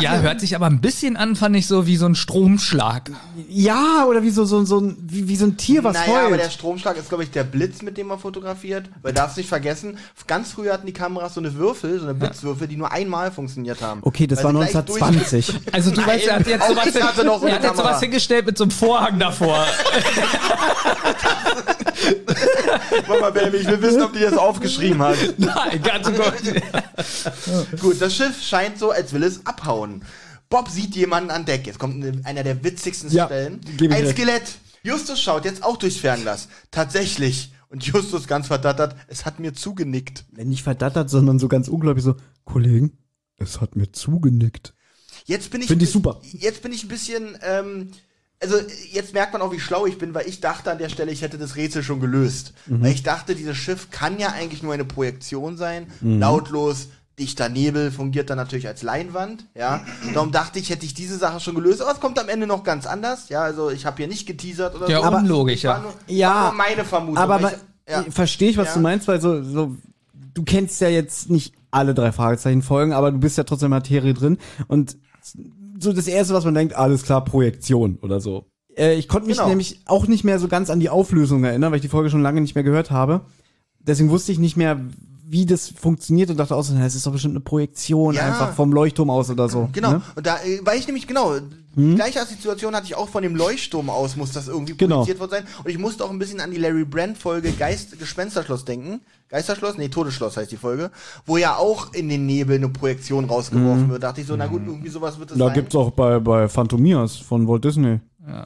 [0.00, 3.10] Ja, hört sich aber ein bisschen an, fand ich so wie so ein Stromschlag.
[3.48, 6.36] ja oder wie so, so, so ein, wie, wie so ein Tier, was naja, aber
[6.36, 6.52] der heult.
[6.52, 8.88] Stromschlag ist, glaube ich, der Blitz, mit dem man fotografiert.
[9.02, 12.68] Weil darfst nicht vergessen, ganz früher hatten die Kameras so eine Würfel, so eine Blitzwürfel,
[12.68, 14.00] die nur einmal funktioniert haben.
[14.02, 15.60] Okay, das war sie gleich durch- 1920.
[15.72, 16.84] Also du Nein, weißt, er hat jetzt sowas,
[17.40, 19.66] so er hat jetzt sowas hingestellt mit so einem Vorhang davor.
[23.08, 25.16] Mal, Baby, ich will wissen, ob die das aufgeschrieben hat.
[25.38, 27.80] Nein, ganz gut.
[27.80, 30.04] Gut, das Schiff scheint so, als will es abhauen.
[30.48, 31.66] Bob sieht jemanden an Deck.
[31.66, 33.60] Jetzt kommt eine, einer der witzigsten Ja, Stellen.
[33.80, 34.10] Ein recht.
[34.10, 34.42] Skelett.
[34.82, 36.48] Justus schaut jetzt auch durchs Fernglas.
[36.70, 37.52] Tatsächlich.
[37.68, 40.24] Und Justus ganz verdattert, es hat mir zugenickt.
[40.32, 42.98] Nicht verdattert, sondern so ganz unglaublich so, Kollegen,
[43.38, 44.74] es hat mir zugenickt.
[45.24, 45.68] Jetzt bin ich.
[45.68, 46.20] Find ich super.
[46.22, 47.38] Jetzt bin ich ein bisschen.
[47.42, 47.92] Ähm,
[48.42, 48.56] also
[48.90, 51.22] jetzt merkt man auch, wie schlau ich bin, weil ich dachte an der Stelle, ich
[51.22, 52.52] hätte das Rätsel schon gelöst.
[52.66, 52.82] Mhm.
[52.82, 56.88] Weil ich dachte, dieses Schiff kann ja eigentlich nur eine Projektion sein, lautlos,
[57.18, 59.84] dichter Nebel fungiert dann natürlich als Leinwand, ja.
[60.14, 62.64] Darum dachte ich, hätte ich diese Sache schon gelöst, aber es kommt am Ende noch
[62.64, 63.42] ganz anders, ja.
[63.42, 65.16] Also ich habe hier nicht geteasert oder Ja, so.
[65.16, 65.82] unlogisch, War ja.
[65.82, 67.18] nur, Ja, war nur meine Vermutung.
[67.18, 68.02] Aber ich, ja.
[68.10, 68.74] verstehe ich, was Ja.
[68.74, 69.76] du meinst, weil so, so,
[70.34, 74.14] du kennst ja jetzt nicht alle drei Fragezeichen Folgen, aber du bist ja trotzdem Materie
[74.14, 74.38] drin
[74.68, 74.96] und
[75.82, 78.46] so das erste, was man denkt, alles klar, Projektion oder so.
[78.76, 79.48] Äh, ich konnte mich Genau.
[79.48, 82.22] nämlich auch nicht mehr so ganz an die Auflösung erinnern, weil ich die Folge schon
[82.22, 83.22] lange nicht mehr gehört habe.
[83.80, 84.80] Deswegen wusste ich nicht mehr,
[85.32, 88.26] wie das funktioniert und dachte außer, es ist doch bestimmt eine Projektion Ja.
[88.26, 89.70] einfach vom Leuchtturm aus oder so.
[89.72, 90.02] Genau, Ne?
[90.14, 91.32] und da, äh, weil ich nämlich, genau,
[91.74, 94.96] die gleiche Situation hatte ich auch von dem Leuchtturm aus, muss das irgendwie Genau.
[94.96, 95.44] projiziert worden sein.
[95.64, 99.00] Und ich musste auch ein bisschen an die Larry Brand-Folge Geist, Gespensterschloss denken.
[99.30, 99.78] Geisterschloss?
[99.78, 100.90] Nee, Todesschloss heißt die Folge.
[101.24, 104.02] Wo ja auch in den Nebel eine Projektion rausgeworfen wird.
[104.02, 105.54] Da dachte ich so, na gut, irgendwie sowas wird es Da sein.
[105.54, 108.00] gibt's auch bei, bei Phantomias von Walt Disney,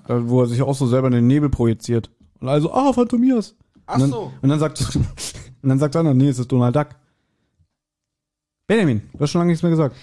[0.07, 2.11] da, wo er sich auch so selber in den Nebel projiziert.
[2.41, 3.57] Und also, ah, Phantomias.
[3.87, 4.33] Ach und dann, so.
[4.43, 4.81] Und dann sagt,
[5.63, 6.89] und dann sagt einer, nee, es ist Donald Duck.
[8.67, 9.95] Benjamin, du hast schon lange nichts mehr gesagt.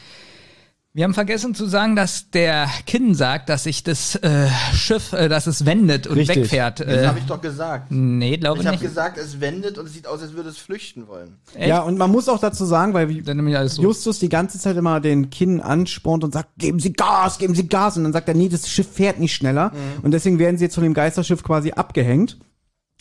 [0.95, 5.27] Wir haben vergessen zu sagen, dass der Kinn sagt, dass sich das äh, Schiff, äh,
[5.27, 6.37] dass es wendet und Richtig.
[6.43, 6.81] wegfährt.
[6.81, 7.87] Das Äh, habe ich doch gesagt.
[7.89, 8.85] nee, glaube Ich habe nicht.
[8.85, 11.37] gesagt, es wendet und es sieht aus, als würde es flüchten wollen.
[11.55, 11.67] Echt?
[11.69, 13.81] Ja, und man muss auch dazu sagen, weil Dann nehme ich alles so.
[13.81, 17.67] Justus die ganze Zeit immer den Kinn anspornt und sagt, geben Sie Gas, geben Sie
[17.67, 17.97] Gas.
[17.97, 19.69] Und dann sagt er, nee, das Schiff fährt nicht schneller.
[19.71, 20.03] Mhm.
[20.03, 22.37] Und deswegen werden sie jetzt von dem Geisterschiff quasi abgehängt.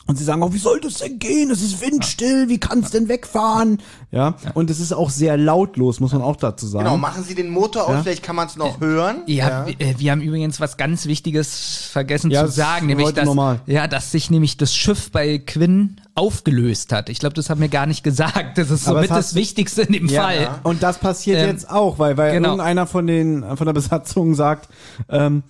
[0.06, 1.50] Und sie sagen auch, wie soll das denn gehen?
[1.52, 3.78] Es ist windstill, wie kann es denn wegfahren?
[4.10, 6.84] Ja, und es ist auch sehr lautlos, muss man auch dazu sagen.
[6.86, 8.02] Genau, machen Sie den Motor aus, Ja.
[8.02, 9.22] vielleicht kann man es noch hören.
[9.26, 13.26] Ja, wir, äh, wir haben übrigens was ganz Wichtiges vergessen Ja, zu sagen, nämlich dass,
[13.26, 13.60] normal.
[13.66, 17.08] ja, dass sich nämlich das Schiff bei Quinn aufgelöst hat.
[17.08, 18.58] Ich glaube, das haben wir gar nicht gesagt.
[18.58, 20.42] Das ist somit das Wichtigste in dem Ja, Fall.
[20.42, 20.60] ja.
[20.64, 22.50] Und das passiert Ähm, jetzt auch, weil, weil genau.
[22.50, 24.68] irgendeiner von den von der Besatzung sagt,
[25.08, 25.42] ähm,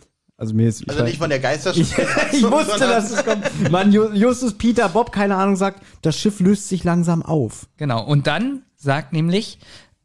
[0.43, 1.97] also mir ist ich, Also weiß- nicht von der ich, Geisterschiff.
[2.33, 3.71] ich wusste, dass es kommt.
[3.71, 7.69] Mann, Ju- Justus, Peter, Bob, keine Ahnung, sagt, das Schiff löst sich langsam auf.
[7.77, 8.05] Genau.
[8.05, 9.59] Und dann sagt nämlich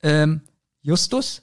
[0.04, 0.42] ähm,
[0.82, 1.42] Justus,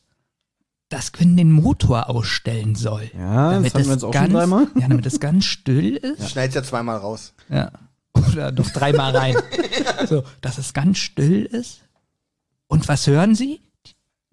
[0.88, 3.10] dass Quinn den Motor ausstellen soll.
[3.18, 4.66] Ja, das hatten wir jetzt auch schon ganz, dreimal.
[4.76, 6.30] Ja, damit es ganz still ist.
[6.30, 7.34] Schneid's ja zweimal raus.
[7.48, 7.72] Ja.
[8.32, 9.36] Oder noch dreimal rein.
[10.06, 11.80] So, dass es ganz still ist.
[12.68, 13.60] Und was hören Sie?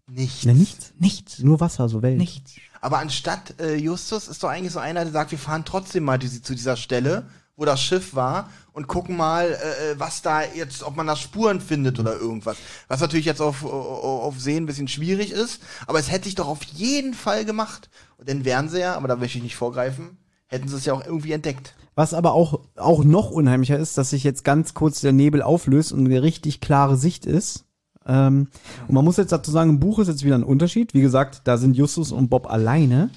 [0.08, 0.44] Nichts.
[0.44, 0.94] Ja, nichts.
[1.00, 1.40] Nichts.
[1.40, 2.18] Nur Wasser, so Welt.
[2.18, 2.56] Nichts.
[2.82, 6.18] Aber anstatt äh, Justus ist doch eigentlich so einer, der sagt, wir fahren trotzdem mal
[6.18, 10.42] diese, zu dieser Stelle, wo das Schiff war und gucken mal, äh, äh, was da
[10.44, 12.58] jetzt, ob man da Spuren findet oder irgendwas.
[12.88, 16.48] Was natürlich jetzt auf, auf, Sehen ein bisschen schwierig ist, aber es hätte ich doch
[16.48, 17.92] auf jeden Fall gemacht.
[18.18, 20.18] Und dann wären sie ja, aber da möchte ich nicht vorgreifen,
[20.48, 21.76] hätten sie es ja auch irgendwie entdeckt.
[21.94, 25.92] Was aber auch, auch noch unheimlicher ist, dass sich jetzt ganz kurz der Nebel auflöst
[25.92, 27.66] und eine richtig klare Sicht ist.
[28.06, 28.48] Ähm,
[28.88, 30.94] und man muss jetzt dazu sagen, im Buch ist jetzt wieder ein Unterschied.
[30.94, 33.10] Wie gesagt, da sind Justus und Bob alleine.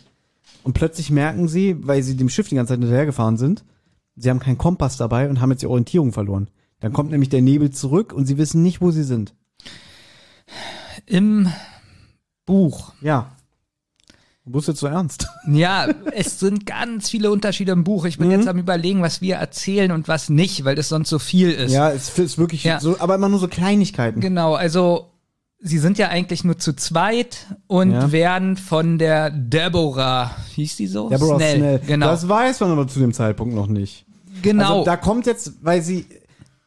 [0.63, 3.65] Und plötzlich merken sie, weil sie dem Schiff die ganze Zeit hinterhergefahren sind,
[4.17, 6.49] sie haben keinen Kompass dabei und haben jetzt die Orientierung verloren.
[6.81, 9.35] Dann kommt nämlich der Nebel zurück und sie wissen nicht, wo sie sind.
[11.07, 11.49] Im
[12.47, 12.93] Buch.
[13.01, 13.33] Ja.
[14.47, 15.27] Du bist jetzt so ernst.
[15.47, 18.05] Ja, es sind ganz viele Unterschiede im Buch.
[18.07, 21.19] Ich bin jetzt am überlegen, was wir erzählen und was nicht, weil das sonst so
[21.19, 21.71] viel ist.
[21.73, 22.81] Ja, es ist wirklich Ja.
[22.81, 24.21] so, aber immer nur so Kleinigkeiten.
[24.21, 25.11] Genau, also
[25.61, 28.11] sie sind ja eigentlich nur zu zweit und Ja.
[28.13, 31.09] werden von der Deborah, hieß die so?
[31.11, 31.81] Deborah Snell.
[31.87, 32.07] Genau.
[32.07, 34.07] Das weiß man aber zu dem Zeitpunkt noch nicht.
[34.43, 34.73] genau.
[34.81, 36.07] Also da kommt jetzt, weil sie,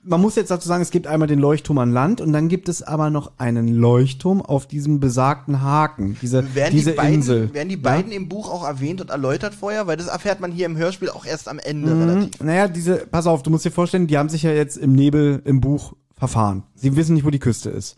[0.07, 2.69] man muss jetzt dazu sagen, es gibt einmal den Leuchtturm an Land und dann gibt
[2.69, 7.53] es aber noch einen Leuchtturm auf diesem besagten Haken, diese, Werden diese die beiden, Insel.
[7.53, 9.87] werden die beiden im Buch auch erwähnt und erläutert vorher?
[9.87, 12.41] Weil das erfährt man hier im Hörspiel auch erst am Ende relativ.
[12.41, 15.41] Naja, diese, pass auf, du musst dir vorstellen, die haben sich ja jetzt im Nebel
[15.45, 16.63] im Buch verfahren.
[16.75, 17.97] Sie wissen nicht, wo die Küste ist.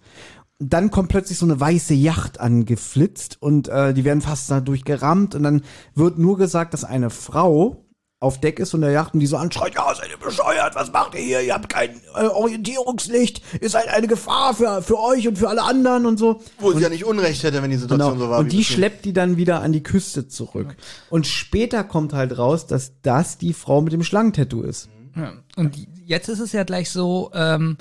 [0.58, 5.36] Dann kommt plötzlich so eine weiße Yacht angeflitzt und äh, die werden fast dadurch gerammt
[5.36, 5.62] und dann
[5.96, 7.86] wird nur gesagt, dass eine Frau
[8.22, 10.92] auf Deck ist von der Yacht und die so anschreit, ja, seid ihr bescheuert, was
[10.92, 11.42] macht ihr hier?
[11.42, 15.64] Ihr habt kein äh, Orientierungslicht, ihr seid eine Gefahr für, für euch und für alle
[15.64, 16.42] anderen und so.
[16.60, 18.26] Wo sie ja nicht Unrecht hätte, wenn die Situation Genau.
[18.26, 18.40] so war.
[18.40, 20.76] und die schleppt die dann wieder an die Küste zurück.
[21.10, 24.90] Und später kommt halt raus, dass das die Frau mit dem Schlangentattoo ist.
[25.16, 25.34] Ja.
[25.56, 27.78] Und jetzt ist es ja gleich so, ähm,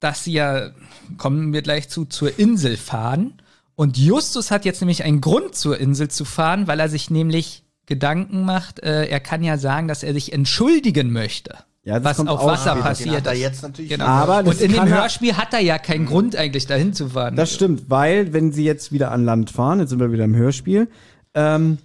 [0.00, 0.70] dass sie ja,
[1.16, 3.40] kommen wir gleich zu, zur Insel fahren.
[3.74, 7.64] Und Justus hat jetzt nämlich einen Grund, zur Insel zu fahren, weil er sich nämlich
[7.88, 11.56] Gedanken macht, äh, er kann ja sagen, dass er sich entschuldigen möchte.
[11.84, 13.40] Ja, das was kommt auf auch Wasser passiert er ist.
[13.40, 14.04] jetzt natürlich Genau.
[14.04, 17.34] Aber Und in dem Hörspiel hat er ja keinen Grund eigentlich dahin zu fahren.
[17.34, 20.36] Das stimmt, weil wenn sie jetzt wieder an Land fahren, jetzt sind wir wieder im
[20.36, 20.88] Hörspiel,
[21.32, 21.78] ähm,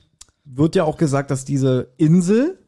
[0.43, 2.59] wird ja auch gesagt, dass diese Insel,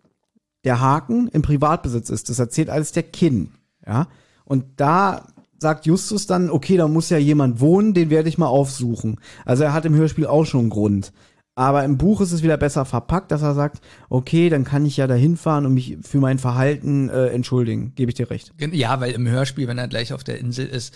[0.63, 2.29] der Haken, im Privatbesitz ist.
[2.29, 3.51] Das erzählt alles der Kinn.
[3.85, 4.07] Ja.
[4.45, 8.47] Und da sagt Justus dann, okay, da muss ja jemand wohnen, den werde ich mal
[8.47, 9.19] aufsuchen.
[9.43, 11.11] Also er hat im Hörspiel auch schon einen Grund.
[11.57, 14.97] Aber im Buch ist es wieder besser verpackt, dass er sagt, okay, dann kann ich
[14.97, 17.93] ja da hinfahren und mich für mein Verhalten äh, entschuldigen.
[17.95, 18.51] Gebe ich dir recht.
[18.73, 20.93] Ja, weil im Hörspiel, wenn er gleich auf der Insel ist,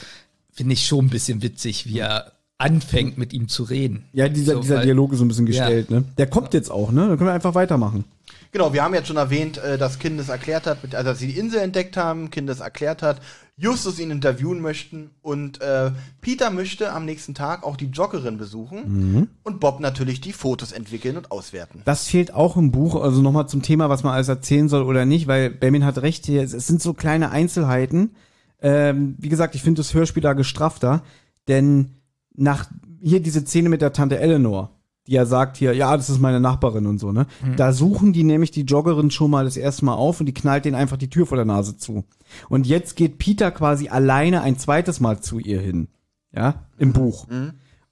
[0.51, 4.03] finde ich schon ein bisschen witzig, wie er anfängt mit ihm zu reden.
[4.11, 5.63] Ja, dieser, So, dieser weil- Dialog ist so ein bisschen Ja.
[5.65, 6.03] gestellt, ne?
[6.17, 7.07] Der kommt jetzt auch, ne?
[7.07, 8.03] Dann können wir einfach weitermachen.
[8.51, 11.19] Genau, wir haben jetzt schon erwähnt, äh, dass Kind es erklärt hat, mit- also dass
[11.19, 13.21] sie die Insel entdeckt haben, Kind es erklärt hat,
[13.57, 19.29] Justus ihn interviewen möchten und äh, Peter möchte am nächsten Tag auch die Joggerin besuchen
[19.43, 21.81] und Bob natürlich die Fotos entwickeln und auswerten.
[21.85, 25.05] Das fehlt auch im Buch, also nochmal zum Thema, was man alles erzählen soll oder
[25.05, 28.15] nicht, weil Benjamin hat recht hier, es, es sind so kleine Einzelheiten.
[28.61, 31.03] Ähm, wie gesagt, ich finde das Hörspiel da gestrafter,
[31.49, 31.91] denn
[32.33, 32.65] nach
[33.01, 34.71] hier diese Szene mit der Tante Eleanor,
[35.09, 37.25] die ja sagt hier, ja, das ist meine Nachbarin und so, ne?
[37.57, 40.65] Da suchen die nämlich die Joggerin schon mal das erste Mal auf und die knallt
[40.65, 42.03] denen einfach die Tür vor der Nase zu.
[42.47, 45.87] Und jetzt geht Peter quasi alleine ein zweites Mal zu ihr hin.
[46.31, 47.27] Ja, im Buch.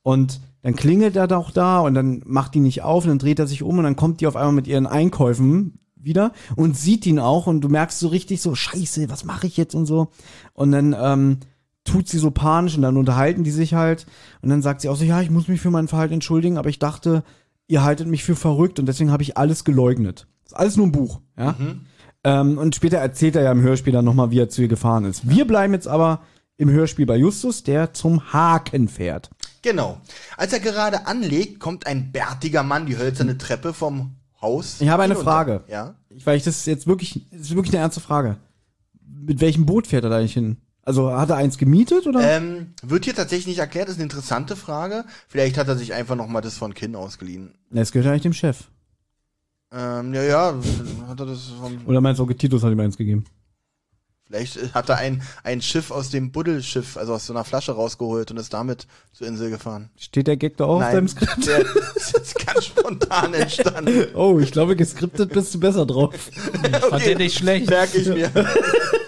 [0.04, 3.40] Und dann klingelt er doch da und dann macht die nicht auf und dann dreht
[3.40, 7.06] er sich um und dann kommt die auf einmal mit ihren Einkäufen wieder und sieht
[7.08, 10.10] ihn auch und du merkst so richtig so, scheiße, was mache ich jetzt und so.
[10.54, 11.38] Und dann ähm,
[11.88, 14.06] tut sie so panisch und dann unterhalten die sich halt
[14.42, 16.70] und dann sagt sie auch so, ja, ich muss mich für mein Verhalten entschuldigen, aber
[16.70, 17.24] ich dachte,
[17.68, 20.28] ihr haltet mich für verrückt und deswegen habe ich alles geleugnet.
[20.44, 21.56] Das ist alles nur ein Buch, ja.
[22.24, 25.06] Ähm, und später erzählt er ja im Hörspiel dann nochmal, wie er zu ihr gefahren
[25.06, 25.30] ist.
[25.30, 26.22] Wir bleiben jetzt aber
[26.58, 29.30] im Hörspiel bei Justus, der zum Haken fährt.
[29.62, 30.02] Genau.
[30.36, 34.82] Als er gerade anlegt, kommt ein bärtiger Mann die hölzerne Treppe vom Haus.
[34.82, 35.32] Ich habe eine hinunter.
[35.32, 35.64] Frage.
[35.68, 35.96] Ja.
[36.10, 38.38] Ich, weil ich das jetzt wirklich, das ist wirklich eine ernste Frage.
[39.06, 40.58] Mit welchem Boot fährt er da eigentlich hin?
[40.88, 42.22] Also hat er eins gemietet oder?
[42.22, 45.04] Ähm, wird hier tatsächlich nicht erklärt, ist eine interessante Frage.
[45.28, 47.54] Vielleicht hat er sich einfach noch mal das von Kin ausgeliehen.
[47.70, 48.70] Na, Das gehört eigentlich dem Chef.
[49.70, 50.56] Ähm, ja, ja,
[51.10, 53.26] hat er das vom, Oder meinst du, Onkel Titus hat ihm eins gegeben?
[54.28, 58.32] vielleicht hat er ein, ein Schiff aus dem Buddelschiff, also aus so einer Flasche rausgeholt
[58.32, 59.90] und ist damit zur Insel gefahren.
[59.98, 61.48] Steht der Gag da auch auf deinem Skript?
[61.48, 61.66] der
[61.96, 64.08] ist jetzt ganz spontan entstanden.
[64.16, 66.14] Oh, ich glaube, geskriptet bist du besser drauf.
[66.90, 67.70] Fand der nicht schlecht.
[67.70, 68.32] Merke ich mir.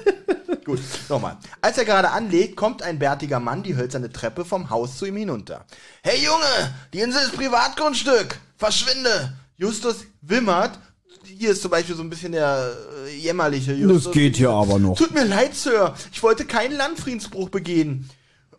[0.70, 1.36] Gut, nochmal.
[1.62, 5.16] Als er gerade anlegt, kommt ein bärtiger Mann die hölzerne Treppe vom Haus zu ihm
[5.16, 5.66] hinunter.
[6.04, 8.40] Hey Junge, die Insel ist Privatgrundstück.
[8.56, 9.34] Verschwinde.
[9.58, 10.78] Justus wimmert.
[11.24, 12.72] Hier ist zum Beispiel so ein bisschen der
[13.08, 14.04] äh, jämmerliche Justus.
[14.04, 14.96] Das geht hier aber noch.
[14.96, 15.96] Tut mir leid, Sir.
[16.12, 18.08] Ich wollte keinen Landfriedensbruch begehen.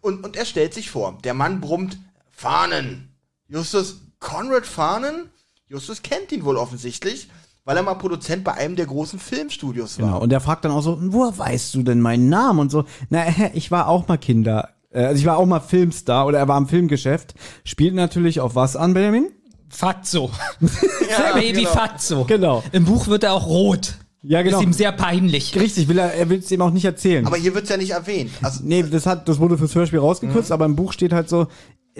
[0.01, 1.17] Und, und er stellt sich vor.
[1.23, 1.97] Der Mann brummt
[2.33, 3.15] Fahnen.
[3.47, 5.31] Justus, Conrad Fahnen?
[5.69, 7.29] Justus kennt ihn wohl offensichtlich,
[7.71, 10.07] weil er mal Produzent bei einem der großen Filmstudios war.
[10.09, 10.21] Genau.
[10.21, 12.59] Und der fragt dann auch so, woher weißt du denn meinen Namen?
[12.59, 13.23] Und so, na,
[13.55, 14.71] ich war auch mal Kinder.
[14.91, 17.33] äh, Also ich war auch mal Filmstar oder er war im Filmgeschäft.
[17.63, 19.29] Spielt natürlich auf was an, Benjamin?
[19.69, 20.33] Fatso.
[21.09, 21.71] Ja, Baby genau.
[21.71, 22.25] Fatso.
[22.25, 22.65] Genau.
[22.73, 23.95] Im Buch wird er auch rot.
[24.23, 24.59] Ja, genau.
[24.59, 25.55] Ist ihm sehr peinlich.
[25.55, 27.25] Richtig, will er, er will es ihm auch nicht erzählen.
[27.25, 28.33] Aber hier wird's ja nicht erwähnt.
[28.43, 31.47] Also, Nee, das hat, das wurde fürs Hörspiel rausgekürzt, aber im Buch steht halt so,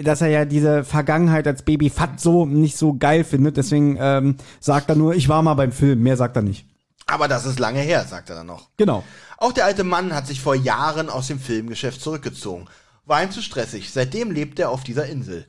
[0.03, 3.57] dass er ja diese Vergangenheit als Baby Fat so nicht so geil findet.
[3.57, 6.01] Deswegen ähm, sagt er nur, ich war mal beim Film.
[6.03, 6.65] Mehr sagt er nicht.
[7.07, 8.69] aber das ist lange her, sagt er dann noch.
[8.77, 9.03] Genau.
[9.37, 12.67] Auch der alte Mann hat sich vor Jahren aus dem Filmgeschäft zurückgezogen.
[13.05, 13.91] War ihm zu stressig.
[13.91, 15.45] Seitdem lebt er auf dieser Insel.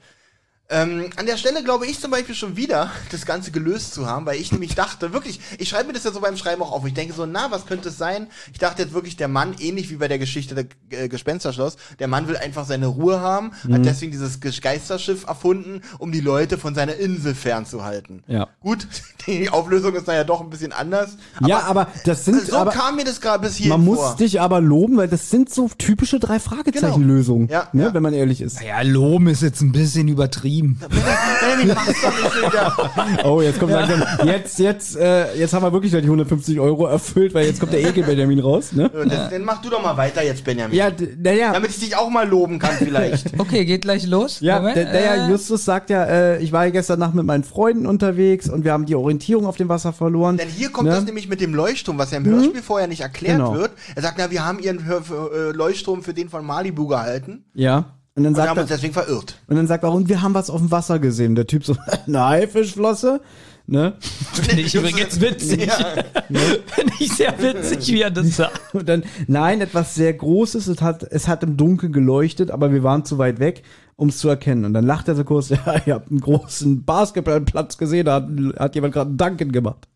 [0.72, 4.26] Ähm, an der Stelle glaube ich zum Beispiel schon wieder, das Ganze gelöst zu haben,
[4.26, 6.86] weil ich nämlich dachte, wirklich, ich schreibe mir das ja so beim Schreiben auch auf.
[6.86, 8.26] Ich denke so, na, was könnte es sein?
[8.52, 10.66] Ich dachte jetzt wirklich, der Mann, ähnlich wie bei der Geschichte der
[10.98, 15.82] äh, Gespensterschloss, der Mann will einfach seine Ruhe haben, hat deswegen dieses Ge- Geisterschiff erfunden,
[15.98, 18.22] um die Leute von seiner Insel fernzuhalten.
[18.26, 18.48] Ja.
[18.60, 18.86] Gut,
[19.26, 21.16] die Auflösung ist naja doch ein bisschen anders.
[21.46, 24.16] ja, aber das sind, so aber kam mir das gerade bis hier man muss vor.
[24.16, 27.94] dich aber loben, weil das sind so typische drei Fragezeichen-Lösungen, Ja, ne, ja.
[27.94, 28.60] wenn man ehrlich ist.
[28.62, 30.61] Ja, Lohm ist jetzt ein bisschen übertrieben.
[30.62, 33.24] Benjamin, mach's doch nicht wieder.
[33.24, 37.34] Oh, jetzt kommt langsam, jetzt, jetzt, äh, jetzt haben wir wirklich die 150 Euro erfüllt,
[37.34, 38.90] weil jetzt kommt der Ekel Benjamin raus, ne?
[39.08, 40.76] Das, dann mach du doch mal weiter jetzt, Benjamin.
[40.76, 43.32] Ja, d- naja, Damit ich dich auch mal loben kann vielleicht.
[43.38, 44.40] Okay, geht gleich los.
[44.40, 47.86] Ja, der äh, Justus sagt ja, äh, ich war ja gestern Nacht mit meinen Freunden
[47.86, 50.36] unterwegs und wir haben die Orientierung auf dem Wasser verloren.
[50.36, 50.94] Denn hier kommt Ne?
[50.94, 53.54] das nämlich mit dem Leuchtturm, was ja im Hörspiel vorher nicht erklärt Genau.
[53.54, 53.72] wird.
[53.94, 57.86] Er sagt, na, wir haben ihren Hör äh, Leuchtturm für den von Malibu gehalten Ja.
[58.14, 59.38] Und dann und sagt haben er, uns deswegen verirrt.
[59.46, 61.34] und dann sagt er, und wir haben was auf dem Wasser gesehen.
[61.34, 61.76] Der Typ so,
[62.06, 63.20] eine Haifischflosse,
[63.66, 63.94] ne?
[64.32, 65.70] Finde ich übrigens witzig.
[66.28, 68.74] Finde ich sehr witzig, wie er das sagt.
[68.74, 72.82] Und dann, nein, etwas sehr Großes, es hat, es hat im Dunkeln geleuchtet, aber wir
[72.82, 73.62] waren zu weit weg,
[73.96, 74.66] um es zu erkennen.
[74.66, 78.28] Und dann lacht er so kurz, ja, ihr habt einen großen Basketballplatz gesehen, da hat,
[78.58, 79.88] hat jemand gerade einen Duncan gemacht.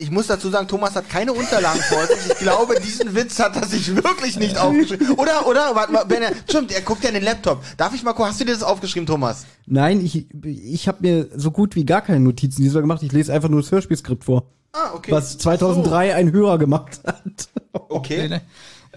[0.00, 2.32] Ich muss dazu sagen, Thomas hat keine Unterlagen vor sich.
[2.32, 5.10] Ich glaube, diesen Witz hat er sich wirklich nicht aufgeschrieben.
[5.12, 5.74] Oder, oder?
[5.74, 7.62] Warte mal, wenn er, stimmt, er guckt ja in den Laptop.
[7.76, 9.44] Darf ich mal gucken, hast du dir das aufgeschrieben, Thomas?
[9.66, 13.02] Nein, ich, ich habe mir so gut wie gar keine Notizen diesmal gemacht.
[13.02, 14.46] Ich lese einfach nur das Hörspielskript vor.
[14.72, 15.12] Ah, okay.
[15.12, 17.48] Was 2003 ein Hörer gemacht hat.
[17.72, 18.40] Okay.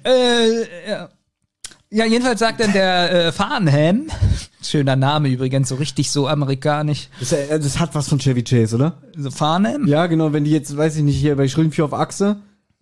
[0.06, 1.10] Äh, ja.
[1.94, 4.08] Ja, jedenfalls sagt dann der äh, Farnham,
[4.64, 7.10] schöner Name übrigens, so richtig so amerikanisch.
[7.20, 8.98] Das, äh, das hat was von Chevy Chase, oder?
[9.16, 9.88] So Farnham?
[9.88, 12.38] Ja, genau, wenn die jetzt, weiß ich nicht, hier bei Schrillenvieh auf Achse,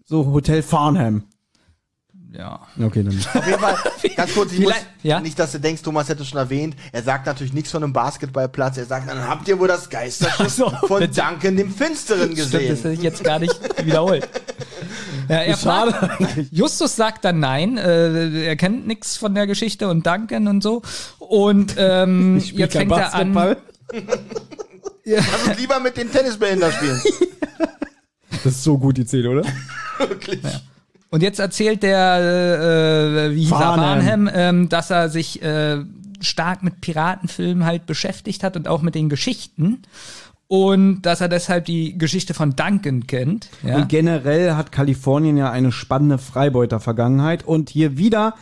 [0.05, 1.23] so Hotel Farnham.
[2.34, 2.62] Ja.
[2.82, 3.18] Okay, dann.
[3.34, 3.76] Auf jeden Fall,
[4.16, 5.20] ganz kurz, ich muss, ja?
[5.20, 8.78] nicht, dass du denkst, Thomas hätte schon erwähnt, er sagt natürlich nichts von einem Basketballplatz,
[8.78, 10.70] er sagt, dann habt ihr wohl das Geisterschiff so.
[10.88, 12.76] von Duncan dem Finsteren Stimmt, das gesehen.
[12.78, 14.28] hätte ich jetzt gar nicht wiederholt.
[15.28, 19.90] Ja, er Schade fragt, Justus sagt dann nein, äh, er kennt nichts von der Geschichte
[19.90, 20.82] und Duncan und so.
[21.20, 23.34] Und ähm, Ich spiele jetzt fängt er an.
[23.34, 23.58] Basketball.
[25.03, 27.02] Lass uns lieber mit den Tennisbällen da spielen.
[28.44, 29.44] Das ist so gut, die Szene, oder?
[29.98, 30.41] Wirklich.
[31.11, 33.57] Und jetzt erzählt der, äh, wie hieß er.
[33.57, 35.83] Farnham, ähm, dass er sich äh,
[36.21, 39.81] stark mit Piratenfilmen halt beschäftigt hat und auch mit den Geschichten.
[40.47, 43.49] Und dass er deshalb die Geschichte von Duncan kennt.
[43.63, 43.77] Ja?
[43.77, 47.45] Und generell hat Kalifornien ja eine spannende Freibeuter-Vergangenheit.
[47.45, 48.35] Und hier wieder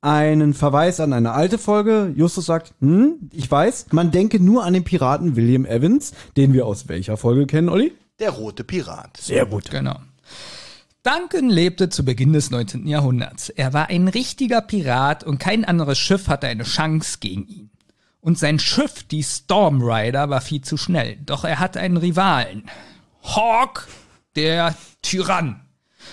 [0.00, 2.12] einen Verweis an eine alte Folge.
[2.14, 6.66] Justus sagt, hm, ich weiß, man denke nur an den Piraten William Evans, den wir
[6.66, 7.92] aus welcher Folge kennen, Olli?
[8.20, 9.18] Der rote Pirat.
[9.18, 9.70] Sehr gut.
[9.70, 9.96] Genau.
[11.06, 12.88] Duncan lebte zu Beginn des 19.
[12.88, 13.48] Jahrhunderts.
[13.50, 17.70] Er war ein richtiger Pirat und kein anderes Schiff hatte eine Chance gegen ihn.
[18.20, 21.16] Und sein Schiff, die Storm Rider, war viel zu schnell.
[21.24, 22.64] Doch er hatte einen Rivalen.
[23.22, 23.86] Hawk,
[24.34, 25.60] der Tyrann.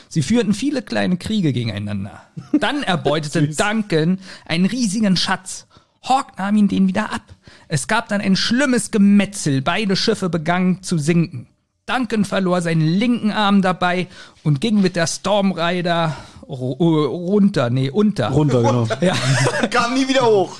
[0.09, 2.21] Sie führten viele kleine Kriege gegeneinander.
[2.59, 5.65] Dann erbeutete Duncan einen riesigen Schatz.
[6.03, 7.33] Hawk nahm ihn den wieder ab.
[7.67, 9.63] Es gab dann ein schlimmes Gemetzel.
[9.63, 11.47] Beide Schiffe begannen zu sinken.
[11.85, 14.07] Duncan verlor seinen linken Arm dabei
[14.43, 16.15] und ging mit der Storm Rider
[16.47, 18.29] ru- äh, runter, nee, unter.
[18.29, 18.87] Runter, genau.
[19.01, 19.15] Ja.
[19.69, 20.55] Kam nie wieder hoch.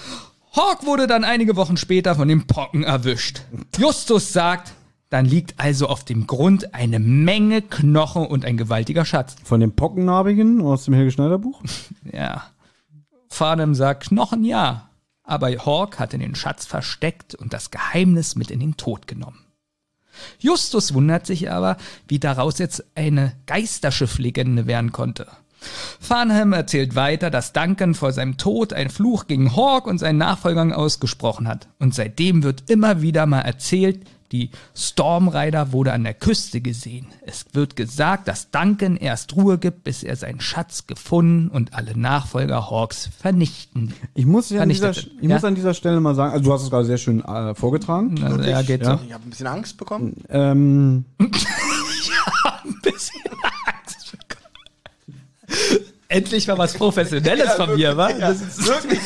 [0.56, 3.42] Hawk wurde dann einige Wochen später von den Pocken erwischt.
[3.78, 4.74] Justus sagt,
[5.10, 9.36] dann liegt also auf dem Grund eine Menge Knochen und ein gewaltiger Schatz.
[9.44, 11.62] Von dem Pockennarbigen aus dem Helge Schneider Buch?
[12.12, 12.44] Ja.
[13.30, 14.90] Farnham sagt Knochen ja,
[15.24, 19.40] aber Hawk hatte den Schatz versteckt und das Geheimnis mit in den Tod genommen.
[20.40, 21.78] Justus wundert sich aber,
[22.08, 25.28] wie daraus jetzt eine Geisterschifflegende werden konnte.
[26.00, 30.74] Farnham erzählt weiter, dass Duncan vor seinem Tod einen Fluch gegen Hawk und seinen Nachfolgern
[30.74, 31.68] ausgesprochen hat.
[31.80, 34.02] Und seitdem wird immer wieder mal erzählt,
[34.34, 37.06] die Stormrider wurde an der Küste gesehen.
[37.26, 41.98] Es wird gesagt, dass Duncan erst Ruhe gibt, bis er seinen Schatz gefunden und alle
[41.98, 43.94] Nachfolger Hawks vernichten.
[44.16, 45.36] Ich muss, ja an dieser, ich Ja?
[45.36, 48.22] muss an dieser Stelle mal sagen, also du hast es gerade sehr schön äh, vorgetragen.
[48.24, 49.00] Also, ja, geht so.
[49.08, 50.24] Ich habe ein bisschen Angst bekommen.
[50.30, 53.22] Ähm, Ein bisschen
[53.66, 55.86] Angst bekommen.
[56.08, 58.10] Endlich mal was Professionelles von mir, wa?
[58.10, 59.00] Ja, wirklich.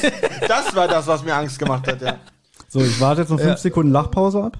[0.48, 2.02] Das war das, was mir Angst gemacht hat.
[2.02, 2.16] Ja.
[2.70, 4.58] so, ich warte jetzt noch fünf Sekunden Lachpause ab.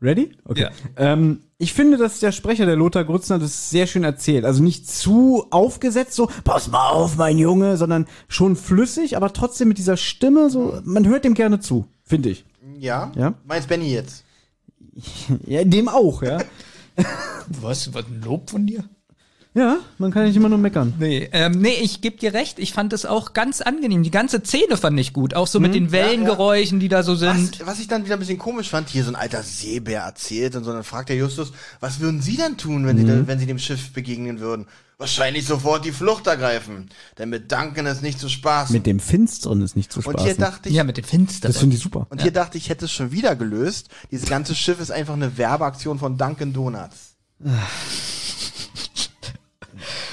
[0.00, 0.30] Ready?
[0.44, 0.62] Okay.
[0.62, 0.70] Ja.
[0.96, 4.44] Ähm, ich finde, dass der Sprecher, der Lothar Grützner, das sehr schön erzählt.
[4.44, 9.68] Also nicht zu aufgesetzt, so, pass mal auf, mein Junge, sondern schon flüssig, aber trotzdem
[9.68, 12.44] mit dieser Stimme, so, man hört dem gerne zu, finde ich.
[12.78, 13.10] ja.
[13.16, 13.34] Ja.
[13.44, 14.24] Meinst Benny jetzt?
[15.46, 16.38] Ja, dem auch, ja.
[17.48, 17.92] Was?
[17.94, 18.84] Was ein Lob von dir?
[19.58, 20.94] Ja, man kann nicht immer nur meckern.
[21.00, 22.60] Nee, ähm, nee, ich geb dir recht.
[22.60, 24.04] Ich fand es auch ganz angenehm.
[24.04, 25.34] Die ganze Szene fand ich gut.
[25.34, 27.58] Auch so mit den Wellengeräuschen, die da so sind.
[27.58, 30.54] Was, was ich dann wieder ein bisschen komisch fand, hier so ein alter Seebär erzählt
[30.54, 33.40] und so, dann fragt der Justus, was würden Sie denn tun, wenn, Sie, da, wenn
[33.40, 34.66] Sie dem Schiff begegnen würden?
[34.96, 36.88] Wahrscheinlich sofort die Flucht ergreifen.
[37.18, 38.72] Denn mit Duncan ist nicht zu spaßen.
[38.72, 40.40] Mit dem Finsteren ist nicht zu und hier spaßen.
[40.40, 41.52] dachte ich, Ja, mit den Finsteren.
[41.52, 42.06] Das finde ich super.
[42.10, 43.88] und hier dachte ich, ich hätte es schon wieder gelöst.
[44.12, 47.16] Dieses ganze Schiff ist einfach eine Werbeaktion von Duncan Donuts.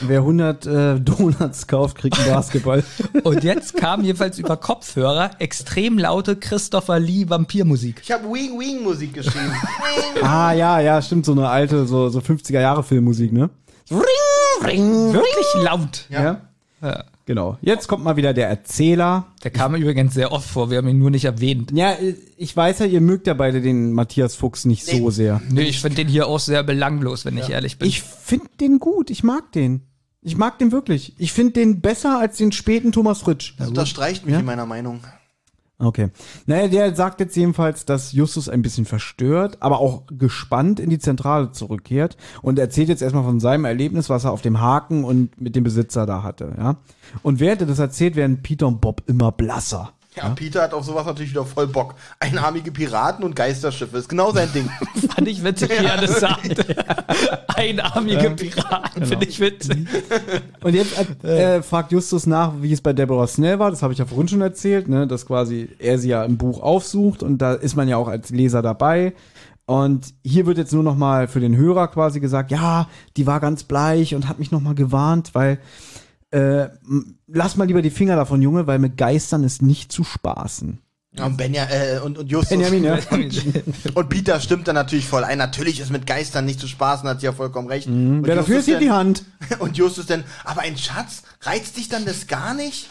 [0.02, 2.84] Wer 100 äh, Donuts kauft, kriegt einen Basketball.
[3.24, 8.02] Und jetzt kam jedenfalls über Kopfhörer extrem laute Christopher Lee Vampirmusik.
[8.04, 9.52] Ich habe Wing Wing Musik geschrieben.
[10.22, 13.50] ah, ja, ja, stimmt, so eine alte, so, so 50er Jahre Filmmusik, ne?
[13.90, 16.06] Wirklich laut.
[16.10, 16.42] Ja.
[16.82, 17.04] Ja.
[17.26, 17.58] Genau.
[17.62, 19.34] Jetzt kommt mal wieder der Erzähler.
[19.44, 21.72] Der kam übrigens sehr oft vor, wir haben ihn nur nicht erwähnt.
[21.74, 21.96] Ja,
[22.38, 25.42] ich weiß ja, ihr mögt ja beide den Matthias Fuchs nicht so sehr.
[25.50, 27.88] Nee, ich finde den hier auch sehr belanglos, wenn ich ehrlich bin.
[27.88, 29.82] Ich finde den gut, ich mag den.
[30.22, 31.14] Ich mag den wirklich.
[31.18, 33.54] Ich finde den besser als den späten Thomas Fritsch.
[33.58, 34.40] Das unterstreicht mich Ja?
[34.40, 35.02] in meiner Meinung.
[35.78, 36.10] Okay.
[36.46, 41.00] Naja, der sagt jetzt jedenfalls, dass Justus ein bisschen verstört, aber auch gespannt in die
[41.00, 45.40] Zentrale zurückkehrt und erzählt jetzt erstmal von seinem Erlebnis, was er auf dem Haken und
[45.42, 46.78] mit dem Besitzer da hatte, ja.
[47.24, 49.92] Und während er das erzählt, werden Peter und Bob immer blasser.
[50.16, 51.96] Ja, Peter hat auf sowas natürlich wieder voll Bock.
[52.20, 54.70] Einarmige Piraten und Geisterschiffe ist genau sein Ding.
[55.16, 56.66] Fand ich witzig, wie er das sagt.
[57.56, 59.88] Einarmige Piraten, finde ich witzig.
[60.64, 60.94] Und jetzt
[61.24, 63.72] äh, äh, fragt Justus nach, wie es bei Deborah Snell war.
[63.72, 65.06] Das habe ich ja vorhin schon erzählt, ne?
[65.06, 68.30] dass quasi er sie ja im Buch aufsucht und da ist man ja auch als
[68.30, 69.14] Leser dabei.
[69.68, 72.88] Und hier wird jetzt nur noch mal für den Hörer quasi gesagt, ja,
[73.18, 75.60] die war ganz bleich und hat mich noch mal gewarnt, weil
[76.36, 76.70] äh,
[77.28, 80.80] lass mal lieber die Finger davon, Junge, weil mit Geistern ist nicht zu spaßen.
[81.18, 82.50] Und, Benja, äh, und, und Justus.
[82.50, 83.00] Benjamin, ja.
[83.94, 85.38] Und Peter stimmt dann natürlich voll ein.
[85.38, 87.88] Natürlich ist mit Geistern nicht zu spaßen, hat sie ja vollkommen recht.
[87.88, 88.18] Mhm.
[88.18, 89.24] Und Wer dafür ist, hier die Hand.
[89.60, 92.90] Und Justus dann, aber ein Schatz, reizt dich dann das gar nicht?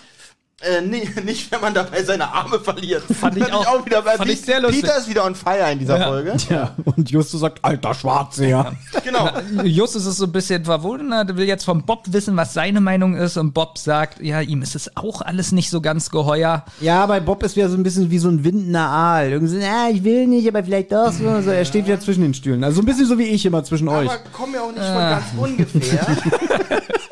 [0.64, 3.02] Äh, nee, nicht, wenn man dabei seine Arme verliert.
[3.20, 4.82] Fand ich auch- wieder fand ich sehr lustig.
[4.82, 6.06] Peter ist wieder on fire in dieser Ja.
[6.06, 6.36] Folge.
[6.48, 8.72] Ja, und Justus sagt, alter Schwarzseher.
[9.04, 9.28] Genau.
[9.64, 13.36] Justus ist so ein bisschen verwundert, will jetzt von Bob wissen, was seine Meinung ist.
[13.36, 16.64] Und Bob sagt, ja, ihm ist es auch alles nicht so ganz geheuer.
[16.80, 19.30] Ja, bei Bob ist wieder so ein bisschen wie so ein windender Aal.
[19.32, 21.28] Irgendwie so, ah, ich will nicht, aber vielleicht doch so.
[21.28, 22.64] Also er steht wieder zwischen den Stühlen.
[22.64, 24.08] Also so ein bisschen so wie ich immer zwischen euch.
[24.08, 26.06] Aber kommen ja auch nicht von ganz ungefähr.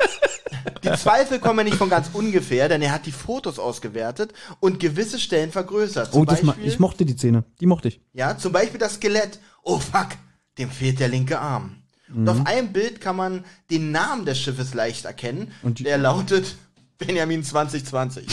[0.93, 4.79] Die Zweifel kommen ja nicht von ganz ungefähr, denn er hat die Fotos ausgewertet und
[4.79, 6.11] gewisse Stellen vergrößert.
[6.13, 7.43] Zum Oh, das Beispiel, ich mochte die Szene.
[7.59, 7.99] Die mochte ich.
[8.13, 9.39] ja, zum Beispiel das Skelett.
[9.63, 10.09] Oh fuck,
[10.57, 11.77] dem fehlt der linke Arm.
[12.13, 15.51] Und auf einem Bild kann man den Namen des Schiffes leicht erkennen.
[15.63, 16.55] Und der lautet
[16.99, 18.27] Benjamin 2020.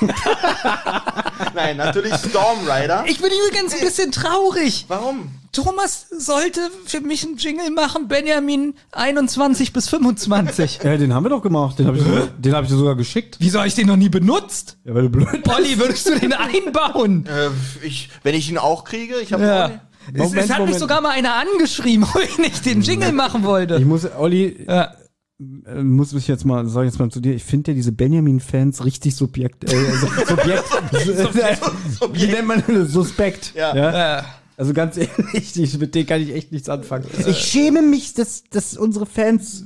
[1.54, 3.04] Nein, natürlich Storm Rider.
[3.06, 4.84] Ich bin übrigens ein bisschen traurig.
[4.88, 5.30] Warum?
[5.52, 10.80] Thomas sollte für mich einen Jingle machen, Benjamin 21 bis 25.
[10.84, 11.78] Ja, den haben wir doch gemacht.
[11.78, 13.36] Den habe ich, sogar- den hab ich dir sogar geschickt.
[13.40, 14.78] Wieso habe ich den noch nie benutzt?
[14.84, 15.48] Ja, weil du blöd bist.
[15.48, 17.26] Olli, würdest du den einbauen?
[17.26, 17.50] Äh,
[17.84, 19.66] ich, wenn ich ihn auch kriege, ich habe Ja.
[19.66, 19.70] auch
[20.12, 20.78] Es, Moment, es hat mich Moment.
[20.78, 23.80] sogar mal einer angeschrieben, ob ich nicht den Jingle machen Ich wollte.
[23.80, 24.92] muss, Olli, Ja.
[25.66, 27.92] äh, muss ich jetzt mal, sag ich jetzt mal zu dir, ich finde ja diese
[27.92, 30.64] Benjamin-Fans richtig subjekt, äh, also, Subjekt,
[32.12, 32.90] wie nennt man das?
[32.92, 33.52] Suspekt.
[33.56, 33.74] Ja.
[33.76, 34.24] Ja.
[34.60, 37.06] Also ganz ehrlich, ich, mit denen kann ich echt nichts anfangen.
[37.26, 39.64] Ich schäme mich, dass, dass unsere Fans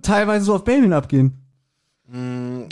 [0.00, 1.42] teilweise so auf Benjamin abgehen.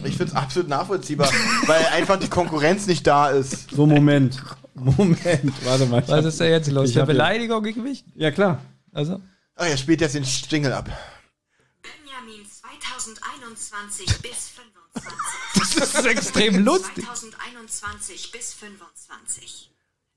[0.05, 1.29] Ich finde es absolut nachvollziehbar,
[1.67, 3.69] weil einfach die Konkurrenz nicht da ist.
[3.73, 4.41] So, Moment.
[4.75, 6.03] Moment, warte mal.
[6.07, 6.91] Was hab- ist da jetzt los?
[6.91, 8.05] Ich Eine hab jetzt- Beleidigung gegen mich?
[8.15, 8.61] Ja, klar.
[8.93, 9.15] Also?
[9.59, 10.89] Oh, er spielt jetzt den Jingle ab.
[11.83, 14.51] Benjamin 2021 bis
[14.95, 15.81] 25.
[15.81, 17.05] Das ist extrem lustig.
[17.05, 19.64] 2021 bis 25.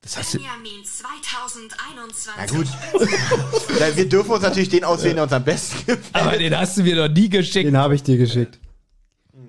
[0.08, 2.32] Das hast Benjamin 2021.
[2.38, 3.96] Na gut.
[3.98, 6.06] Wir dürfen uns natürlich den auswählen, der uns am besten gefällt.
[6.16, 7.68] aber den hast du mir noch nie geschickt.
[7.68, 8.58] Den habe ich dir geschickt.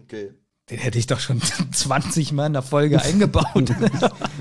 [0.05, 0.33] Okay.
[0.69, 1.41] Den hätte ich doch schon
[1.73, 3.73] 20 Mal in der Folge eingebaut.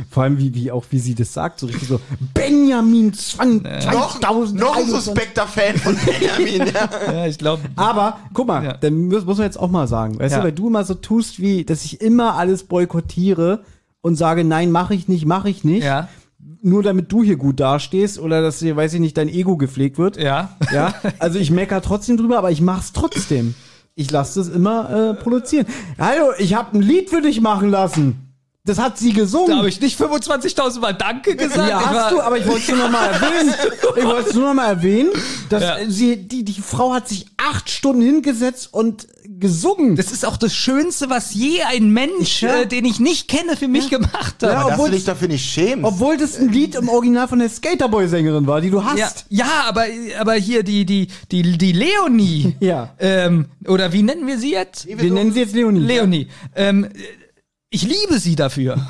[0.10, 2.02] Vor allem, wie, wie auch, wie sie das sagt, so richtig so,
[2.34, 6.74] Benjamin 20, Noch, 2000, noch ein suspekter Fan von Benjamin.
[6.74, 6.90] Ja.
[7.14, 7.62] ja, ich glaube.
[7.76, 8.74] Aber, guck mal, Ja.
[8.74, 10.40] dann muss, muss man jetzt auch mal sagen, weißt Ja.
[10.40, 13.64] du, weil du immer so tust, wie, dass ich immer alles boykottiere
[14.08, 15.84] und sage, nein, mache ich nicht, mache ich nicht.
[15.84, 16.08] Ja,
[16.62, 19.98] Nur damit du hier gut dastehst oder dass dir, weiß ich nicht, dein Ego gepflegt
[20.00, 20.18] wird.
[20.18, 20.56] ja.
[20.74, 23.54] Ja, also ich mecker trotzdem drüber, aber ich mach's trotzdem.
[23.96, 25.66] Ich lasse das immer äh, produzieren.
[26.00, 28.27] Hallo, ich habe ein Lied für dich machen lassen.
[28.68, 29.50] Das hat sie gesungen.
[29.52, 31.70] Da habe ich nicht 25.000 Mal Danke gesagt.
[31.70, 33.54] ja, hast du, aber ich wollte es nur noch mal erwähnen.
[33.98, 35.10] Ich wollte es nur noch mal erwähnen,
[35.50, 35.78] dass Ja.
[35.88, 39.08] sie, die, die Frau hat sich acht Stunden hingesetzt und
[39.40, 39.96] gesungen.
[39.96, 42.62] Das ist auch das Schönste, was je ein Mensch, Ja.
[42.62, 44.42] äh, den ich nicht kenne, für mich gemacht hat.
[44.42, 45.86] Ja, Dass du obwohl- dich dafür nicht schämst.
[45.86, 49.26] Obwohl das ein Lied im Original von der Skaterboy-Sängerin war, die du Ja, hast.
[49.30, 49.86] ja, aber,
[50.20, 52.56] aber hier die, die, die, die Leonie.
[52.60, 52.94] Ja.
[53.00, 54.88] Ähm, oder wie nennen wir sie jetzt?
[54.88, 55.80] Wir nennen sie jetzt Leonie.
[55.80, 56.28] Leonie.
[56.56, 56.90] Ähm,
[57.70, 58.86] ich liebe sie dafür.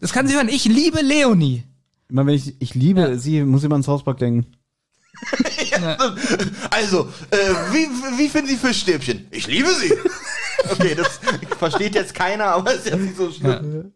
[0.00, 0.48] das kann sie hören.
[0.48, 1.64] Ich liebe Leonie.
[2.08, 4.46] Immer wenn ich, ich liebe sie, muss ich mal ans Hauspark denken.
[6.70, 7.36] Also, äh,
[7.72, 7.88] wie,
[8.18, 9.26] wie finden Sie Fischstäbchen?
[9.30, 9.92] Ich liebe sie.
[10.70, 11.20] Okay, das
[11.58, 13.92] versteht jetzt keiner, aber ist ja nicht so schlimm.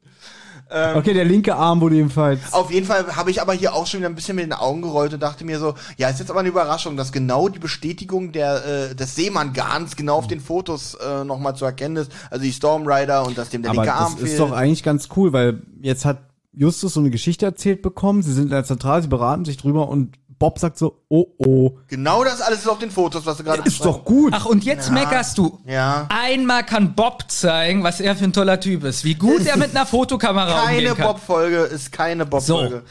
[0.70, 2.52] Okay, der linke Arm wurde ebenfalls.
[2.52, 4.82] Auf jeden Fall habe ich aber hier auch schon wieder ein bisschen mit den Augen
[4.82, 8.32] gerollt und dachte mir so, ja, ist jetzt aber eine Überraschung, dass genau die Bestätigung
[8.32, 12.12] der, äh, des Seemann-Garns genau auf den Fotos äh, nochmal zu erkennen ist.
[12.30, 14.32] Also die Stormrider und dass dem der Aber linke Arm das fehlt.
[14.32, 16.18] ist doch eigentlich ganz cool, weil jetzt hat
[16.52, 18.22] Justus so eine Geschichte erzählt bekommen.
[18.22, 21.72] Sie sind in der Zentrale, sie beraten sich drüber und Bob sagt so, oh oh,
[21.88, 24.32] genau das alles ist auf den Fotos, was du gerade ist doch gut.
[24.36, 25.58] Ach, und jetzt meckerst du.
[25.66, 26.06] Ja.
[26.10, 29.04] Einmal kann Bob zeigen, was er für ein toller Typ ist.
[29.04, 31.06] Wie gut er mit einer Fotokamera Keine umgehen kann.
[31.06, 32.84] Bob-Folge ist keine Bob-Folge.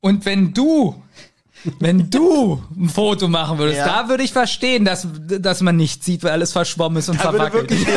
[0.00, 1.02] Und wenn du,
[1.80, 4.02] wenn du ein Foto machen würdest, Ja.
[4.02, 5.06] da würde ich verstehen, dass,
[5.40, 7.70] dass man nicht sieht, weil alles verschwommen ist und Da würde verwackelt.
[7.70, 7.94] wirklich stehen,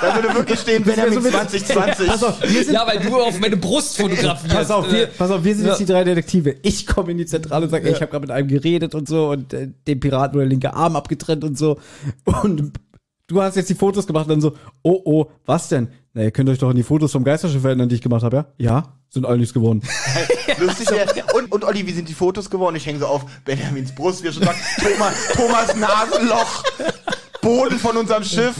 [0.00, 2.06] da würde wirklich stehen Benjamin 2020.
[2.08, 4.54] Pass auf, wir sind, Ja, weil du auf meine Brust fotografierst.
[4.54, 5.70] pass auf, wir, Äh, pass auf, wir sind Ja.
[5.72, 6.56] jetzt die drei Detektive.
[6.62, 9.08] Ich komme in die Zentrale und sage, ey, ich habe gerade mit einem geredet und
[9.08, 11.78] so und äh, dem Piraten wurde der linke Arm abgetrennt und so.
[12.42, 12.72] Und
[13.32, 15.88] du hast jetzt die Fotos gemacht und dann so, oh oh, was denn?
[16.14, 18.36] Na, ihr könnt euch doch an die Fotos vom Geisterschiff erinnern, die ich gemacht habe,
[18.36, 18.46] ja?
[18.58, 19.82] Ja, sind alle nichts geworden.
[20.58, 21.04] Lustig, ja.
[21.34, 22.76] Und, und Olli, wie sind die Fotos geworden?
[22.76, 26.62] Ich hänge so auf Benjamins Brust, wie er schon sagt, Thomas, Thomas Nasenloch,
[27.40, 28.54] Boden von unserem Schiff.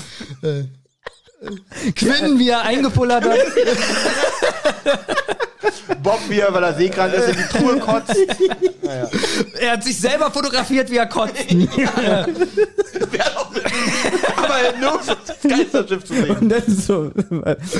[1.94, 3.36] Quinn, wie er eingepullert hat.
[6.02, 8.16] Bob, wie er, weil er seekrank ist, in die Truhe kotzt.
[9.60, 11.34] Er hat sich selber fotografiert, wie er kotzt.
[11.50, 12.26] Wär
[13.34, 13.52] doch-
[14.80, 16.36] Nirgends ist das Geisterschiff zu sehen.
[16.36, 17.10] Und ist so,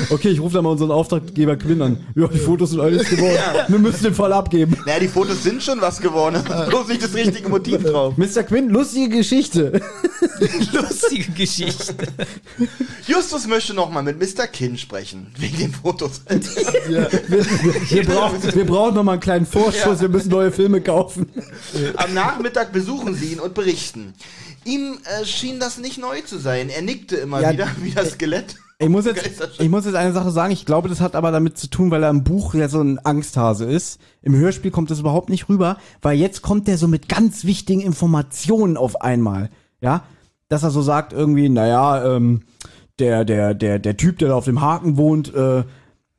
[0.09, 1.97] okay, ich rufe da mal unseren Auftraggeber Quinn an.
[2.15, 3.37] Ja, die Fotos sind alles geworden.
[3.67, 4.77] Wir müssen den Fall abgeben.
[4.85, 6.43] Naja, die Fotos sind schon was geworden.
[6.69, 8.15] Bloß nicht das richtige Motiv drauf.
[8.17, 8.43] Mr.
[8.43, 9.81] Quinn, lustige Geschichte.
[10.73, 11.95] Lustige Geschichte.
[13.07, 14.47] Justus möchte noch mal mit Mr.
[14.47, 15.27] Kin sprechen.
[15.37, 16.21] Wegen den Fotos.
[17.89, 20.01] Wir brauchen, wir brauchen noch mal einen kleinen Vorschuss.
[20.01, 21.29] Wir müssen neue Filme kaufen.
[21.95, 24.13] Am Nachmittag besuchen sie ihn und berichten.
[24.65, 26.69] Ihm äh, schien das nicht neu zu sein.
[26.69, 28.55] Er nickte immer Ja, wieder wie das Skelett.
[28.79, 29.25] Ich muss, jetzt,
[29.59, 30.51] ich muss jetzt eine Sache sagen.
[30.51, 32.99] Ich glaube, das hat aber damit zu tun, weil er im Buch ja so ein
[33.05, 34.01] Angsthase ist.
[34.21, 37.79] Im Hörspiel kommt das überhaupt nicht rüber, weil jetzt kommt er so mit ganz wichtigen
[37.79, 39.49] Informationen auf einmal.
[39.79, 40.03] Ja,
[40.49, 42.41] dass er so sagt irgendwie, naja, ähm,
[42.99, 45.63] der, der, der, der Typ, der da auf dem Haken wohnt, äh,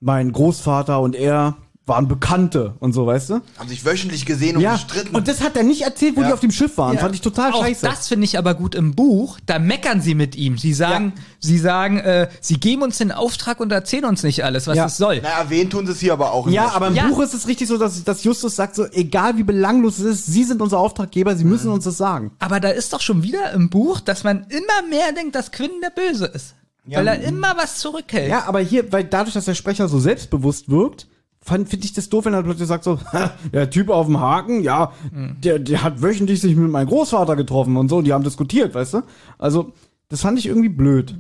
[0.01, 3.41] mein Großvater und er waren Bekannte und so, weißt du?
[3.59, 5.15] Haben sich wöchentlich gesehen und Ja, gestritten.
[5.15, 6.29] und das hat er nicht erzählt, wo Ja.
[6.29, 6.95] die auf dem Schiff waren.
[6.95, 7.01] Ja.
[7.01, 7.85] Fand ich total Auch scheiße.
[7.87, 9.39] das finde ich aber gut im Buch.
[9.45, 10.57] Da meckern sie mit ihm.
[10.57, 14.67] Sie sagen, sie sagen, äh, sie geben uns den Auftrag und erzählen uns nicht alles,
[14.67, 14.87] was Ja.
[14.87, 15.21] es soll.
[15.23, 16.47] Na, erwähnt tun sie es hier aber auch.
[16.47, 17.07] im Ja, aber im Ja.
[17.07, 20.27] Buch ist es richtig so, dass, dass Justus sagt so, egal wie belanglos es ist,
[20.27, 22.31] Sie sind unser Auftraggeber, Sie müssen uns das sagen.
[22.39, 25.71] Aber da ist doch schon wieder im Buch, dass man immer mehr denkt, dass Quinn
[25.83, 26.55] der Böse ist.
[26.87, 28.29] weil er immer was zurückhält.
[28.31, 31.09] Ja, aber hier, weil dadurch, dass der Sprecher so selbstbewusst wirkt,
[31.45, 32.99] finde ich das doof, wenn er plötzlich sagt so,
[33.53, 37.77] der Typ auf dem Haken, ja, der, der hat wöchentlich sich mit meinem Großvater getroffen
[37.77, 39.03] und so, und die haben diskutiert, weißt du?
[39.39, 39.73] Also,
[40.09, 41.15] das fand ich irgendwie blöd.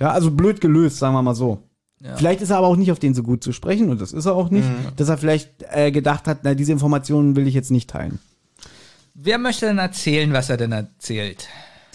[0.00, 1.62] Ja, also blöd gelöst, sagen wir mal so.
[2.16, 4.26] Vielleicht ist er aber auch nicht auf den so gut zu sprechen, und das ist
[4.26, 7.70] er auch nicht, dass er vielleicht äh, gedacht hat, na, diese Informationen will ich jetzt
[7.70, 8.18] nicht teilen.
[9.14, 11.48] Wer möchte denn erzählen, was er denn erzählt?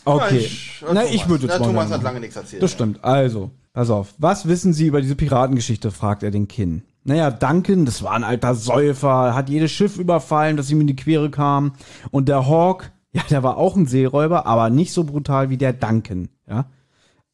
[0.05, 0.37] Okay.
[0.39, 1.11] ich- Na, Thomas.
[1.11, 2.63] ich würde jetzt Na, mal Thomas hat lange nichts erzählt.
[2.63, 3.03] Das stimmt.
[3.03, 4.13] Also, pass auf.
[4.17, 5.91] Was wissen Sie über diese Piratengeschichte?
[5.91, 6.81] fragt er den Kinn.
[7.03, 10.95] Naja, Duncan, das war ein alter Säufer, hat jedes Schiff überfallen, das ihm in die
[10.95, 11.73] Quere kam.
[12.11, 15.73] Und der Hawk, ja, der war auch ein Seeräuber, aber nicht so brutal wie der
[15.73, 16.65] Duncan, ja.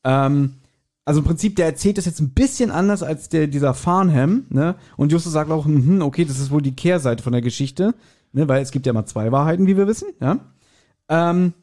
[0.03, 0.53] Ähm,
[1.06, 4.76] also im Prinzip, der erzählt das jetzt ein bisschen anders als der, dieser Farnham, ne?
[4.98, 7.95] Und Justus sagt auch, hm, okay, das ist wohl die Kehrseite von der Geschichte,
[8.34, 8.48] ne?
[8.49, 10.39] Weil es gibt ja mal zwei Wahrheiten, wie wir wissen, ja.
[11.07, 11.53] Ähm,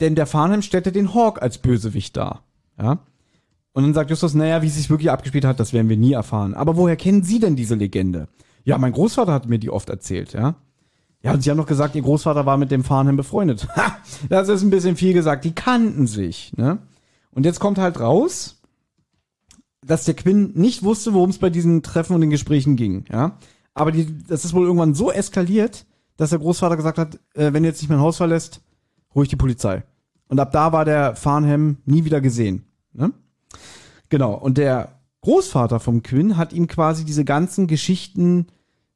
[0.00, 2.44] denn der Farnham stellte den Hawk als Bösewicht dar.
[2.78, 2.98] Ja.
[3.76, 6.14] Und dann sagt Justus, naja, wie es sich wirklich abgespielt hat, das werden wir nie
[6.14, 6.54] erfahren.
[6.54, 8.26] Aber woher kennen Sie denn diese Legende?
[8.64, 10.54] Ja, mein Großvater hat mir die oft erzählt, ja.
[11.22, 13.68] Ja, und Sie haben noch gesagt, Ihr Großvater war mit dem Farnham befreundet.
[13.76, 13.98] Ha,
[14.30, 15.44] das ist ein bisschen viel gesagt.
[15.44, 16.78] Die kannten sich, ne?
[17.32, 18.62] Und jetzt kommt halt raus,
[19.84, 23.36] dass der Quinn nicht wusste, worum es bei diesen Treffen und den Gesprächen ging, ja.
[23.74, 25.84] Aber die, das ist wohl irgendwann so eskaliert,
[26.16, 28.62] dass der Großvater gesagt hat, äh, wenn du jetzt nicht mein Haus verlässt,
[29.20, 29.84] ich die Polizei.
[30.28, 32.64] Und ab da war der Farnham nie wieder gesehen.
[32.94, 33.12] Ne?
[34.08, 34.34] Genau.
[34.34, 38.46] Und der Großvater vom Quinn hat ihm quasi diese ganzen Geschichten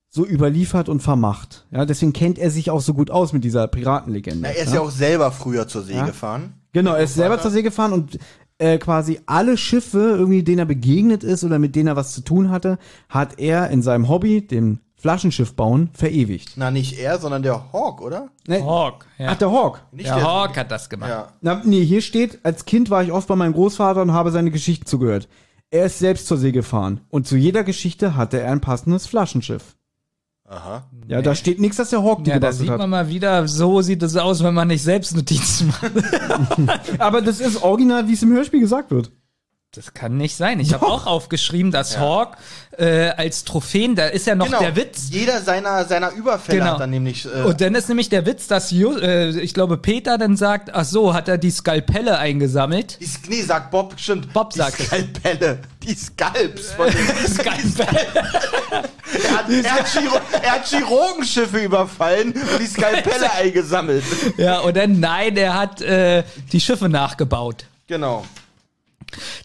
[0.09, 1.66] so überliefert und vermacht.
[1.70, 4.41] Ja, deswegen kennt er sich auch so gut aus mit dieser Piratenlegende.
[4.43, 6.55] Na, er ist ja auch selber früher zur See gefahren.
[6.73, 8.19] Genau, er ist selber zur See gefahren und
[8.59, 12.20] äh, quasi alle Schiffe, irgendwie denen er begegnet ist oder mit denen er was zu
[12.20, 12.78] tun hatte,
[13.09, 16.52] hat er in seinem Hobby, dem Flaschenschiff bauen, verewigt.
[16.56, 18.28] Na, nicht er, sondern der Hawk, oder?
[18.47, 18.62] Ne?
[18.64, 19.06] Hawk.
[19.18, 19.28] Ja.
[19.31, 19.82] Ach, der Hawk.
[19.93, 21.10] Nicht der Hawk hat das gemacht.
[21.10, 21.28] Ja.
[21.40, 24.51] Na, nee, hier steht, als Kind war ich oft bei meinem Großvater und habe seine
[24.51, 25.28] Geschichten zugehört.
[25.70, 29.77] Er ist selbst zur See gefahren und zu jeder Geschichte hatte er ein passendes Flaschenschiff.
[30.47, 30.85] Aha.
[31.06, 32.78] Ja, da steht nichts, dass der Hawk die Ja, da gebastelt sieht hat.
[32.78, 35.93] man mal wieder, so sieht es aus, wenn man nicht selbst Notizen macht.
[37.01, 39.12] Aber das ist original, wie es im Hörspiel gesagt wird.
[39.72, 40.59] Das kann nicht sein.
[40.59, 42.36] Ich habe auch aufgeschrieben, dass Hawk
[42.76, 44.59] äh, als Trophäen, da ist ja noch Genau.
[44.59, 45.10] der Witz.
[45.12, 46.72] Jeder seiner, seiner Überfälle Genau.
[46.72, 47.24] hat dann nämlich.
[47.24, 50.74] Äh, Und dann ist nämlich der Witz, dass Ju, äh, ich glaube Peter dann sagt,
[50.74, 52.98] ach so, hat er die Skalpelle eingesammelt.
[53.01, 54.32] die, nee, sagt Bob, stimmt.
[54.32, 54.86] Bob die sagt es.
[54.86, 55.60] Skalpelle.
[55.84, 56.72] Die Skalps.
[56.72, 58.06] Von den, Skalpelle.
[59.22, 64.02] er, hat, er, hat Chiro, er hat Chirurgenschiffe überfallen und die Skalpelle eingesammelt.
[64.36, 67.66] ja, und dann nein, er hat äh, die Schiffe nachgebaut.
[67.86, 68.24] Genau.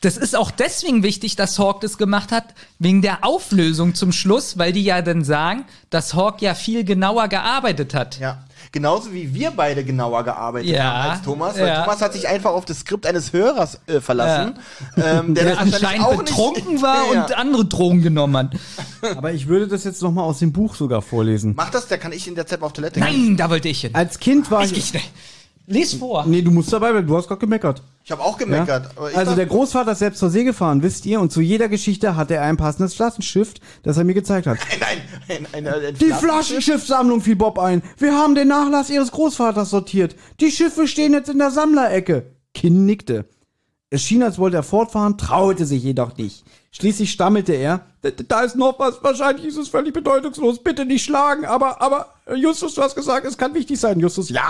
[0.02, 2.46] Das ist auch deswegen wichtig, dass Hawk das gemacht hat,
[2.80, 7.28] wegen der Auflösung zum Schluss, weil die ja dann sagen, dass Hawk ja viel genauer
[7.28, 8.20] gearbeitet hat.
[8.20, 8.44] Ja.
[8.72, 11.58] Genauso wie wir beide genauer gearbeitet Ja, haben als Thomas.
[11.58, 11.84] Weil ja.
[11.84, 14.56] Thomas hat sich einfach auf das Skript eines Hörers äh, verlassen.
[14.98, 17.24] Ähm, der, Der anscheinend auch betrunken nicht, war Ja.
[17.24, 18.36] und andere Drogen genommen
[19.02, 19.16] hat.
[19.18, 21.54] Aber ich würde das jetzt noch mal aus dem Buch sogar vorlesen.
[21.56, 23.28] Mach das, der kann ich in der Zeit mal auf Toilette gehen.
[23.28, 23.92] Nein, da wollte ich hin.
[23.96, 24.94] Als Kind war Ich, ich...
[24.94, 25.12] ich,
[25.68, 26.26] les vor.
[26.26, 27.82] Nee, du musst dabei bleiben, du hast gerade gemeckert.
[28.06, 28.46] Ich habe auch Ja?
[28.46, 28.92] gemeckert.
[28.94, 31.68] ich Also dachte- der Großvater ist selbst zur See gefahren, wisst ihr, und zu jeder
[31.70, 34.60] Geschichte hat er ein passendes Flaschenschiff, das er mir gezeigt hat.
[34.80, 37.82] Nein, ein, ein, ein, ein Die Flaschen- Flaschenschiffsammlung fiel Bob ein.
[37.98, 40.16] Wir haben den Nachlass ihres Großvaters sortiert.
[40.40, 42.28] Die Schiffe stehen jetzt in der Sammlerecke.
[42.54, 43.26] Kinn nickte.
[43.90, 46.44] Es schien, als wollte er fortfahren, traute sich jedoch nicht.
[46.72, 51.04] Schließlich stammelte er, "Da- da ist noch was, wahrscheinlich ist es völlig bedeutungslos, bitte nicht
[51.06, 54.44] schlagen, aber, aber, äh, Justus, du hast gesagt, es kann wichtig sein, Justus, ja!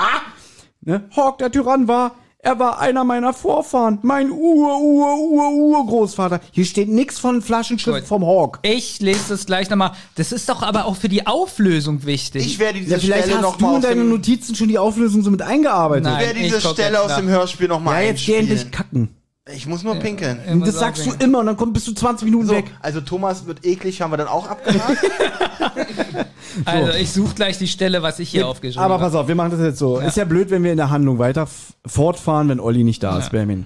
[0.82, 1.06] Ne?
[1.16, 2.16] Hawk, der Tyrann war,
[2.46, 3.98] Er war einer meiner Vorfahren.
[4.04, 6.42] Mein Ur, Ur, Ur, Urgroßvater.
[6.52, 8.04] Hier steht nichts von Flaschenschiff Gut.
[8.04, 8.60] vom Hawk.
[8.62, 9.94] Ich lese das gleich nochmal.
[10.14, 12.46] Das ist doch aber auch für die Auflösung wichtig.
[12.46, 14.68] Ich werde diese Ja, vielleicht Stelle hast noch du in aus deine dem, Notizen schon
[14.68, 16.04] die Auflösung so mit eingearbeitet.
[16.04, 16.20] Nein.
[16.22, 19.10] ich werde diese ich Stelle aus dem Hörspiel noch mal Ja, jetzt geh endlich kacken.
[19.54, 20.40] Ich muss nur pinkeln.
[20.48, 22.66] Immer Das sagst du immer und dann kommt, bist du 20 Minuten So, weg.
[22.82, 24.98] also Thomas wird eklig, haben wir dann auch abgehakt.
[26.64, 29.04] Also ich suche gleich die Stelle, was ich hier aufgeschrieben Aber habe.
[29.04, 30.00] pass auf, wir machen das jetzt so.
[30.00, 31.50] Ist ja blöd, wenn wir in der Handlung weiter
[31.86, 33.30] fortfahren, wenn Olli nicht da ist, Ja.
[33.32, 33.66] Benjamin.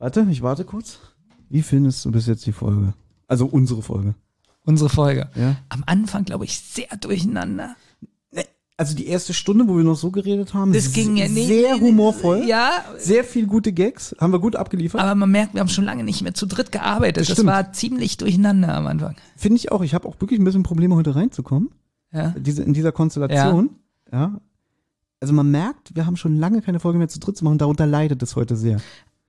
[0.00, 0.98] Warte, ich warte kurz.
[1.48, 2.92] Wie findest du bis jetzt die Folge?
[3.28, 4.14] Also unsere Folge.
[4.64, 5.28] Unsere Folge.
[5.36, 5.56] Ja.
[5.68, 7.76] Am Anfang, glaube ich, sehr durcheinander.
[8.76, 11.46] Also die erste Stunde, wo wir noch so geredet haben, Das ging ja nicht.
[11.46, 12.44] sehr humorvoll.
[12.44, 15.00] Ja, Sehr viel gute Gags, haben wir gut abgeliefert.
[15.00, 17.18] aber man merkt, wir haben schon lange nicht mehr zu dritt gearbeitet.
[17.18, 17.50] Das Das, stimmt.
[17.50, 19.14] war ziemlich durcheinander am Anfang.
[19.36, 19.82] Finde ich auch.
[19.82, 21.70] Ich habe auch wirklich ein bisschen Probleme, heute reinzukommen.
[22.12, 22.34] Ja.
[22.36, 23.70] Diese, in dieser Konstellation.
[24.12, 24.40] Ja.
[25.20, 27.58] Also man merkt, wir haben schon lange keine Folge mehr zu dritt zu machen.
[27.58, 28.80] Darunter leidet es heute sehr.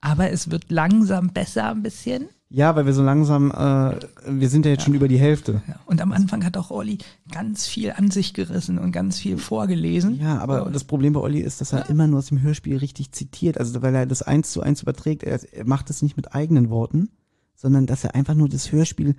[0.01, 2.29] Aber es wird langsam besser ein bisschen.
[2.49, 5.63] Ja, weil wir so langsam, äh, wir sind ja jetzt schon über die Hälfte.
[5.67, 5.75] Ja.
[5.85, 6.99] Und am Anfang hat auch Olli
[7.31, 10.19] ganz viel an sich gerissen und ganz viel vorgelesen.
[10.21, 13.11] Ja, aber das Problem bei Olli ist, dass er immer nur aus dem Hörspiel richtig
[13.11, 13.57] zitiert.
[13.57, 15.23] Also weil er das eins zu eins überträgt.
[15.23, 17.09] Er, er macht es nicht mit eigenen Worten,
[17.55, 19.15] sondern dass er einfach nur das Hörspiel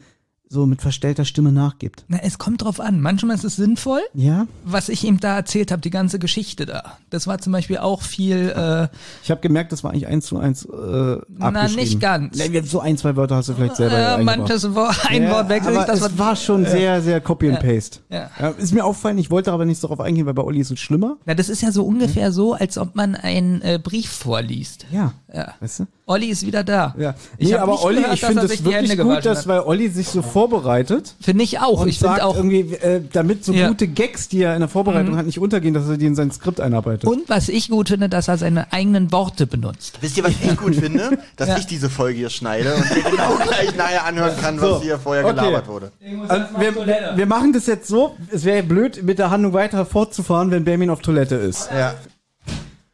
[0.49, 2.05] so mit verstellter Stimme nachgibt.
[2.09, 3.01] Na, es kommt drauf an.
[3.01, 6.99] Manchmal ist es sinnvoll, Ja, was ich ihm da erzählt habe, die ganze Geschichte da.
[7.11, 8.89] Das war zum Beispiel auch viel, äh,
[9.25, 11.75] ich habe gemerkt, das war eigentlich eins zu eins äh, abgeschrieben.
[11.77, 12.39] nicht ganz.
[12.71, 15.89] So ein, zwei Wörter hast du vielleicht selber äh, manches Wort, ein Ja, Wort wechselt.
[15.89, 17.99] Das war, war schon sehr, sehr Copy and Paste.
[18.09, 18.31] Ja.
[18.39, 20.79] Ja, ist mir auffallen, ich wollte aber nicht darauf eingehen, weil bei Olli ist es
[20.79, 21.17] schlimmer.
[21.25, 24.87] na, das ist ja so ungefähr so, als ob man einen äh, Brief vorliest.
[24.93, 25.13] Ja.
[25.35, 25.55] Ja.
[25.61, 25.87] Weißt du?
[26.09, 26.95] Olli ist wieder da.
[26.97, 27.15] Ja.
[27.37, 30.07] Ich nee, aber nicht Olli, gehört, ich finde es wirklich gut, dass weil Olli sich
[30.07, 31.81] so vorbereitet Finde ich auch.
[31.81, 32.37] und ich sagt finde auch.
[32.37, 33.67] irgendwie, äh, damit so Ja.
[33.67, 36.31] gute Gags, die er in der Vorbereitung hat, nicht untergehen, dass er die in sein
[36.31, 37.11] Skript einarbeitet.
[37.11, 39.99] Und was ich gut finde, dass er seine eigenen Worte benutzt.
[40.01, 41.19] Wisst ihr, was ich gut finde?
[41.37, 41.59] Dass Ja.
[41.59, 44.99] ich diese Folge hier schneide und mir genau gleich nachher anhören kann, was So, hier
[45.01, 45.35] vorher okay.
[45.35, 45.91] gelabert wurde.
[46.29, 50.53] Also, wir, wir machen das jetzt so, es wäre blöd, mit der Handlung weiter fortzufahren,
[50.53, 51.69] wenn Benjamin auf Toilette ist.
[51.73, 51.95] Ja.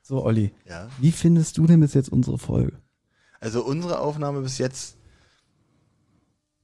[0.03, 0.89] So, Olli, Ja.
[0.99, 2.73] wie findest du denn bis jetzt unsere Folge?
[3.43, 4.97] Also unsere Aufnahme bis jetzt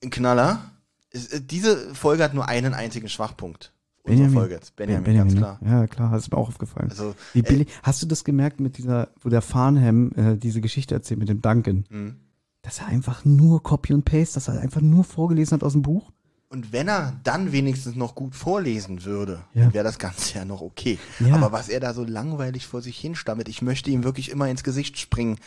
[0.02, 0.70] ein Knaller.
[1.10, 3.72] Ist, äh, diese Folge hat nur einen einzigen Schwachpunkt.
[4.04, 4.76] Unsere Folge jetzt.
[4.76, 5.40] Benjamin, ganz ne?
[5.40, 5.60] klar.
[5.62, 6.88] Ja, klar, das ist mir auch aufgefallen.
[6.88, 10.60] Also, Wie äh, billig, hast du das gemerkt mit dieser, wo der Farnham äh, diese
[10.60, 11.84] Geschichte erzählt mit dem Duncan?
[11.90, 12.16] Mhm.
[12.62, 15.82] Dass er einfach nur Copy und Paste, dass er einfach nur vorgelesen hat aus dem
[15.82, 16.10] Buch?
[16.48, 19.64] Und wenn er dann wenigstens noch gut vorlesen würde, Ja.
[19.64, 20.98] dann wäre das Ganze ja noch okay.
[21.20, 21.34] Ja.
[21.34, 24.62] Aber was er da so langweilig vor sich hinstammelt, ich möchte ihm wirklich immer ins
[24.64, 25.38] Gesicht springen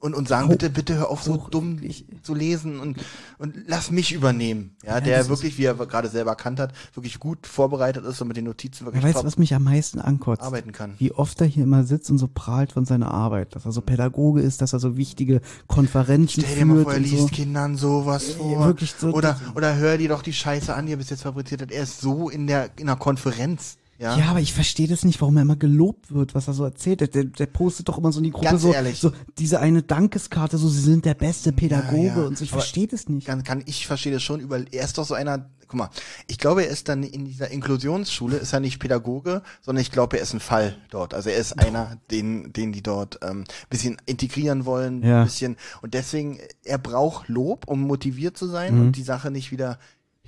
[0.00, 2.06] und, und sagen, Auch- bitte, bitte hör auf, so auch dumm wirklich.
[2.22, 2.96] zu lesen und,
[3.38, 4.74] und lass mich übernehmen.
[4.84, 8.28] Ja, das der wirklich, wie er gerade selber erkannt hat, wirklich gut vorbereitet ist und
[8.28, 10.42] mit den Notizen wirklich Ja, weißt du, was mich am meisten ankotzt?
[10.42, 10.94] arbeiten kann.
[10.98, 13.82] Wie oft er hier immer sitzt und so prahlt von seiner Arbeit, dass er so
[13.82, 17.26] Pädagoge ist, dass er so wichtige Konferenzen Stell dir mal führt vor, er liest so.
[17.28, 18.64] Kindern sowas vor.
[18.66, 21.62] wirklich so- oder, oder hör dir doch die Scheiße an, die er bis jetzt fabriziert
[21.62, 21.70] hat.
[21.70, 23.76] Er ist so in der, in einer Konferenz.
[24.00, 24.16] Ja.
[24.16, 27.00] Ja, aber ich verstehe das nicht, warum er immer gelobt wird, was er so erzählt.
[27.02, 28.98] Der, der, der postet doch immer so in die Gruppe Ganz so, ehrlich.
[28.98, 32.26] so diese eine Dankeskarte, so sie sind der beste Pädagoge Ja, ja.
[32.26, 32.44] und so.
[32.44, 33.26] Ich verstehe das nicht.
[33.26, 35.90] kann, kann ich verstehe das schon über er ist doch so einer guck mal
[36.26, 40.16] ich glaube er ist dann in dieser Inklusionsschule ist er nicht Pädagoge sondern ich glaube
[40.16, 43.96] er ist ein Fall dort also er ist einer den den die dort ähm, bisschen
[44.06, 45.22] integrieren wollen Ja.
[45.24, 49.78] bisschen und deswegen er braucht Lob um motiviert zu sein und die Sache nicht wieder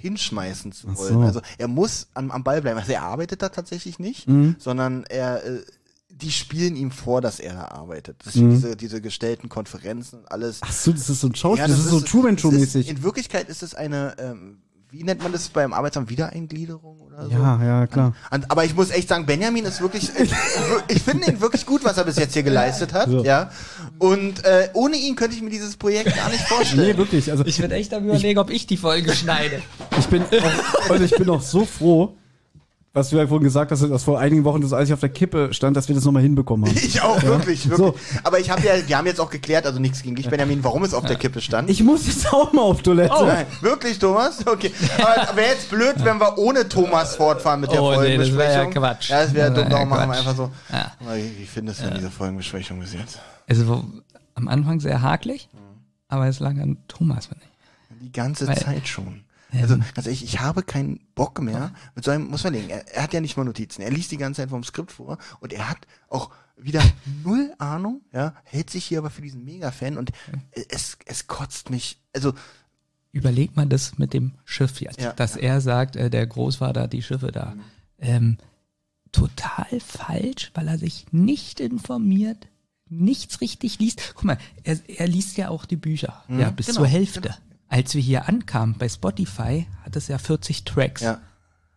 [0.03, 1.21] hinschmeißen zu wollen so.
[1.21, 4.57] also er muss am, am Ball bleiben also er arbeitet da tatsächlich nicht Mhm.
[4.59, 5.63] sondern er äh,
[6.15, 8.17] die spielen ihm vor, dass er da arbeitet.
[8.25, 8.51] Das Mhm.
[8.51, 10.59] diese, diese gestellten Konferenzen und alles.
[10.61, 12.89] Ach so, das ist so ein Schauspiel, Ja, das, ist so Truman Show mäßig.
[12.89, 14.59] In Wirklichkeit ist es eine, ähm,
[14.91, 17.31] wie nennt man das beim Arbeitsamt, Wiedereingliederung oder so?
[17.31, 18.15] Ja, ja, klar.
[18.31, 20.33] Und, aber ich muss echt sagen, Benjamin ist wirklich, ich,
[20.89, 23.25] ich finde ihn wirklich gut, was er bis jetzt hier geleistet hat, So.
[23.25, 23.51] ja.
[24.03, 26.89] Und äh, ohne ihn könnte ich mir dieses Projekt gar nicht vorstellen.
[26.89, 27.31] Nee, wirklich.
[27.31, 29.63] Also Ich werde echt am überlegen, ob ich die Folge schneide.
[29.97, 32.17] ich bin auch, und ich bin auch so froh,
[32.95, 35.55] was du ja vorhin gesagt hast, dass vor einigen Wochen das alles auf der Kippe
[35.55, 36.77] stand, dass wir das nochmal hinbekommen haben.
[36.83, 37.79] Ich auch, wirklich, wirklich.
[37.79, 37.95] So.
[38.23, 40.85] Aber ich habe ja, wir haben jetzt auch geklärt, also nichts gegen dich, Benjamin, warum
[40.85, 41.71] es auf der Kippe stand.
[41.71, 43.15] Ich muss jetzt auch mal auf Toilette.
[43.19, 44.47] Oh, nein, wirklich, Thomas?
[44.47, 44.73] Okay.
[44.99, 48.39] Aber wäre jetzt blöd, wenn wir ohne Thomas fortfahren mit der Oh, nee, das Folgenbesprechung.
[48.39, 49.09] wär ja Quatsch.
[49.11, 50.51] Ja, das wäre Das dumm, wär darum ja machen wir einfach so.
[50.71, 50.93] Ja.
[51.01, 53.19] Aber Wie, findest du denn diese Folgenbesprechung bis jetzt?
[53.49, 53.85] Also
[54.35, 55.49] am Anfang sehr hakelig,
[56.09, 57.99] aber es lag an Thomas, finde ich.
[58.07, 59.23] Die ganze Weil- Zeit schon.
[59.53, 62.89] Also, ganz ehrlich, ich habe keinen Bock mehr mit so einem, muss man denken, er,
[62.95, 63.83] er hat ja nicht mal Notizen.
[63.83, 66.83] Er liest die ganze Zeit vom Skript vor und er hat auch wieder
[67.25, 70.11] null Ahnung, ja, hält sich hier aber für diesen Mega-Fan und
[70.71, 71.99] es, es kotzt mich.
[72.15, 72.33] Also,
[73.15, 75.13] Überleg mal das mit dem Schiff jetzt, Ja.
[75.13, 77.55] dass er sagt, äh, der Großvater hat die Schiffe da.
[77.99, 78.39] Ähm,
[79.13, 82.49] total falsch, weil er sich nicht informiert,
[82.89, 84.13] nichts richtig liest.
[84.15, 86.25] Guck mal, er, er liest ja auch die Bücher.
[86.29, 87.35] ja, bis genau, zur Hälfte.
[87.73, 91.01] Als wir hier ankamen bei Spotify, hat es ja 40 Tracks.
[91.01, 91.23] Ja.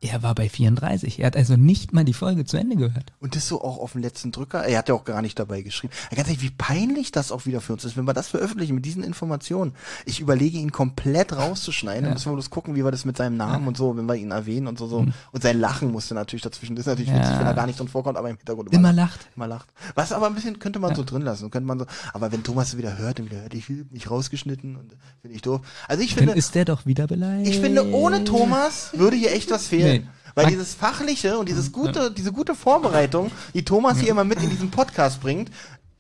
[0.02, 1.20] Er war bei 34.
[1.20, 3.14] Er hat also nicht mal die Folge zu Ende gehört.
[3.22, 4.64] Und das so auch auf den letzten Drücker.
[4.64, 5.94] Er hat ja auch gar nicht dabei geschrieben.
[6.12, 8.76] Ja, Ganz ehrlich, wie peinlich das auch wieder für uns ist, wenn wir das veröffentlichen
[8.76, 9.74] mit diesen Informationen.
[10.06, 12.04] Ich überlege ihn komplett rauszuschneiden.
[12.04, 14.16] Dann müssen wir bloß gucken, wie wir das mit seinem Namen und so, wenn wir
[14.16, 14.98] ihn erwähnen und so, so.
[15.32, 16.76] Und sein Lachen musste natürlich dazwischen.
[16.76, 17.20] Das ist natürlich Ja.
[17.20, 19.28] witzig, wenn er gar nicht drin vorkommt, aber im Hintergrund Immer lacht.
[19.36, 19.70] Immer lacht.
[19.96, 21.50] Was aber ein bisschen könnte man so drin lassen.
[21.50, 24.94] Könnte man so, aber wenn Thomas wieder hört, dann wieder hört, ich mich rausgeschnitten und
[25.22, 25.62] finde ich doof.
[25.88, 27.50] Also ich Dann finde, ist der doch wieder beleidigt.
[27.56, 29.85] ich finde, ohne Thomas würde hier echt was fehlen.
[29.86, 30.04] Nee.
[30.36, 34.50] Weil dieses fachliche und dieses gute, diese gute Vorbereitung, die Thomas hier immer mit in
[34.50, 35.50] diesen Podcast bringt,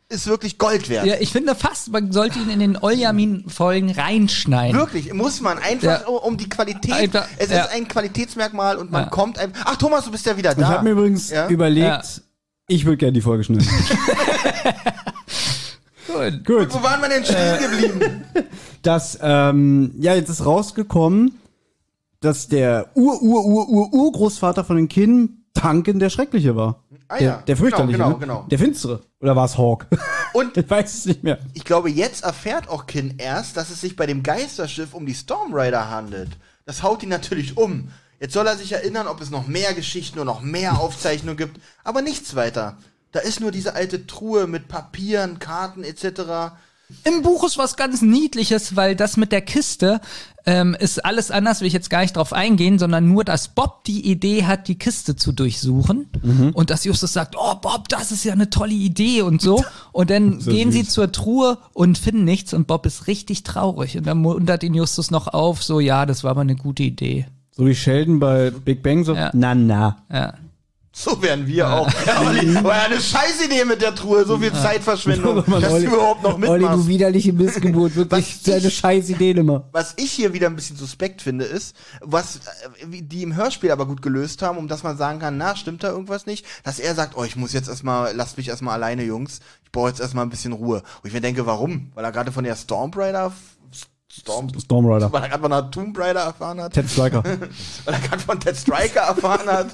[0.10, 1.06] ist wirklich Gold wert.
[1.06, 4.78] Ja, ich finde fast, man sollte ihn in den Oljamin-Folgen reinschneiden.
[4.78, 6.08] Wirklich, muss man einfach Ja.
[6.08, 6.92] um um die Qualität.
[6.94, 7.64] Einfach, es ja.
[7.64, 9.10] ist ein Qualitätsmerkmal und man Ja.
[9.10, 9.64] kommt einfach.
[9.66, 10.62] Ach Thomas, du bist ja wieder da.
[10.62, 11.48] Ich habe mir übrigens Ja?
[11.48, 12.02] überlegt, Ja.
[12.68, 13.68] ich würde gerne die Folge schneiden.
[16.08, 16.46] Gut.
[16.46, 16.74] Gut.
[16.74, 18.26] Wo waren wir denn stehen geblieben?
[18.82, 21.40] Das, ähm, ja, jetzt ist rausgekommen,
[22.26, 26.84] dass der Ur-Ur-Ur-Ur-Urgroßvater von den Kindern Tanken der Schreckliche war.
[27.08, 28.20] Ah der, ja, der fürchterliche, genau, ne?
[28.20, 28.48] genau, genau.
[28.50, 29.02] Der Finstere.
[29.20, 29.88] Oder war es Hawk?
[30.34, 31.40] Und ich weiß es nicht mehr.
[31.54, 35.16] ich glaube, jetzt erfährt auch Kin erst, dass es sich bei dem Geisterschiff um die
[35.16, 36.30] Stormrider handelt.
[36.66, 37.90] Das haut ihn natürlich um.
[38.20, 41.60] Jetzt soll er sich erinnern, ob es noch mehr Geschichten und noch mehr Aufzeichnungen gibt,
[41.84, 42.78] aber nichts weiter.
[43.12, 46.54] Da ist nur diese alte Truhe mit Papieren, Karten etc.
[47.04, 50.02] Im Buch ist was ganz Niedliches, weil das mit der Kiste
[50.46, 53.84] ähm, ist alles anders, will ich jetzt gar nicht drauf eingehen, sondern nur, dass Bob
[53.86, 56.08] die Idee hat, die Kiste zu durchsuchen
[56.54, 59.64] und dass Justus sagt, oh Bob, das ist ja eine tolle Idee und so.
[59.92, 60.94] Und dann So gehen sie süß.
[60.94, 65.10] zur Truhe und finden nichts und Bob ist richtig traurig und dann muntert ihn Justus
[65.10, 67.26] noch auf, so ja, das war aber eine gute Idee.
[67.52, 69.32] So wie Sheldon bei Big Bang, so, Ja.
[69.34, 69.98] na, na.
[70.12, 70.34] Ja.
[70.98, 71.90] So wären wir auch.
[72.06, 75.88] Ja, Olli, war ja eine Scheißidee mit der Truhe, so viel Zeitverschwendung, Mann, dass Olli-
[75.88, 76.88] du überhaupt noch Olli, du mitmachst.
[76.88, 77.96] widerliche Missgeburt.
[77.98, 79.68] Wirklich Was deine ich- scheiß Ideen immer.
[79.74, 83.86] Was ich hier wieder ein bisschen suspekt finde, ist, was äh, die im Hörspiel aber
[83.88, 86.46] gut gelöst haben, um dass man sagen kann, na, stimmt da irgendwas nicht?
[86.64, 89.42] Dass er sagt, oh, ich muss jetzt erstmal, lasst mich erstmal alleine, Jungs.
[89.66, 90.78] Ich brauche jetzt erstmal ein bisschen Ruhe.
[90.78, 91.92] Und ich mir denke, warum?
[91.94, 93.34] Weil er gerade von der Stormbrider
[94.18, 95.12] Storm, Stormrider.
[95.12, 97.22] weil er gerade von der Tomb Raider erfahren hat, Ted Striker.
[97.24, 99.68] weil er gerade von Ted Striker erfahren hat.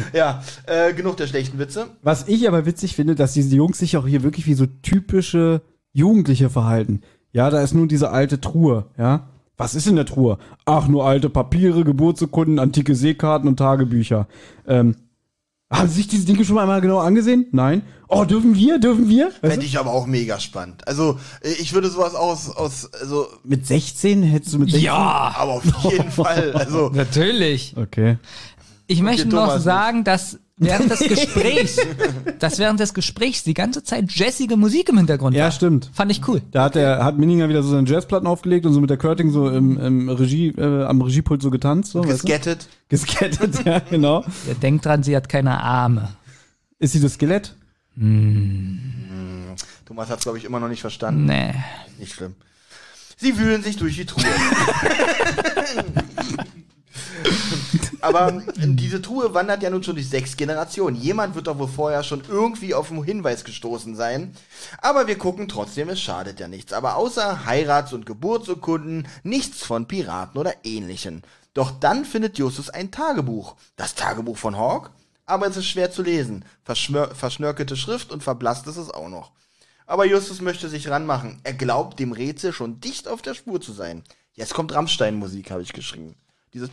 [0.12, 1.88] ja, äh, genug der schlechten Witze.
[2.02, 5.62] Was ich aber witzig finde, dass diese Jungs sich auch hier wirklich wie so typische
[5.92, 7.02] Jugendliche verhalten.
[7.32, 9.28] Ja, da ist nun diese alte Truhe, ja.
[9.56, 10.38] Was ist in der Truhe?
[10.64, 14.26] Ach, nur alte Papiere, Geburtsurkunden, antike Seekarten und Tagebücher.
[14.66, 14.96] Ähm,
[15.72, 17.46] haben Sie sich diese Dinge schon mal einmal genau angesehen?
[17.52, 17.82] Nein.
[18.08, 18.80] Oh, dürfen wir?
[18.80, 19.26] Dürfen wir?
[19.26, 19.66] Weißt Fände du?
[19.66, 20.88] ich aber auch mega spannend.
[20.88, 24.84] Also, äh, ich würde sowas aus, aus, also, Mit 16 hättest du mit 16?
[24.84, 26.52] Ja, aber auf jeden Fall.
[26.54, 27.76] Also, natürlich.
[27.76, 28.16] Okay.
[28.90, 31.76] Ich möchte noch Thomas sagen, dass während des Gesprächs,
[32.40, 35.52] dass während des Gesprächs die ganze Zeit jazzige Musik im Hintergrund Ja, war.
[35.52, 35.88] stimmt.
[35.92, 36.42] Fand ich cool.
[36.50, 39.30] Da hat der, hat Minninger wieder so seine Jazzplatten aufgelegt und so mit der Curting
[39.30, 41.92] so im, im Regie, äh, am Regiepult so getanzt.
[41.92, 42.26] So, weißt du?
[42.26, 42.68] geskettet.
[42.88, 44.24] Geskettet, ja, genau.
[44.48, 46.08] Der denkt dran, sie hat keine Arme.
[46.80, 47.54] Ist sie das Skelett?
[49.86, 51.26] Thomas hat es, glaube ich, immer noch nicht verstanden.
[51.26, 51.54] Nee.
[52.00, 52.34] Nicht schlimm.
[53.18, 54.24] Sie wühlen sich durch die Truhe.
[58.00, 60.96] Aber diese Truhe wandert ja nun schon durch sechs Generationen.
[60.96, 64.34] Jemand wird doch wohl vorher schon irgendwie auf einen Hinweis gestoßen sein.
[64.78, 66.72] Aber wir gucken trotzdem, es schadet ja nichts.
[66.72, 71.22] Aber außer Heirats- und Geburtsurkunden nichts von Piraten oder ähnlichen.
[71.54, 73.56] Doch dann findet Justus ein Tagebuch.
[73.76, 74.90] Das Tagebuch von Hawk?
[75.26, 76.44] Aber es ist schwer zu lesen.
[76.64, 79.32] Verschmör verschnörkelte Schrift und verblasst ist es auch noch.
[79.86, 81.40] Aber Justus möchte sich ranmachen.
[81.42, 84.04] Er glaubt, dem Rätsel schon dicht auf der Spur zu sein.
[84.34, 86.14] Jetzt kommt Rammstein-Musik, habe ich geschrieben.
[86.52, 86.70] Dieses.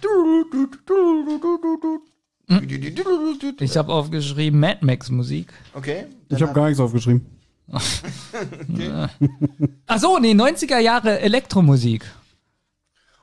[3.59, 5.53] Ich habe aufgeschrieben Mad Max Musik.
[5.73, 6.05] Okay.
[6.29, 7.25] Ich habe gar nichts aufgeschrieben.
[9.87, 12.05] Ach so, nee, 90er Jahre Elektromusik.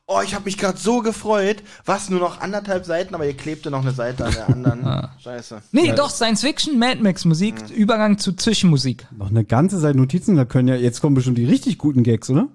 [0.06, 1.62] Oh, ich habe mich gerade so gefreut.
[1.86, 5.08] Was, nur noch anderthalb Seiten, aber ihr klebte noch eine Seite an der anderen.
[5.18, 5.62] Scheiße.
[5.72, 9.06] Nee, doch, Science Fiction, Mad Max Musik, Übergang zu Zwischenmusik.
[9.16, 12.28] Noch eine ganze Seite Notizen, da können ja, jetzt kommen bestimmt die richtig guten Gags,
[12.28, 12.48] oder?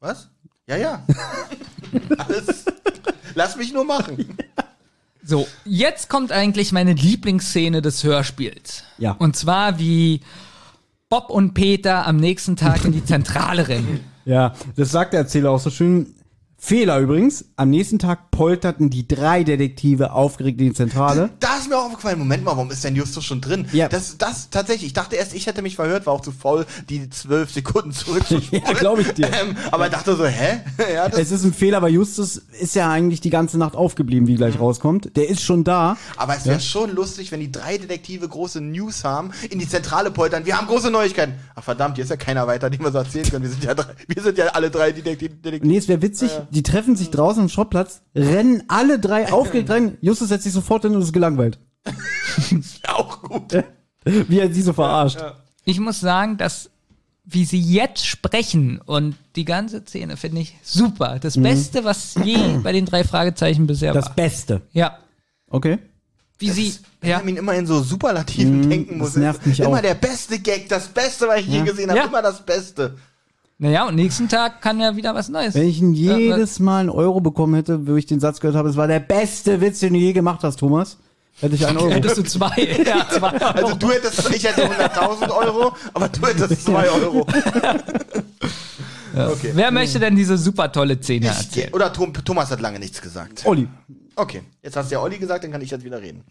[0.00, 0.30] Was?
[0.66, 1.06] Ja, ja.
[2.18, 2.64] Alles.
[3.34, 4.36] Lass mich nur machen.
[5.26, 8.84] So, jetzt kommt eigentlich meine Lieblingsszene des Hörspiels.
[8.98, 9.12] Ja.
[9.12, 10.20] Und zwar wie
[11.08, 14.00] Bob und Peter am nächsten Tag in die Zentrale rennen.
[14.26, 16.14] Ja, das sagt der Erzähler auch so schön.
[16.64, 17.44] Fehler übrigens.
[17.56, 21.28] Am nächsten Tag polterten die drei Detektive aufgeregt in die Zentrale.
[21.38, 23.66] Da ist mir auch aufgefallen, Moment mal, warum ist denn Justus schon drin?
[23.72, 23.86] Ja.
[23.88, 27.10] Das, das tatsächlich, ich dachte erst, ich hätte mich verhört, war auch zu faul, die
[27.10, 28.64] zwölf Sekunden zurückzuspulen.
[28.66, 29.26] Ja, glaub ich dir.
[29.26, 30.60] Ähm, aber ich dachte so, hä?
[30.94, 34.36] ja, Es ist ein Fehler, weil Justus ist ja eigentlich die ganze Nacht aufgeblieben, wie
[34.36, 35.14] gleich rauskommt.
[35.16, 35.98] Der ist schon da.
[36.16, 40.10] aber es wäre schon lustig, wenn die drei Detektive große News haben, in die Zentrale
[40.10, 40.46] poltern.
[40.46, 41.34] Wir haben große Neuigkeiten.
[41.54, 43.42] Ach verdammt, hier ist ja keiner weiter, den wir so erzählen können.
[43.42, 45.34] Wir sind ja, drei, wir sind ja alle drei Detektive.
[45.34, 45.66] Detektive.
[45.66, 49.98] Nee, es wäre witzig, die treffen sich draußen am Schrottplatz, rennen alle drei aufgeregt rein.
[50.00, 51.58] Justus setzt sich sofort hin und ist gelangweilt.
[52.88, 53.52] Auch gut.
[54.04, 55.18] Wie er sie so verarscht.
[55.64, 56.70] Ich muss sagen, dass
[57.26, 61.18] wie sie jetzt sprechen und die ganze Szene finde ich super.
[61.18, 64.14] Das Beste, was je bei den drei Fragezeichen bisher Das war.
[64.14, 64.60] Beste.
[64.72, 64.98] Ja.
[65.48, 65.78] Okay.
[66.38, 67.08] Wie sie, Ja.
[67.08, 67.18] ja.
[67.20, 69.14] Immer in so Superlativen denken muss.
[69.14, 69.80] das nervt mich immer auch.
[69.80, 72.00] der beste Gag, das Beste, was ich je gesehen habe.
[72.00, 72.06] Ja.
[72.08, 72.94] Immer das Beste.
[73.64, 75.54] Naja, und nächsten Tag kann ja wieder was Neues.
[75.54, 78.68] Wenn ich ihn jedes Mal einen Euro bekommen hätte, wo ich den Satz gehört habe,
[78.68, 80.98] es war der beste Witz, den du je gemacht hast, Thomas,
[81.40, 81.90] hätte ich einen Euro.
[81.94, 82.54] Hättest du zwei.
[82.86, 87.26] ja, zwei Also du hättest, ich hätte 100.000 Euro, aber du hättest 2 Euro.
[89.16, 89.52] Okay.
[89.54, 91.72] Wer möchte denn diese super tolle Szene erzählen?
[91.72, 93.42] Oder Thomas hat lange nichts gesagt.
[93.46, 93.68] Olli.
[94.16, 96.24] Okay, jetzt hast du ja Olli gesagt, dann kann ich jetzt wieder reden.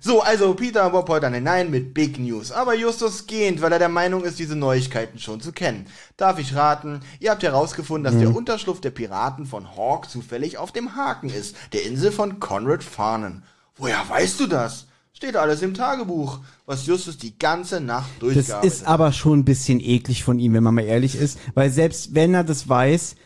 [0.00, 2.52] So, also Peter Bob heute hinein mit Big News.
[2.52, 5.86] Aber Justus gehend, weil er der Meinung ist, diese Neuigkeiten schon zu kennen.
[6.16, 7.00] Darf ich raten?
[7.20, 11.56] Ihr habt herausgefunden, dass der Unterschlupf der Piraten von Hawk zufällig auf dem Haken ist,
[11.72, 13.42] der Insel von Conrad Farnen.
[13.76, 14.86] Woher weißt du das?
[15.12, 19.44] Steht alles im Tagebuch, was Justus die ganze Nacht Das durchgearbeitet ist aber schon ein
[19.46, 23.16] bisschen eklig von ihm, wenn man mal ehrlich ist, weil selbst wenn er das weiß,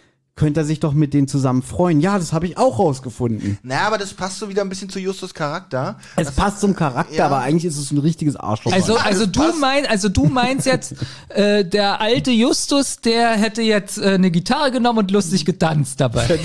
[0.41, 2.01] könnte er sich doch mit denen zusammen freuen.
[2.01, 3.59] Ja, das habe ich auch rausgefunden.
[3.63, 5.99] Naja, aber das passt so wieder ein bisschen zu Justus Charakter.
[6.17, 7.27] Es passt zum Charakter, ja.
[7.27, 8.73] aber eigentlich ist es ein richtiges Arschloch.
[8.73, 10.95] Also, also du meinst, also du meinst jetzt,
[11.29, 16.27] äh, der alte Justus, der hätte jetzt äh, eine Gitarre genommen und lustig getanzt dabei.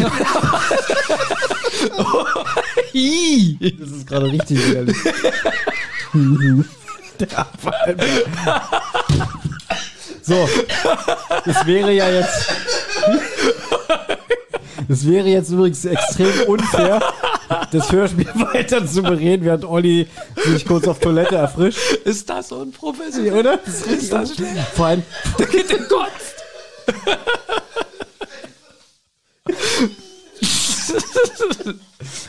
[2.93, 3.57] Ih.
[3.79, 4.97] das ist gerade richtig ehrlich.
[10.21, 10.49] so,
[11.45, 12.51] das wäre ja jetzt.
[14.87, 17.01] Das wäre jetzt übrigens extrem unfair,
[17.71, 20.07] das Hörspiel weiter zu bereden, während Olli
[20.45, 23.23] sich kurz auf Toilette erfrischt, Ist das so ein Professor?
[23.33, 23.57] oder?
[23.65, 25.03] Das ist, richtig das un- Vor allem,
[25.39, 25.65] Der geht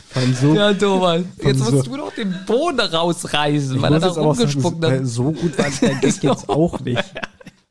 [0.09, 1.21] vor allem so Ja, Thomas.
[1.41, 4.37] Jetzt so- musst du doch den Boden rausreißen, Ich weil er da so, hat.
[5.03, 7.03] so gut war der Gag jetzt auch nicht.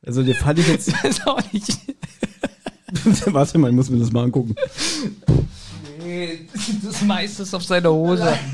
[0.06, 0.88] Also, den fand ich jetzt.
[0.92, 1.78] Das ist auch nicht.
[3.26, 4.54] Warte mal, ich muss mir das mal angucken.
[6.02, 6.48] Nee,
[6.84, 8.38] Das meiste ist auf seiner Hose.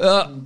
[0.00, 0.30] Ja.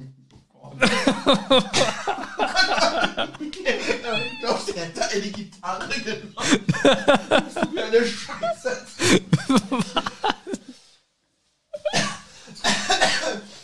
[3.39, 6.67] Ich glaube, der hätte eine Gitarre genommen.
[7.29, 8.87] Das ist mir eine Scheiße.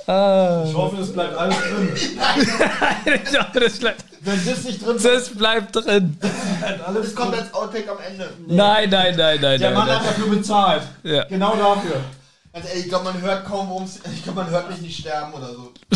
[0.09, 1.91] Ich hoffe, es bleibt alles drin.
[3.05, 6.17] Ich hoffe, das bleibt, Wenn das nicht drin das bleibt drin.
[6.95, 8.31] Das kommt als Outtake am Ende.
[8.47, 9.79] Nein, nein, nein, nein, Der nein.
[9.79, 9.99] Mann nein.
[9.99, 10.83] hat dafür bezahlt.
[11.03, 11.25] Ja.
[11.25, 12.01] Genau dafür.
[12.55, 14.01] Ganz ehrlich, ich glaube, man hört kaum, worum es.
[14.15, 15.73] Ich glaube, man hört mich nicht sterben oder so.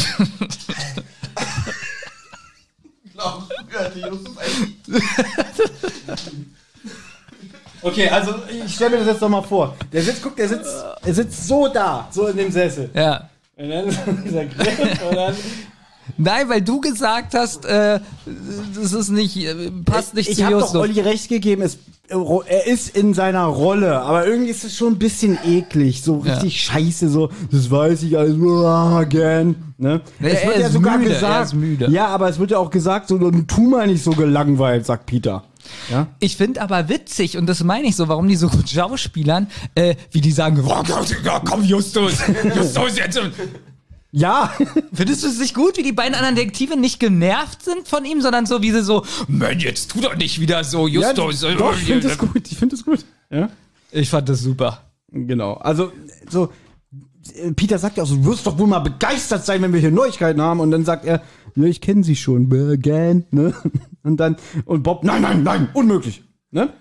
[3.04, 5.02] ich glaube, früher hatte Justus eigentlich.
[7.80, 9.74] Okay, also ich stelle mir das jetzt doch mal vor.
[9.90, 12.90] Der sitzt, guck, der sitzt, er sitzt so da, so in dem Sessel.
[12.92, 13.30] Ja.
[13.62, 15.34] Und dann ist dieser Griff und dann.
[16.18, 18.00] Nein, weil du gesagt hast, äh,
[18.74, 20.74] das ist nicht, äh, passt nicht ich zu habe doch.
[20.74, 24.98] Olli recht gegeben, es, er ist in seiner Rolle, aber irgendwie ist es schon ein
[24.98, 26.34] bisschen eklig, so Ja.
[26.34, 30.00] richtig scheiße, so, das weiß ich alles, ah, again, ne?
[30.20, 31.88] Ja, es er wird ja ist sogar müde, er gesagt, ist müde.
[31.90, 35.44] ja, aber es wird ja auch gesagt, so, tu mal nicht so gelangweilt, sagt Peter.
[35.90, 36.08] Ja?
[36.18, 39.94] Ich finde aber witzig, und das meine ich so, warum die so gut schauspielern, äh,
[40.10, 40.82] wie die sagen, "Oh,
[41.24, 42.14] ja, komm Justus,
[42.54, 43.20] Justus jetzt.
[44.14, 44.52] Ja,
[44.92, 48.20] Findest du es nicht gut, wie die beiden anderen Detektive nicht genervt sind von ihm,
[48.20, 51.40] sondern so wie sie so, Mann, jetzt tu doch nicht wieder so, ja Justus.
[51.56, 53.04] doch, ich finde es gut, ich finde es gut.
[53.30, 53.48] Ja?
[53.90, 54.82] Ich fand das super.
[55.10, 55.54] Genau.
[55.54, 55.92] Also,
[56.28, 56.52] so,
[57.36, 59.80] äh, Peter sagt ja auch so, du wirst doch wohl mal begeistert sein, wenn wir
[59.80, 60.60] hier Neuigkeiten haben.
[60.60, 61.22] Und dann sagt er,
[61.54, 63.54] ja, ich kenne sie schon, again, ne?
[64.04, 66.72] Und dann, und Bob, nein, nein, nein, unmöglich, ne?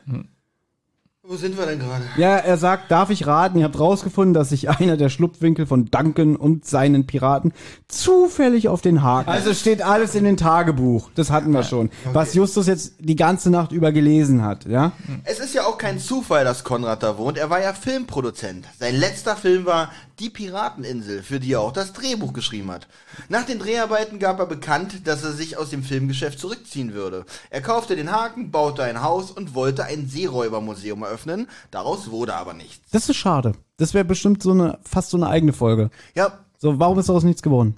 [1.32, 2.04] Wo sind wir denn gerade?
[2.18, 5.86] Ja, er sagt, darf ich raten, ihr habt rausgefunden, dass sich einer der Schlupfwinkel von
[5.86, 7.54] Duncan und seinen Piraten
[7.88, 9.30] zufällig auf den Haken.
[9.30, 11.10] Also steht alles in den Tagebuch.
[11.16, 11.90] Das hatten wir schon.
[12.12, 14.92] Was Justus jetzt die ganze Nacht über gelesen hat, ja?
[15.24, 17.38] Es ist ja auch kein Zufall, dass Konrad da wohnt.
[17.38, 18.66] Er war ja Filmproduzent.
[18.78, 19.90] Sein letzter Film war
[20.22, 22.88] Die Pirateninsel, für die er auch das Drehbuch geschrieben hat.
[23.28, 27.26] Nach den Dreharbeiten gab er bekannt, dass er sich aus dem Filmgeschäft zurückziehen würde.
[27.50, 31.48] Er kaufte den Haken, baute ein Haus und wollte ein Seeräubermuseum eröffnen.
[31.72, 32.88] Daraus wurde aber nichts.
[32.92, 33.54] Das ist schade.
[33.78, 35.90] Das wäre bestimmt so eine, fast so eine eigene Folge.
[36.14, 37.78] Ja, So, warum ist daraus nichts geworden?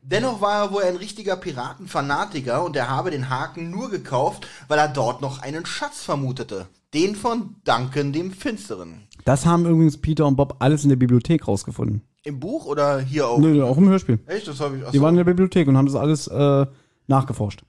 [0.00, 4.78] Dennoch war er wohl ein richtiger Piratenfanatiker und er habe den Haken nur gekauft, weil
[4.78, 6.66] er dort noch einen Schatz vermutete.
[6.94, 9.02] Den von Duncan dem Finsteren.
[9.24, 12.02] Das haben übrigens Peter und Bob alles in der Bibliothek rausgefunden.
[12.22, 13.38] Im Buch oder hier auch?
[13.38, 14.20] Nö, auch im Hörspiel.
[14.26, 14.46] Echt?
[14.48, 14.82] Das habe ich.
[14.82, 15.00] Die achso.
[15.00, 16.66] waren in der Bibliothek und haben das alles äh,
[17.06, 17.62] nachgeforscht.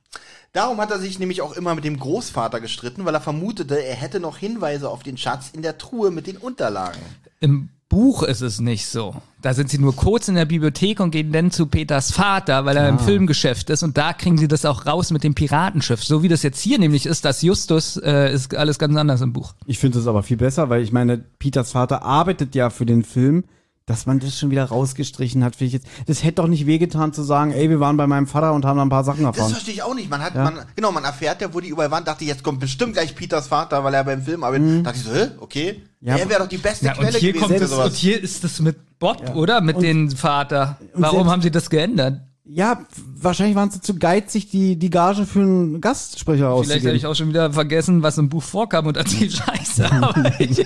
[0.53, 3.95] Darum hat er sich nämlich auch immer mit dem Großvater gestritten, weil er vermutete, er
[3.95, 7.01] hätte noch Hinweise auf den Schatz in der Truhe mit den Unterlagen.
[7.41, 9.15] Im Buch ist es nicht so.
[9.41, 12.75] Da sind sie nur kurz in der Bibliothek und gehen dann zu Peters Vater, weil
[12.75, 16.03] er im Filmgeschäft ist und da kriegen sie das auch raus mit dem Piratenschiff.
[16.03, 19.31] So wie das jetzt hier nämlich ist, das Justus äh, ist alles ganz anders im
[19.31, 19.53] Buch.
[19.65, 23.05] Ich finde es aber viel besser, weil ich meine, Peters Vater arbeitet ja für den
[23.05, 23.45] Film.
[23.87, 25.87] Dass man das schon wieder rausgestrichen hat, finde ich jetzt.
[26.07, 28.77] Das hätte doch nicht wehgetan zu sagen, ey, wir waren bei meinem Vater und haben
[28.77, 29.51] da ein paar Sachen Das erfahren.
[29.51, 30.09] verstehe ich auch nicht.
[30.09, 32.93] Man hat, man, genau, man erfährt ja, wo die überall waren, dachte, jetzt kommt bestimmt
[32.93, 34.83] gleich Peters Vater, weil er beim Film arbeitet.
[34.87, 35.83] Dachte ich so, hä, okay.
[36.01, 37.85] Ja, er wäre doch die beste Ja, und Quelle hier gewesen kommt für es, sowas.
[37.89, 39.61] und hier ist es mit Bob, oder?
[39.61, 40.79] Mit dem Vater.
[40.95, 42.21] Warum selbst- haben sie das geändert?
[42.47, 46.95] Ja, wahrscheinlich waren sie zu geizig, die, die Gage für einen Gastsprecher Vielleicht habe auszugeben.
[46.95, 49.91] ich auch schon wieder vergessen, was im Buch vorkam und erzählt Scheiße.
[49.91, 50.63] Aber ich,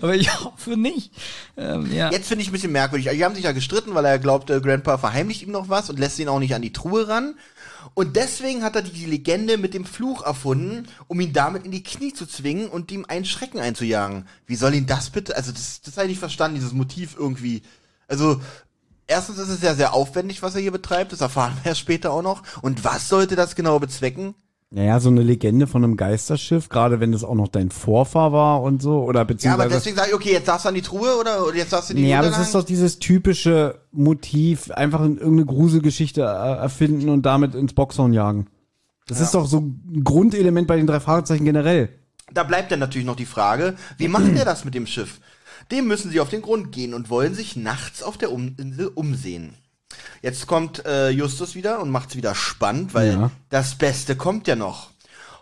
[0.00, 1.12] aber ich hoffe nicht.
[1.56, 2.10] Ähm, ja.
[2.10, 3.08] Jetzt finde ich ein bisschen merkwürdig.
[3.12, 6.18] Die haben sich ja gestritten, weil er glaubte, Grandpa verheimlicht ihm noch was und lässt
[6.18, 7.34] ihn auch nicht an die Truhe ran.
[7.94, 11.84] Und deswegen hat er die Legende mit dem Fluch erfunden, um ihn damit in die
[11.84, 14.26] Knie zu zwingen und ihm einen Schrecken einzujagen.
[14.46, 15.36] Wie soll ihn das bitte?
[15.36, 17.62] Also das, das habe ich nicht verstanden, dieses Motiv irgendwie.
[18.08, 18.40] Also
[19.08, 21.12] erstens ist es ja sehr aufwendig, was er hier betreibt.
[21.12, 22.42] Das erfahren wir ja später auch noch.
[22.62, 24.34] Und was sollte das genau bezwecken?
[24.70, 28.62] Naja, so eine Legende von einem Geisterschiff, gerade wenn das auch noch dein Vorfahr war
[28.62, 29.64] und so, oder Ja, beziehungsweise.
[29.64, 31.88] aber deswegen sage ich, okay, jetzt darfst du an die Truhe oder, oder jetzt darfst
[31.88, 36.20] du in die Nee, aber das ist doch dieses typische Motiv, einfach in irgendeine Gruselgeschichte
[36.20, 38.48] erfinden und damit ins Boxhorn jagen.
[39.06, 41.88] Das ist doch so ein Grundelement bei den drei Fragezeichen generell.
[42.30, 45.18] Da bleibt dann natürlich noch die Frage, wie macht er das mit dem Schiff?
[45.70, 48.88] Dem müssen sie auf den Grund gehen und wollen sich nachts auf der um Insel
[48.94, 49.54] umsehen.
[50.22, 53.30] Jetzt kommt äh, Justus wieder und macht's wieder spannend, weil Ja.
[53.50, 54.90] das Beste kommt ja noch.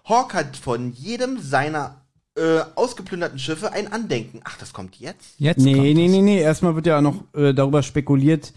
[0.05, 2.03] Hawk hat von jedem seiner
[2.37, 4.41] äh, ausgeplünderten Schiffe ein Andenken.
[4.45, 5.35] Ach, das kommt jetzt?
[5.39, 6.41] Jetzt Nee, kommt nee, nee, nee.
[6.41, 8.53] Erstmal wird ja noch äh, darüber spekuliert.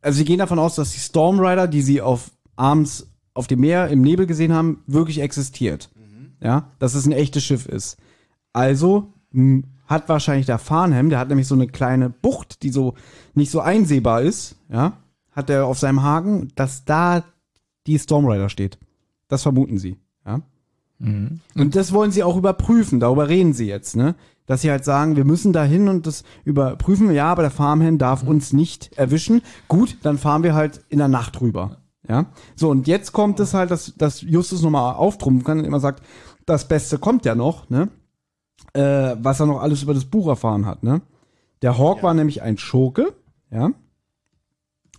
[0.00, 3.88] Also sie gehen davon aus, dass die Stormrider, die sie auf abends auf dem Meer
[3.88, 5.90] im Nebel gesehen haben, wirklich existiert.
[6.42, 7.98] Ja, dass es ein echtes Schiff ist.
[8.54, 9.12] Also
[9.90, 12.94] hat wahrscheinlich der Farnham, der hat nämlich so eine kleine Bucht, die so
[13.34, 14.92] nicht so einsehbar ist, ja,
[15.32, 17.24] hat er auf seinem Haken, dass da
[17.88, 18.78] die Stormrider steht.
[19.28, 20.40] Das vermuten sie, ja.
[21.00, 24.14] Und das wollen sie auch überprüfen, darüber reden sie jetzt, ne?
[24.46, 28.00] Dass sie halt sagen, wir müssen da hin und das überprüfen, ja, aber der Farmhand
[28.00, 29.42] darf uns nicht erwischen.
[29.66, 31.78] Gut, dann fahren wir halt in der Nacht rüber.
[32.08, 32.26] Ja.
[32.54, 36.04] So, und jetzt kommt es halt, dass, dass Justus nochmal auftrumpfen kann und immer sagt,
[36.46, 37.88] das Beste kommt ja noch, ne?
[38.72, 41.02] Äh, was er noch alles über das Buch erfahren hat, ne?
[41.62, 43.12] Der Hawk war nämlich ein Schurke,
[43.50, 43.70] ja.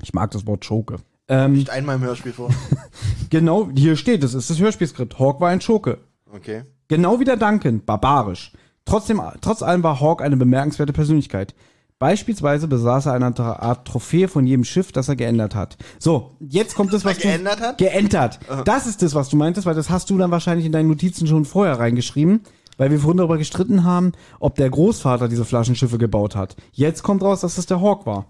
[0.01, 0.97] Ich mag das Wort Schurke.
[1.27, 2.49] Ähm, Nicht einmal im Hörspiel vor.
[3.29, 5.17] genau, hier steht es, ist das Hörspielskript.
[5.17, 5.99] Hawk war ein Schurke.
[6.33, 6.63] Okay.
[6.87, 8.51] Genau wie der Duncan, barbarisch.
[8.85, 11.55] Trotzdem, trotz allem war Hawk eine bemerkenswerte Persönlichkeit.
[11.99, 15.77] Beispielsweise besaß er eine Art Trophäe von jedem Schiff, das er geändert hat.
[15.99, 17.27] So, jetzt kommt das, was du...
[17.27, 17.77] geändert hat?
[17.77, 18.39] Geändert.
[18.65, 21.27] Das ist das, was du meintest, weil das hast du dann wahrscheinlich in deinen Notizen
[21.27, 22.41] schon vorher reingeschrieben,
[22.81, 26.55] weil wir vorhin darüber gestritten haben, ob der Großvater diese Flaschenschiffe gebaut hat.
[26.71, 28.25] Jetzt kommt raus, dass das der Hawk war.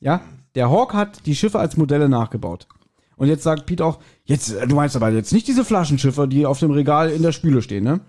[0.00, 0.22] Ja,
[0.56, 2.66] der Hawk hat die Schiffe als Modelle nachgebaut.
[3.14, 6.44] Und jetzt sagt Pete auch, jetzt, äh, du meinst aber jetzt nicht diese Flaschenschiffe, die
[6.44, 8.00] auf dem Regal in der Spüle stehen, ne?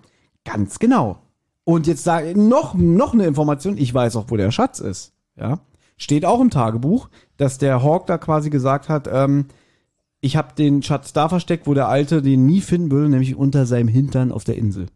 [0.43, 1.19] Ganz genau.
[1.65, 5.13] Und jetzt sage noch, noch eine Information, ich weiß auch, wo der Schatz ist.
[5.35, 5.59] Ja.
[5.97, 9.45] Steht auch im Tagebuch, dass der Hawk da quasi gesagt hat, ähm,
[10.19, 13.67] ich habe den Schatz da versteckt, wo der Alte den nie finden würde, nämlich unter
[13.67, 14.87] seinem Hintern auf der Insel.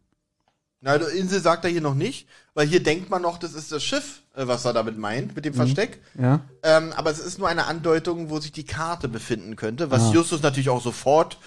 [0.81, 3.71] Na, die Insel sagt er hier noch nicht, weil hier denkt man noch, das ist
[3.71, 6.01] das Schiff, äh, was er damit meint, mit dem Versteck.
[6.19, 6.41] Ja.
[6.63, 10.41] Ähm, aber es ist nur eine Andeutung, wo sich die Karte befinden könnte, was Justus
[10.41, 11.39] natürlich auch sofort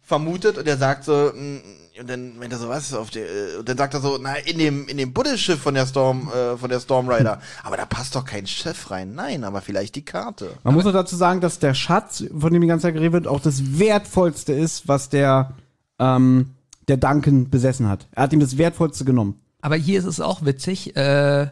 [0.00, 1.58] vermutet und er sagt so, mm,
[2.00, 4.36] und dann meint er so, was auf der, äh, und dann sagt er so, na,
[4.36, 7.40] in dem, in dem Buddelschiff von der Storm, äh, von der Stormrider.
[7.62, 9.14] Aber da passt doch kein Schiff rein.
[9.14, 10.50] Nein, aber vielleicht die Karte.
[10.62, 13.26] Man muss auch dazu sagen, dass der Schatz, von dem die ganze Zeit geredet wird,
[13.26, 15.52] auch das Wertvollste ist, was der,
[15.98, 16.54] ähm,
[16.88, 18.06] der Duncan besessen hat.
[18.12, 19.40] Er hat ihm das Wertvollste genommen.
[19.60, 20.96] Aber hier ist es auch witzig.
[20.96, 21.48] Äh,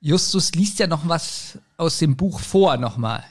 [0.00, 3.22] Justus liest ja noch was aus dem Buch vor nochmal.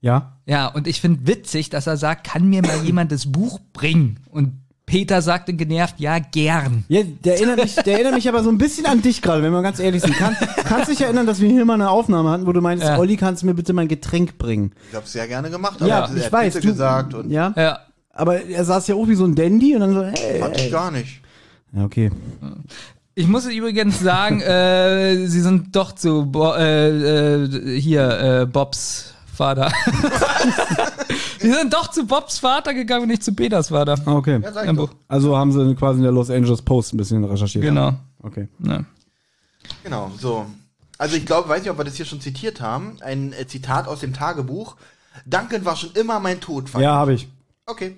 [0.00, 0.38] Ja.
[0.46, 4.20] Ja, und ich finde witzig, dass er sagt, kann mir mal jemand das Buch bringen?
[4.30, 4.52] Und
[4.86, 6.84] Peter sagte genervt, ja, gern.
[6.88, 9.52] Ja, der erinnert mich, der erinnert mich aber so ein bisschen an dich gerade, wenn
[9.52, 10.14] wir ganz ehrlich sind.
[10.16, 10.34] Kann,
[10.64, 12.96] kannst du dich erinnern, dass wir hier mal eine Aufnahme hatten, wo du meinst, Ja.
[12.96, 14.72] Olli, kannst du mir bitte mein Getränk bringen?
[14.90, 15.80] Ich hab's sehr gerne gemacht.
[15.80, 16.54] Ja, aber er ich hat weiß.
[16.54, 17.80] Du, gesagt und ja, Ja.
[18.18, 20.40] Aber er saß ja auch wie so ein Dandy und dann so, hey.
[20.40, 21.20] fand ich gar nicht.
[21.72, 22.10] Ja, okay.
[23.14, 29.14] Ich muss übrigens sagen, äh, sie sind doch zu Bo äh, äh, hier äh, Bobs
[29.32, 29.70] Vater.
[31.38, 33.96] sie sind doch zu Bobs Vater gegangen und nicht zu Peters Vater.
[34.04, 34.40] Ah, okay.
[34.42, 34.74] Ja, Im.
[34.74, 34.90] Buch.
[35.06, 37.64] Also haben sie quasi in der Los Angeles Post ein bisschen recherchiert.
[37.64, 37.92] Genau.
[38.20, 38.48] Okay.
[38.64, 38.84] Ja.
[39.84, 40.44] Genau, so.
[40.98, 42.96] Also ich glaube, weiß nicht, ob wir das hier schon zitiert haben.
[43.00, 44.74] Ein äh, Zitat aus dem Tagebuch.
[45.24, 46.82] Duncan war schon immer mein Todfeind.
[46.82, 47.28] Ja, habe ich.
[47.66, 47.96] Okay.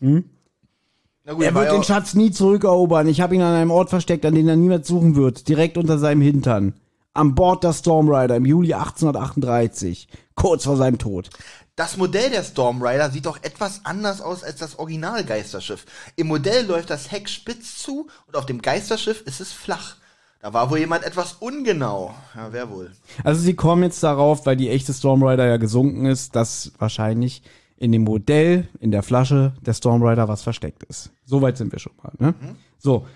[0.00, 3.08] Na gut, Er wird den Schatz nie zurückerobern.
[3.08, 5.48] Ich habe ihn an einem Ort versteckt, an den er niemand suchen wird.
[5.48, 6.74] Direkt unter seinem Hintern.
[7.14, 10.08] An Bord der Storm Rider im Juli 1838.
[10.34, 11.30] Kurz vor seinem Tod.
[11.74, 15.84] Das Modell der Storm Rider sieht doch etwas anders aus als das Original Geisterschiff.
[16.16, 19.96] Im Modell läuft das Heck spitz zu und auf dem Geisterschiff ist es flach.
[20.40, 22.14] Da war wohl jemand etwas ungenau.
[22.34, 22.92] Ja, wer wohl?
[23.24, 27.42] Also sie kommen jetzt darauf, weil die echte Storm Rider ja gesunken ist, dass wahrscheinlich
[27.78, 31.12] in dem Modell, in der Flasche der Storm Rider was versteckt ist.
[31.24, 32.12] Soweit sind wir schon mal.
[32.18, 32.34] Ne?
[32.78, 33.06] So.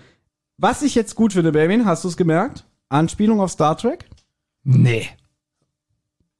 [0.57, 2.65] Was ich jetzt gut finde, Benjamin, hast du es gemerkt?
[2.89, 4.05] Anspielung auf Star Trek?
[4.63, 5.07] Nee.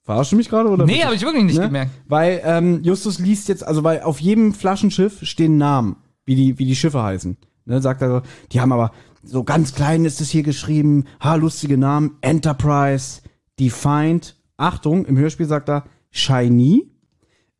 [0.04, 0.70] Verarschst du mich gerade?
[0.70, 0.86] oder?
[0.86, 1.66] Nee, habe ich wirklich nicht Ne?
[1.68, 1.92] gemerkt.
[2.08, 6.66] Weil ähm, Justus liest jetzt, also weil auf jedem Flaschenschiff stehen Namen, wie die, wie
[6.66, 7.38] die Schiffe heißen.
[7.66, 8.92] Ne, sagt er so, die haben aber
[9.24, 13.22] so ganz klein ist es hier geschrieben, ha, lustige Namen, Enterprise,
[13.60, 16.91] Defiant, Achtung, im Hörspiel sagt er Shiny,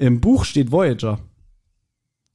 [0.02, 1.20] im Buch steht Voyager.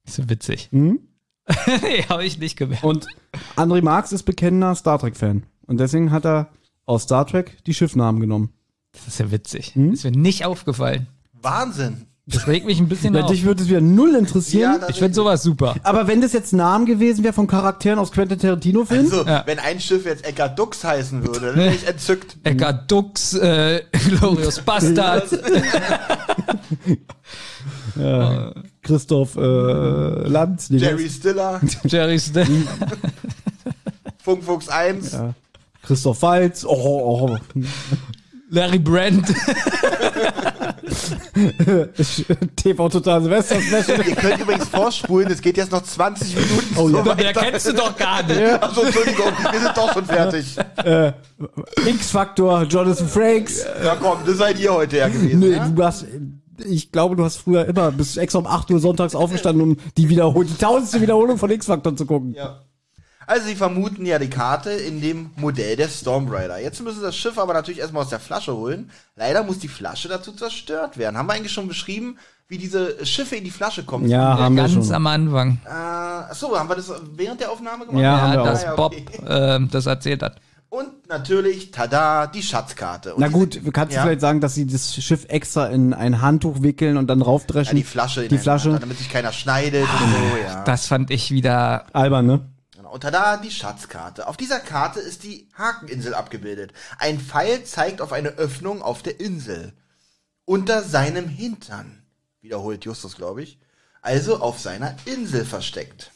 [0.04, 0.68] Ist so witzig.
[0.70, 1.00] Hm?
[1.82, 2.84] nee, habe ich nicht gemerkt.
[2.84, 3.08] Und
[3.56, 5.44] André Marx ist bekennender Star Trek-Fan.
[5.66, 6.52] Und deswegen hat er
[6.84, 8.52] aus Star Trek die Schiffnamen genommen.
[8.92, 9.74] Das ist ja witzig.
[9.74, 9.92] Hm?
[9.92, 11.08] Ist mir nicht aufgefallen.
[11.32, 12.06] Wahnsinn.
[12.28, 13.30] Das regt mich ein bisschen Ja, auf.
[13.30, 14.80] dich würde es wieder null interessieren.
[14.80, 15.76] Ja, Ich finde sowas super.
[15.84, 19.44] aber wenn das jetzt Namen gewesen wäre von Charakteren aus Quentin Tarantino-Filmen, Also, Ja.
[19.46, 22.36] wenn ein Schiff jetzt Eckart Dux heißen würde, dann wäre ich entzückt.
[22.44, 25.24] Eckart Dux, äh, Glorious Bastard.
[28.82, 29.40] Christoph äh,
[30.28, 32.46] Lanz, nee, Jerry Stiller, Jerry Still.
[34.18, 35.12] Funkfuchs 1.
[35.12, 35.34] Ja.
[35.82, 37.36] Christoph Waltz, oh, oh.
[38.50, 39.26] Larry Brand.
[42.56, 44.06] TV Total Silvester Special.
[44.06, 47.06] Ihr könnt übrigens vorspulen, es geht jetzt noch 20 Minuten Oh, so ja.
[47.06, 47.16] weiter.
[47.16, 48.40] Der kennst du doch gar nicht.
[48.40, 50.56] Achso, Entschuldigung, wir sind doch schon fertig.
[51.86, 53.64] X-Factor, Jonathan Frakes.
[53.84, 55.40] Ja komm, das seid ihr heute ja gewesen.
[55.40, 55.68] Nee, ja?
[55.68, 56.06] du hast,
[56.64, 60.08] ich glaube, du hast früher immer bis extra um 8 Uhr sonntags aufgestanden, um die
[60.08, 62.34] Wiederholung, die tausendste Wiederholung von X-Factor zu gucken.
[62.34, 62.60] Ja.
[63.26, 66.60] Also sie vermuten ja die Karte in dem Modell der Storm Rider.
[66.60, 68.90] Jetzt müssen sie das Schiff aber natürlich erstmal aus der Flasche holen.
[69.16, 71.16] Leider muss die Flasche dazu zerstört werden.
[71.16, 74.08] Haben wir eigentlich schon beschrieben, wie diese Schiffe in die Flasche kommen?
[74.08, 74.94] Ja, haben wir Ganz schon.
[74.94, 75.58] am Anfang.
[75.64, 78.02] Äh, achso, haben wir das während der Aufnahme gemacht?
[78.02, 78.62] Ja, Ja, wir dass.
[78.62, 79.20] Ja, Bob okay.
[79.28, 80.36] ähm, das erzählt hat.
[80.68, 83.14] Und natürlich, tada, die Schatzkarte.
[83.14, 86.20] Und Na gut, kannst du ja, vielleicht sagen, dass sie das Schiff extra in ein
[86.22, 87.76] Handtuch wickeln und dann ja, raufdreschen?
[87.76, 88.24] die Flasche.
[88.24, 88.72] in Die Flasche.
[88.72, 90.62] Hand, damit sich keiner schneidet und so, ja.
[90.64, 91.86] Das fand ich wieder.
[91.92, 92.40] Albern, ne?
[92.90, 94.26] Und tada, die Schatzkarte.
[94.26, 96.72] Auf dieser Karte ist die Hakeninsel abgebildet.
[96.98, 99.72] Ein Pfeil zeigt auf eine Öffnung auf der Insel.
[100.44, 102.02] Unter seinem Hintern.
[102.40, 103.58] Wiederholt Justus, glaube ich.
[104.02, 106.12] Also auf seiner Insel versteckt.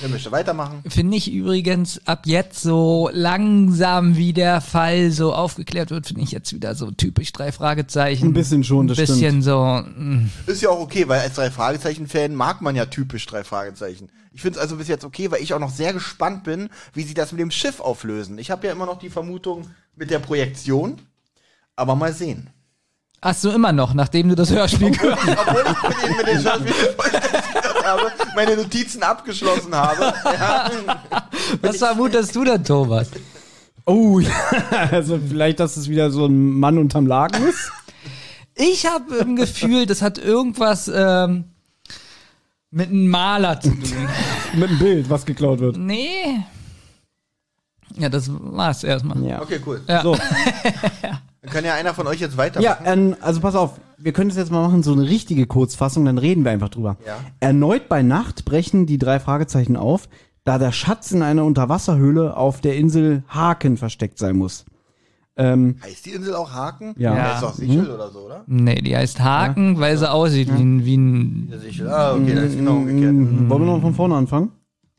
[0.00, 0.82] Wer möchte weitermachen?
[0.88, 6.32] Finde ich übrigens ab jetzt so langsam, wie der Fall so aufgeklärt wird, finde ich
[6.32, 8.26] jetzt wieder so typisch drei Fragezeichen.
[8.28, 9.82] Ein bisschen schon, das Ein bisschen so.
[9.94, 10.30] mm.
[10.46, 14.08] Ist ja auch okay, weil als drei Fragezeichen-Fan mag man ja typisch drei Fragezeichen.
[14.32, 17.02] Ich finde es also bis jetzt okay, weil ich auch noch sehr gespannt bin, wie
[17.02, 18.38] sie das mit dem Schiff auflösen.
[18.38, 20.96] Ich habe ja immer noch die Vermutung mit der Projektion.
[21.76, 22.50] Aber mal sehen.
[23.24, 25.38] Ach so, immer noch, nachdem du das Hörspiel gehört hast.
[25.38, 27.41] Obwohl ich mit den, mit den Schauspielern
[27.84, 30.12] habe, meine Notizen abgeschlossen habe.
[30.24, 30.70] Ja.
[31.60, 33.08] Was vermutest du denn, Thomas?
[33.84, 34.30] Oh, ja.
[34.90, 37.70] Also vielleicht, dass es wieder so ein Mann unterm Laken ist.
[38.54, 41.44] Ich habe im Gefühl, das hat irgendwas ähm,
[42.70, 44.08] mit einem Maler zu tun.
[44.54, 45.78] Mit einem Bild, was geklaut wird.
[45.78, 46.44] Nee.
[47.96, 49.22] Ja, das war's erstmal.
[49.24, 49.40] Ja.
[49.40, 49.80] Okay, cool.
[49.88, 50.02] Ja.
[50.02, 50.14] So.
[51.42, 52.84] Dann kann ja einer von euch jetzt weitermachen.
[52.84, 56.04] Ja, ähm, also pass auf, wir können das jetzt mal machen, so eine richtige Kurzfassung,
[56.04, 56.96] dann reden wir einfach drüber.
[57.06, 57.16] Ja.
[57.40, 60.08] Erneut bei Nacht brechen die drei Fragezeichen auf,
[60.44, 64.64] da der Schatz in einer Unterwasserhöhle auf der Insel Haken versteckt sein muss.
[65.36, 66.94] Ähm, Heißt die Insel auch Haken?
[66.98, 67.16] Ja.
[67.16, 67.34] Ja.
[67.34, 68.44] ist doch Sichel oder so, oder?
[68.46, 71.48] Nee, die heißt Haken, weil sie aussieht wie ein, wie ein.
[71.50, 71.88] Ja, Sichel.
[71.88, 73.10] Ah, okay, das ist genau umgekehrt.
[73.12, 74.50] m, wollen wir noch von vorne anfangen?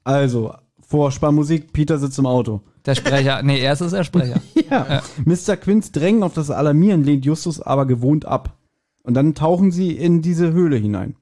[0.04, 0.54] Also,
[0.88, 2.62] Vorsparmusik, Peter sitzt im Auto.
[2.86, 3.42] Der Sprecher.
[3.44, 4.40] Nee, erst ist der Sprecher.
[4.70, 5.04] Ja.
[5.24, 5.56] Mr.
[5.56, 8.58] Quinns Drängen auf das Alarmieren lehnt Justus aber gewohnt ab.
[9.04, 11.16] Und dann tauchen sie in diese Höhle hinein.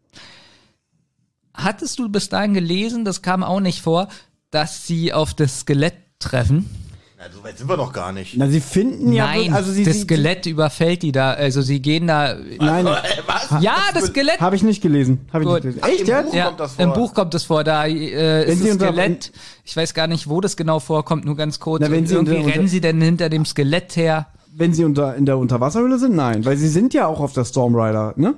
[1.54, 4.08] hattest du bis dahin gelesen, das kam auch nicht vor,
[4.52, 6.70] dass sie auf das Skelett treffen?
[7.18, 8.36] Na, so weit sind wir doch gar nicht.
[8.38, 11.32] Na, sie finden ja, Nein, also sie, das sie, Skelett überfällt die da.
[11.34, 12.36] Also sie gehen da.
[12.60, 13.62] Nein, Was?
[13.62, 14.40] Ja, das Skelett.
[14.42, 15.20] habe ich nicht gelesen.
[15.32, 15.64] Habe ich Gut.
[15.64, 15.82] nicht gelesen.
[15.84, 16.22] Ach, Echt, im ja?
[16.24, 16.84] Buch ja, kommt das vor.
[16.86, 17.64] Im Buch kommt es vor.
[17.64, 17.92] Da äh,
[18.48, 19.32] Wenn ist sie das unter- Skelett.
[19.66, 21.82] Ich weiß gar nicht, wo das genau vorkommt, nur ganz kurz.
[21.82, 24.28] Na, wenn Und sie irgendwie unter- rennen sie denn hinter dem Skelett her.
[24.54, 26.46] Wenn sie unter, in der Unterwasserhöhle sind, nein.
[26.46, 28.36] Weil sie sind ja auch auf der Stormrider, ne?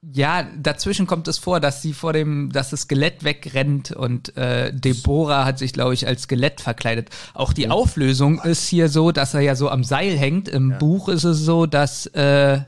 [0.00, 4.72] Ja, dazwischen kommt es vor, dass sie vor dem, dass das Skelett wegrennt und äh,
[4.72, 7.10] Deborah hat sich, glaube ich, als Skelett verkleidet.
[7.34, 10.48] Auch die Auflösung ist hier so, dass er ja so am Seil hängt.
[10.48, 12.60] Im Buch ist es so, dass äh,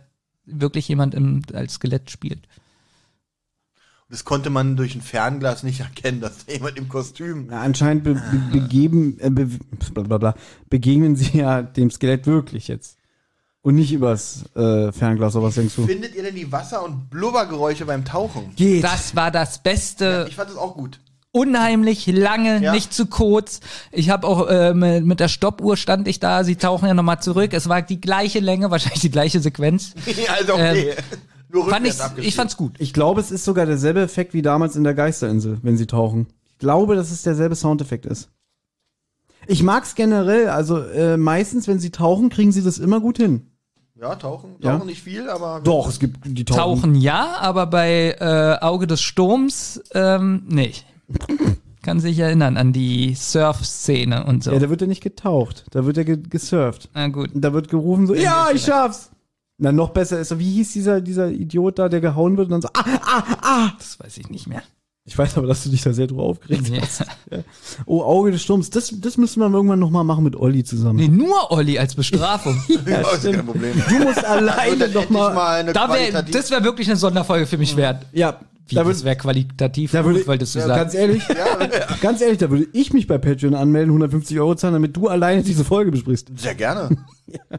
[0.44, 2.48] wirklich jemand im, als Skelett spielt.
[4.10, 7.47] Das konnte man durch ein Fernglas nicht erkennen, dass da jemand im Kostüm.
[7.48, 9.48] Na, anscheinend be, be, begeben, äh, be,
[9.94, 10.34] blablabla,
[10.68, 12.97] begegnen sie ja dem Skelett wirklich jetzt.
[13.62, 15.86] Und nicht übers äh, Fernglas, oder was denkst du?
[15.86, 18.52] Findet ihr denn die Wasser- und Blubbergeräusche beim Tauchen?
[18.56, 18.82] Geht.
[18.82, 20.26] Das war das Beste.
[20.28, 20.98] Ich fand das auch gut.
[21.32, 22.72] unheimlich lange, Ja.
[22.72, 23.60] nicht zu kurz.
[23.92, 27.20] Ich habe auch äh, mit, mit der Stoppuhr stand ich da, sie tauchen ja nochmal
[27.22, 27.52] zurück.
[27.52, 29.94] Es war die gleiche Länge, wahrscheinlich die gleiche Sequenz.
[30.06, 30.94] ja, also okay.
[31.52, 32.74] Nur Fand ich, ich fand's gut.
[32.78, 36.28] Ich glaube, es ist sogar derselbe Effekt wie damals in der Geisterinsel, wenn sie tauchen.
[36.52, 38.30] Ich glaube, dass es derselbe Soundeffekt ist.
[39.46, 43.46] Ich mag's generell, also äh, meistens, wenn sie tauchen, kriegen sie das immer gut hin.
[44.00, 44.60] Ja, tauchen.
[44.60, 44.84] Tauchen Ja.
[44.84, 45.60] nicht viel, aber.
[45.62, 46.58] Doch, es gibt die tauchen.
[46.82, 50.86] Tauchen ja, aber bei äh, Auge des Sturms ähm, nicht.
[51.82, 54.52] Kann sich erinnern an die Surf-Szene und so.
[54.52, 56.90] Ja, da wird ja nicht getaucht, da wird ja ge gesurft.
[56.94, 57.30] Na gut.
[57.34, 59.10] Da wird gerufen so, ja, ich schaff's.
[59.62, 62.52] Na, noch besser ist so, wie hieß dieser, dieser Idiot da, der gehauen wird und
[62.52, 63.68] dann so, ah, ah, ah.
[63.78, 64.62] Das weiß ich nicht mehr.
[65.05, 66.80] Ich weiß aber, dass du dich da sehr drüber aufgeregt Nee.
[66.80, 67.05] hast.
[67.86, 70.97] Oh, Auge des Sturms, das, das müssen wir irgendwann nochmal machen mit Olli zusammen.
[70.98, 72.62] nee, nur Olli als Bestrafung.
[72.86, 73.82] Ja, ist kein Problem.
[73.89, 76.97] Du musst alleine dann noch endlich mal, mal eine da wär, das wäre wirklich eine
[76.97, 78.06] Sonderfolge für mich wert.
[78.12, 78.39] ja,
[78.70, 80.81] Wie, da das würde, wäre qualitativ da gut, würde, wolltest du ja, sagen.
[80.81, 81.23] ganz ehrlich,
[82.00, 85.42] ganz ehrlich, da würde ich mich bei Patreon anmelden, 150 Euro zahlen, damit du alleine
[85.42, 86.28] diese Folge besprichst.
[86.36, 86.97] Sehr gerne.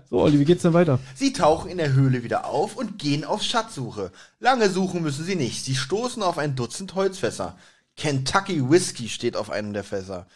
[0.09, 0.99] So, Olli, wie geht's denn weiter?
[1.15, 4.11] Sie tauchen in der Höhle wieder auf und gehen auf Schatzsuche.
[4.41, 5.64] Lange suchen müssen sie nicht.
[5.64, 7.56] Sie stoßen auf ein Dutzend Holzfässer.
[7.95, 10.27] Kentucky Whisky steht auf einem der Fässer.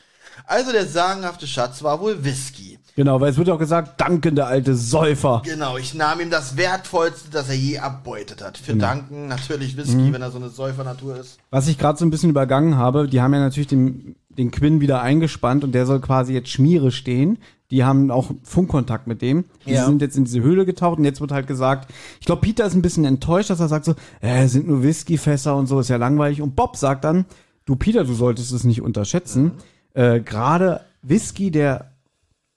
[0.46, 2.78] Also der sagenhafte Schatz war wohl Whisky.
[2.96, 5.42] Genau, weil es wird auch gesagt, danke, der alte Säufer.
[5.44, 8.58] Genau, ich nahm ihm das Wertvollste, das er je erbeutet hat.
[8.58, 11.38] Für Danken natürlich Whisky, wenn er so eine Säufernatur ist.
[11.50, 14.80] Was ich gerade so ein bisschen übergangen habe, die haben ja natürlich den, den Quinn
[14.80, 17.38] wieder eingespannt und der soll quasi jetzt Schmiere stehen.
[17.70, 19.44] Die haben auch Funkkontakt mit dem.
[19.66, 19.86] Die Ja.
[19.88, 21.92] sind jetzt in diese Höhle getaucht und jetzt wird halt gesagt,
[22.22, 25.54] ich glaube, Peter ist ein bisschen enttäuscht, dass er sagt so, äh, sind nur Whiskyfässer
[25.58, 26.42] und so, ist ja langweilig.
[26.42, 27.26] Und Bob sagt dann,
[27.66, 29.52] du Peter, du solltest es nicht unterschätzen.
[29.95, 31.91] Äh, Gerade Whisky, der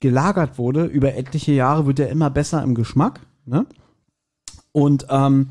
[0.00, 3.20] gelagert wurde über etliche Jahre, wird er immer besser im Geschmack.
[3.46, 3.66] Ne?
[4.72, 5.48] Und ähm,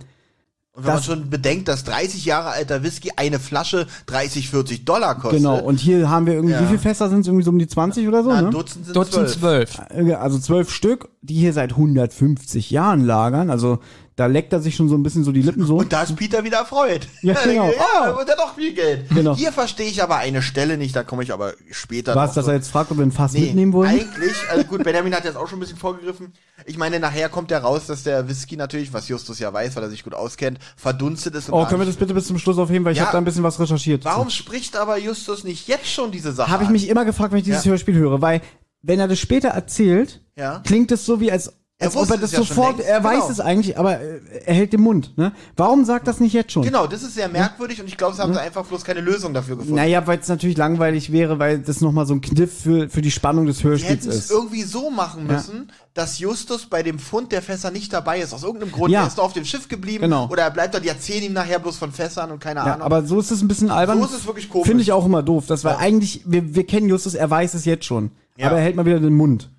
[0.73, 4.85] Und wenn man Das- schon bedenkt, dass 30 Jahre alter Whisky eine Flasche 30, 40
[4.85, 5.39] Dollar kostet.
[5.39, 6.61] genau, und hier haben wir irgendwie, Ja.
[6.61, 7.27] wie viele Fässer sind es?
[7.27, 8.29] Irgendwie so um die 20 oder so?
[8.29, 8.49] Na, ne?
[8.51, 9.71] Dutzend sind Dutzend zwölf.
[9.71, 10.07] zwölf.
[10.09, 13.49] Äh, Also zwölf Stück, die hier seit 150 Jahren lagern.
[13.49, 13.79] Also
[14.17, 15.77] da leckt er sich schon so ein bisschen so die Lippen so.
[15.77, 17.07] Und da ist Peter wieder erfreut.
[17.21, 17.67] Ja, genau.
[17.77, 18.19] Ja, Oh.
[18.19, 19.07] und er hat doch viel Geld.
[19.09, 19.35] Genau.
[19.35, 22.43] Hier verstehe ich aber eine Stelle nicht, da komme ich aber später Was, dass er
[22.43, 22.55] zurück.
[22.55, 23.89] jetzt fragt, ob wir ein Fass Nee, mitnehmen wollen?
[23.91, 26.33] Eigentlich, also gut, Benjamin hat jetzt auch schon ein bisschen vorgegriffen.
[26.65, 29.83] Ich meine, nachher kommt ja raus, dass der Whisky natürlich, was Justus ja weiß, weil
[29.83, 31.49] er sich gut auskennt, verdunstet ist.
[31.49, 33.05] und Oh, können wir das bitte bis zum Schluss aufheben, weil ich Ja.
[33.05, 34.03] habe da ein bisschen was recherchiert.
[34.03, 37.39] Warum spricht aber Justus nicht jetzt schon diese Sache Habe ich mich immer gefragt, wenn
[37.39, 37.69] ich dieses Ja.
[37.71, 38.41] Hörspiel höre, weil
[38.81, 40.61] wenn er das später erzählt, Ja.
[40.65, 43.29] klingt es so wie als Er wusste er das es ja sofort, er weiß genau.
[43.29, 45.15] es eigentlich, aber er hält den Mund.
[45.15, 45.31] Ne?
[45.55, 46.63] Warum sagt das nicht jetzt schon?
[46.63, 49.31] Genau, das ist sehr merkwürdig und ich glaube, sie haben sie einfach bloß keine Lösung
[49.35, 49.75] dafür gefunden.
[49.75, 53.11] Naja, weil es natürlich langweilig wäre, weil das nochmal so ein Kniff für, für die
[53.11, 54.31] Spannung des Die Hörspiels hätten es ist.
[54.31, 58.33] irgendwie so machen müssen, dass Justus bei dem Fund der Fässer nicht dabei ist.
[58.33, 58.91] Aus irgendeinem Grund.
[58.91, 59.01] Ja.
[59.01, 60.01] Er ist auf dem Schiff geblieben.
[60.01, 60.29] Genau.
[60.31, 62.81] Oder er bleibt dort, die erzählen ihm nachher bloß von Fässern und keine Ja, Ahnung.
[62.81, 63.99] aber so ist es ein bisschen albern.
[63.99, 64.67] So ist es wirklich komisch.
[64.67, 65.45] Finde ich auch immer doof.
[65.47, 65.77] Das war Ja.
[65.77, 68.09] eigentlich, wir, wir kennen Justus, er weiß es jetzt schon.
[68.35, 68.47] Ja.
[68.47, 69.51] Aber er hält mal wieder den Mund.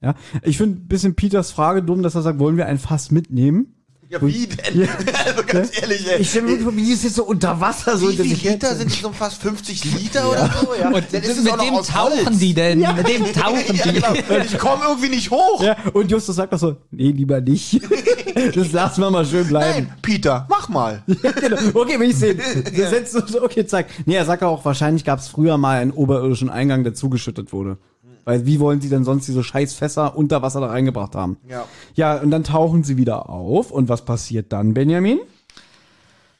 [0.00, 0.14] Ja.
[0.42, 3.74] Ich finde ein bisschen Peters Frage dumm, dass er sagt, wollen wir ein Fass mitnehmen?
[4.14, 4.88] ja, wie denn?
[5.26, 6.20] also ganz ehrlich, ey.
[6.20, 8.44] Ich stelle mir vor, wie ist jetzt so unter Wasser so wie dass viel ich
[8.44, 10.74] Liter sind so fast 50 Liter oder so?
[10.74, 10.88] Ja.
[10.88, 12.80] Und Dann ist mit auch dem tauchen die denn?
[12.80, 14.00] Mit dem tauchen ja, die.
[14.00, 14.42] genau.
[14.44, 15.62] Ich komme irgendwie nicht hoch.
[15.62, 17.80] Ja, und Justus sagt doch so, nee, lieber nicht.
[18.54, 19.86] das lassen wir mal schön bleiben.
[19.86, 21.02] Nein, Peter, mach mal.
[21.22, 21.56] Ja, genau.
[21.74, 22.40] Okay, will ich sehen.
[22.74, 23.86] Setzt so, okay, zeig.
[24.06, 27.78] Nee, er sagt auch, wahrscheinlich gab es früher mal einen oberirdischen Eingang, der zugeschüttet wurde.
[28.24, 31.36] Weil wie wollen sie denn sonst diese scheiß Fässer unter Wasser da reingebracht haben?
[31.48, 31.66] Ja.
[31.94, 33.70] Ja, und dann tauchen sie wieder auf.
[33.70, 35.18] Und was passiert dann, Benjamin?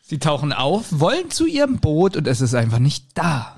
[0.03, 3.57] Sie tauchen auf, wollen zu ihrem Boot und es ist einfach nicht da.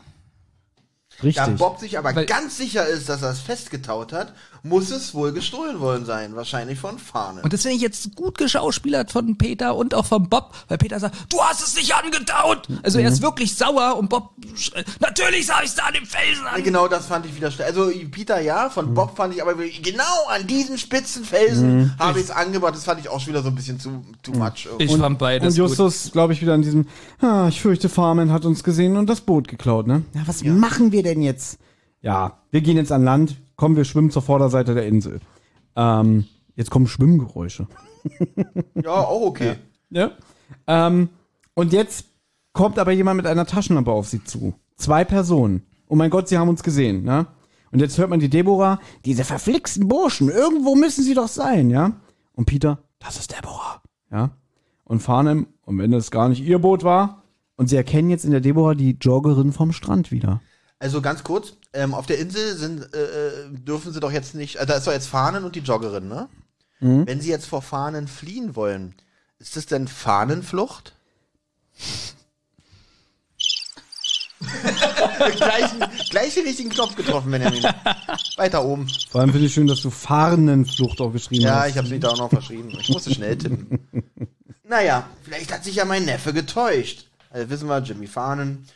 [1.22, 1.44] Richtig.
[1.44, 4.34] Da Bob sich aber Weil- ganz sicher ist, dass er es festgetaut hat,
[4.68, 6.34] muss es wohl gestohlen worden sein.
[6.36, 7.42] Wahrscheinlich von Fahne.
[7.42, 10.98] Und das finde ich jetzt gut geschauspielert von Peter und auch von Bob, weil Peter
[11.00, 12.68] sagt, du hast es nicht angetaut.
[12.82, 13.04] Also Mhm.
[13.04, 16.44] er ist wirklich sauer und Bob, schreit, natürlich sag ich es da an dem Felsen
[16.44, 16.62] Ja, an.
[16.62, 17.66] Genau, das fand ich wieder schnell.
[17.68, 18.70] Also Peter ja, Mhm.
[18.72, 22.74] von Bob fand ich aber genau an diesen spitzen Felsen habe ich es angebracht.
[22.74, 24.66] Das fand ich auch schon wieder so ein bisschen zu too much.
[24.66, 24.84] irgendwie.
[24.84, 26.86] Ich fand beides Und Justus, glaube ich, wieder an diesem,
[27.20, 30.02] ah, ich fürchte, Farman hat uns gesehen und das Boot geklaut, ne?
[30.14, 31.58] Ja, was machen wir denn jetzt?
[32.02, 33.36] Ja, wir gehen jetzt an Land.
[33.56, 35.20] Komm, wir schwimmen zur Vorderseite der Insel.
[35.74, 37.66] Ähm, jetzt kommen Schwimmgeräusche.
[38.74, 39.56] Ja, auch okay.
[39.90, 40.12] Ja.
[40.66, 41.08] Ähm,
[41.54, 42.06] und jetzt
[42.52, 44.54] kommt aber jemand mit einer Taschenlampe auf sie zu.
[44.76, 45.62] Zwei Personen.
[45.88, 47.26] Oh mein Gott, sie haben uns gesehen, ne?
[47.72, 51.92] Und jetzt hört man die Deborah, diese verflixten Burschen, irgendwo müssen sie doch sein, ja?
[52.32, 54.30] Und Peter, das ist Deborah, ja?
[54.84, 57.22] Und Farnham, und wenn das gar nicht ihr Boot war,
[57.56, 60.40] und sie erkennen jetzt in der Deborah die Joggerin vom Strand wieder.
[60.78, 64.56] Also ganz kurz, ähm, auf der Insel sind, äh, äh, dürfen sie doch jetzt nicht,
[64.56, 66.28] äh, da ist doch jetzt Fahnen und die Joggerin, ne?
[66.80, 67.06] Mhm.
[67.06, 68.94] Wenn sie jetzt vor Fahnen fliehen wollen,
[69.38, 70.92] ist das denn Fahnenflucht?
[75.36, 77.62] gleichen, gleich den richtigen Knopf getroffen, Benjamin.
[78.36, 78.86] Weiter oben.
[79.08, 81.70] Vor allem finde ich schön, dass du Fahrendenflucht auch geschrieben Ja, hast.
[81.70, 82.70] ich habe mich da auch noch verschrieben.
[82.78, 83.88] Ich musste schnell tippen.
[84.64, 87.08] naja, vielleicht hat sich ja mein Neffe getäuscht.
[87.30, 88.66] Also wissen wir, Jimmy Fahnen.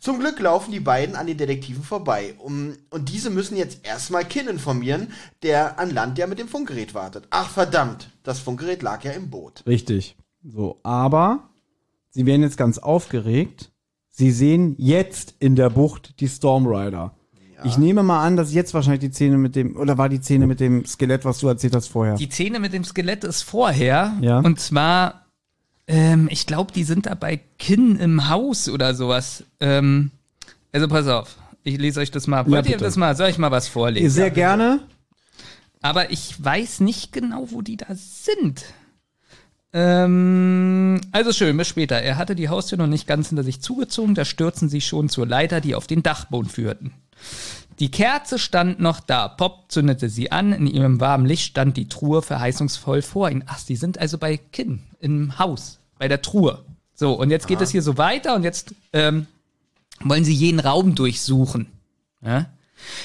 [0.00, 2.34] Zum Glück laufen die beiden an den Detektiven vorbei.
[2.38, 5.12] Um, und diese müssen jetzt erstmal Kin informieren,
[5.42, 7.26] der an Land ja mit dem Funkgerät wartet.
[7.30, 9.62] Ach verdammt, das Funkgerät lag ja im Boot.
[9.66, 10.16] Richtig.
[10.42, 11.50] So, aber
[12.08, 13.70] sie werden jetzt ganz aufgeregt.
[14.08, 17.14] Sie sehen jetzt in der Bucht die Stormrider.
[17.64, 20.46] Ich nehme mal an, dass jetzt wahrscheinlich die Szene mit dem, oder war die Szene
[20.46, 22.14] mit dem Skelett, was du erzählt hast vorher?
[22.14, 24.16] Die Szene mit dem Skelett ist vorher.
[24.22, 24.38] Ja.
[24.38, 25.19] Und zwar,
[25.90, 29.44] ähm, ich glaube, die sind da bei Kinn im Haus oder sowas.
[29.58, 30.12] Ähm,
[30.72, 32.46] also pass auf, ich lese euch das mal.
[32.46, 32.84] Wollt ihr bitte.
[32.84, 33.16] das mal?
[33.16, 34.08] Soll ich mal was vorlesen?
[34.08, 34.80] Sehr gerne.
[35.82, 38.64] Aber ich weiß nicht genau, wo die da sind.
[39.72, 41.96] Ähm, also schön, bis später.
[41.96, 45.26] Er hatte die Haustür noch nicht ganz hinter sich zugezogen, da stürzen sie schon zur
[45.26, 46.92] Leiter, die auf den Dachboden führten.
[47.80, 49.26] Die Kerze stand noch da.
[49.26, 50.52] Pop zündete sie an.
[50.52, 53.42] In ihrem warmen Licht stand die Truhe verheißungsvoll vor ihnen.
[53.46, 56.64] Ach, die sind also bei Kinn im Haus, bei der Truhe.
[56.94, 59.26] So, und jetzt geht es hier so weiter und jetzt ähm,
[60.02, 61.66] wollen sie jeden Raum durchsuchen.
[62.24, 62.46] Ja?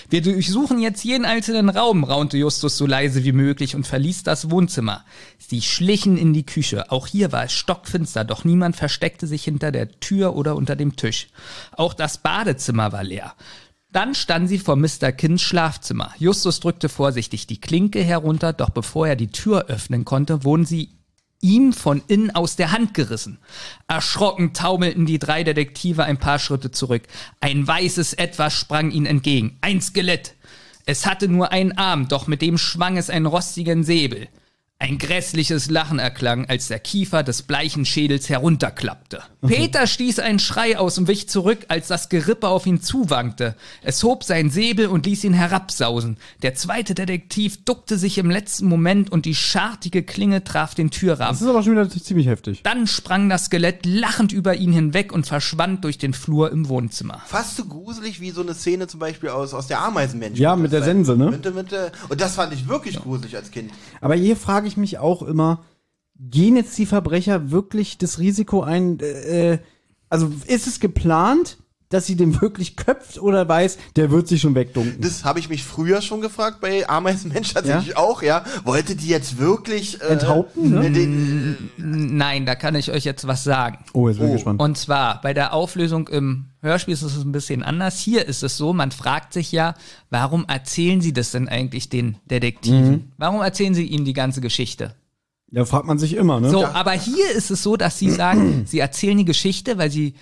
[0.10, 4.50] Wir durchsuchen jetzt jeden einzelnen Raum, raunte Justus so leise wie möglich und verließ das
[4.50, 5.04] Wohnzimmer.
[5.38, 6.90] Sie schlichen in die Küche.
[6.90, 10.96] Auch hier war es stockfinster, doch niemand versteckte sich hinter der Tür oder unter dem
[10.96, 11.28] Tisch.
[11.74, 13.34] Auch das Badezimmer war leer.
[13.92, 15.12] Dann standen sie vor Mr.
[15.12, 16.14] Kinns Schlafzimmer.
[16.18, 20.92] Justus drückte vorsichtig die Klinke herunter, doch bevor er die Tür öffnen konnte, wurden sie
[21.42, 23.40] ihm von innen aus der Hand gerissen.
[23.88, 27.04] Erschrocken taumelten die drei Detektive ein paar Schritte zurück.
[27.40, 29.58] Ein weißes Etwas sprang ihnen entgegen.
[29.62, 30.36] Ein Skelett.
[30.86, 34.28] Es hatte nur einen Arm, doch mit dem schwang es einen rostigen Säbel.
[34.78, 39.24] Ein grässliches Lachen erklang, als der Kiefer des bleichen Schädels herunterklappte.
[39.48, 43.56] Peter stieß einen Schrei aus und wich zurück, als das Gerippe auf ihn zuwankte.
[43.82, 46.18] Es hob seinen Säbel und ließ ihn herabsausen.
[46.42, 51.34] Der zweite Detektiv duckte sich im letzten Moment und die schartige Klinge traf den Türrahmen.
[51.34, 52.62] Das ist aber schon wieder ziemlich heftig.
[52.64, 57.22] Dann sprang das Skelett lachend über ihn hinweg und verschwand durch den Flur im Wohnzimmer.
[57.28, 60.38] Fast so gruselig wie so eine Szene zum Beispiel aus, aus der Ameisenmensch.
[60.38, 61.32] Ja, mit der Sense, ne?
[61.32, 61.74] Mit, mit,
[62.10, 63.72] und das fand ich wirklich gruselig als Kind.
[64.02, 65.64] Aber hier frage ich mich auch immer,
[66.18, 69.60] gehen jetzt die Verbrecher wirklich das Risiko ein, äh,
[70.10, 71.58] also ist es geplant,
[71.90, 75.02] dass sie den wirklich köpft oder weiß, der wird sich schon wegdunken?
[75.02, 78.44] Das habe ich mich früher schon gefragt bei Ameisenmensch tatsächlich auch, ja.
[78.64, 80.92] Wollte die jetzt wirklich äh, Enthaupten, ne?
[80.92, 83.80] Den, Nein, da kann ich euch jetzt was sagen.
[83.94, 84.36] oh, jetzt bin ich Oh.
[84.36, 84.62] gespannt.
[84.62, 88.00] Und zwar bei der Auflösung im Hörspiel ist es ein bisschen anders.
[88.00, 89.76] Hier ist es so, man fragt sich ja,
[90.10, 93.12] warum erzählen sie das denn eigentlich den Detektiven?
[93.18, 94.96] Warum erzählen sie ihnen die ganze Geschichte?
[95.52, 96.50] Ja, fragt man sich immer, ne?
[96.50, 100.16] So, aber hier ist es so, dass sie sagen, sie erzählen die Geschichte, weil sie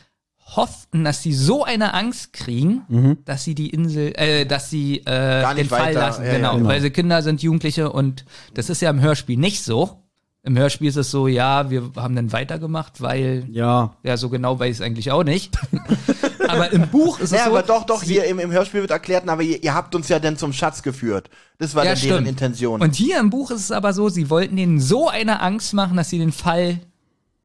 [0.45, 5.55] hofften, dass sie so eine Angst kriegen, dass sie die Insel, äh, dass sie äh,
[5.55, 6.22] den Fall weiter- lassen.
[6.23, 6.69] ja, ja, genau, genau.
[6.69, 9.99] weil sie Kinder sind, Jugendliche und das ist ja im Hörspiel nicht so.
[10.45, 13.95] Im Hörspiel ist es so, ja, wir haben dann weitergemacht, weil Ja.
[14.03, 15.57] ja, so genau weiß ich es eigentlich auch nicht.
[16.49, 17.51] aber im Buch ist es ja, so.
[17.51, 20.19] aber doch, doch, hier im, im Hörspiel wird erklärt, aber ihr, ihr habt uns ja
[20.19, 21.30] dann zum Schatz geführt.
[21.59, 22.27] Das war ja, dann deren stimmt.
[22.27, 22.81] Intention.
[22.81, 25.95] Und hier im Buch ist es aber so, sie wollten denen so eine Angst machen,
[25.95, 26.80] dass sie den Fall,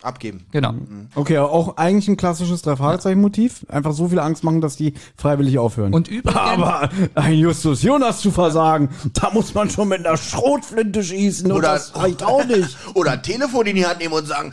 [0.01, 0.47] Abgeben.
[0.53, 0.75] genau.
[1.17, 3.67] Okay, auch eigentlich ein klassisches Drei-Fragezeichen-Motiv.
[3.69, 5.93] Einfach so viel Angst machen, dass die freiwillig aufhören.
[5.93, 11.03] Und übrigens, aber ein Justus Jonas zu versagen, da muss man schon mit einer Schrotflinte
[11.03, 12.77] schießen und Oder- das reicht auch nicht.
[12.95, 14.53] Oder ein Telefon in die Hand nehmen und sagen,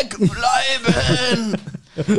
[0.00, 1.56] wegbleiben!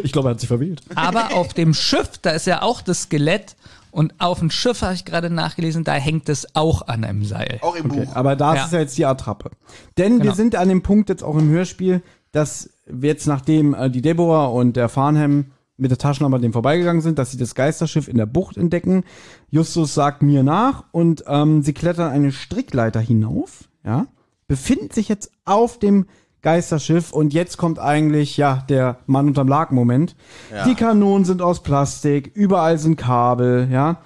[0.03, 0.82] Ich glaube, er hat sich verwählt.
[0.93, 3.56] aber auf dem Schiff, da ist ja auch das Skelett
[3.90, 7.58] Und auf dem Schiff habe ich gerade nachgelesen, da hängt es auch an einem Seil.
[7.61, 8.16] Auch im Okay, Buch.
[8.16, 8.66] aber da Ja.
[8.66, 9.50] ist ja jetzt die Attrappe.
[9.98, 10.34] Denn wir Genau.
[10.35, 12.03] sind an dem Punkt jetzt auch im Hörspiel,
[12.34, 12.70] dass
[13.02, 15.45] jetzt nachdem äh, die Deborah und der Farnham
[15.78, 19.03] mit der Taschenlampe dem vorbeigegangen sind, dass sie das Geisterschiff in der Bucht entdecken.
[19.50, 24.08] Justus sagt mir nach und ähm, sie klettern eine Strickleiter hinauf, ja,
[24.48, 26.06] befinden sich jetzt auf dem
[26.42, 30.16] Geisterschiff und jetzt kommt eigentlich, ja, der Mann unterm Laken-Moment.
[30.68, 34.02] Die Kanonen sind aus Plastik, überall sind Kabel, ja.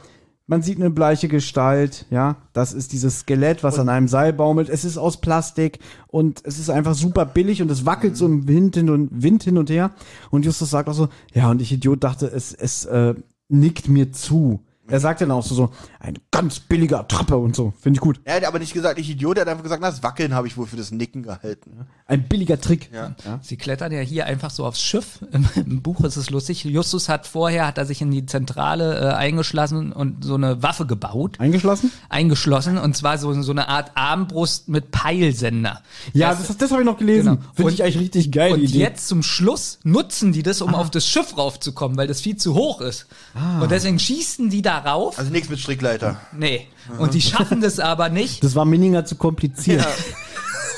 [0.49, 2.37] Man sieht eine bleiche Gestalt, ja.
[2.53, 4.69] Das ist dieses Skelett, was an einem Seil baumelt.
[4.69, 8.47] Es ist aus Plastik und es ist einfach super billig und es wackelt so im
[8.47, 9.91] Wind hin und Wind hin und her.
[10.31, 13.15] Und Justus sagt auch so, ja, und ich Idiot dachte, es, es äh,
[13.49, 14.63] nickt mir zu.
[14.89, 17.73] Er sagt dann auch so, so, ein ganz billiger Attrappe und so.
[17.81, 18.19] Finde ich gut.
[18.23, 20.55] Er hat aber nicht gesagt, ich Idiot, er hat einfach gesagt, das Wackeln habe ich
[20.57, 21.85] wohl für das Nicken gehalten.
[22.05, 22.89] Ein billiger Trick.
[22.93, 23.15] Ja.
[23.41, 25.19] Sie klettern ja hier einfach so aufs Schiff.
[25.31, 26.63] Im, Im Buch ist es lustig.
[26.63, 30.85] Justus hat vorher, hat er sich in die Zentrale äh, eingeschlossen und so eine Waffe
[30.85, 31.39] gebaut.
[31.39, 31.91] Eingeschlossen?
[32.09, 35.81] Eingeschlossen und zwar so, so eine Art Armbrust mit Peilsender.
[36.13, 37.35] Ja, Das- das, das habe ich noch gelesen.
[37.37, 37.51] Genau.
[37.55, 38.79] Finde ich eigentlich richtig geil, Und die Idee.
[38.79, 42.53] jetzt zum Schluss nutzen die das, um auf das Schiff raufzukommen, weil das viel zu
[42.55, 43.07] hoch ist.
[43.61, 45.17] Und deswegen schießen die da rauf.
[45.19, 46.19] Also nichts mit Strickleiter.
[46.31, 46.67] Nee.
[46.97, 48.43] Und die schaffen das aber nicht.
[48.43, 49.85] Das war Minninger zu kompliziert.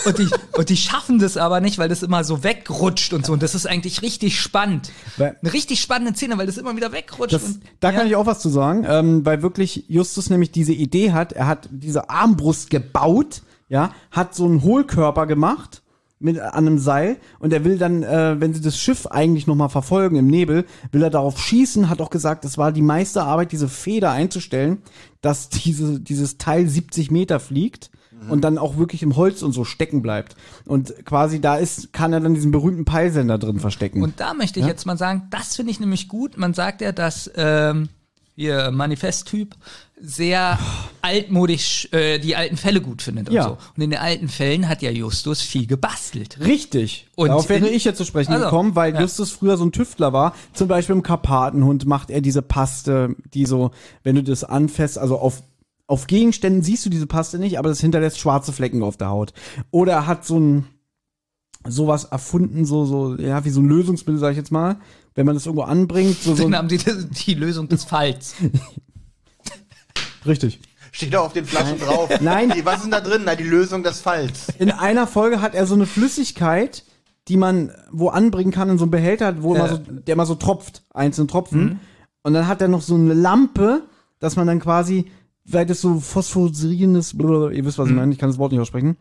[0.06, 3.34] Und die, und die schaffen das aber nicht, weil das immer so wegrutscht und so.
[3.34, 4.92] Und das ist eigentlich richtig spannend.
[5.18, 7.34] Eine richtig spannende Szene, weil das immer wieder wegrutscht.
[7.34, 7.98] Das, und, da ja.
[7.98, 11.48] kann ich auch was zu sagen, ähm, weil wirklich Justus nämlich diese Idee hat, er
[11.48, 15.82] hat diese Armbrust gebaut, ja, hat so einen Hohlkörper gemacht
[16.20, 19.56] mit an einem Seil und er will dann, äh, wenn sie das Schiff eigentlich noch
[19.56, 23.24] mal verfolgen im Nebel, will er darauf schießen, hat auch gesagt, es war die meiste
[23.24, 24.80] Arbeit, diese Feder einzustellen,
[25.22, 27.90] dass diese, dieses Teil 70 Meter fliegt
[28.28, 30.36] und dann auch wirklich im Holz und so stecken bleibt.
[30.66, 34.04] Und quasi da ist, kann er dann diesen berühmten Peilsender drin verstecken.
[34.04, 36.38] Und da möchte ich jetzt mal sagen, das finde ich nämlich gut.
[36.38, 37.90] Man sagt ja, dass ähm,
[38.40, 39.56] ihr Manifesttyp
[40.02, 40.58] sehr
[41.02, 43.44] altmodisch äh, die alten Fälle gut findet und Ja.
[43.44, 43.58] so.
[43.76, 46.40] Und in den alten Fällen hat ja Justus viel gebastelt.
[46.40, 47.08] Richtig.
[47.16, 49.02] Und Darauf wäre ich jetzt zu sprechen Also, gekommen, weil ja.
[49.02, 50.34] Justus früher so ein Tüftler war.
[50.54, 53.72] Zum Beispiel im Karpatenhund macht er diese Paste, die so,
[54.04, 55.44] wenn du das anfasst, also auf
[55.88, 59.34] auf Gegenständen siehst du diese Paste nicht, aber das hinterlässt schwarze Flecken auf der Haut.
[59.72, 60.68] Oder er hat so ein
[61.68, 64.78] sowas erfunden, so so ja wie so ein Lösungsmittel, sag ich jetzt mal,
[65.20, 68.36] wenn man das irgendwo anbringt, so, so Dann haben sie die, die Lösung des Falls.
[70.26, 70.62] richtig.
[70.94, 72.10] Steht da auf den Flaschen drauf.
[72.22, 72.54] Nein.
[72.56, 73.24] Die, was ist denn da drin?
[73.26, 74.48] Na, die Lösung des Falls.
[74.60, 76.86] In einer Folge hat er so eine Flüssigkeit,
[77.28, 79.76] die man wo anbringen kann in so einem Behälter, wo immer Ja.
[79.76, 81.82] so, der immer so tropft, einzelne Tropfen.
[82.24, 83.84] Und dann hat er noch so eine Lampe,
[84.20, 85.12] dass man dann quasi,
[85.44, 88.96] weil das so phosphorierendes, ihr wisst, was ich meine, ich kann das Wort nicht aussprechen,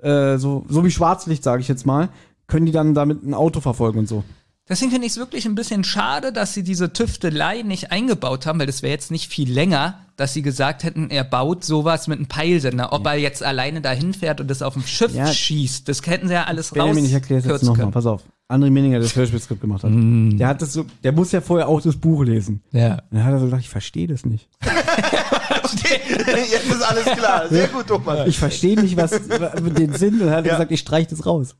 [0.00, 2.08] äh, so, so wie Schwarzlicht, sage ich jetzt mal,
[2.46, 4.24] können die dann damit ein Auto verfolgen und so.
[4.68, 8.58] Deswegen finde ich es wirklich ein bisschen schade, dass sie diese Tüftelei nicht eingebaut haben,
[8.58, 12.18] weil das wäre jetzt nicht viel länger, dass sie gesagt hätten, er baut sowas mit
[12.18, 12.92] einem Peilsender.
[12.92, 15.26] Ob er jetzt alleine dahin fährt und das auf dem Schiff Ja.
[15.32, 16.84] schießt, das hätten sie ja alles raus.
[16.84, 18.22] Benjamin, ich erkläre es jetzt nochmal, pass auf.
[18.50, 19.90] André Menninger, der das Hörspielskript gemacht hat.
[19.92, 22.62] Der hat das so, der muss ja vorher auch das Buch lesen.
[22.72, 22.92] Ja.
[22.94, 24.48] Und dann hat er so gedacht, ich verstehe das nicht.
[26.50, 27.48] Jetzt ist alles klar.
[27.48, 28.26] Sehr gut, Thomas.
[28.26, 30.20] Ich verstehe nicht, was den Sinn.
[30.20, 30.52] Und hat Ja.
[30.52, 31.54] gesagt, ich streiche das raus.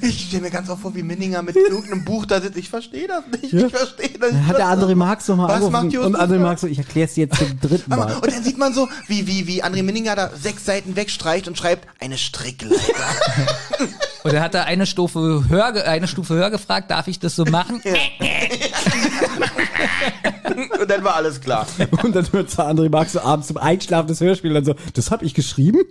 [0.00, 2.56] Ich stelle mir ganz oft vor, wie Minninger mit irgendeinem Buch da sitzt.
[2.56, 3.52] Ich verstehe das nicht.
[3.52, 3.66] Ja.
[3.66, 4.48] Ich verstehe das Dann nicht.
[4.48, 6.14] hat der André Marx nochmal Was angerufen.
[6.14, 6.38] Und André?
[6.38, 8.14] Marx so, ich erkläre es dir jetzt zum dritten Mal.
[8.16, 11.56] Und dann sieht man so, wie, wie, wie André Minninger da sechs Seiten wegstreicht und
[11.58, 12.76] schreibt, eine Strickleiter.
[14.24, 17.44] Und er hat da eine Stufe höher, eine Stufe höher gefragt, darf ich das so
[17.44, 17.82] machen?
[20.80, 21.66] und dann war alles klar.
[22.02, 25.24] Und dann hört André Marx so abends zum Einschlafen das Hörspiel dann so, das habe
[25.24, 25.80] ich geschrieben?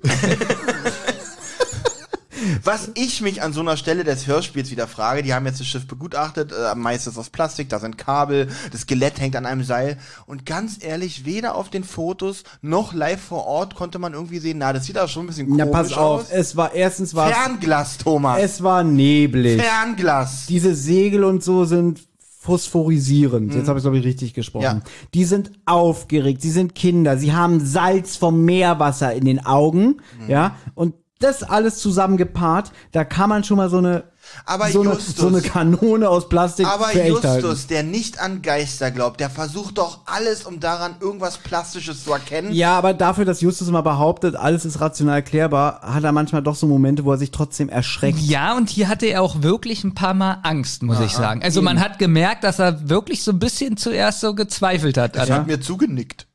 [2.64, 5.68] Was ich mich an so einer Stelle des Hörspiels wieder frage, die haben jetzt das
[5.68, 9.98] Schiff begutachtet, äh, meistens aus Plastik, da sind Kabel, das Skelett hängt an einem Seil
[10.26, 14.58] und ganz ehrlich, weder auf den Fotos noch live vor Ort konnte man irgendwie sehen,
[14.58, 16.28] na, das sieht auch schon ein bisschen Ja, komisch pass auf, aus.
[16.32, 18.40] es war erstens war Fernglas, Thomas.
[18.42, 19.62] es war neblig.
[19.62, 20.46] Fernglas.
[20.48, 22.02] Diese Segel und so sind
[22.42, 23.54] phosphorisierend.
[23.54, 24.64] Jetzt habe ich glaube ich richtig gesprochen.
[24.64, 24.82] Ja.
[25.14, 29.98] Die sind aufgeregt, sie sind Kinder, sie haben Salz vom Meerwasser in den Augen,
[30.28, 30.56] ja?
[30.74, 34.06] Und das alles zusammengepaart, da kann man schon mal so eine
[34.46, 35.16] Aber so eine, Justus.
[35.16, 37.46] so eine Kanone aus Plastik Aber für echt halten.
[37.46, 42.12] Justus, der nicht an Geister glaubt, der versucht doch alles, um daran irgendwas Plastisches zu
[42.12, 42.52] erkennen.
[42.52, 46.56] Ja, aber dafür, dass Justus immer behauptet, alles ist rational erklärbar, hat er manchmal doch
[46.56, 48.20] so Momente, wo er sich trotzdem erschreckt.
[48.20, 51.44] Ja, und hier hatte er auch wirklich ein paar Mal Angst, muss ich sagen.
[51.44, 55.16] Also man hat gemerkt, dass er wirklich so ein bisschen zuerst so gezweifelt hat.
[55.16, 56.28] Das an- hat mir zugenickt.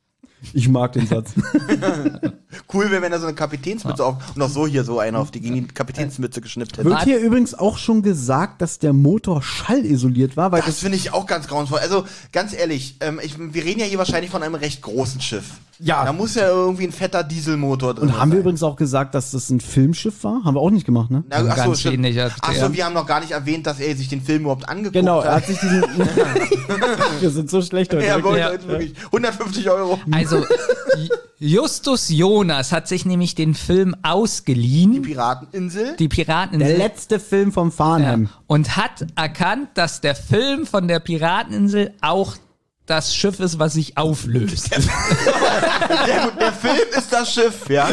[0.52, 1.32] Ich mag den Satz.
[2.72, 5.30] Cool wäre, wenn er so eine Kapitänsmütze auf und noch so hier so einer auf
[5.30, 6.88] die gegen die Kapitänsmütze geschnippt hätte.
[6.88, 10.96] Wird hier übrigens auch schon gesagt, dass der Motor schallisoliert war, weil Das das, finde
[10.96, 11.78] ich auch ganz grauenvoll.
[11.80, 15.44] Also ganz ehrlich, ähm, ich, wir reden ja hier wahrscheinlich von einem recht großen Schiff.
[15.78, 16.06] Ja.
[16.06, 18.40] Da muss ja irgendwie ein fetter Dieselmotor drin und haben wir sein.
[18.40, 20.42] übrigens auch gesagt, dass das ein Filmschiff war?
[20.42, 21.22] Haben wir auch nicht gemacht, ne?
[21.28, 22.30] Na, ach so, Ganz wenig, ja.
[22.40, 24.94] Ach so, wir haben noch gar nicht erwähnt, dass er sich den Film überhaupt angeguckt
[24.94, 25.42] Genau, er hat.
[25.42, 25.82] hat sich diesen.
[27.20, 28.06] wir sind so schlecht heute.
[28.06, 28.38] Er wirklich.
[28.38, 28.52] Ja.
[28.52, 29.98] jetzt wirklich 150 Euro.
[30.12, 30.44] Also,
[31.38, 35.94] Justus Jonas hat sich nämlich den Film Die ausgeliehen, Pirateninsel.
[35.98, 38.28] die Piraten Der letzte Film vom ja, Farnham.
[38.46, 42.36] und hat erkannt, dass der Film von der Pirateninsel auch
[42.86, 44.70] das Schiff ist, was sich auflöst.
[44.70, 47.90] Der, der Film ist das Schiff, ja.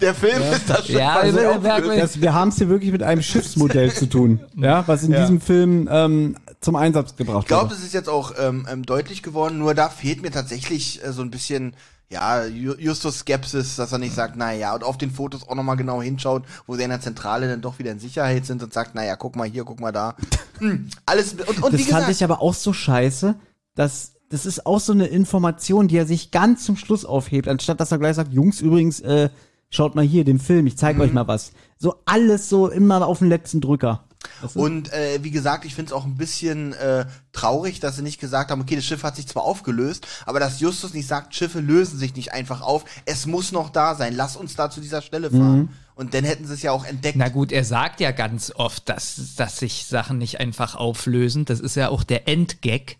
[0.00, 0.96] Der Film ist das Schiff.
[0.96, 1.62] Ja, was auflöst.
[1.62, 5.12] wer- Das, wir haben es hier wirklich mit einem Schiffsmodell zu tun, ja, was in
[5.12, 9.22] diesem Film ähm, zum Einsatz gebracht Ich glaube, das ist jetzt auch ähm, ähm, deutlich
[9.22, 11.74] geworden, nur da fehlt mir tatsächlich äh, so ein bisschen,
[12.10, 15.76] ja, Ju- Justus Skepsis, dass er nicht sagt, naja, und auf den Fotos auch nochmal
[15.76, 18.94] genau hinschaut, wo sie in der Zentrale dann doch wieder in Sicherheit sind und sagt,
[18.94, 20.14] naja, guck mal hier, guck mal da.
[20.58, 23.34] Hm, alles, und, und Das wie fand gesagt, ich aber auch so scheiße,
[23.74, 27.80] dass das ist auch so eine Information, die er sich ganz zum Schluss aufhebt, anstatt
[27.80, 29.30] dass er gleich sagt, Jungs, übrigens, äh,
[29.70, 31.14] schaut mal hier den Film, ich zeige euch Mhm.
[31.14, 31.52] mal was.
[31.76, 34.04] So alles so immer auf den letzten Drücker.
[34.54, 38.20] Und äh, wie gesagt, ich finde es auch ein bisschen äh, traurig, dass sie nicht
[38.20, 41.60] gesagt haben, okay, das Schiff hat sich zwar aufgelöst, aber dass Justus nicht sagt, Schiffe
[41.60, 45.02] lösen sich nicht einfach auf, es muss noch da sein, lass uns da zu dieser
[45.02, 45.70] Stelle fahren.
[45.96, 47.16] Und dann hätten sie es ja auch entdeckt.
[47.16, 51.44] Na gut, er sagt ja ganz oft, dass, dass sich Sachen nicht einfach auflösen.
[51.44, 52.96] Das ist ja auch der Endgag.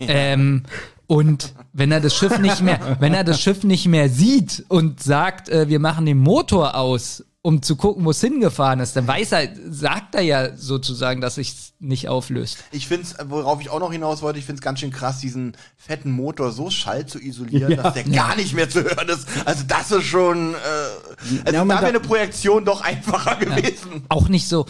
[0.00, 0.62] ähm,
[1.06, 5.02] und wenn er das Schiff nicht mehr, wenn er das Schiff nicht mehr sieht und
[5.02, 9.06] sagt, äh, wir machen den Motor aus, um zu gucken, wo es hingefahren ist, dann
[9.06, 12.58] weiß er, sagt er ja sozusagen, dass sich nicht auflöst.
[12.72, 15.20] Ich finde es, worauf ich auch noch hinaus wollte, ich finde es ganz schön krass,
[15.20, 17.82] diesen fetten Motor so schall zu isolieren, Ja.
[17.84, 19.26] dass der gar nicht mehr zu hören ist.
[19.46, 20.56] Also das ist schon, äh,
[21.46, 24.04] also Ja, man da wäre eine Projektion doch einfacher gewesen.
[24.10, 24.66] Auch nicht so.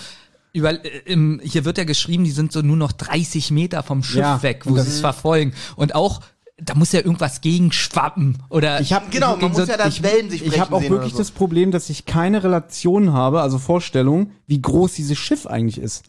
[0.52, 4.04] Über, äh, im, hier wird ja geschrieben, die sind so nur noch 30 Meter vom
[4.04, 5.52] Schiff Ja, weg, wo sie es verfolgen.
[5.74, 6.20] Und auch,
[6.60, 8.38] da muss ja irgendwas gegenschwappen.
[8.48, 10.74] Oder Ich hab- Genau, man gegen muss so- ja das ich, Wellen sich ich habe
[10.74, 11.18] auch wirklich so.
[11.18, 16.02] das Problem, dass ich keine Relation habe, also Vorstellung, wie groß dieses Schiff eigentlich ist.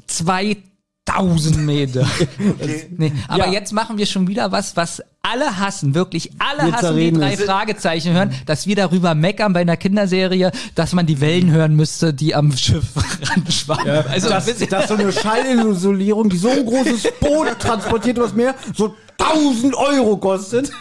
[1.13, 2.05] 2000 Meter.
[2.39, 2.87] Okay.
[2.97, 3.51] Nee, aber Ja.
[3.53, 7.33] jetzt machen wir schon wieder was, was alle hassen, wirklich alle Wir hassen die drei
[7.33, 7.41] es.
[7.43, 12.13] Fragezeichen hören, dass wir darüber meckern bei einer Kinderserie, dass man die Wellen hören müsste,
[12.13, 12.85] die am Schiff
[13.29, 13.87] ranschwammen.
[14.09, 18.95] also dass, dass so eine Schallisolierung, die so ein großes Boot transportiert übers Meer, so
[19.17, 20.71] 1000 Euro kostet.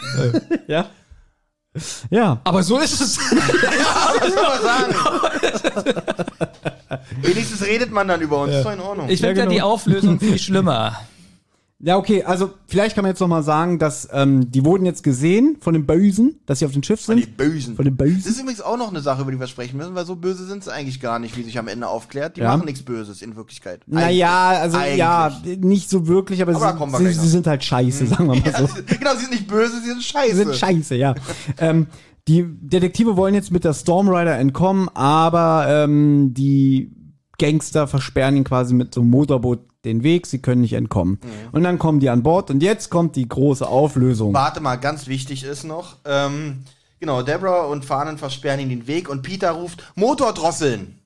[0.69, 0.87] ja.
[2.11, 2.41] Ja.
[2.45, 3.19] aber so ist es.
[7.23, 9.09] Wenigstens redet man dann über uns, ist doch in Ordnung.
[9.09, 9.73] Ich finde Ja, ja, die genau.
[9.73, 10.99] Auflösung viel schlimmer.
[11.81, 15.05] Ja, okay, also vielleicht kann man jetzt noch mal sagen, dass ähm, die wurden jetzt
[15.05, 17.19] gesehen von den Bösen, dass sie auf dem Schiff sind.
[17.19, 17.77] die Bösen.
[17.77, 18.31] Von den Das Bösen.
[18.33, 20.65] ist übrigens auch noch eine Sache, über die wir sprechen müssen, weil so böse sind
[20.65, 22.37] sie eigentlich gar nicht, wie sich am Ende aufklärt.
[22.37, 22.57] Die Ja.
[22.57, 23.83] machen nichts Böses in Wirklichkeit.
[23.87, 24.97] Naja, also Eigentlich.
[24.99, 28.43] ja, nicht so wirklich, aber, Aber sie, sie, sie sind halt scheiße, sagen wir mal
[28.45, 28.67] Ja, so.
[28.67, 30.31] sie- genau, sie sind nicht böse, sie sind scheiße.
[30.35, 31.15] Sie sind scheiße, ja.
[31.59, 31.87] ähm,
[32.27, 36.91] die Detektive wollen jetzt mit der Stormrider entkommen, aber ähm, die
[37.39, 41.21] Gangster versperren ihn quasi mit so einem Motorboot den Weg, sie können nicht entkommen.
[41.53, 44.35] Und dann kommen die an Bord und jetzt kommt die große Auflösung.
[44.35, 46.65] Warte mal, ganz wichtig ist noch, ähm,
[47.01, 50.99] genau, Deborah und Fahnen versperren ihm den Weg und Peter ruft Motordrosseln.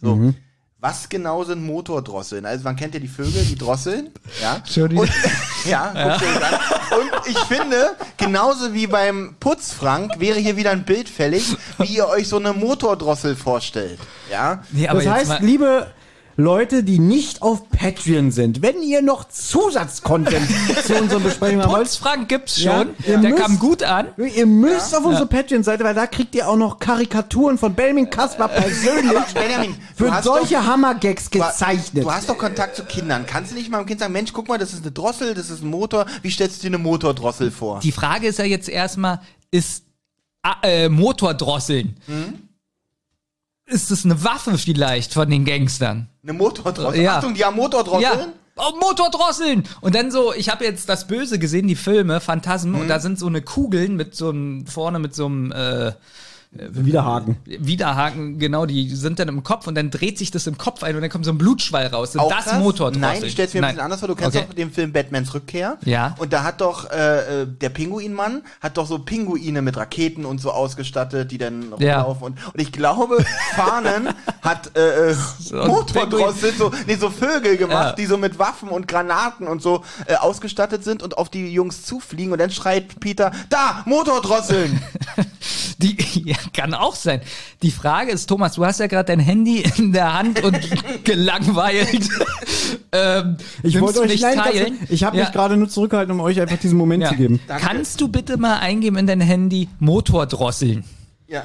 [0.00, 0.14] So.
[0.16, 0.34] Mhm.
[0.82, 2.46] Was genau sind Motordrosseln?
[2.46, 4.08] Also man kennt ja die Vögel, die drosseln.
[4.40, 4.62] Ja.
[4.64, 5.02] Wieder.
[5.02, 5.10] Und,
[5.66, 6.20] ja, an.
[6.98, 12.08] Und ich finde, genauso wie beim Putzfrank wäre hier wieder ein Bild fällig, wie ihr
[12.08, 13.98] euch so eine Motordrossel vorstellt.
[14.30, 14.62] Ja.
[14.70, 15.86] Nee, aber das heißt, liebe
[16.42, 20.48] Leute, die nicht auf Patreon sind, wenn ihr noch Zusatzcontent
[20.86, 22.88] zu unseren Besprechungen haben wollt, Putzfrank gibt's Ja, schon.
[23.06, 24.08] ihr der müsst- kam gut an.
[24.16, 28.48] Ihr müsst auf unsere Patreon-Seite, weil da kriegt ihr auch noch Karikaturen von Belmin Kasper
[28.48, 32.04] persönlich Aber Benjamin, du für solche doch- Hammergags gezeichnet.
[32.04, 33.26] du hast doch Kontakt zu Kindern.
[33.26, 35.50] Kannst du nicht mal dem Kind sagen, Mensch, guck mal, das ist eine Drossel, das
[35.50, 36.06] ist ein Motor.
[36.22, 37.80] Wie stellst du dir eine Motordrossel vor?
[37.80, 39.20] Die Frage ist ja jetzt erstmal,
[39.50, 39.84] ist
[40.62, 42.48] äh, Motordrosseln, Hm?
[43.70, 46.08] Ist es eine Waffe vielleicht von den Gangstern?
[46.22, 47.00] Eine Motordrossel?
[47.02, 47.16] Ja.
[47.18, 48.02] Achtung, die haben Motordrosseln?
[48.20, 48.26] Ja.
[48.56, 49.64] Oh, Motordrosseln!
[49.80, 52.80] Und dann so, ich habe jetzt das Böse gesehen, die Filme, Phantasmen, Hm.
[52.82, 55.92] und da sind so eine Kugeln mit so einem, vorne mit so einem, äh,
[56.52, 57.36] Widerhaken.
[57.46, 60.96] Widerhaken, genau, die sind dann im Kopf und dann dreht sich das im Kopf ein
[60.96, 62.12] und dann kommt so ein Blutschwall raus.
[62.12, 62.58] Sind Auch das krass?
[62.58, 63.00] Motordrosseln?
[63.00, 64.08] Nein, ich stell's mir ein bisschen anders vor.
[64.08, 64.46] Du kennst Okay.
[64.48, 65.78] doch den Film Batmans Rückkehr.
[65.84, 66.16] Ja.
[66.18, 70.40] Und da hat doch äh, äh, der Pinguinmann hat doch so Pinguine mit Raketen und
[70.40, 72.00] so ausgestattet, die dann Ja.
[72.02, 72.24] rumlaufen.
[72.26, 74.08] Und, und ich glaube, Fahnen
[74.42, 75.14] hat äh, äh,
[75.52, 77.92] ein Motordrossel, so, nee, so Vögel gemacht, Ja.
[77.92, 81.84] die so mit Waffen und Granaten und so äh, ausgestattet sind und auf die Jungs
[81.84, 82.32] zufliegen.
[82.32, 84.82] Und dann schreit Peter, da, Motordrosseln!
[85.78, 85.96] Die,
[86.26, 87.20] ja, kann auch sein.
[87.62, 90.58] Die Frage ist, Thomas, du hast ja gerade dein Handy in der Hand und
[91.04, 92.08] gelangweilt.
[92.92, 94.78] ähm, Ich wollte euch nicht nein, ganz- teilen.
[94.88, 95.24] Ich habe Ja.
[95.24, 97.08] mich gerade nur zurückgehalten, um euch einfach diesen Moment Ja.
[97.10, 97.40] zu geben.
[97.46, 97.64] Danke.
[97.66, 100.84] Kannst du bitte mal eingeben in dein Handy Motordrosseln?
[101.26, 101.44] Ja.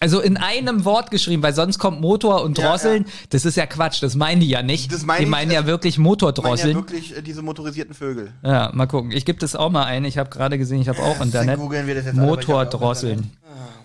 [0.00, 3.06] Also in einem Wort geschrieben, weil sonst kommt Motor und Ja, Drosseln.
[3.30, 4.92] Das ist ja Quatsch, das meinen die ja nicht.
[4.92, 6.74] Das meinen die meinen ja wirklich Ich meine ja Motordrosseln.
[6.76, 8.32] wirklich äh, diese motorisierten Vögel.
[8.42, 9.10] Ja, mal gucken.
[9.10, 10.04] Ich gebe das auch mal ein.
[10.04, 11.58] Ich habe gerade gesehen, ich habe auch Dann Internet.
[11.58, 13.30] googeln wir das jetzt ja Motordrosseln.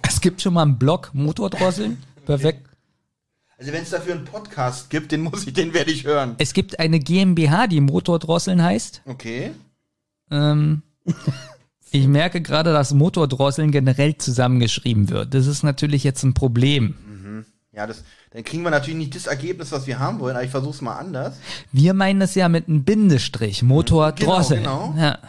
[0.04, 2.02] Es gibt schon mal einen Blog Motordrosseln.
[2.26, 2.68] Perfekt.
[3.58, 6.36] Also wenn es dafür einen Podcast gibt, den muss ich, den werde ich hören.
[6.38, 9.02] Es gibt eine GmbH, die Motordrosseln heißt.
[9.06, 9.52] Okay.
[10.30, 10.82] Ähm,
[11.94, 15.36] ich merke gerade, dass Motordrosseln generell zusammengeschrieben wird.
[15.36, 16.96] Das ist natürlich jetzt ein Problem.
[17.72, 20.52] Ja, das, dann kriegen wir natürlich nicht das Ergebnis, was wir haben wollen, aber ich
[20.52, 21.38] versuch's mal anders.
[21.72, 23.62] Wir meinen es ja mit einem Bindestrich.
[23.62, 24.64] Motordrosseln.
[24.64, 25.02] Genau, genau.
[25.02, 25.20] Ja.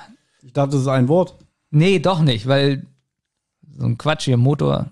[0.42, 1.34] Ich dachte, das ist ein Wort.
[1.70, 2.86] Nee, doch nicht, weil
[3.78, 4.90] so ein Quatsch hier, Motor.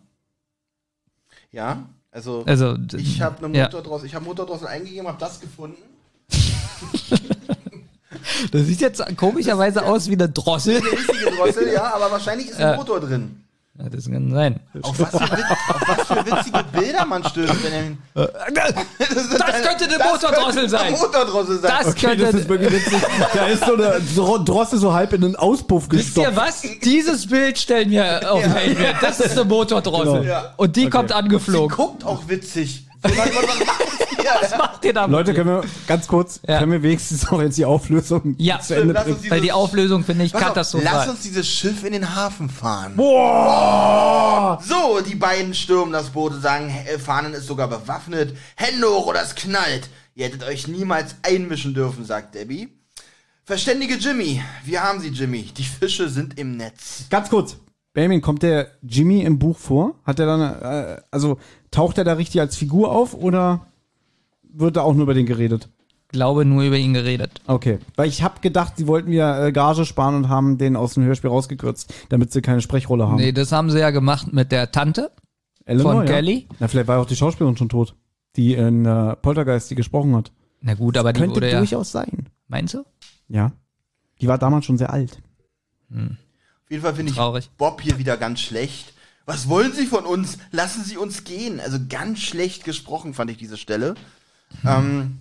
[1.53, 3.65] Ja, also, Also, ich habe eine ja.
[3.65, 5.83] Motordrossel, ich habe Motordrossel eingegeben, habe das gefunden.
[8.53, 10.77] Das sieht jetzt komischerweise aus wie eine Drossel.
[10.77, 13.39] Eine richtige Drossel, ja, aber wahrscheinlich ist ein Motor drin.
[13.79, 14.61] Ja, das kann sein.
[14.83, 20.05] Auf was, für auf was für witzige Bilder man stößt, wenn er, Das könnte eine
[20.13, 20.93] Motordrossel sein.
[20.93, 21.73] Motordrossel sein.
[21.79, 22.25] Das Okay, könnte.
[22.27, 22.99] das ist wirklich witzig.
[23.33, 26.37] Da ist so eine Dro- Drossel so halb in den Auspuff Wisst ihr gestopft.
[26.37, 26.63] was?
[26.85, 28.93] Dieses Bild stellen wir auf Ja.
[29.01, 30.21] Das ist eine Motordrossel.
[30.21, 30.23] Genau.
[30.23, 30.53] Ja.
[30.59, 31.75] Und die kommt Sie angeflogen.
[31.75, 32.87] guckt auch witzig.
[33.03, 33.81] Was, was, was macht
[34.25, 34.31] ihr?
[34.41, 35.05] Was macht ihr da?
[35.07, 36.59] Leute, können wir ganz kurz, Ja.
[36.59, 39.19] können wir wenigstens noch jetzt die Auflösung Ja, zu Ende lass bringen?
[39.31, 40.91] Weil die Auflösung finde ich katastrophal.
[40.93, 42.95] Lass uns dieses Schiff in den Hafen fahren.
[42.97, 44.61] Boah!
[44.63, 46.73] So, die beiden stürmen das Boot und sagen,
[47.05, 48.37] Fahnen ist sogar bewaffnet.
[48.57, 49.89] Hände hoch oder es knallt.
[50.15, 52.69] Ihr hättet euch niemals einmischen dürfen, sagt Debbie.
[53.45, 54.41] Verständige Jimmy.
[54.65, 55.43] Wir haben sie, Jimmy.
[55.57, 57.07] Die Fische sind im Netz.
[57.11, 57.57] Ganz kurz.
[57.93, 59.97] Benjamin, kommt der Jimmy im Buch vor?
[60.05, 61.39] Hat er dann, äh, also
[61.71, 63.67] taucht er da richtig als Figur auf oder
[64.43, 65.69] wird da auch nur über den geredet?
[66.13, 67.41] glaube nur über ihn geredet.
[67.47, 67.79] Okay.
[67.97, 71.05] Weil ich habe gedacht, sie wollten wieder äh, Gage sparen und haben den aus dem
[71.05, 73.17] Hörspiel rausgekürzt, damit sie keine Sprechrolle haben.
[73.17, 75.11] Nee, das haben sie ja gemacht mit der Tante.
[75.65, 76.13] Eleanor, von ja?
[76.13, 76.47] Kelly?
[76.61, 77.97] Na, vielleicht war auch die Schauspielerin schon tot,
[78.37, 80.33] die in äh, Poltergeist, die gesprochen hat.
[80.61, 81.59] Na gut, aber die Könnte wurde ja.
[81.59, 82.29] durchaus sein.
[82.47, 82.85] Meinst du?
[83.29, 83.53] Ja.
[84.21, 85.19] Die war damals schon sehr alt.
[85.91, 86.01] Auf
[86.73, 87.49] jeden Fall finde ich Traurig.
[87.59, 88.93] Bob hier wieder ganz schlecht.
[89.25, 90.39] Was wollen Sie von uns?
[90.51, 91.61] Lassen Sie uns gehen.
[91.61, 93.95] Also ganz schlecht gesprochen fand ich diese Stelle.
[94.67, 95.21] Ähm,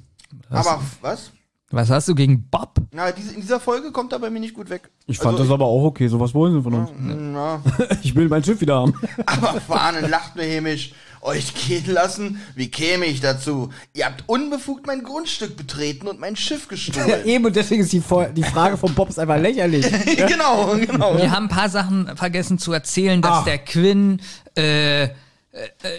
[0.50, 1.32] aber was?
[1.74, 2.74] Was hast du gegen Bob?
[2.92, 4.90] Na, diese, in dieser Folge kommt er bei mir nicht gut weg.
[5.06, 6.08] Ich fand Also, das aber auch okay.
[6.10, 6.90] So was wollen sie von uns?
[7.00, 7.62] Na,
[8.02, 8.94] Ich will mein Schiff wieder haben.
[9.26, 10.94] aber Fahnen lacht nur hämisch.
[11.22, 12.42] Euch gehen lassen?
[12.56, 13.70] Wie käme ich dazu?
[13.94, 17.26] Ihr habt unbefugt mein Grundstück betreten und mein Schiff gestohlen.
[17.26, 18.02] Eben, und deswegen ist die,
[18.36, 19.86] die Frage von Bob ist einfach lächerlich.
[20.28, 21.18] genau, genau.
[21.18, 23.44] Wir haben ein paar Sachen vergessen zu erzählen, dass Ach.
[23.44, 24.22] der Quinn
[24.58, 25.10] äh, äh,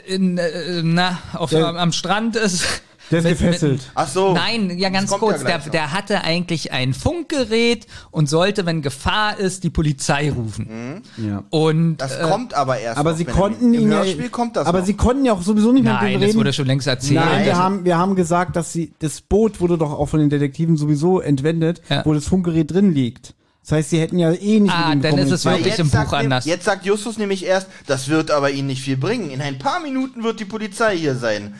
[0.06, 2.82] in, äh, na, auf, Der- am Strand ist.
[3.10, 3.90] Der ist Mit- gefesselt.
[3.94, 4.32] Ach so.
[4.32, 5.42] Nein, ja ganz Das kurz.
[5.42, 11.02] ja der, der hatte eigentlich ein Funkgerät und sollte, wenn Gefahr ist, die Polizei rufen.
[11.18, 11.42] Ja.
[11.50, 12.98] Und Das äh, kommt aber erst.
[12.98, 14.86] Aber noch, sie konnten im ihn Hörspiel ja, kommt das aber noch.
[14.86, 16.38] sie konnten ja auch sowieso nicht mit nein, das reden.
[16.38, 17.16] wurde schon längst erzählt.
[17.20, 20.30] Nein, wir haben, wir haben gesagt, dass sie, das Boot wurde doch auch von den
[20.30, 22.04] Detektiven sowieso entwendet, Ja.
[22.06, 23.34] wo das Funkgerät drin liegt.
[23.62, 25.88] Das heißt, sie hätten ja eh nicht Ah, mit ihm dann ist es wirklich im
[25.90, 26.46] Buch anders.
[26.46, 29.30] Jetzt sagt Justus nämlich erst, das wird aber ihnen nicht viel bringen.
[29.30, 31.54] In ein paar Minuten wird die Polizei hier sein.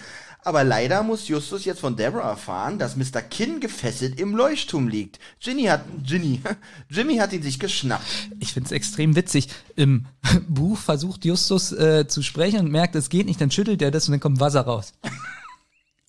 [0.45, 3.23] Aber leider muss Justus jetzt von Deborah erfahren, dass Mr.
[3.23, 5.21] Kinn gefesselt im Leuchtturm liegt.
[5.41, 6.41] Ginny hat, Ginny,
[6.89, 8.05] Jimmy hat ihn sich geschnappt.
[8.41, 9.49] Ich finde es extrem witzig.
[9.77, 10.07] Im
[10.49, 14.09] Buch versucht Justus äh, zu sprechen und merkt, es geht nicht, dann schüttelt er das
[14.09, 14.93] und dann kommt Wasser raus.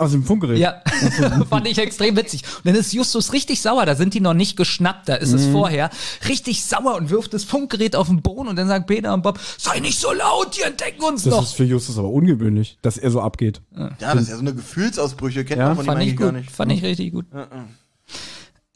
[0.03, 0.57] Aus dem Funkgerät.
[0.59, 0.81] Ja,
[1.49, 2.43] fand ich extrem witzig.
[2.57, 5.35] Und dann ist Justus richtig sauer, da sind die noch nicht geschnappt, da ist Mhm.
[5.37, 5.89] es vorher.
[6.27, 9.39] Richtig sauer und wirft das Funkgerät auf den Boden und dann sagt Peter und Bob,
[9.57, 11.43] sei nicht so laut, die entdecken uns Das noch.
[11.43, 13.61] ist für Justus aber ungewöhnlich, dass er so abgeht.
[13.77, 16.17] Ja, das ist ja so eine Gefühlsausbrüche, kennt Ja, man von ihm Fand ich eigentlich
[16.19, 16.51] gar gut, nicht.
[16.51, 17.25] fand ich richtig gut.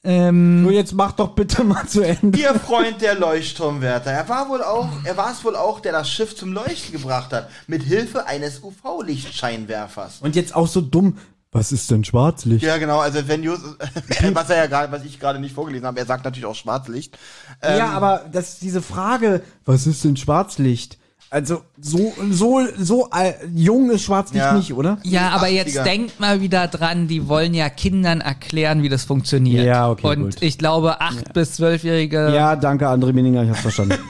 [0.08, 2.40] Ähm, So, jetzt mach doch bitte mal zu Ende.
[2.40, 6.10] Ihr Freund der Leuchtturmwärter, er war wohl auch, er war es wohl auch, der das
[6.10, 10.20] Schiff zum Leuchten gebracht hat, mit Hilfe eines UV-Lichtscheinwerfers.
[10.22, 11.18] Und jetzt auch so dumm.
[11.52, 12.64] Was ist denn Schwarzlicht?
[12.64, 13.78] Ja, genau, also wenn Justus,
[14.34, 17.18] was er ja gerade, was ich gerade nicht vorgelesen habe, er sagt natürlich auch Schwarzlicht.
[17.62, 21.00] Ähm, ja, aber das, diese Frage, was ist denn Schwarzlicht?
[21.30, 24.54] Also, so, so, so äh, jung ist Schwarzlicht Ja.
[24.54, 24.98] nicht, oder?
[25.04, 25.50] ja, aber 80er.
[25.50, 29.66] jetzt denkt mal wieder dran, die wollen ja Kindern erklären, wie das funktioniert.
[29.66, 30.38] Ja, okay, Und gut.
[30.42, 33.96] ich glaube, acht bis zwölfjährige Ja, danke, André Meninger, ich hab's verstanden.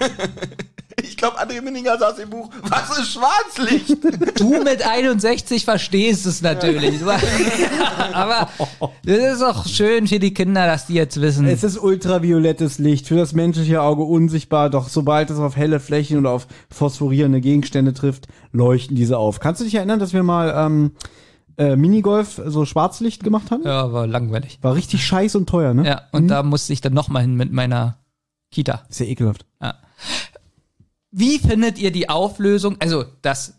[1.03, 3.97] Ich glaube, André Minninger saß im Buch, was ist Schwarzlicht?
[4.39, 7.01] Du mit 61 verstehst es natürlich.
[8.13, 8.49] Aber
[9.03, 11.45] das ist auch schön für die Kinder, dass die jetzt wissen.
[11.45, 16.17] Es ist ultraviolettes Licht, für das menschliche Auge unsichtbar, doch sobald es auf helle Flächen
[16.17, 19.39] oder auf phosphorierende Gegenstände trifft, leuchten diese auf.
[19.39, 20.91] Kannst du dich erinnern, dass wir mal ähm,
[21.57, 23.63] äh, Minigolf so Schwarzlicht gemacht haben?
[23.63, 24.59] Ja, war langweilig.
[24.61, 25.85] War richtig scheiß und teuer, ne?
[25.85, 27.97] Ja, und da musste ich dann nochmal hin mit meiner
[28.51, 28.83] Kita.
[28.89, 29.45] Ist ja ekelhaft.
[31.19, 32.75] Wie findet ihr die Auflösung?
[32.77, 33.56] Also, das,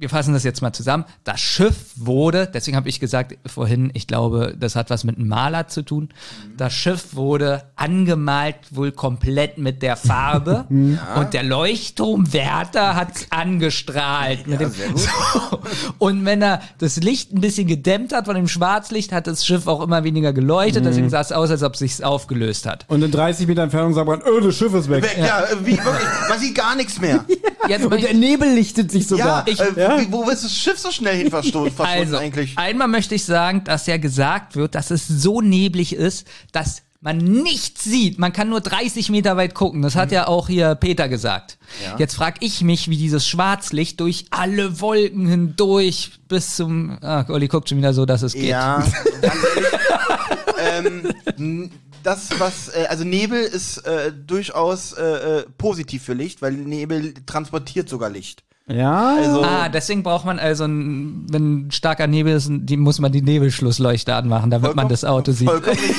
[0.00, 1.04] wir fassen das jetzt mal zusammen.
[1.24, 5.28] Das Schiff wurde, deswegen habe ich gesagt vorhin, ich glaube, das hat was mit einem
[5.28, 6.08] Maler zu tun.
[6.56, 10.64] Das Schiff wurde angemalt, wohl komplett mit der Farbe.
[10.70, 14.46] Und der Leuchtturmwärter hat angestrahlt.
[14.46, 15.60] mit dem, So.
[15.98, 19.66] Und wenn er das Licht ein bisschen gedämmt hat von dem Schwarzlicht, hat das Schiff
[19.66, 20.84] auch immer weniger geleuchtet.
[20.84, 22.86] Deswegen sah es aus, als ob es sich aufgelöst hat.
[22.88, 25.02] Und in 30 Meter Entfernung sagt man, öh, das Schiff ist weg.
[25.02, 27.24] Weg, ja, äh, wie, wirklich, man sieht gar nichts mehr.
[27.68, 29.48] Jetzt Und der Nebel lichtet sich Ja, sogar.
[29.48, 29.60] ich,
[29.98, 32.56] äh, Wie, wo ist das Schiff so schnell hin verschwunden Also, eigentlich?
[32.56, 37.16] einmal möchte ich sagen, dass ja gesagt wird, dass es so neblig ist, dass man
[37.16, 38.18] nichts sieht.
[38.18, 39.80] Man kann nur 30 Meter weit gucken.
[39.80, 41.56] Das hat ja auch hier Peter gesagt.
[41.82, 41.96] Ja.
[41.98, 46.98] Jetzt frag ich mich, wie dieses Schwarzlicht durch alle Wolken hindurch bis zum.
[47.00, 48.44] Ah, Olli guckt schon wieder so, dass es geht.
[48.44, 48.84] Ja,
[49.22, 49.70] ganz ehrlich.
[51.38, 51.70] ähm,
[52.02, 55.02] das, was, äh, also Nebel ist äh, durchaus äh,
[55.38, 58.42] äh, positiv für Licht, weil Nebel transportiert sogar Licht.
[58.72, 63.12] Ja, Also, Ah, deswegen braucht man also, ein, wenn starker Nebel ist, die muss man
[63.12, 65.48] die Nebelschlussleuchte anmachen, damit man das Auto sieht.
[65.48, 65.96] Vollkommen richtig.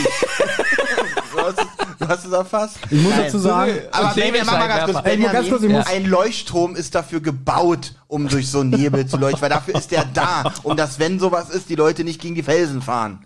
[1.33, 2.77] du, hast, es- du hast es erfasst.
[2.89, 5.09] ich muss dazu sagen, Aber Und Benjamin, mach mal ganz kurz, Nebelscheinwerfer.
[5.11, 8.59] Ey, nur ganz kurz, ich Benjamin, muss- ein Leuchtturm ist dafür gebaut, um durch so
[8.61, 11.75] einen Nebel zu leuchten, weil dafür ist der da, um dass, wenn sowas ist, die
[11.75, 13.25] Leute nicht gegen die Felsen fahren.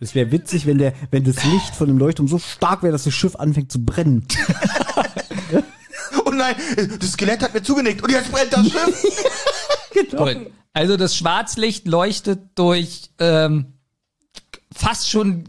[0.00, 3.04] es wäre witzig, wenn der, wenn das Licht von dem Leuchtturm so stark wäre, dass
[3.04, 4.26] das Schiff anfängt zu brennen.
[6.38, 6.42] Oh
[6.76, 9.02] nein, das Skelett hat mir zugenickt und jetzt brennt das Schiff.
[10.16, 10.52] Gut.
[10.72, 13.72] Also das Schwarzlicht leuchtet durch ähm,
[14.74, 15.48] fast schon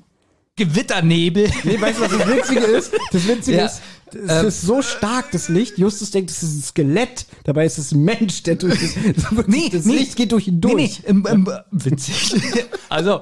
[0.56, 1.52] Gewitternebel.
[1.64, 2.94] Nee, weißt du, was das Witzige ist?
[3.12, 3.66] Das Witzige Ja.
[3.68, 3.82] ist,
[4.16, 5.78] es ist so stark, das Licht.
[5.78, 7.26] Justus denkt, es ist ein Skelett.
[7.44, 8.96] Dabei ist es ein Mensch, der durch das,
[9.48, 9.98] Nee, das nee.
[9.98, 10.76] Licht geht durch ihn durch.
[10.76, 12.36] Nee, nee, im, im, witzig.
[12.90, 13.22] also,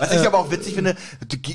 [0.00, 0.96] Was ich aber auch witzig finde,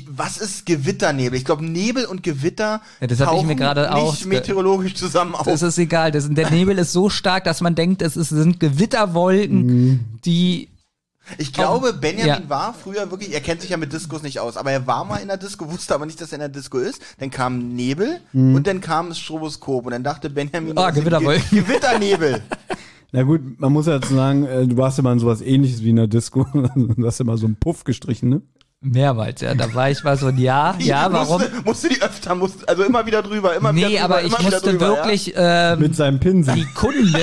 [0.08, 1.38] was ist Gewitternebel?
[1.38, 4.94] Ich glaube, Nebel und Gewitter Ja, das hab ich mir tauchen gerade nicht ausge- meteorologisch
[4.94, 5.44] zusammen auf.
[5.46, 6.10] das ist egal.
[6.12, 10.68] Das, der Nebel ist so stark, dass man denkt, es ist, sind Gewitterwolken, die.
[11.38, 12.48] Ich glaube, Benjamin ja.
[12.48, 15.18] war früher wirklich, er kennt sich ja mit Diskos nicht aus, aber er war mal
[15.18, 17.00] in der Disco, wusste aber nicht, dass er in der Disco ist.
[17.18, 21.44] Dann kam Nebel und dann kam das Stroboskop und dann dachte Benjamin, Ah, sind Gewitterwolken.
[21.50, 22.42] Ge Gewitternebel.
[23.12, 25.90] Na gut, man muss ja dazu sagen, äh, du warst immer in sowas ähnliches wie
[25.90, 26.46] in der Disco.
[26.74, 28.42] Du hast immer so einen Puff gestrichen, ne?
[28.80, 29.54] Mehrmals, ja.
[29.54, 31.40] Da war ich mal so ein Ja, ja, warum?
[31.40, 34.32] Musste, musste die öfter, musste, also immer wieder drüber, immer wieder Nee, drüber, aber ich
[34.38, 36.54] wieder musste drüber, wirklich ähm, Mit seinem Pinsel.
[36.56, 37.14] die Kunden.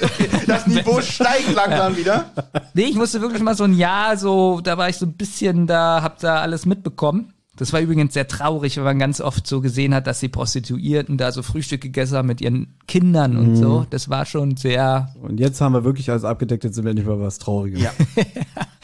[0.00, 0.08] Ja?
[0.46, 2.30] Das Niveau steigt langsam wieder.
[2.74, 5.66] Nee, ich musste wirklich mal so ein Jahr so, da war ich so ein bisschen
[5.66, 7.32] da, hab da alles mitbekommen.
[7.56, 11.16] Das war übrigens sehr traurig, weil man ganz oft so gesehen hat, dass die Prostituierten
[11.16, 13.86] da so Frühstück gegessen haben mit ihren Kindern und so.
[13.88, 15.14] Das war schon sehr.
[15.22, 17.80] Und jetzt haben wir wirklich alles abgedeckt, jetzt sind wir nicht mehr was Trauriges.
[17.82, 17.92] Ja.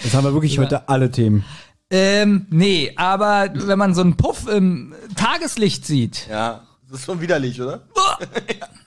[0.03, 1.45] Jetzt haben wir wirklich heute alle Themen.
[1.89, 7.21] Ähm, nee, aber wenn man so einen Puff im Tageslicht sieht, Ja, das ist schon
[7.21, 7.83] widerlich, oder?
[7.95, 8.27] Ja.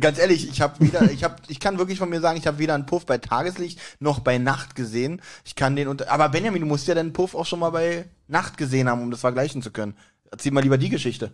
[0.00, 2.58] Ganz ehrlich, ich habe wieder, ich habe, ich kann wirklich von mir sagen, ich habe
[2.58, 5.20] weder einen Puff bei Tageslicht noch bei Nacht gesehen.
[5.44, 8.06] Ich kann den unter, aber Benjamin, du musst ja deinen Puff auch schon mal bei
[8.26, 9.94] Nacht gesehen haben, um das vergleichen zu können.
[10.30, 11.32] Erzähl mal lieber die Geschichte.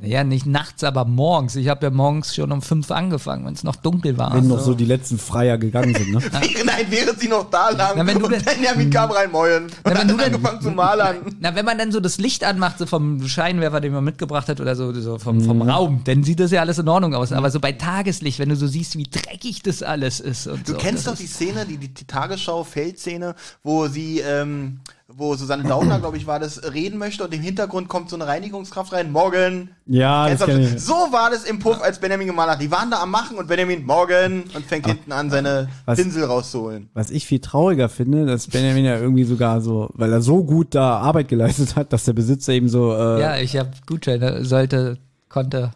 [0.00, 1.56] Naja, nicht nachts, aber morgens.
[1.56, 4.32] Ich habe ja morgens schon um fünf angefangen, wenn es noch dunkel war.
[4.32, 6.20] Wenn noch so die letzten Freier gegangen sind, ne?
[6.64, 9.64] Nein, während sie noch da lagen Na, wenn du und denn- Benjamin kam rein, moin.
[9.64, 11.16] Und wenn du dann angefangen zu malern.
[11.40, 14.60] Na, wenn man dann so das Licht anmacht, so vom Scheinwerfer, den man mitgebracht hat,
[14.60, 17.32] oder so, so vom, vom Raum, dann sieht das ja alles in Ordnung aus.
[17.32, 20.72] Aber so bei Tageslicht, wenn du so siehst, wie dreckig das alles ist und Du
[20.72, 20.78] so.
[20.78, 24.78] kennst doch die Szene, die, die, die Tagesschau-Feldszene, wo sie, ähm,
[25.10, 28.26] wo Susanne Daubner, glaube ich, war das, reden möchte und im Hintergrund kommt so eine
[28.26, 29.70] Reinigungskraft rein, morgen.
[29.86, 30.80] Ja, das kenn ich.
[30.82, 32.60] So war das im Puff, als Benjamin gemalt hat.
[32.60, 36.24] Die waren da am Machen und Benjamin morgen und fängt hinten an, seine Was- Pinsel
[36.24, 36.90] rauszuholen.
[36.92, 40.74] Was ich viel trauriger finde, dass Benjamin ja irgendwie sogar so, weil er so gut
[40.74, 44.98] da Arbeit geleistet hat, dass der Besitzer eben so, äh, Ja, ich habe Gutscheine, sollte,
[45.30, 45.70] konnte.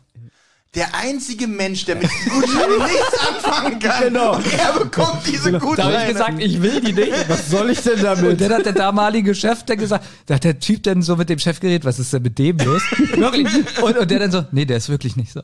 [0.75, 4.05] Der einzige Mensch, der mit Gutscheinen nichts anfangen kann.
[4.05, 4.37] Genau.
[4.37, 6.03] Und er bekommt diese Da habe Gutscheine.
[6.07, 7.13] ich gesagt, ich will die nicht.
[7.29, 8.41] was soll ich denn Und damit?
[8.41, 11.39] dann hat der damalige Chef dann gesagt, da hat der Typ dann so mit dem
[11.39, 12.81] Chef geredet, was ist denn mit dem los?
[13.17, 13.49] wirklich.
[13.83, 15.43] Und, und der dann so, nee, der ist wirklich nicht so.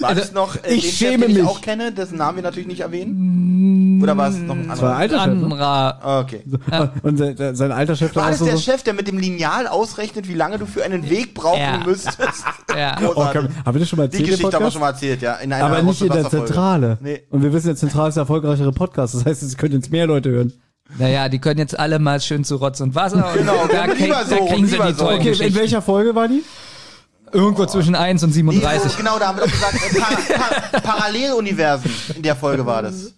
[0.00, 1.46] War das noch äh, ich den Chef, schäme den ich mich.
[1.46, 4.00] auch kenne, dessen Namen wir natürlich nicht erwähnen?
[4.02, 5.20] Oder war es noch ein Das war ein anderer?
[5.20, 5.34] alter Chef.
[5.38, 5.44] Ne?
[5.44, 5.98] Anderer.
[6.02, 6.42] Ah, Okay.
[7.02, 8.44] Und sein, sein alter Chef War da das auch so.
[8.46, 11.60] der so Chef, der mit dem Lineal ausrechnet, wie lange du für einen Weg brauchen
[11.60, 11.82] Ja.
[11.84, 12.18] müsstest?
[12.76, 12.96] Ja.
[13.00, 13.40] oh, Großartig.
[13.54, 14.20] komm, haben wir das schon mal Die erzählt?
[14.20, 14.72] im Geschichte haben wir Podcast?
[14.74, 15.34] schon mal erzählt, ja.
[15.36, 16.28] In einer Aber nicht in der.
[16.28, 16.98] Zentrale.
[17.00, 17.22] Nee.
[17.30, 19.14] Und wir wissen, der Zentrale ist der erfolgreichere Podcast.
[19.14, 20.52] Das heißt, es können jetzt mehr Leute hören.
[20.98, 23.26] Naja, die können jetzt alle mal schön zu Rotz und Wasser.
[23.28, 25.04] Und Genau, da, lieber krieg- da so, kriegen sie lieber die so.
[25.04, 25.58] tollen Okay, in Geschichten.
[25.58, 26.42] welcher Folge war die?
[27.32, 28.90] Irgendwo zwischen 1 und Nee, 37.
[28.92, 31.90] so, genau, da haben wir doch gesagt, äh, pa pa Paralleluniversen.
[32.14, 33.14] In der Folge war das.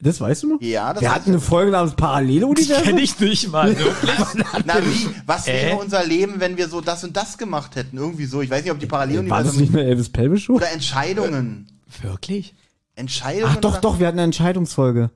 [0.00, 0.62] Das weißt du noch?
[0.62, 2.98] Ja, das Wir hatten eine Folge namens Paralleluniversum.
[2.98, 3.74] ich nicht mal.
[4.64, 5.08] Na, wie?
[5.26, 5.74] Was wäre Äh?
[5.74, 7.96] unser Leben, wenn wir so das und das gemacht hätten?
[7.98, 8.40] Irgendwie so.
[8.42, 10.54] Ich weiß nicht, ob die War das Paralleluniversen nicht eine Elvis Pelvis Show?
[10.54, 11.66] oder Entscheidungen.
[12.02, 12.54] Wirklich?
[12.94, 13.52] Entscheidungen.
[13.56, 15.10] Ach doch, doch, wir hatten eine Entscheidungsfolge.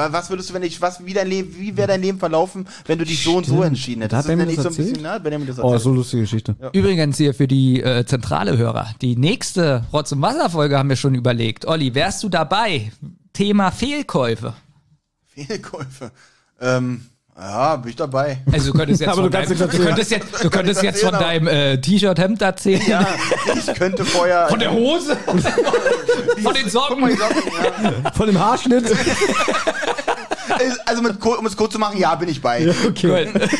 [0.00, 2.66] Wa- Was würdest du, wenn ich, was, wie dein Leben, wie wäre dein Leben verlaufen,
[2.86, 3.66] wenn du dich so und so Stimmt.
[3.66, 4.18] entschieden Da hättest?
[4.18, 5.82] hat Das nenne ich so ein bisschen, na, Benjamin das Oh, erzählt.
[5.82, 6.56] so lustige Geschichte.
[6.72, 8.94] Übrigens hier für die äh, zentrale Hörer.
[9.02, 11.66] Die nächste Rotz- und Wasser-Folge haben wir schon überlegt.
[11.66, 12.90] Olli, wärst du dabei?
[13.32, 14.54] Thema Fehlkäufe.
[15.26, 16.10] Fehlkäufe.
[16.60, 17.02] Ähm,
[17.40, 18.38] ja, bin ich dabei.
[18.52, 21.46] Also du könntest jetzt von du deinem, du könntest jetzt, du könntest jetzt von deinem
[21.46, 22.82] äh, T-Shirt-Hemd erzählen.
[22.86, 23.06] Ja,
[23.54, 24.48] ich könnte vorher.
[24.48, 25.16] Von der Hose?
[26.42, 27.18] von den Socken?
[28.14, 28.84] Von dem Haarschnitt.
[30.86, 32.68] Also, mit, um es kurz zu machen, ja, bin ich bei.
[32.88, 33.06] Okay.
[33.32, 33.48] Cool.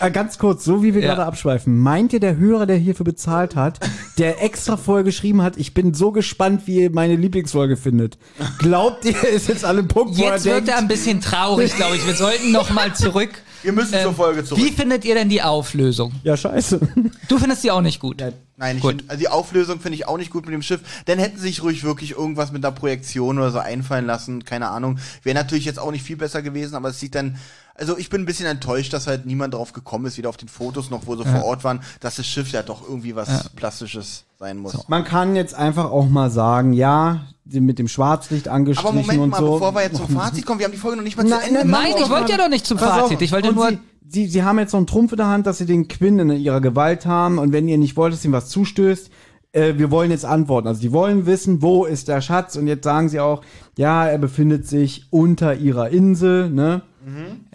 [0.00, 1.08] Äh, Ganz kurz, so wie wir Ja.
[1.14, 1.78] gerade abschweifen.
[1.78, 3.78] Meint ihr, der Hörer, der hierfür bezahlt hat,
[4.18, 8.16] der extra vorher geschrieben hat, ich bin so gespannt, wie ihr meine Lieblingsfolge findet.
[8.58, 11.20] Glaubt ihr, ist jetzt an einem Punkt, wo Jetzt er wird denkt, er ein bisschen
[11.20, 12.06] traurig, glaube ich.
[12.06, 13.30] Wir sollten noch mal zurück.
[13.62, 14.64] Wir müssen zur Folge zurück.
[14.64, 16.12] Wie findet ihr denn die Auflösung?
[16.24, 16.80] ja scheiße.
[17.28, 18.22] Du findest die auch nicht gut.
[18.60, 18.98] Nein, ich Gut.
[18.98, 20.82] find, also die Auflösung finde ich auch nicht gut mit dem Schiff.
[21.06, 24.44] Dann hätten sie sich ruhig wirklich irgendwas mit einer Projektion oder so einfallen lassen.
[24.44, 24.98] Keine Ahnung.
[25.22, 27.38] Wäre natürlich jetzt auch nicht viel besser gewesen, aber es sieht dann.
[27.74, 30.48] Also ich bin ein bisschen enttäuscht, dass halt niemand drauf gekommen ist, weder auf den
[30.48, 34.24] Fotos noch, wo sie vor Ort waren, dass das Schiff ja doch irgendwie was Plastisches
[34.38, 34.86] sein muss.
[34.88, 39.30] Man kann jetzt einfach auch mal sagen, ja, mit dem Schwarzlicht angestrichen Aber Moment und
[39.30, 39.52] mal, so.
[39.54, 41.48] bevor wir jetzt zum Fazit kommen, wir haben die Folge noch nicht mal zu Nein,
[41.48, 41.60] Ende.
[41.60, 43.22] nein, Nein, ich wollte ja doch nicht zum Fazit.
[43.22, 43.70] Ich wollte und nur.
[43.70, 43.78] Sie,
[44.12, 46.30] Sie, Sie haben jetzt so einen Trumpf in der Hand, dass Sie den Quinn in
[46.30, 49.10] ihrer Gewalt haben und wenn ihr nicht wollt, dass ihm was zustößt,
[49.52, 50.68] äh, wir wollen jetzt antworten.
[50.68, 53.42] Also die wollen wissen, wo ist der Schatz und jetzt sagen sie auch,
[53.76, 56.82] ja, er befindet sich unter ihrer Insel, ne?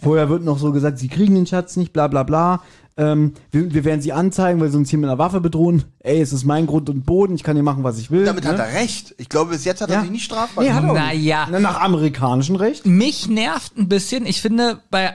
[0.02, 2.62] Vorher wird noch so gesagt, sie kriegen den Schatz nicht, bla bla bla.
[2.98, 5.84] Ähm, wir, wir werden sie anzeigen, weil sie uns hier mit einer Waffe bedrohen.
[6.00, 8.24] Ey, es ist mein Grund und Boden, ich kann hier machen, was ich will.
[8.24, 8.50] Damit ne?
[8.50, 9.14] hat er recht.
[9.18, 9.96] Ich glaube, bis jetzt hat Ja.
[9.96, 10.94] er sich nicht strafbar Nee, auch nicht.
[10.94, 11.46] Naja.
[11.50, 12.86] Na, Nach amerikanischem Recht.
[12.86, 14.26] Mich nervt ein bisschen.
[14.26, 15.12] Ich finde, bei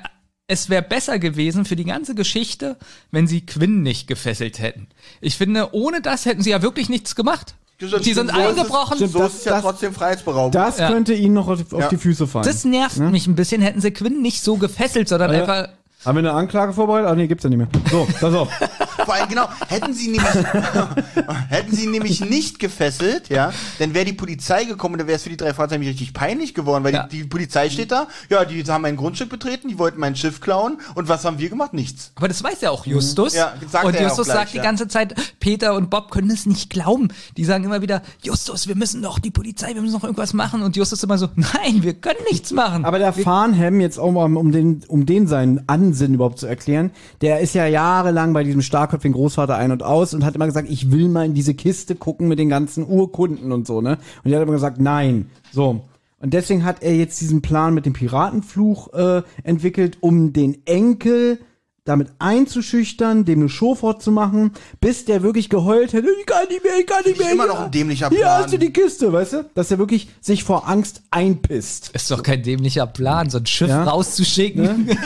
[0.51, 2.75] es wäre besser gewesen für die ganze Geschichte,
[3.11, 4.87] wenn sie Quinn nicht gefesselt hätten.
[5.21, 7.55] Ich finde, ohne das hätten sie ja wirklich nichts gemacht.
[7.79, 8.97] Das Die sind stimmt, so ist es- eingebrochen.
[8.99, 10.51] So Stimmt, ist es ja das- trotzdem Freiheitsberaubung.
[10.51, 10.87] Das Ja.
[10.91, 11.87] könnte ihnen noch auf, auf Ja.
[11.89, 12.45] die Füße fallen.
[12.45, 13.61] Das nervt mich ein bisschen.
[13.61, 15.39] Hätten sie Quinn nicht so gefesselt, sondern Ja.
[15.41, 15.69] einfach.
[16.03, 17.09] Haben wir eine Anklage vorbereitet?
[17.09, 17.67] Ah, nee, gibt's ja nicht mehr.
[17.91, 18.49] So, pass auf.
[19.05, 20.23] Vor allem genau, hätten sie nämlich,
[21.49, 25.23] hätten sie nämlich nicht gefesselt, ja, dann wäre die Polizei gekommen und dann wäre es
[25.23, 27.07] für die drei Fahrzeuge nämlich richtig peinlich geworden, weil Ja.
[27.07, 30.39] die, die Polizei steht da, ja, die haben mein Grundstück betreten, die wollten mein Schiff
[30.39, 31.73] klauen und was haben wir gemacht?
[31.73, 32.11] Nichts.
[32.15, 33.33] Aber das weiß ja auch Justus.
[33.33, 34.63] Ja, sagt und er ja Justus auch gleich, sagt die ja.
[34.63, 37.07] ganze Zeit, Peter und Bob können es nicht glauben.
[37.37, 40.61] Die sagen immer wieder, Justus, wir müssen doch die Polizei, wir müssen noch irgendwas machen.
[40.61, 42.85] Und Justus immer so, nein, wir können nichts machen.
[42.85, 46.91] Aber der Farnham, jetzt auch mal, um den, um den seinen Ansinnen überhaupt zu erklären,
[47.19, 50.69] der ist ja jahrelang bei diesem starkköpfigen Großvater ein und aus und hat immer gesagt,
[50.69, 53.97] ich will mal in diese Kiste gucken mit den ganzen Urkunden und so, ne?
[54.23, 55.29] Und der hat immer gesagt, nein.
[55.51, 55.81] So.
[56.19, 61.39] Und deswegen hat er jetzt diesen Plan mit dem Piratenfluch äh, entwickelt, um den Enkel
[61.83, 66.73] damit einzuschüchtern, dem eine Show fortzumachen, bis der wirklich geheult hätte, ich kann nicht mehr,
[66.79, 67.31] ich kann nicht mehr.
[67.31, 68.43] immer hier- noch ein dämlicher Hier Plan.
[68.43, 69.45] hast du die Kiste, weißt du?
[69.55, 71.89] Dass er wirklich sich vor Angst einpisst.
[71.95, 73.83] ist doch kein dämlicher Plan, so ein Schiff Ja.
[73.83, 74.89] rauszuschicken.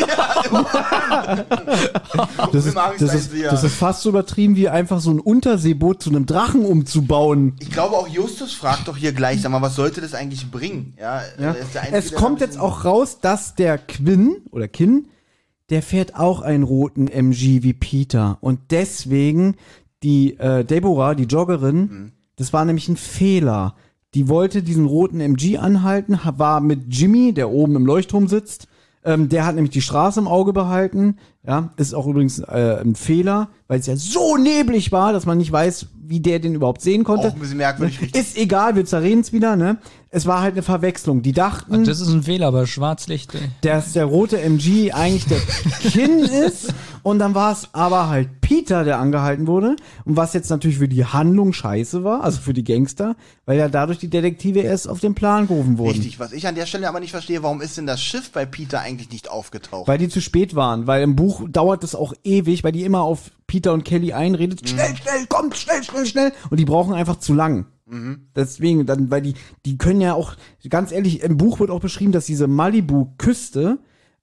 [2.52, 6.10] Das ist, das, ist, das ist fast so übertrieben, wie einfach so ein Unterseeboot zu
[6.10, 7.56] einem Drachen umzubauen.
[7.60, 10.94] Ich glaube auch Justus fragt doch hier gleich, sag mal, was sollte das eigentlich bringen?
[11.00, 11.52] Ja, Ja.
[11.52, 15.08] ist der Einzige, Es kommt jetzt auch raus, dass der Quinn oder Kin,
[15.70, 18.38] der fährt auch einen roten MG wie Peter.
[18.42, 19.56] Und deswegen
[20.04, 22.12] die äh, Deborah, die Joggerin, Mhm.
[22.36, 23.76] das war nämlich ein Fehler.
[24.14, 28.68] Die wollte diesen roten MG anhalten, ha- war mit Jimmy, der oben im Leuchtturm sitzt.
[29.04, 31.18] Ähm, der hat nämlich die Straße im Auge behalten.
[31.48, 35.38] Ja, ist auch übrigens äh, ein Fehler, weil es ja so neblig war, dass man
[35.38, 37.28] nicht weiß, wie der den überhaupt sehen konnte.
[37.30, 38.20] Auch ein bisschen merkwürdig, richtig.
[38.20, 39.78] Ist egal, wir zerreden es wieder, ne?
[40.10, 41.22] Es war halt eine Verwechslung.
[41.24, 43.34] Die dachten, Das ist ein Fehler, aber Schwarzlicht.
[43.36, 43.42] ey.
[43.62, 45.40] dass der rote MG eigentlich der
[45.92, 46.74] Kin ist.
[47.04, 49.76] Und dann war es aber halt Peter, der angehalten wurde.
[50.06, 53.16] Und was jetzt natürlich für die Handlung scheiße war, also für die Gangster,
[53.46, 55.92] weil ja dadurch die Detektive erst auf den Plan gerufen wurden.
[55.92, 58.46] Richtig, was ich an der Stelle aber nicht verstehe, warum ist denn das Schiff bei
[58.46, 59.88] Peter eigentlich nicht aufgetaucht?
[59.88, 62.84] Weil die zu spät waren, weil im Buch Buch dauert es auch ewig, weil die
[62.84, 64.68] immer auf Peter und Kelly einredet.
[64.68, 66.32] Schnell, schnell, kommt, schnell, schnell, schnell.
[66.50, 67.66] Und die brauchen einfach zu lang.
[68.36, 70.36] Deswegen, dann, weil die, die können ja auch,
[70.70, 73.78] ganz ehrlich, im Buch wird auch beschrieben, dass diese Malibu-Küste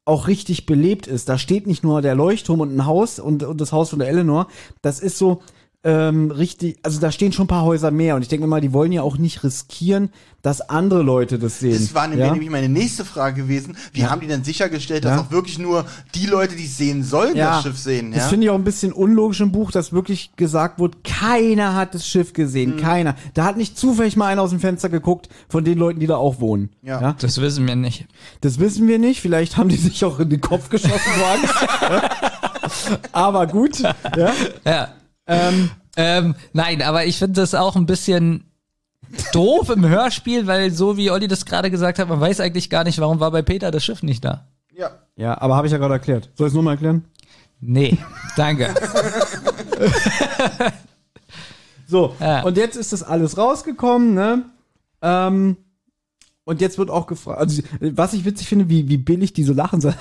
[0.05, 1.29] auch richtig belebt ist.
[1.29, 4.09] Da steht nicht nur der Leuchtturm und ein Haus und, und das Haus von der
[4.09, 4.49] Eleanor.
[4.81, 5.43] Das ist so
[5.85, 8.15] ähm, richtig, also da stehen schon ein paar Häuser mehr.
[8.17, 11.59] Und ich denke mir mal, die wollen ja auch nicht riskieren, dass andere Leute das
[11.61, 11.73] sehen.
[11.73, 12.33] Das war nämlich, ja?
[12.33, 13.77] nämlich meine nächste Frage gewesen.
[13.93, 15.21] Wie haben die denn sichergestellt, dass Ja.
[15.23, 18.11] auch wirklich nur die Leute, die es sehen sollen, das Schiff sehen?
[18.13, 18.29] Das Ja?
[18.29, 22.07] finde ich auch ein bisschen unlogisch im Buch, dass wirklich gesagt wurde, keiner hat das
[22.07, 22.35] Schiff Mhm.
[22.35, 23.17] gesehen, keiner.
[23.35, 26.17] Da hat nicht zufällig mal einer aus dem Fenster geguckt von den Leuten, die da
[26.17, 26.71] auch wohnen.
[26.83, 27.15] Ja.
[27.21, 28.07] Das wissen wir nicht.
[28.41, 29.21] Das wissen wir nicht.
[29.21, 33.03] Vielleicht haben die sich auch in den Kopf geschossen vor Angst.
[33.13, 33.81] Aber gut.
[33.81, 34.33] Ja.
[34.65, 34.89] Ja.
[35.27, 38.45] Ähm, Ähm, nein, aber ich finde das auch ein bisschen
[39.33, 42.85] doof im Hörspiel, weil so wie Olli das gerade gesagt hat, man weiß eigentlich gar
[42.85, 44.47] nicht, warum war bei Peter das Schiff nicht da.
[44.75, 44.91] ja.
[45.17, 46.31] ja, aber habe ich ja gerade erklärt.
[46.35, 47.05] Soll ich es nochmal erklären?
[47.61, 47.99] Nee,
[48.37, 48.75] danke.
[51.87, 52.43] So, Ja.
[52.43, 54.45] und jetzt ist das alles rausgekommen, ne?
[55.03, 55.57] Ähm,
[56.45, 59.53] und jetzt wird auch gefragt, also was ich witzig finde, wie, wie billig die so
[59.53, 59.95] lachen, so und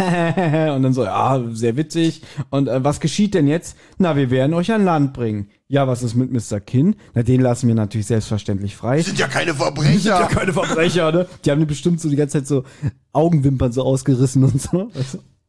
[0.83, 2.23] dann so, ja, sehr witzig.
[2.49, 3.77] Und äh, was geschieht denn jetzt?
[3.99, 5.49] Na, wir werden euch an Land bringen.
[5.67, 6.59] Ja, was ist mit Mr.
[6.59, 6.95] Kin?
[7.13, 8.97] Na, den lassen wir natürlich selbstverständlich frei.
[8.97, 10.19] Die sind ja keine Die sind Verbrecher.
[10.19, 11.27] ja keine Verbrecher, ne?
[11.45, 12.63] Die haben bestimmt so die ganze Zeit so
[13.13, 14.89] Augenwimpern so ausgerissen und so.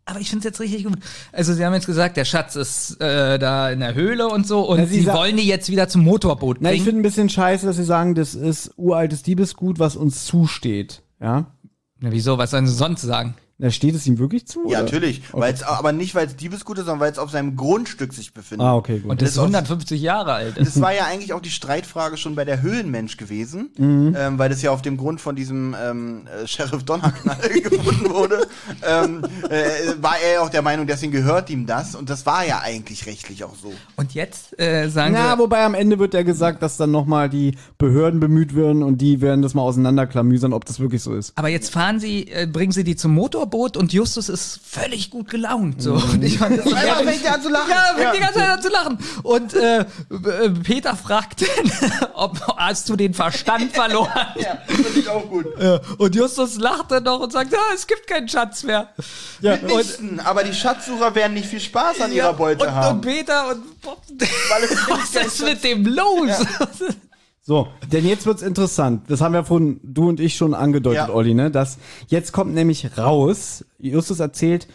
[0.05, 0.99] Aber ich finde es jetzt richtig gut.
[1.31, 4.69] Also sie haben jetzt gesagt, der Schatz ist äh, da in der Höhle und so
[4.69, 6.85] und Na, sie sie wollen die jetzt wieder zum Motorboot Na, ich bringen.
[6.87, 11.03] finde ein bisschen scheiße, dass sie sagen, das ist uraltes Diebesgut, was uns zusteht.
[11.21, 11.47] Ja?
[12.01, 13.37] Na, wieso, was sollen sie sonst sagen?
[13.59, 14.61] Na, steht es ihm wirklich zu?
[14.65, 14.83] Ja, oder?
[14.83, 15.23] natürlich.
[15.33, 18.67] Weil's, aber nicht, weil es Diebesgut ist, sondern weil es auf seinem Grundstück sich befindet.
[18.67, 19.11] Ah, okay, gut.
[19.11, 20.55] Und das Das ist ist 150 Jahre alt.
[20.59, 24.17] Das war ja eigentlich auch die Streitfrage schon bei der Höhlenmensch gewesen, Mhm.
[24.19, 28.47] ähm, weil das ja auf dem Grund von diesem ähm, äh, Sheriff Donnerknall gefunden wurde.
[28.87, 31.95] ähm, äh, war er ja auch der Meinung, deswegen gehört ihm das.
[31.95, 33.73] Und das war ja eigentlich rechtlich auch so.
[33.97, 37.57] Und jetzt äh, sagen Na, wobei am Ende wird ja gesagt, dass dann nochmal die
[37.79, 41.33] Behörden bemüht werden und die werden das mal auseinanderklamüsern, ob das wirklich so ist.
[41.37, 43.13] aber jetzt fahren sie, äh, bringen sie die zum
[43.53, 45.83] Motorboot und Justus ist völlig gut gelaunt.
[45.83, 45.95] So.
[45.95, 46.11] Mhm.
[46.11, 47.07] Und ich fand das Einmal geil.
[47.15, 47.71] fängt an zu lachen.
[47.71, 48.13] Ja, fängt Ja.
[48.13, 48.99] die ganze Zeit an zu lachen.
[49.23, 49.85] Und äh, äh,
[50.63, 54.11] Peter fragt dann, ob hast du den Verstand verloren?
[54.37, 55.47] Ja, finde ich auch gut.
[55.61, 55.81] Ja.
[55.99, 58.89] Und Justus lacht dann noch und sagt, ja, es gibt keinen Schatz mehr.
[59.41, 62.97] Ja, Mitnichten, aber die Schatzsucher werden nicht viel Spaß an Ja, ihrer Beute und, haben.
[62.97, 64.01] und Peter und Bob,
[64.89, 66.31] was ist mit dem los?
[67.45, 69.11] So, denn jetzt wird's interessant.
[69.11, 71.13] Das haben wir von du und ich schon angedeutet, Ja.
[71.15, 71.51] Olli, ne?
[71.51, 74.69] Dass jetzt kommt nämlich raus, Justus erzählt,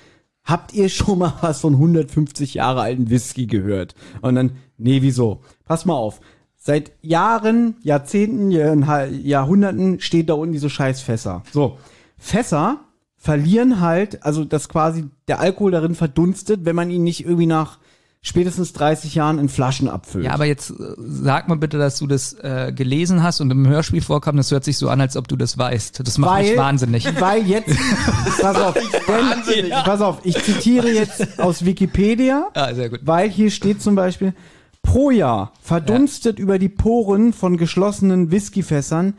[0.44, 3.96] habt ihr schon mal was von 150 Jahre alten Whisky gehört?
[4.22, 5.42] Und dann, nee, wieso?
[5.66, 6.20] Pass mal auf.
[6.58, 11.44] Seit Jahren, Jahrzehnten, Jahr- Jahrhunderten steht da unten diese scheiß Fässer.
[11.54, 11.78] So,
[12.18, 12.82] Fässer
[13.16, 17.80] verlieren halt, also dass quasi der Alkohol darin verdunstet, wenn man ihn nicht irgendwie nach
[18.22, 20.26] spätestens 30 Jahren in Flaschen abfüllt.
[20.26, 23.68] Ja, aber jetzt äh, sag mal bitte, dass du das äh, gelesen hast und im
[23.68, 24.36] Hörspiel vorkam.
[24.38, 26.06] Das hört sich so an, als ob du das weißt.
[26.06, 27.08] Das macht mich wahnsinnig.
[27.22, 27.70] Weil jetzt,
[28.42, 33.02] pass auf, denn, pass auf, ich zitiere jetzt aus Wikipedia, Ah, sehr gut.
[33.04, 34.34] weil hier steht zum Beispiel,
[34.82, 39.14] pro Jahr verdunstet über die Poren von geschlossenen Whiskyfässern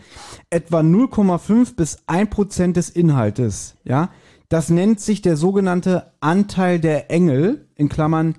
[0.50, 4.10] etwa 0,5 bis 1 Prozent des Inhaltes, ja.
[4.50, 8.34] Das nennt sich der sogenannte Anteil der Engel, in Klammern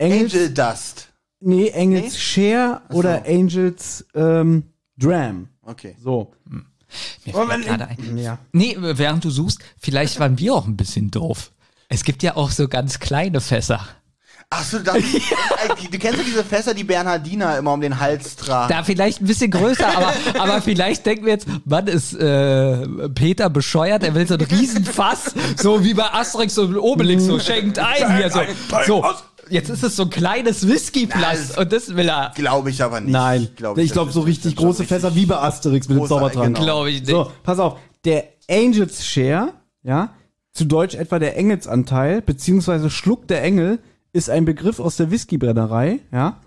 [0.00, 1.08] Engels, Angel Dust.
[1.40, 4.64] nee, Engels Share oder Angels ähm,
[4.96, 5.48] Dram.
[5.62, 5.94] Okay.
[6.02, 6.32] So.
[7.24, 8.18] Mir fällt gerade ein.
[8.18, 8.38] Ja.
[8.52, 11.52] Nee, während du suchst, vielleicht waren wir auch ein bisschen doof.
[11.88, 13.86] Es gibt ja auch so ganz kleine Fässer.
[14.52, 15.00] Achso, das, äh,
[15.92, 18.72] du kennst ja diese Fässer, die Bernhardiner immer um den Hals tragen.
[18.72, 23.48] Da vielleicht ein bisschen größer, aber, aber vielleicht denken wir jetzt, Mann, ist äh, Peter
[23.48, 28.16] bescheuert, er will so ein Riesenfass, so wie bei Asterix und Obelix, so schenkt ein
[28.16, 28.40] hier so.
[28.86, 29.04] So,
[29.50, 32.32] jetzt ist es so ein kleines Whiskyfass und das will er.
[32.34, 33.12] Glaube ich aber nicht.
[33.12, 36.54] Nein, Glaub ich das glaube so richtig große Fässer wie bei Asterix mit dem Zaubertrank.
[36.56, 36.64] genau.
[36.64, 37.10] Glaube ich nicht.
[37.10, 37.78] So, pass auf.
[38.04, 40.10] Der Angels Share, ja,
[40.52, 43.78] zu Deutsch etwa der Engelsanteil, beziehungsweise Schluck der Engel,
[44.12, 46.40] ist ein Begriff aus der Whiskybrennerei, ja,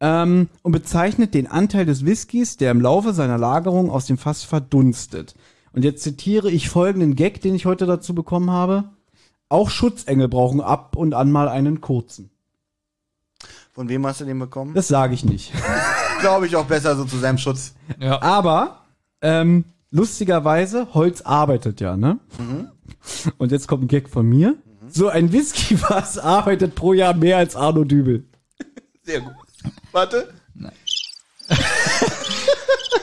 [0.00, 4.42] ähm, und bezeichnet den Anteil des Whiskys, der im Laufe seiner Lagerung aus dem Fass
[4.42, 5.34] verdunstet.
[5.72, 8.84] Und jetzt zitiere ich folgenden Gag, den ich heute dazu bekommen habe.
[9.48, 12.30] Auch Schutzengel brauchen ab und an mal einen kurzen.
[13.74, 14.72] Von wem hast du den bekommen?
[14.72, 15.52] Das sage ich nicht.
[16.20, 17.74] Glaube ich auch besser so zu seinem Schutz.
[17.98, 18.22] Ja.
[18.22, 18.84] Aber
[19.20, 22.20] ähm, lustigerweise, Holz arbeitet ja, ne?
[23.36, 24.54] Und jetzt kommt ein Gag von mir.
[24.88, 28.24] So ein Whisky-Fass arbeitet pro Jahr mehr als Arno Dübel.
[29.02, 29.34] Sehr gut.
[29.92, 30.32] Warte.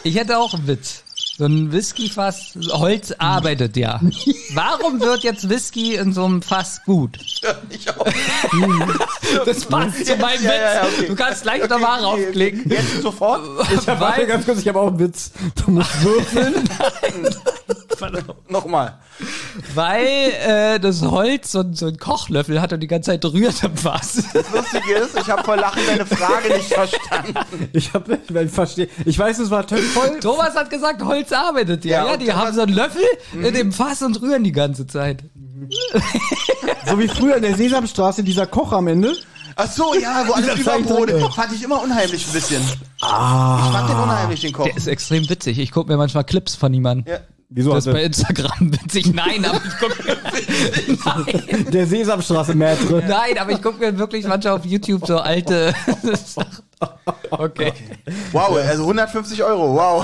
[0.04, 1.04] Ich hätte auch einen Witz.
[1.42, 4.00] So ein Whiskyfass, Holz arbeitet ja.
[4.54, 7.18] Warum wird jetzt Whisky in so einem Fass gut?
[7.72, 8.06] Ich auch.
[9.48, 10.60] Das passt zu meinem Ja, Witz.
[10.62, 11.08] ja, ja, okay.
[11.08, 12.70] Du kannst gleich nochmal Okay, raufklicken.
[12.70, 13.42] Jetzt sofort?
[13.74, 15.32] Ich hab, warte Weil- ganz kurz, ich habe auch einen Witz.
[15.66, 16.70] Du musst würfeln.
[18.48, 19.00] Nochmal.
[19.76, 20.06] Weil
[20.46, 24.24] äh, das Holz so, so einen Kochlöffel hat und die ganze Zeit rührt im Fass.
[24.34, 27.34] Das Lustige ist, ich habe vor Lachen deine Frage nicht verstanden.
[27.74, 28.88] Ich habe, ich verstehe.
[29.06, 30.20] Ich weiß, es war voll.
[30.20, 32.06] Thomas hat gesagt, Holz arbeitet ja.
[32.06, 34.88] Ja, Ja, die Thomas- haben so einen Löffel in dem Fass und rühren die ganze
[34.88, 35.24] Zeit.
[36.88, 39.16] So wie früher in der Sesamstraße, dieser Koch am Ende.
[39.56, 41.12] Ach so, ja, wo alles überbrot.
[41.34, 42.62] Fand ich immer unheimlich ein bisschen.
[43.02, 43.60] Ah.
[43.68, 44.64] Ich fand den unheimlich, den Koch.
[44.66, 45.60] Der ist extrem witzig.
[45.60, 47.04] Ich gucke mir manchmal Clips von ihm an.
[47.08, 47.20] Ja.
[47.54, 49.14] Wieso Das bei Instagram witzig.
[49.14, 50.18] Nein, aber ich gucke mir,
[51.06, 53.04] nein, der Sesamstraße Maitre?
[53.06, 55.74] nein, aber ich gucke mir wirklich manchmal auf YouTube so alte.
[57.30, 57.72] Okay.
[58.32, 60.04] Wow, also 150 Euro, wow.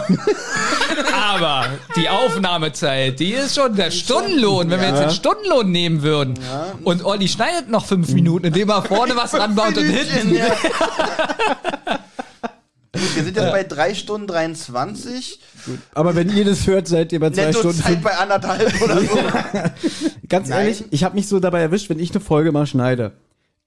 [1.12, 4.70] Aber die Aufnahmezeit, die ist schon der Stundenlohn.
[4.70, 6.36] Wenn wir jetzt den Stundenlohn nehmen würden
[6.84, 10.36] und Olli schneidet noch fünf Minuten, indem er vorne was ranbaut und hinten.
[10.36, 10.50] Ja.
[12.94, 15.40] Gut, wir sind jetzt bei 3 Stunden 23.
[15.94, 17.82] Aber wenn ihr das hört, seid ihr bei zwei Netto Stunden.
[17.82, 19.18] Zeit bei anderthalb oder so.
[20.30, 20.60] Ganz Nein.
[20.62, 23.14] ehrlich, ich habe mich so dabei erwischt, wenn ich eine Folge mal schneide.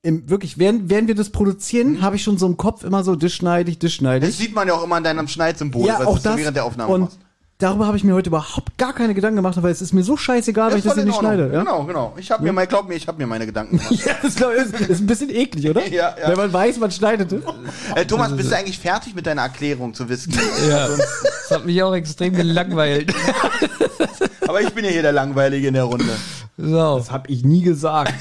[0.02, 3.16] Im, wirklich, während, während wir das produzieren, habe ich schon so im Kopf immer so,
[3.16, 4.46] das schneide ich, das schneide Das ich.
[4.46, 6.36] sieht man ja auch immer an deinem Schneidsymbol, Ja, was auch du das.
[6.38, 7.18] während der Aufnahme und machst.
[7.60, 10.16] Darüber habe ich mir heute überhaupt gar keine Gedanken gemacht, weil es ist mir so
[10.16, 11.50] scheißegal, weil ich das hier nicht schneide.
[11.52, 11.60] Ja?
[11.60, 12.14] Genau, genau.
[12.16, 13.90] Ich habe mir mal, glaub mir, ich habe mir meine Gedanken gemacht.
[14.04, 15.86] Ja, das glaub ich, ist, ist ein bisschen eklig, oder?
[15.86, 16.28] Ja, ja.
[16.28, 17.42] Wenn man weiß, man schneidet es.
[17.94, 20.38] äh, Thomas, bist du eigentlich fertig mit deiner Erklärung zu Whisky?
[20.68, 23.14] Ja, das hat mich auch extrem gelangweilt.
[24.48, 26.16] Aber ich bin ja hier der Langweilige in der Runde.
[26.56, 26.98] So.
[26.98, 28.14] Das habe ich nie gesagt.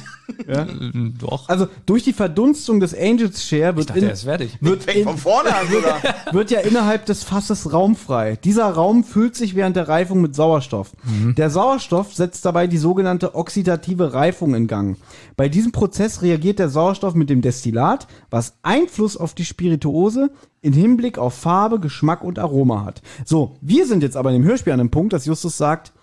[0.48, 0.68] Ja?
[1.20, 1.50] Doch.
[1.50, 5.68] Also durch die Verdunstung des Angels Share wird, dachte, in, wird, in, von vorne an
[5.70, 6.02] sogar.
[6.32, 8.38] wird ja innerhalb des Fasses Raum frei.
[8.44, 10.92] Dieser Raum füllt sich während der Reifung mit Sauerstoff.
[11.38, 14.98] Der Sauerstoff setzt dabei die sogenannte oxidative Reifung in Gang.
[15.36, 20.74] Bei diesem Prozess reagiert der Sauerstoff mit dem Destillat, was Einfluss auf die Spirituose in
[20.74, 23.02] Hinblick auf Farbe, Geschmack und Aroma hat.
[23.26, 25.94] So, wir sind jetzt aber in dem Hörspiel an dem Punkt, dass Justus sagt,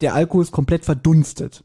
[0.00, 1.64] der Alkohol ist komplett verdunstet.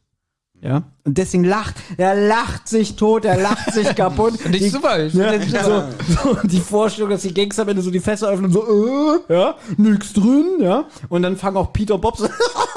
[0.61, 4.40] Ja, und deswegen lacht, er lacht sich tot, er lacht sich kaputt.
[4.40, 5.03] Finde ich super.
[5.03, 8.51] Ich ja, so, so die Vorstellung, dass die Gangster am Ende so die Fässer öffnen,
[8.51, 10.85] so, äh, ja, nix drin, ja.
[11.09, 12.27] Und dann fangen auch Peter und Bob so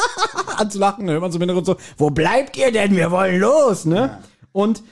[0.57, 2.95] an zu lachen, dann hört man so im Hintergrund so, wo bleibt ihr denn?
[2.95, 4.19] Wir wollen los, ne?
[4.53, 4.83] Und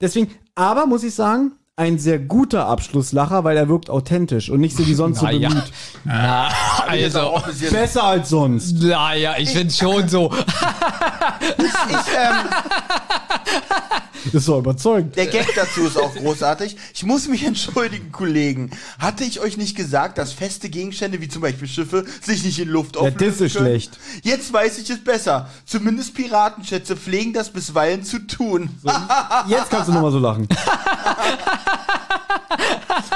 [0.00, 4.74] deswegen, aber muss ich sagen, ein sehr guter Abschlusslacher, weil er wirkt authentisch und nicht
[4.74, 5.50] so wie sonst so Na ja.
[5.50, 5.72] bemüht.
[6.06, 7.42] Auch also.
[7.70, 8.72] Besser als sonst.
[8.82, 10.32] Naja, ich finde schon so.
[11.58, 11.64] Ich,
[12.16, 12.36] ähm,
[14.32, 15.14] Ist doch überzeugend.
[15.16, 16.76] Der Gag dazu ist auch großartig.
[16.94, 18.70] Ich muss mich entschuldigen, Kollegen.
[18.98, 22.68] Hatte ich euch nicht gesagt, dass feste Gegenstände, wie zum Beispiel Schiffe, sich nicht in
[22.68, 23.66] Luft Ja, auflösen das ist können?
[23.68, 23.98] schlecht.
[24.22, 25.48] Jetzt weiß ich es besser.
[25.64, 28.70] Zumindest Piratenschätze pflegen das bisweilen zu tun.
[29.48, 30.48] Jetzt kannst du nochmal so lachen.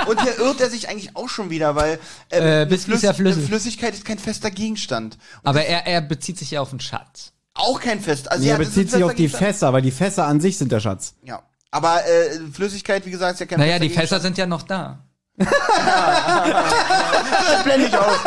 [0.07, 1.99] Und hier irrt er sich eigentlich auch schon wieder, weil
[2.31, 3.45] ähm, Äh, Whisky ist ja flüssig.
[3.61, 5.19] Flüssigkeit ist kein fester Gegenstand.
[5.43, 7.33] Und Aber er, er bezieht sich ja auf den Schatz.
[7.55, 8.31] auch kein fest.
[8.31, 9.45] Also Nee, er das bezieht sich auf die Gegenstand.
[9.45, 11.15] Fässer, weil die Fässer an sich sind der Schatz.
[11.25, 11.43] Ja.
[11.71, 14.63] Aber äh, Flüssigkeit, wie gesagt, ist ja kein Naja, fester die Fässer sind ja noch
[14.63, 14.99] da.
[15.41, 15.57] Gegenstand.
[17.65, 18.25] blende ich auf.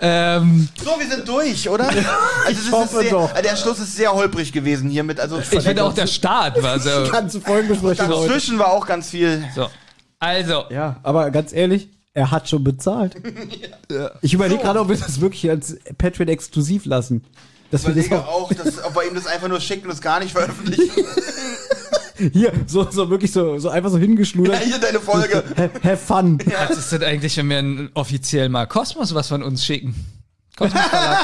[0.00, 1.88] Ähm, So, wir sind durch, oder?
[1.88, 2.02] Also
[2.46, 3.32] das ist hoffe sehr, doch.
[3.32, 5.20] Der Schluss ist sehr holprig gewesen hiermit.
[5.20, 7.08] Also ich finde auch der Start war so.
[7.10, 8.28] Ganze Folgenbesprechung heute.
[8.28, 9.44] dazwischen war auch ganz viel.
[9.54, 9.68] so.
[10.18, 13.14] Also, Ja, aber ganz ehrlich, er hat schon bezahlt.
[14.20, 17.24] Ich überlege gerade, ob wir das wirklich als Patreon exklusiv lassen.
[17.70, 19.92] Dass wir das Überlege auch auch, dass, ob wir ihm das einfach nur schicken und
[19.92, 21.04] es gar nicht veröffentlichen.
[22.32, 24.60] hier so, so wirklich so, so einfach so Ja, hingeschludert.
[24.60, 25.44] hier deine Folge.
[25.56, 26.40] have, have fun.
[26.68, 29.94] was ist denn eigentlich, wenn wir offiziell mal Kosmos was von uns schicken?
[30.56, 31.18] Kosmos Verlag.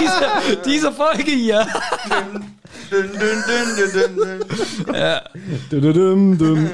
[0.00, 1.66] diese, diese Folge hier.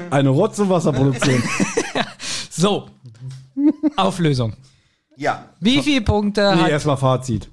[0.09, 1.43] Eine Rotze-Wasserproduktion.
[2.53, 2.89] So.
[3.95, 4.53] Auflösung.
[5.17, 5.45] Ja.
[5.59, 6.69] Wie viele Punkte Nee, hat.
[6.69, 7.49] erstmal Fazit.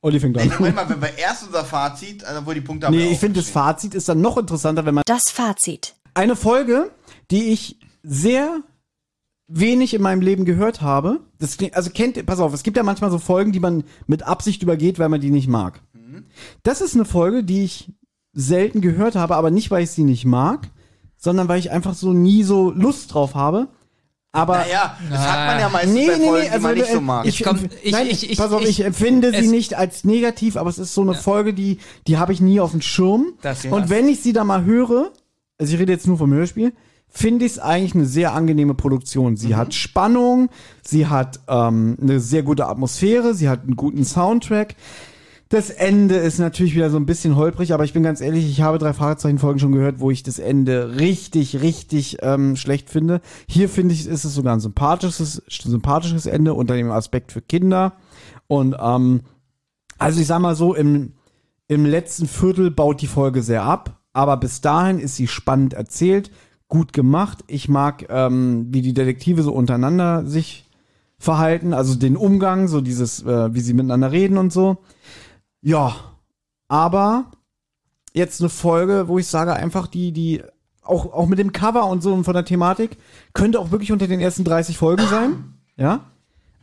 [0.00, 0.48] Olli fängt Nee, an.
[0.58, 3.18] Moment mal, wenn wir erst unser Fazit, also wo die Punkte haben Nee, wir ich
[3.18, 3.66] finde das aufgeschrieben.
[3.74, 5.94] Fazit ist dann noch interessanter, wenn man Das Fazit.
[6.14, 6.90] eine Folge,
[7.30, 8.60] die ich sehr
[9.46, 11.20] wenig in meinem Leben gehört habe.
[11.38, 14.24] Das klingt, also kennt, pass auf, es gibt ja manchmal so Folgen, die man mit
[14.24, 15.80] Absicht übergeht, weil man die nicht mag.
[16.62, 17.92] Das ist eine Folge, die ich
[18.32, 20.70] selten gehört habe, aber nicht, weil ich sie nicht mag,
[21.16, 23.68] sondern weil ich einfach so nie so Lust drauf habe.
[24.32, 26.74] Aber Naja, das hat man ja meistens Nee, bei nee, Folgen, nee, die also man
[26.74, 27.24] nicht so mag.
[27.26, 30.02] ich, Komm, empf- ich- nein, ich- ich- pass auf, ich- ich, empfinde sie nicht als
[30.02, 31.78] negativ, aber es ist so eine Folge, die,
[32.08, 33.34] die habe ich nie auf dem Schirm.
[33.42, 35.12] Das- Und wenn ich sie da mal höre,
[35.56, 36.72] also ich rede jetzt nur vom Hörspiel,
[37.08, 39.36] finde ich es eigentlich eine sehr angenehme Produktion.
[39.36, 40.48] Sie hat Spannung,
[40.82, 44.74] sie hat ähm, eine sehr gute Atmosphäre, sie hat einen guten Soundtrack.
[45.50, 48.62] Das Ende ist natürlich wieder so ein bisschen holprig, aber ich bin ganz ehrlich, ich
[48.62, 53.20] habe drei Fragezeichen-Folgen schon gehört, wo ich das Ende richtig, richtig ähm, schlecht finde.
[53.46, 57.92] Hier finde ich, ist es sogar ein sympathisches, sympathisches Ende unter dem Aspekt für Kinder.
[58.46, 59.20] Und ähm,
[59.98, 61.12] also ich sag mal so, im,
[61.68, 66.30] im letzten Viertel baut die Folge sehr ab, aber bis dahin ist sie spannend erzählt,
[66.68, 67.44] gut gemacht.
[67.46, 70.64] Ich mag, ähm, wie die Detektive so untereinander sich
[71.18, 74.78] verhalten, also den Umgang, so dieses, äh, wie sie miteinander reden und so.
[75.64, 75.96] Ja,
[76.68, 77.30] aber
[78.12, 80.42] jetzt eine Folge, wo ich sage einfach, die, die,
[80.82, 82.98] auch, auch mit dem Cover und so und von der Thematik,
[83.32, 85.54] könnte auch wirklich unter den ersten 30 Folgen sein.
[85.76, 86.04] Ja.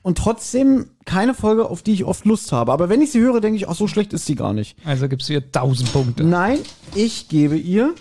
[0.03, 2.71] Und trotzdem keine Folge, auf die ich oft Lust habe.
[2.71, 4.77] Aber wenn ich sie höre, denke ich, ach, so schlecht ist sie gar nicht.
[4.85, 6.23] Also gibst du ihr 1000 Punkte.
[6.23, 6.59] Nein,
[6.93, 7.95] ich gebe ihr.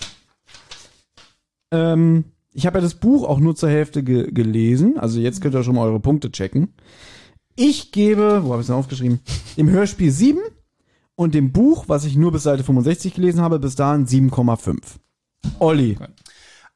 [1.70, 4.98] Ähm, ich habe ja das Buch auch nur zur Hälfte ge gelesen.
[4.98, 6.74] Also jetzt könnt ihr schon mal eure Punkte checken.
[7.56, 9.20] Ich gebe, wo habe ich es denn aufgeschrieben?
[9.56, 10.40] Im Hörspiel 7
[11.20, 14.78] und dem Buch, was ich nur bis Seite 65 gelesen habe, bis dahin 7,5.
[15.58, 15.99] Olli.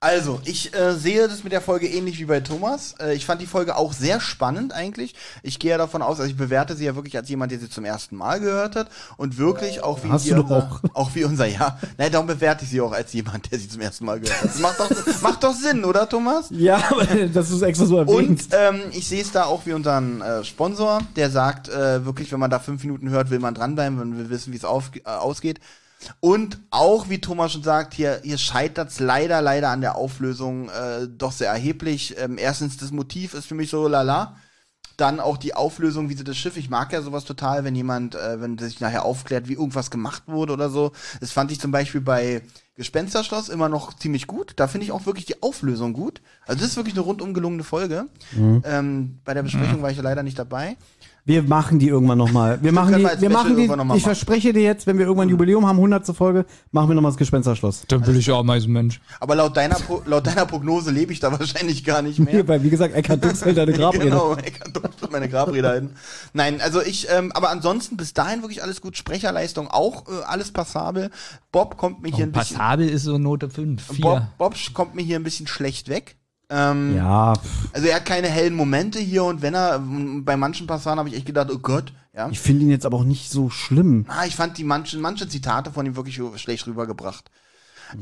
[0.05, 2.95] Also, ich äh, sehe das mit der Folge ähnlich wie bei Thomas.
[3.01, 5.15] Äh, ich fand die Folge auch sehr spannend eigentlich.
[5.43, 7.71] Ich gehe ja davon aus, also ich bewerte sie ja wirklich als jemand, der sie
[7.71, 10.83] zum ersten Mal gehört hat und wirklich auch wie Hast wir du auch.
[10.93, 11.79] auch wie unser ja.
[11.97, 14.51] Nein, darum bewerte ich sie auch als jemand, der sie zum ersten Mal gehört hat.
[14.51, 14.91] Das macht doch,
[15.23, 16.49] macht doch Sinn, oder Thomas?
[16.51, 16.83] Ja,
[17.33, 18.19] das ist extra so erwähnt.
[18.19, 22.31] Und ähm, ich sehe es da auch wie unseren äh, Sponsor, der sagt, äh, wirklich,
[22.31, 25.09] wenn man da fünf Minuten hört, will man dranbleiben, wenn wir wissen, wie es äh,
[25.09, 25.61] ausgeht.
[26.21, 30.69] Und auch, wie Thomas schon sagt, hier, hier scheitert es leider, leider an der Auflösung
[30.69, 32.17] äh, doch sehr erheblich.
[32.19, 34.37] Ähm, erstens, das Motiv ist für mich so lala.
[34.97, 38.15] Dann auch die Auflösung, wie sie das Schiff, ich mag ja sowas total, wenn jemand,
[38.15, 40.93] äh, wenn sich nachher aufklärt, wie irgendwas gemacht wurde oder so.
[41.21, 42.43] Das fand ich zum Beispiel bei
[42.77, 44.53] Gespensterschloss immer noch ziemlich gut.
[44.57, 46.21] Da finde ich auch wirklich die Auflösung gut.
[46.47, 48.07] Also das ist wirklich eine rundum gelungene Folge.
[48.65, 50.77] Ähm, bei der Besprechung war ich ja leider nicht dabei.
[51.27, 52.63] Wir machen die irgendwann nochmal.
[52.63, 54.01] Wir machen die, wir Special machen die, ich machen.
[54.01, 56.15] verspreche dir jetzt, wenn wir irgendwann ein Jubiläum haben, 100.
[56.15, 57.85] Folge, machen wir nochmal das Gespensterschloss.
[57.89, 59.01] Dann will ich auch mal so ein Mensch.
[59.21, 62.31] Aber laut deiner, laut deiner Prognose lebe ich da wahrscheinlich gar nicht mehr.
[62.31, 64.05] Hier, weil, wie gesagt, Eckhard Dux hält deine Grabrede.
[64.05, 65.95] Genau, ich kann doch meine Grabrede halten.
[66.35, 68.99] Nein, also ich, ähm, aber ansonsten bis dahin wirklich alles gut.
[68.99, 71.11] Sprecherleistung auch äh, alles passabel.
[71.53, 72.59] Bob kommt mir hier ein bisschen.
[72.59, 74.03] Passabel ist so Note 5, 4.
[74.03, 76.17] Bob, Bob kommt mir hier ein bisschen schlecht weg.
[76.51, 80.67] Ähm, Ja, pff, Also er hat keine hellen Momente hier und wenn er, bei manchen
[80.67, 82.29] Passagen habe ich echt gedacht, oh Gott, ja.
[82.31, 84.05] ich finde ihn jetzt aber auch nicht so schlimm.
[84.09, 87.31] Ah, ich fand die manchen, manche Zitate von ihm wirklich schlecht rübergebracht.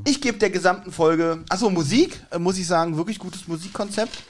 [0.05, 4.23] Ich gebe der gesamten Folge, achso, Musik, äh, muss ich sagen, wirklich gutes Musikkonzept.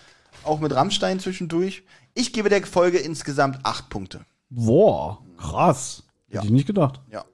[0.45, 1.85] Auch mit Rammstein zwischendurch.
[2.15, 4.21] Ich gebe der Folge insgesamt acht Punkte.
[4.51, 6.03] Boah, krass.
[6.29, 6.37] Ja.
[6.39, 7.01] Hätte ich nicht gedacht.
[7.11, 7.25] Ja.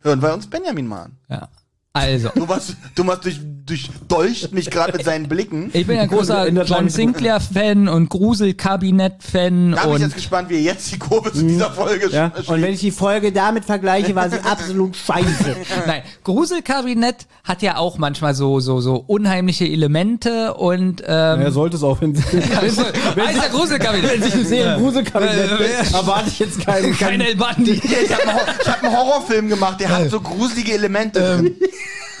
[0.00, 1.18] Hören wir uns Benjamin mal an.
[1.28, 1.48] Ja.
[1.92, 5.70] Also, Thomas, Thomas durch, durchdolcht mich gerade mit seinen Blicken.
[5.72, 10.48] ich bin ja großer In der John Sinclair-Fan und Gruselkabinett-Fan Da bin ich jetzt gespannt,
[10.50, 12.32] wie er jetzt die Kurve zu dieser Folge Ja?
[12.46, 15.56] Und wenn ich die Folge damit vergleiche, war sie absolut scheiße.
[15.86, 21.76] Nein, Gruselkabinett hat ja auch manchmal so so so unheimliche Elemente und ähm, Er sollte
[21.76, 24.12] es auch, wenn, wenn, so, heißt ja Gruselkabinett.
[24.12, 25.50] wenn sich eine Serie im Gruselkabinett
[25.92, 25.98] Ja.
[25.98, 26.96] erwarte ich jetzt keinen.
[26.96, 27.72] Kein El Bandi.
[27.72, 31.56] Ich habe einen, Horrorfilm gemacht, der hat so gruselige Elemente drin.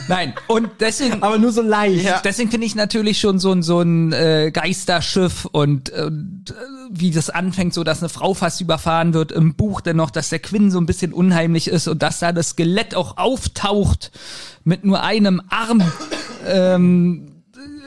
[0.08, 2.04] Nein, und deswegen aber nur so leicht.
[2.04, 2.20] Ja.
[2.24, 6.54] Deswegen finde ich natürlich schon so ein so ein äh, Geisterschiff und, und äh,
[6.90, 10.40] wie das anfängt, so dass eine Frau fast überfahren wird im Buch dennoch, dass der
[10.40, 14.10] Quinn so ein bisschen unheimlich ist und dass da das Skelett auch auftaucht
[14.64, 15.82] mit nur einem Arm.
[16.46, 17.26] Ähm,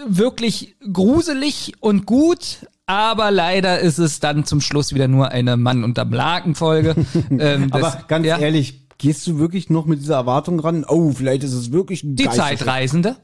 [0.08, 2.68] wirklich gruselig und gut.
[2.86, 6.96] Aber leider ist es dann zum Schluss wieder nur eine Mann unterm Laken-Folge.
[7.32, 10.86] ähm, das- Aber ganz ja, ehrlich, gehst du wirklich noch mit dieser Erwartung ran?
[10.88, 12.30] Oh, vielleicht ist es wirklich ein Die.
[12.30, 13.16] Zeitreisende.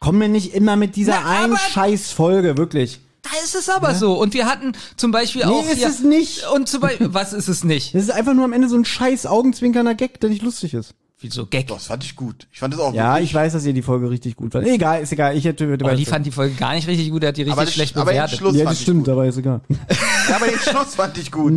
[0.00, 3.00] Komm mir nicht immer mit dieser Na, einen aber- scheiß Folge, wirklich.
[3.22, 4.20] Da ist es aber so.
[4.20, 5.64] Und wir hatten zum Beispiel Nee, auch.
[5.64, 6.44] ist hier, es nicht.
[6.52, 7.94] Und zum Beispiel, was ist es nicht?
[7.94, 10.94] Das ist einfach nur am Ende so ein scheiß augenzwinkernder Gag, der nicht lustig ist.
[11.20, 11.68] Wieso Gag?
[11.68, 12.48] Das fand ich gut.
[12.50, 13.30] Ich fand das auch Ja, wirklich.
[13.30, 14.66] ich weiß, dass ihr die Folge richtig gut fand.
[14.66, 15.36] Egal, ist egal.
[15.36, 17.52] Ich hätte Aber die fand die Folge gar nicht richtig gut, er hat die richtig
[17.52, 18.38] Aber das- schlecht aber den bewertet.
[18.38, 19.08] Schluss Ja, fand das ich stimmt, gut.
[19.12, 19.60] aber ist egal.
[20.28, 21.52] Ja, aber den Schluss fand ich gut.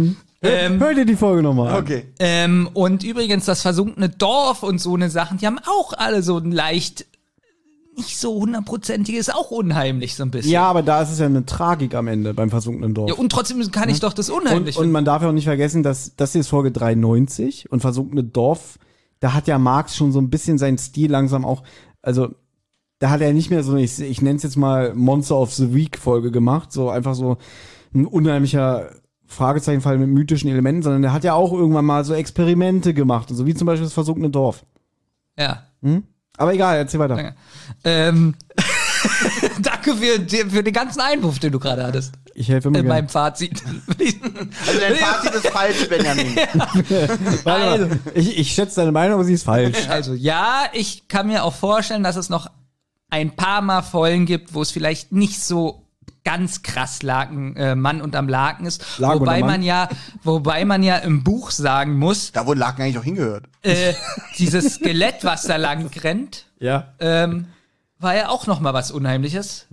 [0.49, 1.83] Ähm, Hör dir die Folge nochmal an.
[1.83, 2.05] Okay.
[2.19, 6.37] ähm, und übrigens, das versunkene Dorf und so eine Sachen, die haben auch alle so
[6.37, 7.05] ein leicht
[7.97, 10.51] nicht so hundertprozentiges, auch unheimlich so ein bisschen.
[10.51, 13.09] Ja, aber da ist es ja eine Tragik am Ende beim versunkenen Dorf.
[13.09, 15.45] Ja, und trotzdem kann ich doch das und, unheimlich und man darf ja auch nicht
[15.45, 18.77] vergessen, dass das hier ist Folge 93 und versunkene Dorf,
[19.19, 21.63] da hat ja Marx schon so ein bisschen seinen Stil langsam auch,
[22.01, 22.35] also
[22.99, 25.73] da hat er nicht mehr so, ich, ich nenne es jetzt mal Monster of the
[25.73, 27.37] Week Folge gemacht, so einfach so
[27.93, 28.91] ein unheimlicher
[29.27, 33.45] Fragezeichenfall mit mythischen Elementen, sondern der hat ja auch irgendwann mal so Experimente gemacht, so
[33.45, 34.65] wie zum Beispiel das versunkene Dorf.
[35.37, 35.63] Ja.
[36.37, 37.15] Aber egal, erzähl weiter.
[37.15, 37.35] Danke.
[37.83, 38.35] Ähm,
[39.61, 42.13] danke für, für den ganzen Einwurf, den du gerade hattest.
[42.33, 43.63] Ich helfe immer In meinem Fazit.
[44.67, 46.35] Also dein Fazit ist falsch, Benjamin.
[47.43, 47.99] Warte mal.
[48.13, 49.87] Ich, ich schätze deine Meinung, aber sie ist falsch.
[49.87, 52.49] Also ja, ich kann mir auch vorstellen, dass es noch
[53.09, 55.84] ein paar Mal Folgen gibt, wo es vielleicht nicht so
[56.25, 58.83] ganz krass Laken, äh, Mann unterm Laken ist.
[58.99, 59.87] Laken wobei man ja,
[60.23, 63.45] wobei man ja im Buch sagen muss, Da, wo Laken eigentlich auch hingehört.
[63.61, 63.93] äh,
[64.37, 66.93] dieses Skelett, was da lang rennt, Ja.
[66.99, 67.47] ähm,
[67.99, 69.67] war ja auch noch mal was Unheimliches.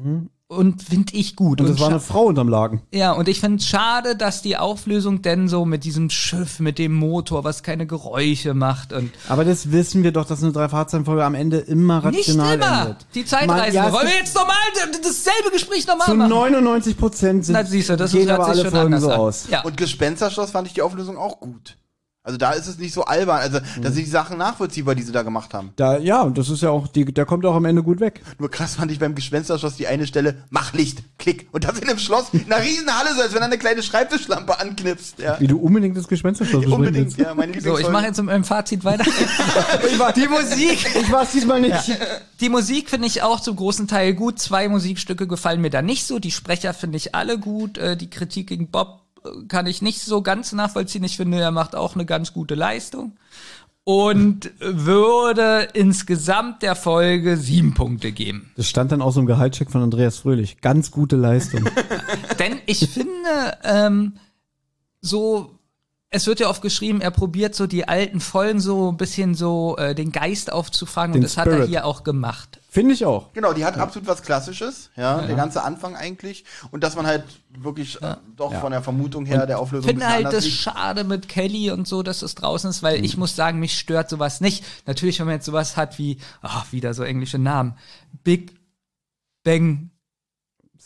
[0.53, 1.61] Und finde ich gut.
[1.61, 2.83] Und das war eine Frau unterm Laken.
[2.93, 6.79] ja, und ich finde es schade, dass die Auflösung denn so mit diesem Schiff, mit
[6.79, 11.25] dem Motor, was keine Geräusche macht und Aber das wissen wir doch, dass eine Drei-Fahrzeichen-Folge
[11.25, 12.81] am Ende immer nicht rational immer.
[12.83, 12.97] endet.
[13.15, 13.77] Die Man- Zeitreise.
[13.77, 14.57] ja, es Wollen wir jetzt nochmal
[15.03, 16.31] dasselbe Gespräch nochmal Zu machen?
[16.31, 19.21] 99 Prozent sind Na, siehst du, das gehen aber alle schon Folgen anders so an.
[19.21, 19.47] aus.
[19.51, 19.63] Ja.
[19.63, 21.77] Und Gespensterschloss fand ich die Auflösung auch gut.
[22.25, 25.11] Also da ist es nicht so albern, also da sind die Sachen nachvollziehbar, die sie
[25.11, 25.73] da gemacht haben.
[25.75, 28.21] Da, ja, und das ist ja auch, die, der kommt auch am Ende gut weg.
[28.39, 31.49] Nur krass fand ich beim Gespensterschloss die eine Stelle, mach Licht, klick.
[31.51, 33.83] Und das in einem Schloss, in einer riesen Halle, so als wenn er eine kleine
[33.83, 35.19] Schreibtischlampe anknipst.
[35.19, 35.41] Ja.
[35.41, 38.45] Wie du unbedingt das Gespensterschloss besprechen Unbedingt, ja, meine So, ich mache jetzt mit meinem
[38.45, 39.03] Fazit weiter.
[40.15, 40.87] die Musik.
[40.95, 41.99] Ich war es diesmal nicht.
[42.41, 44.39] Die Musik finde ich auch zum großen Teil gut.
[44.39, 46.21] Zwei Musikstücke gefallen mir da nicht so.
[46.21, 47.79] Die Sprecher finde ich alle gut.
[47.79, 49.02] Äh, Die Kritik gegen Bob
[49.49, 51.05] kann ich nicht so ganz nachvollziehen.
[51.05, 53.17] Ich finde, er macht auch eine ganz gute Leistung.
[53.85, 58.53] Und würde insgesamt der Folge sieben Punkte geben.
[58.57, 60.61] Das stand dann auch so im Gehaltscheck von Andreas Fröhlich.
[60.61, 61.65] Ganz gute Leistung.
[62.39, 64.13] Denn ich finde, ähm,
[65.01, 65.59] so,
[66.11, 69.77] es wird ja oft geschrieben, er probiert so die alten Folgen so ein bisschen so
[69.77, 71.69] äh, den Geist aufzufangen Den und das hat er Spirit.
[71.69, 72.61] hier auch gemacht.
[72.75, 73.35] Finde ich auch.
[73.35, 76.47] Genau, die hat absolut was Klassisches, ja, der ganze Anfang eigentlich.
[76.71, 78.61] Und dass man halt wirklich äh, doch Ja.
[78.61, 80.57] von der Vermutung her der Auflösung Ich finde halt das liegt.
[80.57, 83.05] schade mit Kelly und so, dass es draußen ist, weil Mhm.
[83.05, 84.65] ich muss sagen, mich stört sowas nicht.
[84.87, 87.75] Natürlich, wenn man jetzt sowas hat wie, ach, wieder so englische Namen,
[88.25, 88.55] Big
[89.45, 89.91] Bang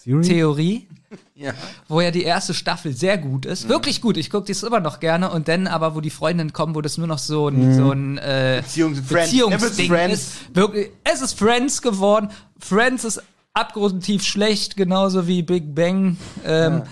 [0.03, 0.23] Theory?
[0.27, 0.89] Theorie,
[1.35, 1.52] Ja.
[1.89, 4.17] wo ja die erste Staffel sehr gut ist, wirklich gut.
[4.17, 6.99] Ich gucke das immer noch gerne und dann aber, wo die Freundinnen kommen, wo das
[6.99, 9.31] nur noch so ein, so ein äh, Beziehungs- Friends.
[9.31, 10.15] Beziehungsding Friends.
[10.15, 10.57] ist.
[10.57, 12.31] Wirklich, es ist Friends geworden.
[12.59, 13.23] Friends ist
[13.55, 16.17] abgrundtief schlecht, genauso wie Big Bang.
[16.44, 16.83] Ähm,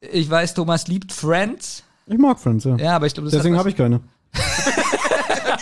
[0.00, 1.82] Ich weiß, Thomas liebt Friends.
[2.06, 2.76] Ich mag Friends, ja.
[2.76, 4.00] Ja, aber ich glaube, das Deswegen habe ich keine.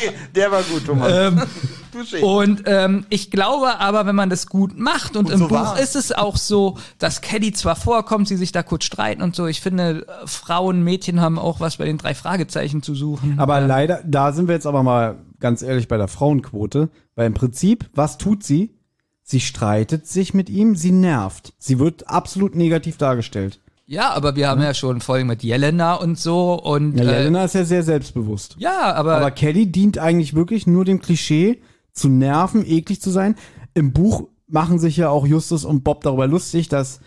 [0.35, 1.13] Der war gut, Thomas.
[1.13, 1.43] Ähm.
[2.23, 5.57] Und ähm, ich glaube aber, wenn man das gut macht und, Und im so Buch
[5.57, 5.81] war.
[5.81, 9.47] ist es auch so, dass Kelly zwar vorkommt, sie sich da kurz streiten und so.
[9.47, 13.39] Ich finde, äh, Frauen, Mädchen haben auch was bei den drei Fragezeichen zu suchen.
[13.39, 16.91] Aber leider, da sind wir jetzt aber mal ganz ehrlich bei der Frauenquote.
[17.15, 18.75] Weil im Prinzip, was tut sie?
[19.23, 21.55] Sie streitet sich mit ihm, sie nervt.
[21.59, 23.61] Sie wird absolut negativ dargestellt.
[23.89, 27.45] Ja, aber wir haben ja schon Folgen mit Jelena und so und Ja, äh, Jelena
[27.45, 28.57] ist ja sehr selbstbewusst.
[28.59, 31.61] ja, aber, Aber Kelly dient eigentlich wirklich nur dem Klischee,
[31.93, 33.37] zu nerven, eklig zu sein.
[33.75, 37.01] Im Buch machen sich ja auch Justus und Bob darüber lustig, dass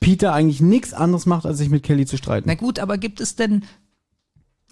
[0.00, 2.48] Peter eigentlich nichts anderes macht, als sich mit Kelly zu streiten.
[2.48, 3.64] na gut, aber gibt es denn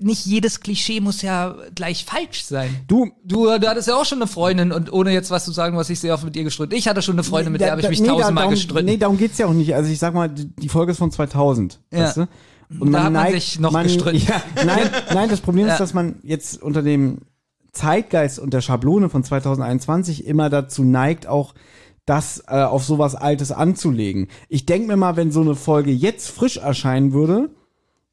[0.01, 2.75] nicht jedes Klischee muss ja gleich falsch sein.
[2.89, 5.77] Du, Du, du hattest ja auch schon eine Freundin und ohne jetzt was zu sagen,
[5.77, 6.75] was ich sehr oft mit ihr gestritten.
[6.75, 8.87] Ich hatte schon eine Freundin, mit der habe ich mich nee, da- tausendmal darum, gestritten.
[8.87, 9.75] Nee, darum geht's ja auch nicht.
[9.75, 11.81] Also ich sag mal, die Folge ist von 2000.
[11.93, 11.99] Ja.
[12.01, 12.29] Weißt du?
[12.71, 14.25] Da hat man sich noch gestritten.
[14.29, 15.73] Ja, nein, nein, das Problem Ja.
[15.75, 17.19] ist, dass man jetzt unter dem
[17.73, 21.55] Zeitgeist und der Schablone von 2021 immer dazu neigt, auch
[22.07, 24.29] das äh, auf sowas Altes anzulegen.
[24.49, 27.51] Ich denke mir mal, wenn so eine Folge jetzt frisch erscheinen würde,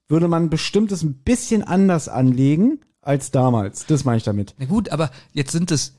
[0.07, 3.85] würde man bestimmtes ein bisschen anders anlegen als damals.
[3.85, 4.55] Das meine ich damit.
[4.57, 5.95] Na gut, aber jetzt sind es,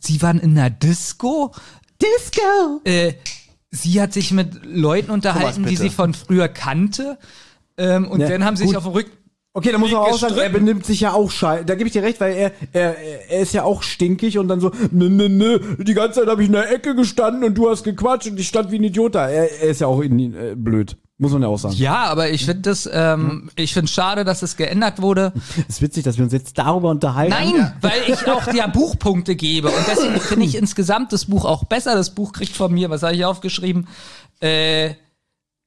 [0.00, 1.52] sie waren in einer Disco,
[2.00, 2.80] Disco!
[2.84, 3.14] äh,
[3.70, 7.18] sie hat sich mit Leuten unterhalten, die sie von früher kannte,
[7.76, 8.76] ähm, und Ja, dann haben sie sich gut.
[8.78, 9.12] auf dem Rücken,
[9.54, 11.64] Okay, da muss man auch sagen, er benimmt sich ja auch scheiße.
[11.64, 12.96] Da gebe ich dir recht, weil er, er,
[13.28, 16.42] er ist ja auch stinkig und dann so, ne, ne, ne, die ganze Zeit habe
[16.42, 19.16] ich in der Ecke gestanden und du hast gequatscht und ich stand wie ein Idiot
[19.16, 19.28] da.
[19.28, 20.96] Er, er ist ja auch in, äh, blöd.
[21.20, 21.74] Muss man ja auch sagen.
[21.74, 25.32] ja, aber ich finde das, ähm, ich finde schade, dass es geändert wurde.
[25.68, 27.32] ist witzig, dass wir uns jetzt darüber unterhalten.
[27.32, 31.64] Nein, weil ich auch ja Buchpunkte gebe und deswegen finde ich insgesamt das Buch auch
[31.64, 31.96] besser.
[31.96, 33.88] Das Buch kriegt von mir, was habe ich aufgeschrieben?
[34.40, 34.94] Äh,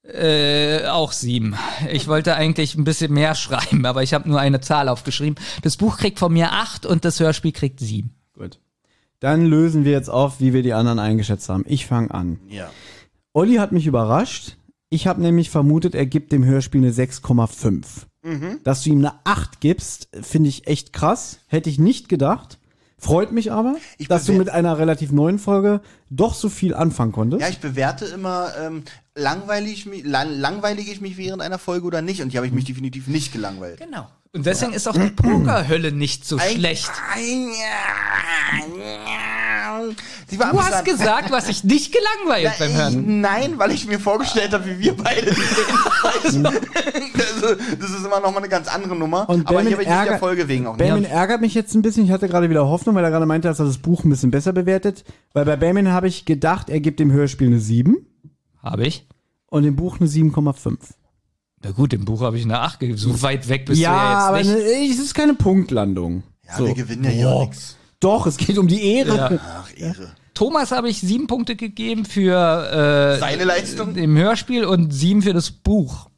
[0.03, 1.55] äh, auch sieben.
[1.91, 5.35] Ich wollte eigentlich ein bisschen mehr schreiben, aber ich habe nur eine Zahl aufgeschrieben.
[5.63, 8.15] Das Buch kriegt von mir acht und das Hörspiel kriegt sieben.
[8.33, 8.57] Gut.
[9.19, 11.65] Dann lösen wir jetzt auf, wie wir die anderen eingeschätzt haben.
[11.67, 12.39] Ich fange an.
[12.49, 12.69] ja.
[13.33, 14.57] Olli hat mich überrascht.
[14.93, 17.85] Ich habe nämlich vermutet, er gibt dem Hörspiel eine 6,5.
[18.65, 21.39] Dass du ihm eine 8 gibst, finde ich echt krass.
[21.47, 22.59] Hätte ich nicht gedacht.
[22.97, 25.79] Freut mich aber, Ich dass du mit einer relativ neuen Folge
[26.11, 27.41] doch so viel anfangen konntest.
[27.41, 28.83] Ja, ich bewerte immer, ähm,
[29.15, 32.21] langweilig, ich mich, lang, langweilige ich mich während einer Folge oder nicht.
[32.21, 33.79] Und hier habe ich mich definitiv nicht gelangweilt.
[33.79, 34.07] Genau.
[34.33, 36.91] Und deswegen ist auch die Pokerhölle nicht so Ein- schlecht.
[37.15, 39.40] Ein- ja,
[40.27, 43.21] Sie war Du hast gesagt, was ich nicht gelangweilt beim Hören.
[43.21, 46.45] nein, weil ich mir vorgestellt habe, wie wir beide die sehen.
[46.45, 49.29] also, das ist immer noch mal eine ganz andere Nummer.
[49.29, 51.11] Und aber Benjamin hier habe ich nicht der ärgert- Folge wegen auch Benjamin nicht.
[51.11, 52.05] ärgert mich jetzt ein bisschen.
[52.05, 54.31] Ich hatte gerade wieder Hoffnung, weil er gerade meinte, dass er das Buch ein bisschen
[54.31, 55.03] besser bewertet.
[55.33, 57.97] Weil bei Benjamin habe ich gedacht, er gibt dem Hörspiel eine 7
[58.63, 59.07] Habe ich?
[59.47, 60.77] und dem Buch eine 7,5.
[61.63, 62.97] Na gut, im Buch habe ich eine 8 gegeben.
[62.97, 64.57] So weit weg bist Ja, du ja aber jetzt nicht.
[64.65, 66.23] ne, es ist keine Punktlandung.
[66.47, 66.65] Ja, so.
[66.67, 67.77] wir gewinnen ja hier nichts.
[68.01, 69.15] Doch, es geht um die Ehre.
[69.15, 69.29] Ja.
[69.61, 70.11] Ach, Ehre.
[70.33, 72.33] Thomas habe ich sieben Punkte gegeben für
[73.15, 73.95] äh, Seine Leistung?
[73.95, 76.09] im Hörspiel und sieben für das Buch.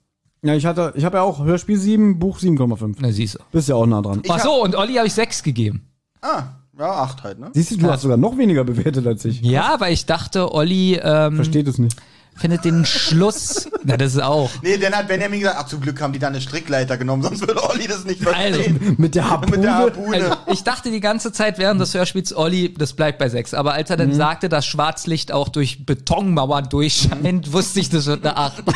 [0.43, 2.95] Ja, ich hatte, ich habe ja auch Hörspiel 7, Buch 7,5.
[2.99, 3.39] Na siehst du.
[3.51, 4.21] Bist ja auch nah dran.
[4.27, 5.87] Ach so, und Olli habe ich sechs gegeben.
[6.21, 6.43] Ah,
[6.77, 7.49] ja, acht halt, ne?
[7.53, 9.41] Siehst du, du hast sogar noch weniger bewertet als ich.
[9.41, 11.95] Ja, weil ich dachte, Olli ähm, Versteht es nicht.
[12.35, 13.67] Findet den Schluss.
[13.83, 14.49] Na, das ist auch.
[14.61, 17.41] Nee, dann hat Benjamin gesagt, ach, zum Glück haben die da eine Strickleiter genommen, sonst
[17.47, 18.95] würde Olli das nicht Also, verstehen.
[18.97, 19.51] Mit der Harpune.
[19.57, 20.15] Mit der Harpune.
[20.23, 23.53] Also, ich dachte die ganze Zeit während des Hörspiels, Olli, das bleibt bei sechs.
[23.53, 28.25] Aber als er dann sagte, dass Schwarzlicht auch durch Betonmauern durchscheint, wusste ich, das wird
[28.25, 28.63] eine acht.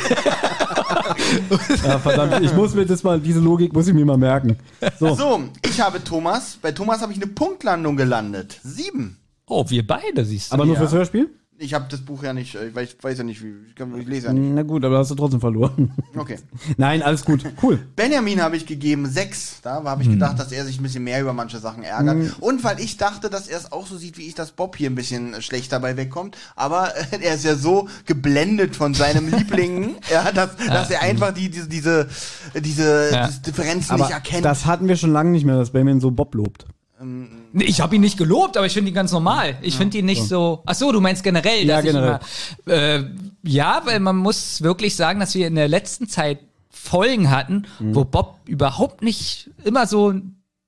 [1.84, 4.58] Ja, verdammt, ich muss mir das mal, diese Logik muss ich mir mal merken.
[5.00, 5.16] So.
[5.16, 8.60] So, ich habe Thomas, bei Thomas habe ich eine Punktlandung gelandet.
[8.64, 9.18] Sieben.
[9.48, 10.54] Oh, wir beide, siehst du.
[10.56, 10.82] Aber nur Ja.
[10.82, 11.30] fürs Hörspiel?
[11.60, 14.08] Ich habe das Buch ja nicht, äh, ich weiß ja nicht, wie, ich, kann- ich
[14.08, 14.54] lese ja nicht.
[14.54, 15.92] Na gut, aber hast du trotzdem verloren.
[16.16, 16.38] Okay.
[16.78, 17.44] Nein, alles gut.
[17.62, 17.78] Cool.
[17.96, 19.60] Benjamin habe ich gegeben sechs.
[19.62, 22.42] Da habe ich gedacht, dass er sich ein bisschen mehr über manche Sachen ärgert.
[22.42, 24.90] Und weil ich dachte, dass er es auch so sieht wie ich, dass Bob hier
[24.90, 26.36] ein bisschen äh, schlecht dabei wegkommt.
[26.56, 31.34] Aber äh, er ist ja so geblendet von seinem Liebling, ja, dass, dass er einfach
[31.34, 32.08] die, diese, diese,
[32.56, 33.28] diese, Ja.
[33.46, 34.44] Differenzen Aber nicht erkennt.
[34.46, 36.66] das hatten wir schon lange nicht mehr, dass Benjamin so Bob lobt.
[37.00, 39.56] Nee, ich habe ihn nicht gelobt, aber ich finde ihn ganz normal.
[39.62, 40.62] Ich finde ihn nicht so.
[40.66, 41.66] Ach so, du meinst generell?
[41.66, 42.20] Ja, dass ich generell.
[42.66, 43.04] Immer, äh,
[43.44, 47.96] ja, weil man muss wirklich sagen, dass wir in der letzten Zeit Folgen hatten, Mhm.
[47.96, 50.14] wo Bob überhaupt nicht immer so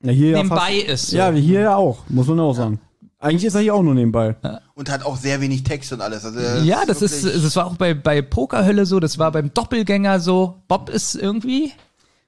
[0.03, 1.07] Ja, hier nebenbei ja fast, ist.
[1.11, 1.17] So.
[1.17, 2.79] Ja, wie hier ja auch, muss man auch sagen.
[3.21, 4.35] Eigentlich ist er hier auch nur nebenbei.
[4.75, 6.23] und hat auch sehr wenig Text und alles.
[6.23, 9.53] Also, er Ja, das ist, das war auch bei, bei Pokerhölle so, das war beim
[9.53, 10.55] Doppelgänger so.
[10.69, 11.73] Bob ist irgendwie.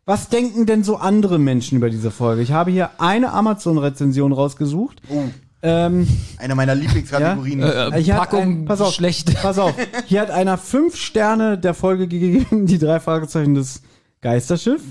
[0.06, 2.42] Was denken denn so andere Menschen über diese Folge?
[2.42, 5.02] Ich habe hier eine Amazon-Rezension rausgesucht.
[5.10, 5.24] Oh,
[5.62, 6.08] Ähm,
[6.40, 7.62] eine meiner Lieblingskategorien.
[7.62, 9.32] Äh, hier hat Packung ein, pass auf, schlecht.
[9.42, 9.76] Pass auf,
[10.08, 13.84] hier hat einer fünf Sterne der Folge gegeben, die drei Fragezeichen des
[14.22, 14.82] Geisterschiff.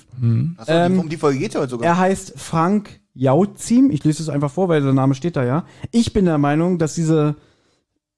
[0.58, 1.86] Achso, ähm, die, um die Folge geht's ja heute sogar.
[1.88, 3.90] Er heißt Frank Jauzim.
[3.90, 5.64] Ich lese es einfach vor, weil der Name steht da ja.
[5.90, 7.34] Ich bin der Meinung, dass diese,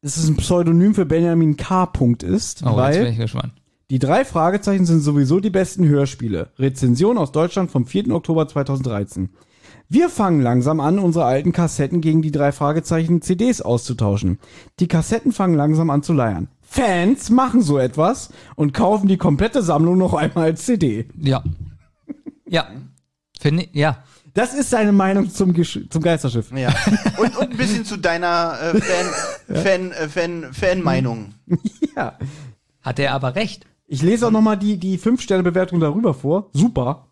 [0.03, 1.87] es ein Pseudonym für Benjamin K.
[1.87, 3.53] Punkt ist, Oh, jetzt bin weil ich gespannt.
[3.93, 6.51] Die drei Fragezeichen sind sowieso die besten Hörspiele.
[6.59, 8.09] Rezension aus Deutschland vom 4.
[8.09, 9.29] Oktober 2013.
[9.91, 14.39] Wir fangen langsam an, unsere alten Kassetten gegen die drei Fragezeichen CDs auszutauschen.
[14.81, 16.49] Die Kassetten fangen langsam an zu leiern.
[16.62, 21.07] Fans machen so etwas und kaufen die komplette Sammlung noch einmal als CD.
[21.15, 21.45] Ja.
[22.49, 22.69] Ja.
[23.39, 24.03] Finde ja.
[24.33, 26.51] Das ist seine Meinung zum, Gesch zum Geisterschiff.
[26.53, 26.75] Ja.
[27.19, 29.07] Und, und ein bisschen zu deiner äh, Fan,
[29.62, 31.35] Fan, äh, Fan, Fan-Meinung.
[31.95, 32.17] Ja.
[32.81, 33.67] Hat er aber recht.
[33.93, 36.49] Ich lese auch nochmal die, die 5-Sterne-Bewertung darüber vor.
[36.55, 37.09] Super.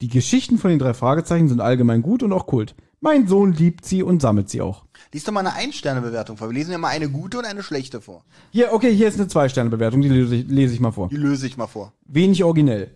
[0.00, 2.76] Die Geschichten von den drei Fragezeichen sind allgemein gut und auch Kult.
[3.00, 4.84] Mein Sohn liebt sie und sammelt sie auch.
[5.12, 6.48] Lies doch mal eine Ein-Sterne-Bewertung vor.
[6.48, 8.22] Wir lesen ja mal eine gute und eine schlechte vor.
[8.52, 11.08] Hier, okay, hier ist eine 2-Sterne-Bewertung, die lese ich, lese ich mal vor.
[11.08, 11.94] Die löse ich mal vor.
[12.06, 12.94] Wenig originell.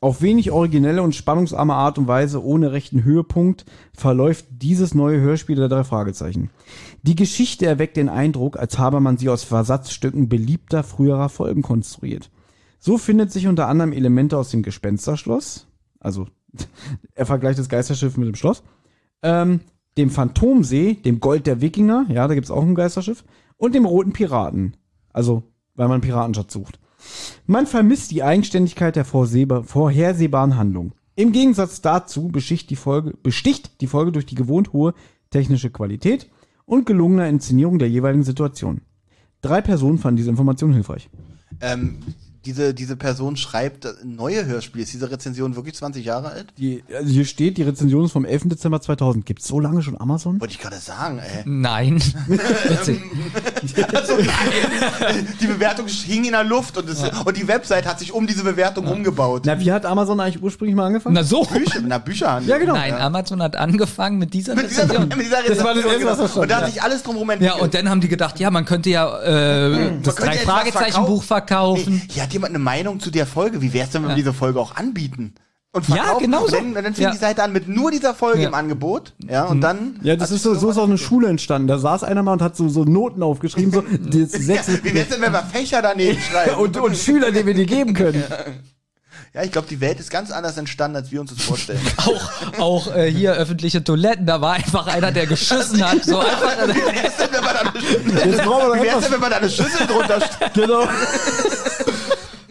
[0.00, 5.56] Auf wenig originelle und spannungsarme Art und Weise ohne rechten Höhepunkt verläuft dieses neue Hörspiel
[5.56, 6.50] der drei Fragezeichen.
[7.02, 12.30] Die Geschichte erweckt den Eindruck, als habe man sie aus Versatzstücken beliebter früherer Folgen konstruiert.
[12.80, 15.66] So findet sich unter anderem Elemente aus dem Gespensterschloss,
[16.00, 16.26] also
[17.14, 18.62] er vergleicht das Geisterschiff mit dem Schloss,
[19.22, 19.60] ähm,
[19.98, 23.22] dem Phantomsee, dem Gold der Wikinger, ja, da gibt's auch ein Geisterschiff,
[23.58, 24.76] und dem Roten Piraten,
[25.12, 25.42] also
[25.74, 26.80] weil man einen Piratenschatz sucht.
[27.46, 30.92] Man vermisst die Eigenständigkeit der vorhersehbaren Handlung.
[31.16, 34.94] Im Gegensatz dazu besticht die, Folge, besticht die Folge durch die gewohnt hohe
[35.28, 36.30] technische Qualität
[36.64, 38.80] und gelungener Inszenierung der jeweiligen Situation.
[39.42, 41.10] Drei Personen fanden diese Information hilfreich.
[41.60, 41.98] Ähm,
[42.46, 44.82] diese, diese Person schreibt neue Hörspiele.
[44.84, 46.46] Ist diese Rezension wirklich 20 Jahre alt?
[46.56, 48.44] Die, also hier steht, die Rezension ist vom 11.
[48.46, 49.26] Dezember 2000.
[49.26, 50.40] Gibt's so lange schon Amazon?
[50.40, 51.42] Wollte ich gerade sagen, ey.
[51.44, 51.96] Nein.
[52.26, 53.02] Witzig.
[53.94, 55.28] Also nein.
[55.40, 58.42] Die Bewertung hing in der Luft und, es, und die Website hat sich um diese
[58.42, 59.42] Bewertung umgebaut.
[59.44, 61.14] Na, wie hat Amazon eigentlich ursprünglich mal angefangen?
[61.14, 61.44] Na so.
[61.44, 62.48] Bücher, na, Bücherhandel.
[62.48, 62.72] Ja, genau.
[62.72, 65.08] Nein, Amazon hat angefangen mit dieser Mit dieser, Rezension.
[65.18, 66.40] mit dieser Das war das Rezension, Erste, genau.
[66.40, 66.70] Und da hat ja.
[66.70, 67.62] sich alles drumherum Ja, entwickelt.
[67.62, 71.04] und dann haben die gedacht, ja, man könnte ja äh, das könnte drei etwas Fragezeichen
[71.04, 71.94] Buch verkaufen.
[71.94, 73.60] Nee, hier hat jemand eine Meinung zu der Folge.
[73.60, 74.16] Wie wär's denn, wenn wir Ja.
[74.16, 75.34] diese Folge auch anbieten?
[75.72, 76.56] Und Ja, genau Und so.
[76.56, 77.10] dann, dann fing Ja.
[77.10, 78.48] die Seite an mit nur dieser Folge Ja.
[78.48, 79.12] im Angebot.
[79.28, 79.98] Ja, und dann.
[80.02, 81.68] Ja, das ist so, so ist auch eine Schule entstanden.
[81.68, 83.80] Da saß einer mal und hat so, so Noten aufgeschrieben, so
[84.20, 86.54] das Ja, sechs, wie wär's denn, wenn wir Fächer daneben schreiben?
[86.60, 88.22] und, und Schüler, die wir die geben können.
[89.32, 91.78] Ja, ich glaube, die Welt ist ganz anders entstanden, als wir uns das vorstellen.
[91.98, 96.04] Auch, auch äh, hier öffentliche Toiletten, da war einfach einer, der geschissen hat.
[96.04, 97.28] So einfach, Wie wär's denn,
[99.12, 100.54] wenn man da eine, Schüssel drunter stellt?
[100.54, 100.82] Genau.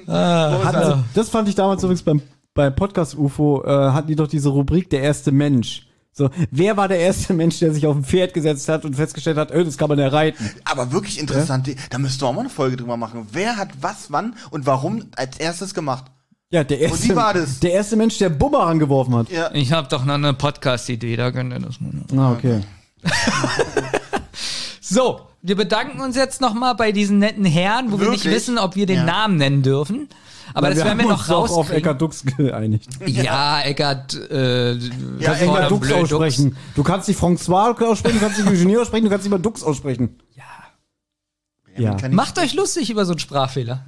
[0.09, 1.29] Ist Hatten das?
[1.29, 2.21] fand ich damals übrigens beim,
[2.53, 5.85] beim Podcast UFO, äh, hatten die doch diese Rubrik Der erste Mensch.
[6.11, 9.37] So, wer war der erste Mensch, der sich auf ein Pferd gesetzt hat und festgestellt
[9.37, 10.49] hat, öh, das kann man ja reiten?
[10.65, 13.27] Aber wirklich interessant, die- da müssten wir auch mal eine Folge drüber machen.
[13.31, 16.05] Wer hat was, wann und warum als erstes gemacht?
[16.51, 17.59] Ja, der erste, wie war das?
[17.59, 19.29] der erste Mensch, der Bumerang geworfen hat.
[19.29, 19.51] Ja.
[19.53, 21.91] ich habe doch noch eine Podcast-Idee, da könnt ihr das mal.
[22.17, 22.61] Ah, okay.
[24.81, 28.35] So, wir bedanken uns jetzt nochmal bei diesen netten Herren, wo wir nicht Wirklich?
[28.41, 29.03] wissen, ob wir den Ja.
[29.05, 30.09] Namen nennen dürfen.
[30.53, 31.69] Aber Weil das werden wir noch uns doch auf.
[31.71, 32.89] Eckart Dux geeinigt.
[33.05, 34.79] Ja, Eckart, äh, Ja,
[35.21, 36.57] Kannst Eckart Dux aussprechen.
[36.75, 39.63] Du kannst nicht François aussprechen, du kannst nicht Eugenie aussprechen, du kannst nicht mal Dux
[39.63, 40.17] aussprechen.
[41.77, 41.95] Ja.
[41.95, 43.85] Ich- Macht euch lustig über so einen Sprachfehler.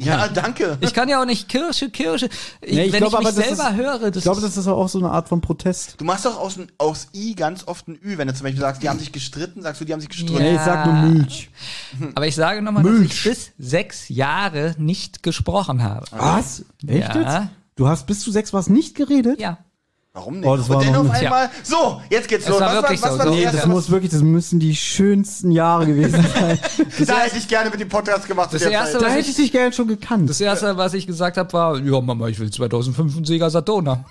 [0.00, 0.78] Ja, danke.
[0.80, 2.28] Ich kann ja auch nicht Kirsche, Kirsche.
[2.60, 4.40] Ich, Nee, ich wenn glaube ich mich aber, das selber ist- höre, das Ich glaube,
[4.40, 5.96] das ist auch so eine Art von Protest.
[5.98, 8.16] Du machst doch aus, aus I ganz oft ein Ü.
[8.16, 10.34] Wenn du zum Beispiel sagst, die haben sich gestritten, sagst du, die haben sich gestritten.
[10.40, 11.50] Nee, ich sag nur Milch.
[12.14, 16.06] Aber ich sage nochmal, dass ich bis sechs Jahre nicht gesprochen habe.
[16.12, 16.64] Was?
[16.86, 17.20] Echt Ja.
[17.40, 17.48] jetzt?
[17.76, 19.40] Du hast bis zu sechs was nicht geredet?
[19.40, 19.58] Ja.
[20.14, 20.48] Warum nicht?
[20.48, 22.60] Oh, das war Und dann auf ein- einmal, so, jetzt geht's Es los.
[22.60, 23.30] war was wirklich war, was so, war so.
[23.42, 26.58] das Nee, das muss wirklich, das müssen die schönsten Jahre gewesen sein.
[27.06, 28.52] Da hätte ich gerne mit dem Podcast gemacht.
[28.52, 30.28] Das erste, da was hätte ich dich gerne schon gekannt.
[30.28, 33.88] Das erste, was ich gesagt habe, war, ja Mama, ich will 2005 einen Sega Saturn
[33.88, 34.04] haben.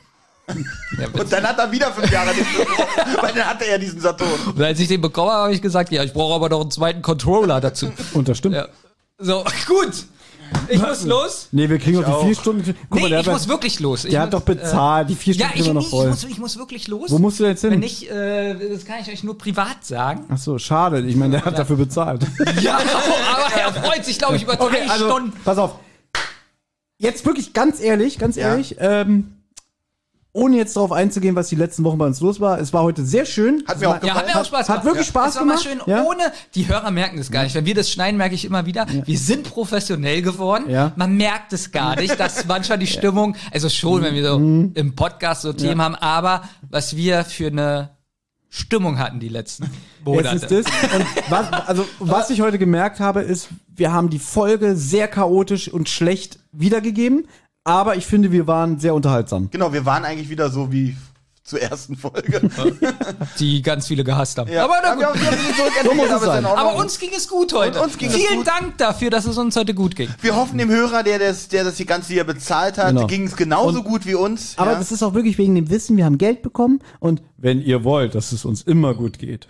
[0.97, 2.85] Ja, Und dann hat er wieder fünf Jahre nicht gebrochen,
[3.21, 4.29] weil dann hatte er diesen Saturn.
[4.55, 6.71] und als ich den bekommen habe, habe ich gesagt, ja, ich brauche aber noch einen
[6.71, 7.91] zweiten Controller dazu.
[8.13, 8.55] Und das stimmt.
[8.55, 8.67] Ja.
[9.19, 10.05] So, gut.
[10.69, 11.47] Ich muss los.
[11.51, 12.19] Nee, wir kriegen noch auch.
[12.21, 12.75] die vier Stunden.
[12.89, 14.05] Guck Nee, der, ich hat, muss wirklich los.
[14.05, 15.09] Ich der hat muss, doch bezahlt.
[15.09, 16.05] die vier Ja, Stunden ich, sind wir nee, noch voll.
[16.05, 17.11] ich, muss, ich muss wirklich los.
[17.11, 17.71] Wo musst du jetzt hin?
[17.71, 20.25] Wenn nicht, äh, das kann ich euch nur privat sagen.
[20.29, 21.01] Ach so, schade.
[21.01, 22.21] Ich meine, der hat dafür bezahlt.
[22.61, 25.33] Ja, aber er freut sich, glaube ich, über drei Okay, also, Stunden.
[25.45, 25.75] pass auf.
[26.99, 28.49] Jetzt wirklich ganz ehrlich, ganz Ja.
[28.49, 29.36] ehrlich, ähm,
[30.37, 32.59] ohne jetzt darauf einzugehen, was die letzten Wochen bei uns los war.
[32.59, 33.63] Es war heute sehr schön.
[33.67, 34.69] Hat mir auch Ja, hat mir auch Spaß gemacht.
[34.79, 36.03] hat wirklich Spaß es war gemacht, schön, ja?
[36.03, 37.55] ohne, die Hörer merken es gar nicht.
[37.55, 40.69] Wenn wir das schneiden, merke ich immer wieder, wir sind professionell geworden.
[40.69, 40.93] Ja.
[40.95, 44.71] Man merkt es gar nicht, dass manchmal die Stimmung, also schon, wenn wir so Mhm.
[44.75, 47.89] im Podcast so Themen haben, aber was wir für eine
[48.49, 49.69] Stimmung hatten die letzten
[50.05, 50.29] Monate.
[50.35, 50.95] Jetzt ist das.
[50.95, 55.67] Und was, also, was ich heute gemerkt habe, ist, wir haben die Folge sehr chaotisch
[55.71, 57.27] und schlecht wiedergegeben.
[57.67, 59.49] Aber ich finde, wir waren sehr unterhaltsam.
[59.51, 60.95] Genau, wir waren eigentlich wieder so wie
[61.43, 62.49] zur ersten Folge.
[63.39, 64.49] die ganz viele gehasst haben.
[64.49, 64.63] Ja.
[64.63, 65.03] Aber na gut.
[65.15, 66.65] es aber in Ordnung.
[66.65, 67.79] Aber uns ging es gut heute.
[67.79, 68.47] Und uns ging es Vielen gut.
[68.47, 70.07] Dank dafür, dass es uns heute gut ging.
[70.21, 73.07] Wir hoffen dem Hörer, der das, der das die ganze hier bezahlt hat, Genau.
[73.07, 74.53] ging es genauso Und- gut wie uns.
[74.57, 74.77] Aber ja.
[74.79, 78.15] das ist auch wirklich wegen dem Wissen, wir haben Geld bekommen und wenn ihr wollt,
[78.15, 79.47] dass es uns immer gut geht.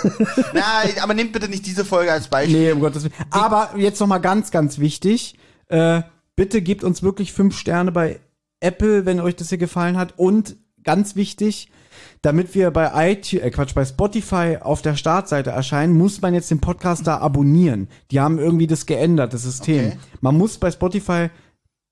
[0.54, 0.62] Na,
[1.02, 2.56] aber nehmt bitte nicht diese Folge als Beispiel.
[2.58, 3.14] Nee, um Gottes Willen.
[3.30, 5.36] Aber jetzt nochmal ganz, ganz wichtig.
[5.68, 6.02] Äh,
[6.36, 8.20] bitte gebt uns wirklich fünf Sterne bei
[8.60, 10.14] Apple, wenn euch das hier gefallen hat.
[10.18, 11.70] Und ganz wichtig,
[12.22, 16.50] damit wir bei iTunes, äh Quatsch, bei Spotify auf der Startseite erscheinen, muss man jetzt
[16.50, 17.88] den Podcast da abonnieren.
[18.10, 19.86] Die haben irgendwie das geändert, das System.
[19.88, 19.98] Okay.
[20.20, 21.28] Man muss bei Spotify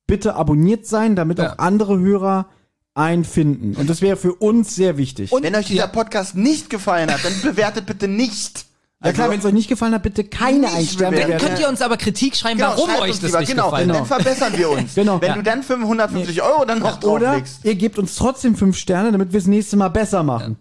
[0.07, 1.53] bitte abonniert sein, damit Ja.
[1.55, 2.47] auch andere Hörer
[2.95, 3.75] einen finden.
[3.75, 5.33] Und das wäre für uns sehr wichtig.
[5.33, 8.67] Wenn euch dieser Podcast nicht gefallen hat, dann bewertet bitte nicht.
[9.05, 10.97] Ja klar, wenn es euch nicht gefallen hat, bitte keine bewerten.
[10.97, 11.39] bewerten.
[11.47, 13.89] Könnt ihr uns aber Kritik schreiben, warum schreibt euch uns das lieber, nicht genau, gefallen
[13.89, 14.07] Dann hat?
[14.07, 14.95] verbessern wir uns.
[14.95, 15.21] Genau.
[15.21, 15.35] Wenn Ja.
[15.37, 17.65] du dann 550 Euro dann noch Oder drauflegst.
[17.65, 20.57] ihr gebt uns trotzdem fünf Sterne, damit wir es nächste Mal besser machen.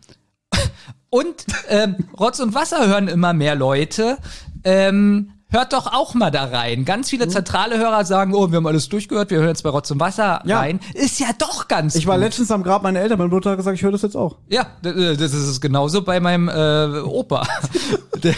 [1.10, 4.18] Und ähm, Rotz und Wasser hören immer mehr Leute.
[4.64, 6.84] Ähm, hört doch auch mal da rein.
[6.86, 9.90] Ganz viele zentrale Hörer sagen, oh, wir haben alles durchgehört, wir hören jetzt bei Rotz
[9.92, 10.60] und Wasser Ja.
[10.60, 10.80] rein.
[10.94, 12.26] Ist ja doch ganz Ich war gut.
[12.26, 14.36] letztens am Grab meiner Eltern, meine Mutter hat gesagt, ich höre das jetzt auch.
[14.50, 17.48] Ja, d- das ist genauso bei meinem äh, Opa.
[18.24, 18.34] Der,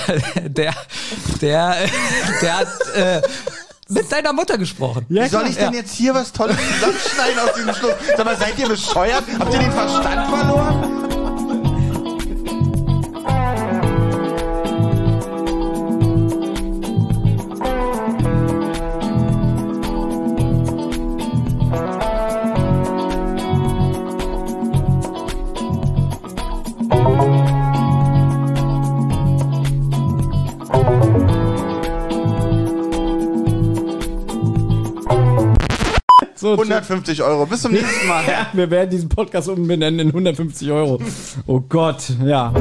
[0.50, 0.74] der,
[1.42, 1.76] der,
[2.42, 3.22] der hat äh,
[3.88, 5.06] mit deiner Mutter gesprochen.
[5.10, 7.94] Ja, Wie soll ich denn jetzt hier was Tolles zusammenschneiden aus diesem Schluss?
[8.18, 9.24] Sag mal, seid ihr bescheuert?
[9.40, 11.05] Habt ihr den Verstand verloren?
[36.46, 37.48] So, 150 Euro.
[37.48, 38.24] Bis zum nächsten Mal.
[38.28, 41.00] Ja, wir werden diesen Podcast umbenennen in 150 Euro.
[41.48, 42.54] Oh Gott, ja.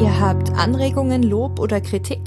[0.00, 2.20] Ihr habt Anregungen, Lob oder Kritik?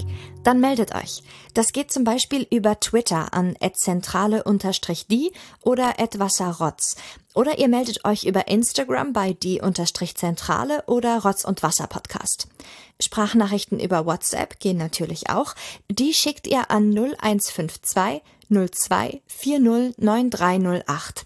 [0.44, 1.24] Dann meldet euch.
[1.56, 5.32] Das geht zum Beispiel über Twitter an @zentrale_die
[5.64, 6.98] oder @wasserrotz.
[7.34, 12.48] Oder ihr meldet euch über Instagram bei die_zentrale oder Rotz und Wasser Podcast.
[13.02, 15.56] Sprachnachrichten über WhatsApp gehen natürlich auch.
[15.90, 21.26] Die schickt ihr an 0152 02 40 9308.